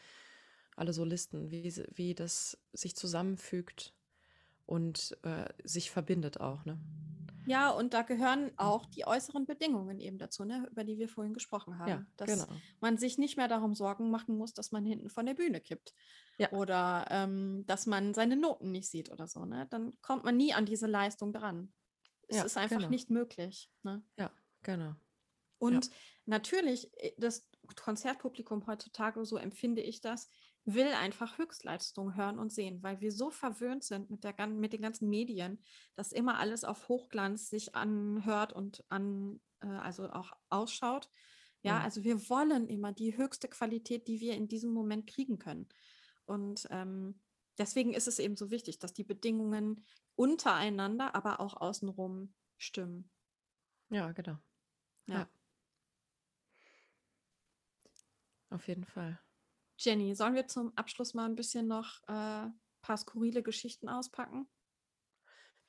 alle 0.76 0.92
Solisten, 0.92 1.50
wie, 1.50 1.72
wie 1.94 2.14
das 2.14 2.58
sich 2.72 2.96
zusammenfügt 2.96 3.94
und 4.66 5.16
äh, 5.22 5.46
sich 5.62 5.90
verbindet 5.90 6.40
auch, 6.40 6.64
ne? 6.64 6.78
Ja, 7.46 7.70
und 7.70 7.92
da 7.92 8.02
gehören 8.02 8.52
auch 8.56 8.86
die 8.86 9.06
äußeren 9.06 9.44
Bedingungen 9.44 10.00
eben 10.00 10.16
dazu, 10.16 10.46
ne, 10.46 10.66
über 10.70 10.82
die 10.82 10.98
wir 10.98 11.10
vorhin 11.10 11.34
gesprochen 11.34 11.78
haben. 11.78 11.88
Ja, 11.90 12.06
dass 12.16 12.30
genau. 12.30 12.60
man 12.80 12.96
sich 12.96 13.18
nicht 13.18 13.36
mehr 13.36 13.48
darum 13.48 13.74
Sorgen 13.74 14.10
machen 14.10 14.38
muss, 14.38 14.54
dass 14.54 14.72
man 14.72 14.86
hinten 14.86 15.10
von 15.10 15.26
der 15.26 15.34
Bühne 15.34 15.60
kippt 15.60 15.94
Ja. 16.38 16.50
oder 16.52 17.06
ähm, 17.10 17.64
dass 17.66 17.86
man 17.86 18.14
seine 18.14 18.36
Noten 18.36 18.72
nicht 18.72 18.88
sieht 18.90 19.10
oder 19.10 19.26
so. 19.26 19.44
Ne? 19.44 19.66
Dann 19.70 19.92
kommt 20.02 20.24
man 20.24 20.36
nie 20.36 20.52
an 20.52 20.66
diese 20.66 20.86
Leistung 20.86 21.32
dran. 21.32 21.72
Es 22.28 22.38
Ja, 22.38 22.44
ist 22.44 22.56
einfach 22.56 22.78
genau. 22.78 22.90
nicht 22.90 23.10
möglich. 23.10 23.70
Ne? 23.82 24.02
Ja, 24.18 24.30
genau. 24.62 24.94
Und 25.58 25.90
natürlich, 26.26 26.90
äh, 26.98 27.12
das 27.18 27.48
Konzertpublikum 27.76 28.66
heutzutage, 28.66 29.24
so 29.24 29.36
empfinde 29.36 29.82
ich 29.82 30.00
das, 30.00 30.28
will 30.66 30.88
einfach 30.88 31.38
Höchstleistung 31.38 32.16
hören 32.16 32.38
und 32.38 32.52
sehen, 32.52 32.82
weil 32.82 33.00
wir 33.00 33.12
so 33.12 33.30
verwöhnt 33.30 33.84
sind 33.84 34.10
mit, 34.10 34.24
der, 34.24 34.46
mit 34.46 34.72
den 34.72 34.80
ganzen 34.82 35.08
Medien, 35.10 35.62
dass 35.94 36.10
immer 36.12 36.38
alles 36.38 36.64
auf 36.64 36.88
Hochglanz 36.88 37.50
sich 37.50 37.74
anhört 37.74 38.52
und 38.52 38.82
an, 38.88 39.40
äh, 39.60 39.66
also 39.66 40.10
auch 40.10 40.32
ausschaut. 40.48 41.10
Ja, 41.62 41.78
Mhm. 41.78 41.84
also 41.84 42.04
wir 42.04 42.28
wollen 42.30 42.66
immer 42.68 42.92
die 42.92 43.16
höchste 43.16 43.48
Qualität, 43.48 44.08
die 44.08 44.20
wir 44.20 44.34
in 44.34 44.48
diesem 44.48 44.72
Moment 44.72 45.06
kriegen 45.06 45.38
können. 45.38 45.68
Und 46.26 46.66
ähm, 46.70 47.20
deswegen 47.58 47.92
ist 47.94 48.08
es 48.08 48.18
eben 48.18 48.36
so 48.36 48.50
wichtig, 48.50 48.78
dass 48.78 48.92
die 48.92 49.04
Bedingungen 49.04 49.84
untereinander, 50.16 51.14
aber 51.14 51.40
auch 51.40 51.54
außenrum 51.60 52.34
stimmen. 52.58 53.10
Ja, 53.90 54.12
genau. 54.12 54.38
Ja. 55.06 55.20
Ja. 55.20 55.28
Auf 58.50 58.68
jeden 58.68 58.84
Fall. 58.84 59.18
Jenny, 59.78 60.14
sollen 60.14 60.34
wir 60.34 60.46
zum 60.46 60.76
Abschluss 60.76 61.14
mal 61.14 61.24
ein 61.24 61.34
bisschen 61.34 61.66
noch 61.66 62.00
äh, 62.06 62.12
ein 62.46 62.60
paar 62.82 62.96
skurrile 62.96 63.42
Geschichten 63.42 63.88
auspacken? 63.88 64.48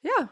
Ja, 0.01 0.31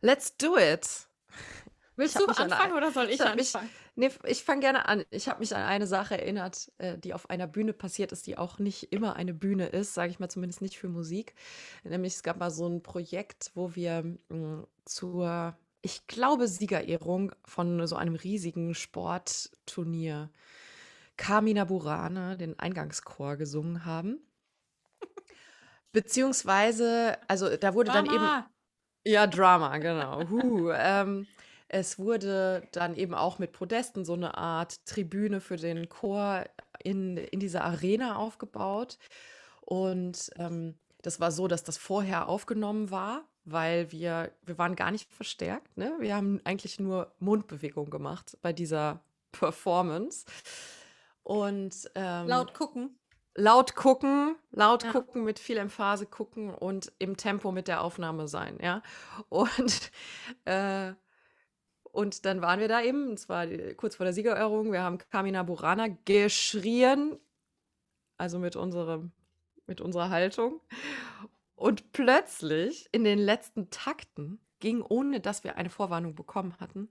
let's 0.00 0.36
do 0.36 0.56
it. 0.56 1.08
Willst 1.98 2.16
du 2.18 2.26
mich 2.26 2.38
an 2.38 2.52
anfangen 2.52 2.72
ein- 2.72 2.78
oder 2.78 2.92
soll 2.92 3.06
ich, 3.06 3.14
ich 3.16 3.20
hab 3.20 3.34
mich- 3.36 3.54
anfangen? 3.54 3.70
Nee, 3.96 4.10
ich 4.24 4.44
fange 4.44 4.60
gerne 4.60 4.86
an. 4.86 5.04
Ich 5.10 5.28
habe 5.28 5.40
mich 5.40 5.54
an 5.54 5.62
eine 5.62 5.86
Sache 5.88 6.16
erinnert, 6.20 6.70
äh, 6.78 6.96
die 6.96 7.12
auf 7.12 7.28
einer 7.28 7.48
Bühne 7.48 7.72
passiert 7.72 8.12
ist, 8.12 8.28
die 8.28 8.38
auch 8.38 8.60
nicht 8.60 8.92
immer 8.92 9.16
eine 9.16 9.34
Bühne 9.34 9.66
ist, 9.66 9.94
sage 9.94 10.10
ich 10.12 10.20
mal 10.20 10.28
zumindest 10.28 10.62
nicht 10.62 10.78
für 10.78 10.88
Musik. 10.88 11.34
Nämlich 11.82 12.14
es 12.14 12.22
gab 12.22 12.38
mal 12.38 12.50
so 12.52 12.68
ein 12.68 12.82
Projekt, 12.84 13.50
wo 13.54 13.74
wir 13.74 14.04
mh, 14.28 14.64
zur, 14.84 15.56
ich 15.82 16.06
glaube, 16.06 16.46
Siegerehrung 16.46 17.32
von 17.44 17.84
so 17.88 17.96
einem 17.96 18.14
riesigen 18.14 18.74
Sportturnier 18.74 20.30
Carmina 21.16 21.64
Burana, 21.64 22.36
den 22.36 22.56
Eingangschor, 22.60 23.36
gesungen 23.36 23.84
haben. 23.84 24.20
Beziehungsweise, 25.92 27.18
also 27.26 27.56
da 27.56 27.74
wurde 27.74 27.90
dann 27.90 28.06
eben 28.06 28.28
ja, 29.04 29.26
Drama, 29.26 29.78
genau. 29.78 30.28
Huh, 30.28 30.70
ähm, 30.74 31.26
es 31.68 31.98
wurde 31.98 32.62
dann 32.72 32.94
eben 32.96 33.14
auch 33.14 33.38
mit 33.38 33.52
Podesten 33.52 34.04
so 34.04 34.14
eine 34.14 34.36
Art 34.38 34.84
Tribüne 34.86 35.40
für 35.40 35.56
den 35.56 35.88
Chor 35.88 36.44
in, 36.82 37.16
in 37.16 37.40
dieser 37.40 37.64
Arena 37.64 38.16
aufgebaut. 38.16 38.98
Und 39.60 40.30
ähm, 40.36 40.74
das 41.02 41.20
war 41.20 41.30
so, 41.30 41.46
dass 41.46 41.62
das 41.64 41.76
vorher 41.78 42.28
aufgenommen 42.28 42.90
war, 42.90 43.22
weil 43.44 43.92
wir, 43.92 44.32
wir 44.46 44.56
waren 44.58 44.76
gar 44.76 44.90
nicht 44.90 45.12
verstärkt. 45.12 45.76
Ne? 45.76 45.92
Wir 45.98 46.14
haben 46.16 46.40
eigentlich 46.44 46.80
nur 46.80 47.12
Mundbewegung 47.18 47.90
gemacht 47.90 48.36
bei 48.42 48.52
dieser 48.52 49.00
Performance. 49.32 50.24
Und 51.22 51.90
ähm, 51.94 52.26
Laut 52.28 52.54
gucken. 52.54 52.98
laut 53.34 53.74
gucken, 53.76 54.36
laut 54.50 54.84
Ja. 54.84 54.92
gucken, 54.92 55.24
mit 55.24 55.38
viel 55.38 55.58
Emphase 55.58 56.06
gucken 56.06 56.54
und 56.54 56.90
im 56.98 57.16
Tempo 57.18 57.52
mit 57.52 57.68
der 57.68 57.82
Aufnahme 57.82 58.26
sein, 58.28 58.58
ja. 58.62 58.82
Und, 59.28 59.90
äh, 60.46 60.92
und 61.98 62.24
dann 62.26 62.40
waren 62.42 62.60
wir 62.60 62.68
da 62.68 62.80
eben, 62.80 63.14
es 63.14 63.28
war 63.28 63.44
die- 63.48 63.74
kurz 63.74 63.96
vor 63.96 64.04
der 64.04 64.12
Siegerehrung, 64.12 64.70
wir 64.70 64.82
haben 64.82 64.98
Carmina 64.98 65.42
Burana 65.42 65.88
geschrien, 66.04 67.18
also 68.16 68.38
mit 68.38 68.54
unserem, 68.54 69.10
mit 69.66 69.80
unserer 69.80 70.08
Haltung. 70.08 70.60
Und 71.56 71.90
plötzlich 71.90 72.88
in 72.92 73.02
den 73.02 73.18
letzten 73.18 73.70
Takten 73.70 74.38
ging, 74.60 74.80
ohne 74.80 75.18
dass 75.18 75.42
wir 75.42 75.56
eine 75.56 75.70
Vorwarnung 75.70 76.14
bekommen 76.14 76.54
hatten, 76.60 76.88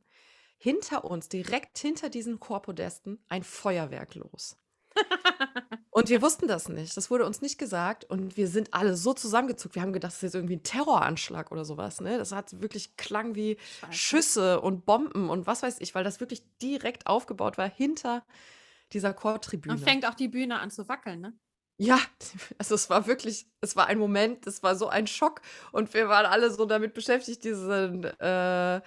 hinter 0.58 1.06
uns, 1.06 1.30
direkt 1.30 1.78
hinter 1.78 2.10
diesen 2.10 2.42
Chorpodesten, 2.42 3.24
ein 3.30 3.44
Feuerwerk 3.44 4.14
los. 4.16 4.58
Und 5.90 6.10
wir 6.10 6.22
wussten 6.22 6.48
das 6.48 6.70
nicht. 6.70 6.96
Das 6.96 7.10
wurde 7.10 7.26
uns 7.26 7.42
nicht 7.42 7.58
gesagt. 7.58 8.06
Und 8.06 8.38
wir 8.38 8.48
sind 8.48 8.74
alle 8.74 8.96
so 8.96 9.14
zusammengezuckt. 9.14 9.76
Wir 9.76 9.82
haben 9.82 9.94
gedacht, 9.94 10.12
das 10.12 10.18
ist 10.18 10.24
jetzt 10.24 10.36
irgendwie 10.36 10.58
ein 10.58 10.64
Terroranschlag 10.64 11.52
oder 11.52 11.66
sowas. 11.66 12.02
Ne? 12.02 12.18
Das 12.18 12.32
hat 12.32 12.62
wirklich 12.62 12.98
klang 12.98 13.36
wie 13.36 13.58
Scheiße. 13.82 13.94
Schüsse 13.94 14.62
und 14.62 14.86
Bomben 14.86 15.30
und 15.30 15.48
was 15.48 15.64
weiß 15.64 15.78
ich, 15.80 15.96
weil 15.96 16.04
das 16.04 16.20
wirklich 16.20 16.44
direkt 16.62 17.08
aufgebaut 17.08 17.58
war 17.58 17.70
hinter 17.70 18.24
dieser 18.94 19.14
Chortribüne. 19.14 19.76
Dann 19.76 19.84
fängt 19.84 20.08
auch 20.08 20.14
die 20.14 20.28
Bühne 20.28 20.60
an 20.60 20.72
zu 20.72 20.88
wackeln, 20.88 21.22
ne? 21.22 21.34
Ja, 21.80 22.00
also 22.58 22.76
es 22.76 22.90
war 22.90 23.08
wirklich, 23.08 23.48
es 23.62 23.76
war 23.76 23.88
ein 23.88 24.00
Moment, 24.00 24.48
es 24.48 24.64
war 24.64 24.76
so 24.76 24.88
ein 24.88 25.08
Schock 25.08 25.42
und 25.72 25.94
wir 25.94 26.10
waren 26.10 26.26
alle 26.26 26.52
so 26.52 26.66
damit 26.66 26.94
beschäftigt, 26.94 27.44
diesen, 27.44 28.04
äh, 28.04 28.82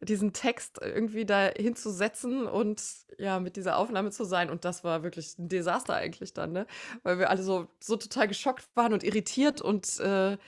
diesen 0.00 0.32
Text 0.32 0.78
irgendwie 0.80 1.26
da 1.26 1.50
hinzusetzen 1.56 2.46
und 2.46 2.82
ja, 3.18 3.38
mit 3.38 3.56
dieser 3.56 3.76
Aufnahme 3.76 4.10
zu 4.10 4.24
sein. 4.24 4.48
Und 4.48 4.64
das 4.64 4.82
war 4.82 5.02
wirklich 5.02 5.38
ein 5.38 5.48
Desaster 5.48 5.94
eigentlich 5.94 6.32
dann, 6.32 6.52
ne? 6.52 6.66
Weil 7.02 7.18
wir 7.18 7.30
alle 7.30 7.42
so, 7.42 7.68
so 7.80 7.96
total 7.96 8.28
geschockt 8.28 8.68
waren 8.74 8.92
und 8.92 9.04
irritiert 9.04 9.60
und 9.60 10.00
äh, 10.00 10.38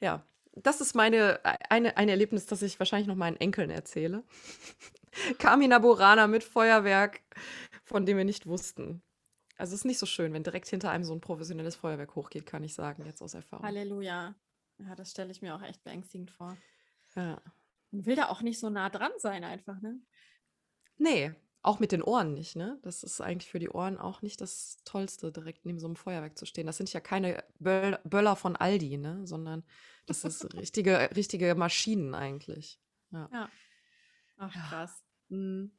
ja, 0.00 0.24
das 0.54 0.80
ist 0.80 0.94
meine, 0.94 1.40
eine, 1.70 1.96
ein 1.96 2.08
Erlebnis, 2.08 2.46
das 2.46 2.62
ich 2.62 2.78
wahrscheinlich 2.78 3.08
noch 3.08 3.16
meinen 3.16 3.36
Enkeln 3.36 3.70
erzähle. 3.70 4.24
Carmina 5.38 5.78
Burana 5.78 6.26
mit 6.26 6.44
Feuerwerk, 6.44 7.20
von 7.84 8.04
dem 8.04 8.16
wir 8.16 8.24
nicht 8.24 8.46
wussten. 8.46 9.02
Also 9.56 9.74
es 9.74 9.80
ist 9.80 9.84
nicht 9.84 9.98
so 9.98 10.06
schön, 10.06 10.32
wenn 10.32 10.42
direkt 10.42 10.68
hinter 10.68 10.90
einem 10.90 11.04
so 11.04 11.12
ein 11.14 11.20
professionelles 11.20 11.76
Feuerwerk 11.76 12.14
hochgeht, 12.16 12.46
kann 12.46 12.64
ich 12.64 12.74
sagen, 12.74 13.04
jetzt 13.04 13.22
aus 13.22 13.34
Erfahrung. 13.34 13.64
Halleluja. 13.64 14.34
Ja, 14.78 14.94
das 14.94 15.10
stelle 15.10 15.30
ich 15.30 15.42
mir 15.42 15.54
auch 15.54 15.62
echt 15.62 15.84
beängstigend 15.84 16.30
vor. 16.30 16.56
Ja. 17.14 17.40
Man 17.90 18.06
will 18.06 18.16
da 18.16 18.28
auch 18.28 18.42
nicht 18.42 18.58
so 18.60 18.70
nah 18.70 18.88
dran 18.90 19.12
sein, 19.18 19.44
einfach, 19.44 19.80
ne? 19.80 20.00
Nee, 20.98 21.32
auch 21.62 21.78
mit 21.78 21.92
den 21.92 22.02
Ohren 22.02 22.32
nicht, 22.34 22.56
ne? 22.56 22.78
Das 22.82 23.02
ist 23.02 23.20
eigentlich 23.20 23.50
für 23.50 23.58
die 23.58 23.70
Ohren 23.70 23.98
auch 23.98 24.22
nicht 24.22 24.40
das 24.40 24.78
Tollste, 24.84 25.32
direkt 25.32 25.64
neben 25.66 25.78
so 25.78 25.86
einem 25.86 25.96
Feuerwerk 25.96 26.38
zu 26.38 26.46
stehen. 26.46 26.66
Das 26.66 26.76
sind 26.76 26.92
ja 26.92 27.00
keine 27.00 27.44
Böll 27.58 27.98
Böller 28.04 28.36
von 28.36 28.56
Aldi, 28.56 28.96
ne? 28.98 29.26
Sondern 29.26 29.64
das 30.06 30.24
ist 30.24 30.44
richtige, 30.54 31.10
richtige 31.16 31.54
Maschinen 31.54 32.14
eigentlich. 32.14 32.80
Ja. 33.10 33.28
Ach, 34.38 34.54
Ja. 34.54 34.68
krass. 34.68 35.04
Mhm. 35.28 35.72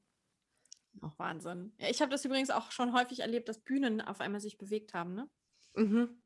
Wahnsinn. 1.17 1.73
Ja, 1.79 1.89
ich 1.89 2.01
habe 2.01 2.11
das 2.11 2.25
übrigens 2.25 2.49
auch 2.49 2.71
schon 2.71 2.93
häufig 2.93 3.21
erlebt, 3.21 3.47
dass 3.49 3.63
Bühnen 3.63 4.01
auf 4.01 4.19
einmal 4.21 4.41
sich 4.41 4.57
bewegt 4.57 4.93
haben, 4.93 5.15
ne? 5.15 5.29
Mhm. 5.75 6.21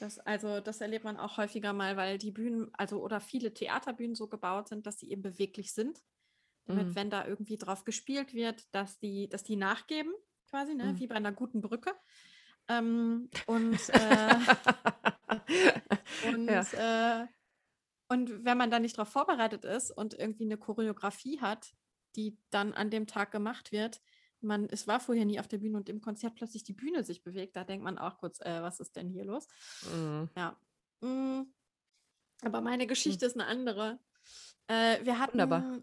Das, 0.00 0.18
also, 0.18 0.60
das 0.60 0.80
erlebt 0.80 1.04
man 1.04 1.16
auch 1.16 1.36
häufiger 1.38 1.72
mal, 1.72 1.96
weil 1.96 2.18
die 2.18 2.30
Bühnen, 2.30 2.70
also 2.74 3.02
oder 3.02 3.20
viele 3.20 3.54
Theaterbühnen 3.54 4.14
so 4.14 4.28
gebaut 4.28 4.68
sind, 4.68 4.86
dass 4.86 4.98
sie 4.98 5.10
eben 5.10 5.22
beweglich 5.22 5.72
sind. 5.72 6.02
Damit, 6.66 6.86
Mhm. 6.88 6.96
wenn 6.96 7.10
da 7.10 7.26
irgendwie 7.26 7.56
drauf 7.58 7.84
gespielt 7.84 8.34
wird, 8.34 8.64
dass 8.74 8.98
die, 8.98 9.28
dass 9.28 9.44
die 9.44 9.56
nachgeben, 9.56 10.12
quasi, 10.50 10.74
ne? 10.74 10.92
Mhm. 10.92 10.98
Wie 10.98 11.06
bei 11.06 11.14
einer 11.14 11.32
guten 11.32 11.60
Brücke. 11.60 11.92
Ähm, 12.68 13.30
und 13.46 13.88
äh, 13.90 14.38
und, 16.20 16.48
Ja. 16.50 16.62
äh, 16.72 17.26
und 18.08 18.44
wenn 18.44 18.58
man 18.58 18.70
da 18.70 18.78
nicht 18.78 18.98
darauf 18.98 19.10
vorbereitet 19.12 19.64
ist 19.64 19.90
und 19.90 20.14
irgendwie 20.14 20.44
eine 20.44 20.58
Choreografie 20.58 21.40
hat, 21.40 21.72
die 22.16 22.38
dann 22.50 22.72
an 22.72 22.90
dem 22.90 23.06
Tag 23.06 23.30
gemacht 23.30 23.72
wird, 23.72 24.00
man, 24.46 24.66
es 24.70 24.86
war 24.86 25.00
vorher 25.00 25.24
nie 25.24 25.40
auf 25.40 25.48
der 25.48 25.58
Bühne 25.58 25.76
und 25.76 25.88
im 25.88 26.00
Konzert 26.00 26.34
plötzlich 26.34 26.64
die 26.64 26.72
Bühne 26.72 27.04
sich 27.04 27.22
bewegt, 27.22 27.56
da 27.56 27.64
denkt 27.64 27.84
man 27.84 27.98
auch 27.98 28.18
kurz, 28.18 28.40
äh, 28.40 28.62
was 28.62 28.80
ist 28.80 28.96
denn 28.96 29.10
hier 29.10 29.24
los? 29.24 29.46
Mhm. 29.92 30.30
Ja. 30.36 30.58
Mm. 31.00 31.42
Aber 32.42 32.60
meine 32.60 32.86
Geschichte 32.86 33.26
ist 33.26 33.34
eine 33.34 33.46
andere. 33.46 33.98
Äh, 34.66 35.04
wir 35.04 35.18
hatten 35.18 35.34
Wunderbar. 35.34 35.82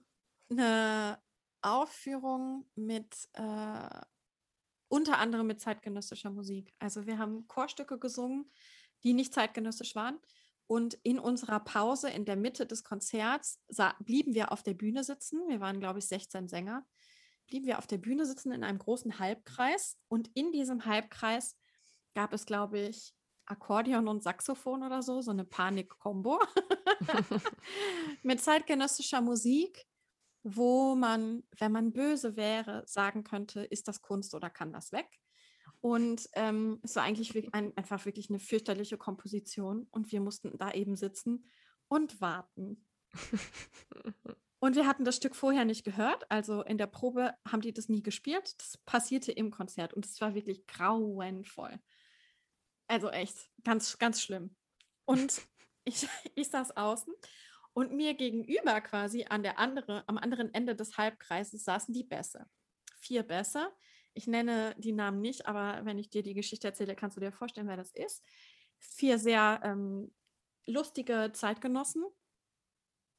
eine 0.50 1.20
Aufführung 1.62 2.70
mit 2.76 3.16
äh, 3.34 4.02
unter 4.88 5.18
anderem 5.18 5.48
mit 5.48 5.60
zeitgenössischer 5.60 6.30
Musik. 6.30 6.74
Also 6.78 7.08
wir 7.08 7.18
haben 7.18 7.48
Chorstücke 7.48 7.98
gesungen, 7.98 8.52
die 9.04 9.14
nicht 9.14 9.34
zeitgenössisch 9.34 9.96
waren. 9.96 10.20
Und 10.68 10.94
in 11.04 11.20
unserer 11.20 11.60
Pause 11.60 12.10
in 12.10 12.26
der 12.26 12.36
Mitte 12.36 12.66
des 12.66 12.84
Konzerts 12.84 13.60
blieben 14.00 14.34
wir 14.34 14.52
auf 14.52 14.64
der 14.64 14.74
Bühne 14.74 15.04
sitzen. 15.04 15.42
Wir 15.48 15.60
waren, 15.60 15.80
glaube 15.80 16.00
ich, 16.00 16.06
16 16.06 16.48
Sänger. 16.48 16.86
Blieben 17.54 17.68
wir 17.68 17.78
auf 17.78 17.86
der 17.86 18.00
Bühne 18.00 18.26
sitzen 18.26 18.52
in 18.52 18.64
einem 18.64 18.80
großen 18.80 19.20
Halbkreis. 19.20 20.00
Und 20.08 20.28
in 20.34 20.52
diesem 20.52 20.86
Halbkreis 20.88 21.56
gab 22.16 22.34
es, 22.34 22.48
glaube 22.48 22.80
ich, 22.80 23.14
Akkordeon 23.46 24.08
und 24.08 24.24
Saxophon 24.24 24.82
oder 24.82 25.04
so, 25.04 25.22
so 25.22 25.30
eine 25.30 25.46
Panik-Kombo 25.46 26.40
mit 28.24 28.42
zeitgenössischer 28.42 29.22
Musik, 29.22 29.86
wo 30.42 30.96
man, 30.96 31.44
wenn 31.60 31.72
man 31.72 31.94
böse 31.94 32.36
wäre, 32.36 32.82
sagen 32.88 33.24
könnte, 33.24 33.62
ist 33.66 33.88
das 33.88 34.02
Kunst 34.02 34.34
oder 34.34 34.50
kann 34.50 34.74
das 34.74 34.92
weg? 34.92 35.20
Und 35.80 36.28
ähm, 36.34 36.80
es 36.82 36.96
war 36.96 37.04
eigentlich 37.04 37.54
ein, 37.54 37.78
einfach 37.78 38.04
wirklich 38.06 38.32
eine 38.32 38.40
fürchterliche 38.40 38.98
Komposition 38.98 39.86
und 39.92 40.12
wir 40.12 40.22
mussten 40.22 40.58
da 40.58 40.72
eben 40.72 40.96
sitzen 40.96 41.46
und 41.88 42.20
warten. 42.20 42.88
und 44.64 44.78
wir 44.78 44.88
hatten 44.88 45.04
das 45.04 45.18
Stück 45.18 45.36
vorher 45.36 45.66
nicht 45.66 45.84
gehört, 45.84 46.24
also 46.32 46.62
in 46.62 46.78
der 46.78 46.88
Probe 46.88 47.34
haben 47.46 47.60
die 47.60 47.74
das 47.74 47.90
nie 47.90 48.02
gespielt. 48.02 48.56
Das 48.60 48.78
passierte 48.86 49.34
im 49.34 49.52
Konzert 49.52 49.94
und 49.94 50.06
es 50.06 50.22
war 50.22 50.36
wirklich 50.36 50.66
grauenvoll. 50.68 51.82
Also 52.88 53.10
echt, 53.10 53.52
ganz, 53.66 53.98
ganz 53.98 54.22
schlimm. 54.22 54.56
Und 55.04 55.42
ich, 55.84 56.08
ich 56.36 56.48
saß 56.48 56.78
außen 56.78 57.14
und 57.74 57.92
mir 57.92 58.14
gegenüber 58.14 58.80
quasi 58.80 59.26
an 59.28 59.44
der 59.44 59.60
andere, 59.60 60.08
am 60.08 60.18
anderen 60.18 60.54
Ende 60.54 60.78
des 60.78 60.98
Halbkreises 60.98 61.66
saßen 61.66 61.94
die 61.94 62.06
Bässe. 62.06 62.46
Vier 63.02 63.24
Bässe. 63.24 63.70
Ich 64.14 64.28
nenne 64.28 64.76
die 64.78 64.94
Namen 64.94 65.20
nicht, 65.20 65.46
aber 65.46 65.84
wenn 65.84 65.98
ich 65.98 66.10
dir 66.10 66.24
die 66.24 66.36
Geschichte 66.36 66.70
erzähle, 66.70 66.96
kannst 66.96 67.18
du 67.18 67.22
dir 67.22 67.34
vorstellen, 67.34 67.68
wer 67.68 67.76
das 67.76 67.92
ist. 67.92 68.24
Vier 68.80 69.20
sehr 69.20 69.60
ähm, 69.62 70.16
lustige 70.66 71.32
Zeitgenossen, 71.34 72.06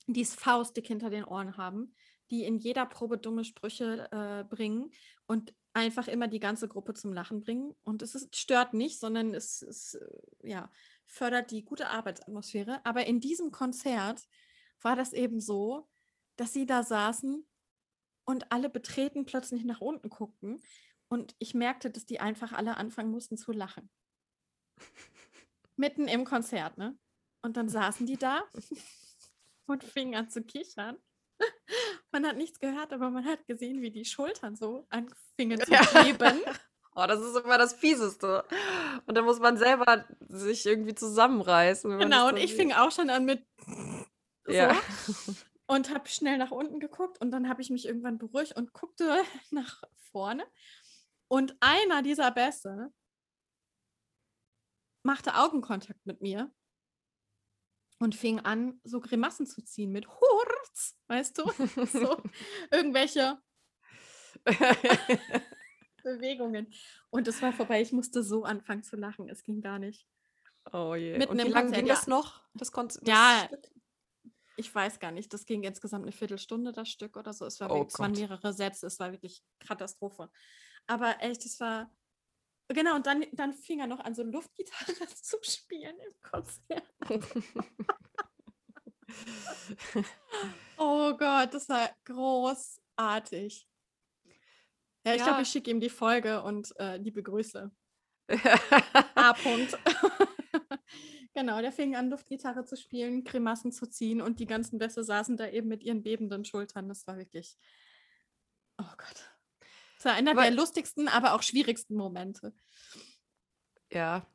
die 0.07 0.23
es 0.23 0.35
faustdick 0.35 0.87
hinter 0.87 1.11
den 1.11 1.25
Ohren 1.25 1.57
haben, 1.57 1.95
die 2.31 2.45
in 2.45 2.59
jeder 2.59 2.87
Probe 2.87 3.19
dumme 3.19 3.45
Sprüche 3.45 4.09
äh, 4.11 4.45
bringen 4.45 4.91
und 5.27 5.55
einfach 5.73 6.09
immer 6.09 6.29
die 6.29 6.41
ganze 6.41 6.69
Gruppe 6.69 6.95
zum 6.95 7.13
Lachen 7.13 7.41
bringen. 7.41 7.75
Und 7.83 8.03
es 8.03 8.15
ist, 8.15 8.37
stört 8.37 8.75
nicht, 8.75 9.01
sondern 9.01 9.35
es, 9.35 9.63
es 9.63 9.95
äh, 9.95 10.49
ja, 10.49 10.71
fördert 11.07 11.51
die 11.51 11.65
gute 11.65 11.89
Arbeitsatmosphäre. 11.89 12.81
Aber 12.85 13.07
in 13.07 13.21
diesem 13.21 13.51
Konzert 13.51 14.23
war 14.81 14.97
das 14.97 15.13
eben 15.13 15.41
so, 15.41 15.89
dass 16.37 16.53
sie 16.53 16.67
da 16.67 16.83
saßen 16.83 17.47
und 18.25 18.53
alle 18.53 18.71
betreten 18.71 19.27
plötzlich 19.27 19.65
nach 19.65 19.81
unten 19.81 20.09
guckten. 20.09 20.63
Und 21.09 21.35
ich 21.39 21.55
merkte, 21.55 21.91
dass 21.91 22.07
die 22.07 22.21
einfach 22.21 22.53
alle 22.53 22.77
anfangen 22.77 23.11
mussten 23.11 23.37
zu 23.37 23.53
lachen. 23.53 23.91
Mitten 25.77 26.09
im 26.09 26.25
Konzert, 26.25 26.79
ne? 26.79 26.97
Und 27.43 27.57
dann 27.57 27.69
saßen 27.69 28.07
die 28.07 28.17
da 28.17 28.43
und 29.67 29.85
fingen 29.85 30.15
an 30.15 30.31
zu 30.31 30.43
kichern. 30.43 30.99
Man 32.13 32.27
hat 32.27 32.37
nichts 32.37 32.61
gehört, 32.61 32.93
aber 32.93 33.11
man 33.11 33.25
hat 33.25 33.45
gesehen, 33.49 33.83
wie 33.83 33.91
die 33.91 34.05
Schultern 34.05 34.55
so 34.55 34.87
anfingen 34.89 35.61
zu 35.61 35.73
heben. 36.05 36.41
Oh, 36.97 37.07
das 37.09 37.21
ist 37.21 37.37
immer 37.37 37.59
das 37.59 37.75
Fieseste. 37.75 38.45
Und 39.07 39.17
dann 39.17 39.25
muss 39.25 39.41
man 39.41 39.57
selber 39.57 40.05
sich 40.29 40.65
irgendwie 40.65 40.95
zusammenreißen. 40.95 41.99
Genau, 41.99 42.29
und 42.29 42.37
ich 42.37 42.55
fing 42.55 42.73
auch 42.73 42.93
schon 42.93 43.11
an 43.11 43.25
mit 43.25 43.45
so. 44.47 44.53
Ja. 44.53 44.77
Und 45.67 45.93
habe 45.93 46.09
schnell 46.09 46.37
nach 46.37 46.51
unten 46.51 46.79
geguckt 46.79 47.19
und 47.23 47.31
dann 47.31 47.49
habe 47.49 47.63
ich 47.63 47.71
mich 47.71 47.87
irgendwann 47.87 48.19
beruhigt 48.19 48.55
und 48.55 48.75
guckte 48.75 49.23
nach 49.51 49.83
vorne. 50.13 50.45
Und 51.27 51.57
einer 51.61 52.03
dieser 52.03 52.31
Bässe 52.31 52.93
machte 55.03 55.35
Augenkontakt 55.37 56.05
mit 56.05 56.21
mir 56.21 56.53
und 57.99 58.15
fing 58.15 58.41
an, 58.41 58.81
so 58.85 59.01
Grimassen 59.01 59.47
zu 59.47 59.63
ziehen 59.63 59.93
mit 59.93 60.09
Hurz, 60.09 60.97
weißt 61.09 61.39
du? 61.39 61.51
so 61.87 62.23
irgendwelche 62.71 63.39
Bewegungen. 66.03 66.73
Und 67.11 67.29
es 67.29 67.41
war 67.43 67.53
vorbei. 67.53 67.81
Ich 67.81 67.93
musste 67.93 68.23
so 68.23 68.45
anfangen 68.45 68.83
zu 68.83 68.97
lachen. 68.97 69.29
Es 69.29 69.43
ging 69.43 69.61
gar 69.61 69.79
nicht. 69.79 70.07
Oh 70.73 70.95
je. 70.95 71.19
Mitten 71.19 71.33
und 71.33 71.45
wie 71.45 71.51
lange 71.51 71.73
ging 71.73 71.87
das 71.87 72.07
noch? 72.07 72.43
Das 72.55 72.73
konnte. 72.73 73.01
Ja, 73.05 73.49
ich 74.57 74.73
weiß 74.73 75.01
gar 75.01 75.11
nicht. 75.11 75.33
Das 75.33 75.47
ging 75.47 75.63
insgesamt 75.63 76.05
eine 76.05 76.13
Viertelstunde, 76.13 76.73
das 76.73 76.89
Stück 76.89 77.17
oder 77.17 77.33
so. 77.33 77.47
Es, 77.47 77.61
war 77.61 77.71
oh 77.71 77.77
wirklich, 77.77 77.95
es 77.95 77.99
waren 77.99 78.13
mehrere 78.13 78.53
Sätze. 78.53 78.87
Es 78.87 78.99
war 79.01 79.13
wirklich 79.13 79.43
Katastrophe. 79.61 80.31
Aber 80.87 81.17
echt, 81.21 81.45
es 81.45 81.59
war. 81.61 81.91
Genau, 82.69 82.97
und 82.97 83.07
dann, 83.07 83.25
dann 83.33 83.53
fing 83.53 83.81
er 83.81 83.87
noch 83.87 84.01
an, 84.01 84.15
so 84.15 84.23
Luftgitarre 84.23 85.07
zu 85.15 85.37
spielen 85.43 85.97
im 85.99 86.15
Konzert. 86.23 86.95
oh 90.79 91.15
Gott, 91.17 91.53
das 91.53 91.69
war 91.69 91.91
großartig. 92.05 93.69
Ja, 95.07 95.13
ich 95.13 95.19
ja. 95.19 95.27
glaube, 95.27 95.43
ich 95.43 95.49
schicke 95.49 95.71
ihm 95.71 95.81
die 95.81 95.91
Folge 95.91 96.43
und 96.43 96.73
äh, 96.79 96.97
liebe 96.97 97.23
Grüße. 97.23 97.71
A. 99.15 99.33
-Punkt. 99.33 99.77
genau, 101.35 101.61
der 101.61 101.73
fing 101.73 101.95
an, 101.95 102.09
Luftgitarre 102.09 102.65
zu 102.65 102.79
spielen, 102.79 103.25
Grimassen 103.25 103.73
zu 103.73 103.87
ziehen 103.87 104.23
und 104.23 104.41
die 104.41 104.47
ganzen 104.47 104.79
Bässe 104.79 105.05
saßen 105.05 105.37
da 105.37 105.49
eben 105.49 105.69
mit 105.69 105.83
ihren 105.83 106.03
bebenden 106.03 106.47
Schultern. 106.47 106.89
Das 106.89 107.07
war 107.07 107.19
wirklich. 107.19 107.59
Oh 108.79 108.95
Gott. 108.97 109.34
Das 110.05 110.13
war 110.13 110.19
einer 110.19 110.33
aber, 110.33 110.43
der 110.43 110.51
lustigsten, 110.51 111.09
aber 111.09 111.35
auch 111.35 111.43
schwierigsten 111.43 111.97
Momente. 111.97 112.53
Ja. 113.91 114.27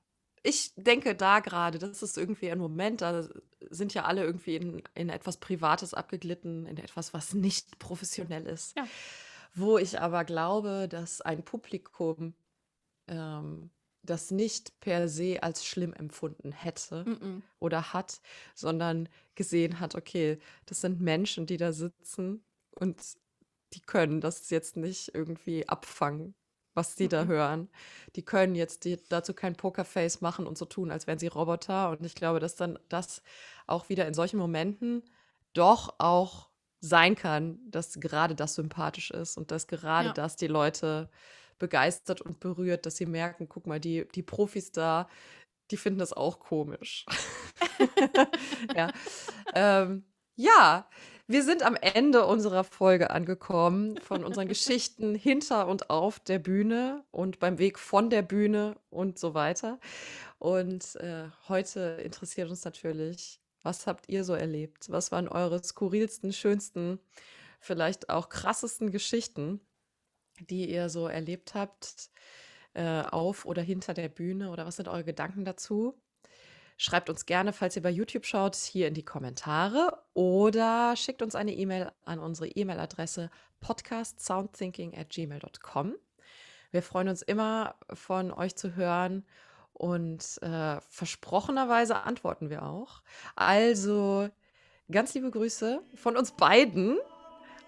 Ich 0.42 0.74
denke 0.76 1.16
da 1.16 1.42
gerade, 1.42 1.80
das 1.80 2.02
ist 2.02 2.18
irgendwie 2.18 2.50
ein 2.50 2.60
Moment, 2.60 3.02
da 3.02 3.28
sind 3.70 3.94
ja 3.94 4.06
alle 4.06 4.24
irgendwie 4.24 4.56
in, 4.56 4.82
in 4.96 5.10
etwas 5.10 5.38
Privates 5.38 5.94
abgeglitten, 5.94 6.66
in 6.66 6.78
etwas, 6.78 7.14
was 7.14 7.34
nicht 7.34 7.78
professionell 7.78 8.46
ist. 8.46 8.76
Ja 8.78 8.88
wo 9.54 9.78
ich 9.78 10.00
aber 10.00 10.26
glaube, 10.26 10.88
dass 10.90 11.22
ein 11.22 11.44
Publikum 11.44 12.34
ähm, 13.08 13.70
das 14.04 14.32
nicht 14.32 14.80
per 14.80 15.10
se 15.10 15.44
als 15.44 15.66
schlimm 15.66 15.94
empfunden 15.94 16.52
hätte 16.52 17.04
mm 17.06 17.14
-mm. 17.14 17.42
oder 17.60 17.94
hat, 17.94 18.22
sondern 18.56 19.10
gesehen 19.36 19.80
hat, 19.80 19.96
okay, 19.96 20.40
das 20.66 20.82
sind 20.82 21.02
Menschen, 21.02 21.46
die 21.46 21.58
da 21.58 21.74
sitzen 21.74 22.44
und 22.72 22.98
die 23.74 23.82
können 23.82 24.22
das 24.22 24.50
jetzt 24.50 24.78
nicht 24.78 25.14
irgendwie 25.14 25.68
abfangen, 25.68 26.36
was 26.74 26.96
die 26.96 27.06
mm 27.06 27.10
da 27.10 27.26
hören. 27.26 27.70
Die 28.16 28.24
können 28.24 28.56
jetzt 28.56 28.86
die, 28.86 28.98
dazu 29.10 29.34
kein 29.34 29.56
Pokerface 29.56 30.22
machen 30.22 30.48
und 30.48 30.58
so 30.58 30.66
tun, 30.66 30.92
als 30.92 31.08
wären 31.08 31.20
sie 31.20 31.28
Roboter. 31.28 31.90
Und 31.92 32.06
ich 32.06 32.16
glaube, 32.16 32.40
dass 32.40 32.56
dann 32.56 32.80
das 32.90 33.22
auch 33.68 33.90
wieder 33.90 34.08
in 34.08 34.14
solchen 34.14 34.38
Momenten 34.38 35.04
doch 35.54 35.96
auch 36.00 36.50
sein 36.82 37.16
kann, 37.16 37.60
dass 37.70 38.00
gerade 38.00 38.36
das 38.36 38.56
sympathisch 38.56 39.12
ist 39.12 39.38
und 39.38 39.52
dass 39.52 39.68
gerade 39.68 40.10
ja. 40.10 40.14
das 40.14 40.36
die 40.36 40.48
Leute 40.48 41.10
begeistert 41.58 42.22
und 42.22 42.40
berührt, 42.40 42.86
dass 42.86 42.96
sie 42.96 43.06
merken, 43.06 43.50
guck 43.50 43.68
mal, 43.68 43.80
die, 43.80 44.08
die 44.16 44.24
Profis 44.24 44.72
da, 44.72 45.10
die 45.72 45.78
finden 45.78 46.00
das 46.00 46.14
auch 46.14 46.40
komisch. 46.40 47.06
ja. 48.76 48.92
Ähm, 49.54 50.06
ja, 50.40 50.88
wir 51.28 51.44
sind 51.44 51.64
am 51.64 51.76
Ende 51.76 52.26
unserer 52.26 52.64
Folge 52.64 53.10
angekommen 53.10 53.98
von 53.98 54.24
unseren 54.24 54.48
Geschichten 54.48 55.14
hinter 55.14 55.68
und 55.68 55.90
auf 55.90 56.18
der 56.18 56.40
Bühne 56.40 57.04
und 57.12 57.40
beim 57.40 57.58
Weg 57.60 57.78
von 57.78 58.10
der 58.10 58.22
Bühne 58.22 58.78
und 58.90 59.20
so 59.20 59.34
weiter. 59.34 59.82
Und 60.38 60.96
äh, 60.96 61.26
heute 61.50 62.00
interessiert 62.02 62.50
uns 62.50 62.64
natürlich, 62.64 63.42
was 63.64 63.86
habt 63.86 64.08
ihr 64.08 64.24
so 64.24 64.34
erlebt? 64.34 64.90
Was 64.90 65.12
waren 65.12 65.28
eure 65.28 65.62
skurrilsten, 65.62 66.32
schönsten, 66.32 67.00
vielleicht 67.60 68.10
auch 68.10 68.30
krassesten 68.30 68.92
Geschichten, 68.92 69.60
die 70.50 70.72
ihr 70.72 70.88
so 70.88 71.08
erlebt 71.08 71.54
habt, 71.54 72.12
äh, 72.76 73.02
auf 73.02 73.44
oder 73.44 73.62
hinter 73.62 73.94
der 73.94 74.08
Bühne? 74.08 74.52
Oder 74.52 74.66
was 74.66 74.78
sind 74.78 74.88
eure 74.88 75.04
Gedanken 75.04 75.44
dazu? 75.44 76.00
Schreibt 76.82 77.10
uns 77.10 77.26
gerne, 77.26 77.52
falls 77.52 77.76
ihr 77.76 77.82
bei 77.82 77.90
YouTube 77.90 78.26
schaut, 78.26 78.56
hier 78.56 78.88
in 78.88 78.94
die 78.94 79.04
Kommentare 79.04 80.02
oder 80.14 80.96
schickt 80.96 81.22
uns 81.22 81.36
eine 81.36 81.52
E-Mail 81.52 81.92
an 82.06 82.20
unsere 82.20 82.48
E-Mail-Adresse 82.48 83.30
podcastsoundthinking@gmail.com. 83.60 85.96
Wir 86.72 86.82
freuen 86.82 87.10
uns 87.10 87.22
immer 87.22 87.76
von 87.94 88.32
euch 88.32 88.56
zu 88.56 88.78
hören 88.78 89.26
und 89.74 90.24
äh, 90.42 90.80
versprochenerweise 90.88 92.04
antworten 92.04 92.50
wir 92.50 92.64
auch. 92.64 93.02
Also 93.36 94.30
ganz 94.90 95.14
liebe 95.14 95.32
Grüße 95.32 95.82
von 95.96 96.16
uns 96.16 96.32
beiden, 96.32 96.98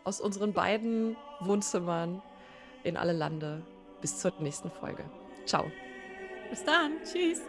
aus 0.05 0.21
unseren 0.21 0.53
beiden 0.53 1.17
Wohnzimmern 1.41 2.21
in 2.85 2.95
alle 2.95 3.11
Lande. 3.11 3.61
Bis 3.99 4.19
zur 4.19 4.31
nächsten 4.39 4.71
Folge. 4.71 5.03
Ciao. 5.45 5.69
Bis 6.49 6.63
dann. 6.63 6.93
Tschüss. 7.03 7.41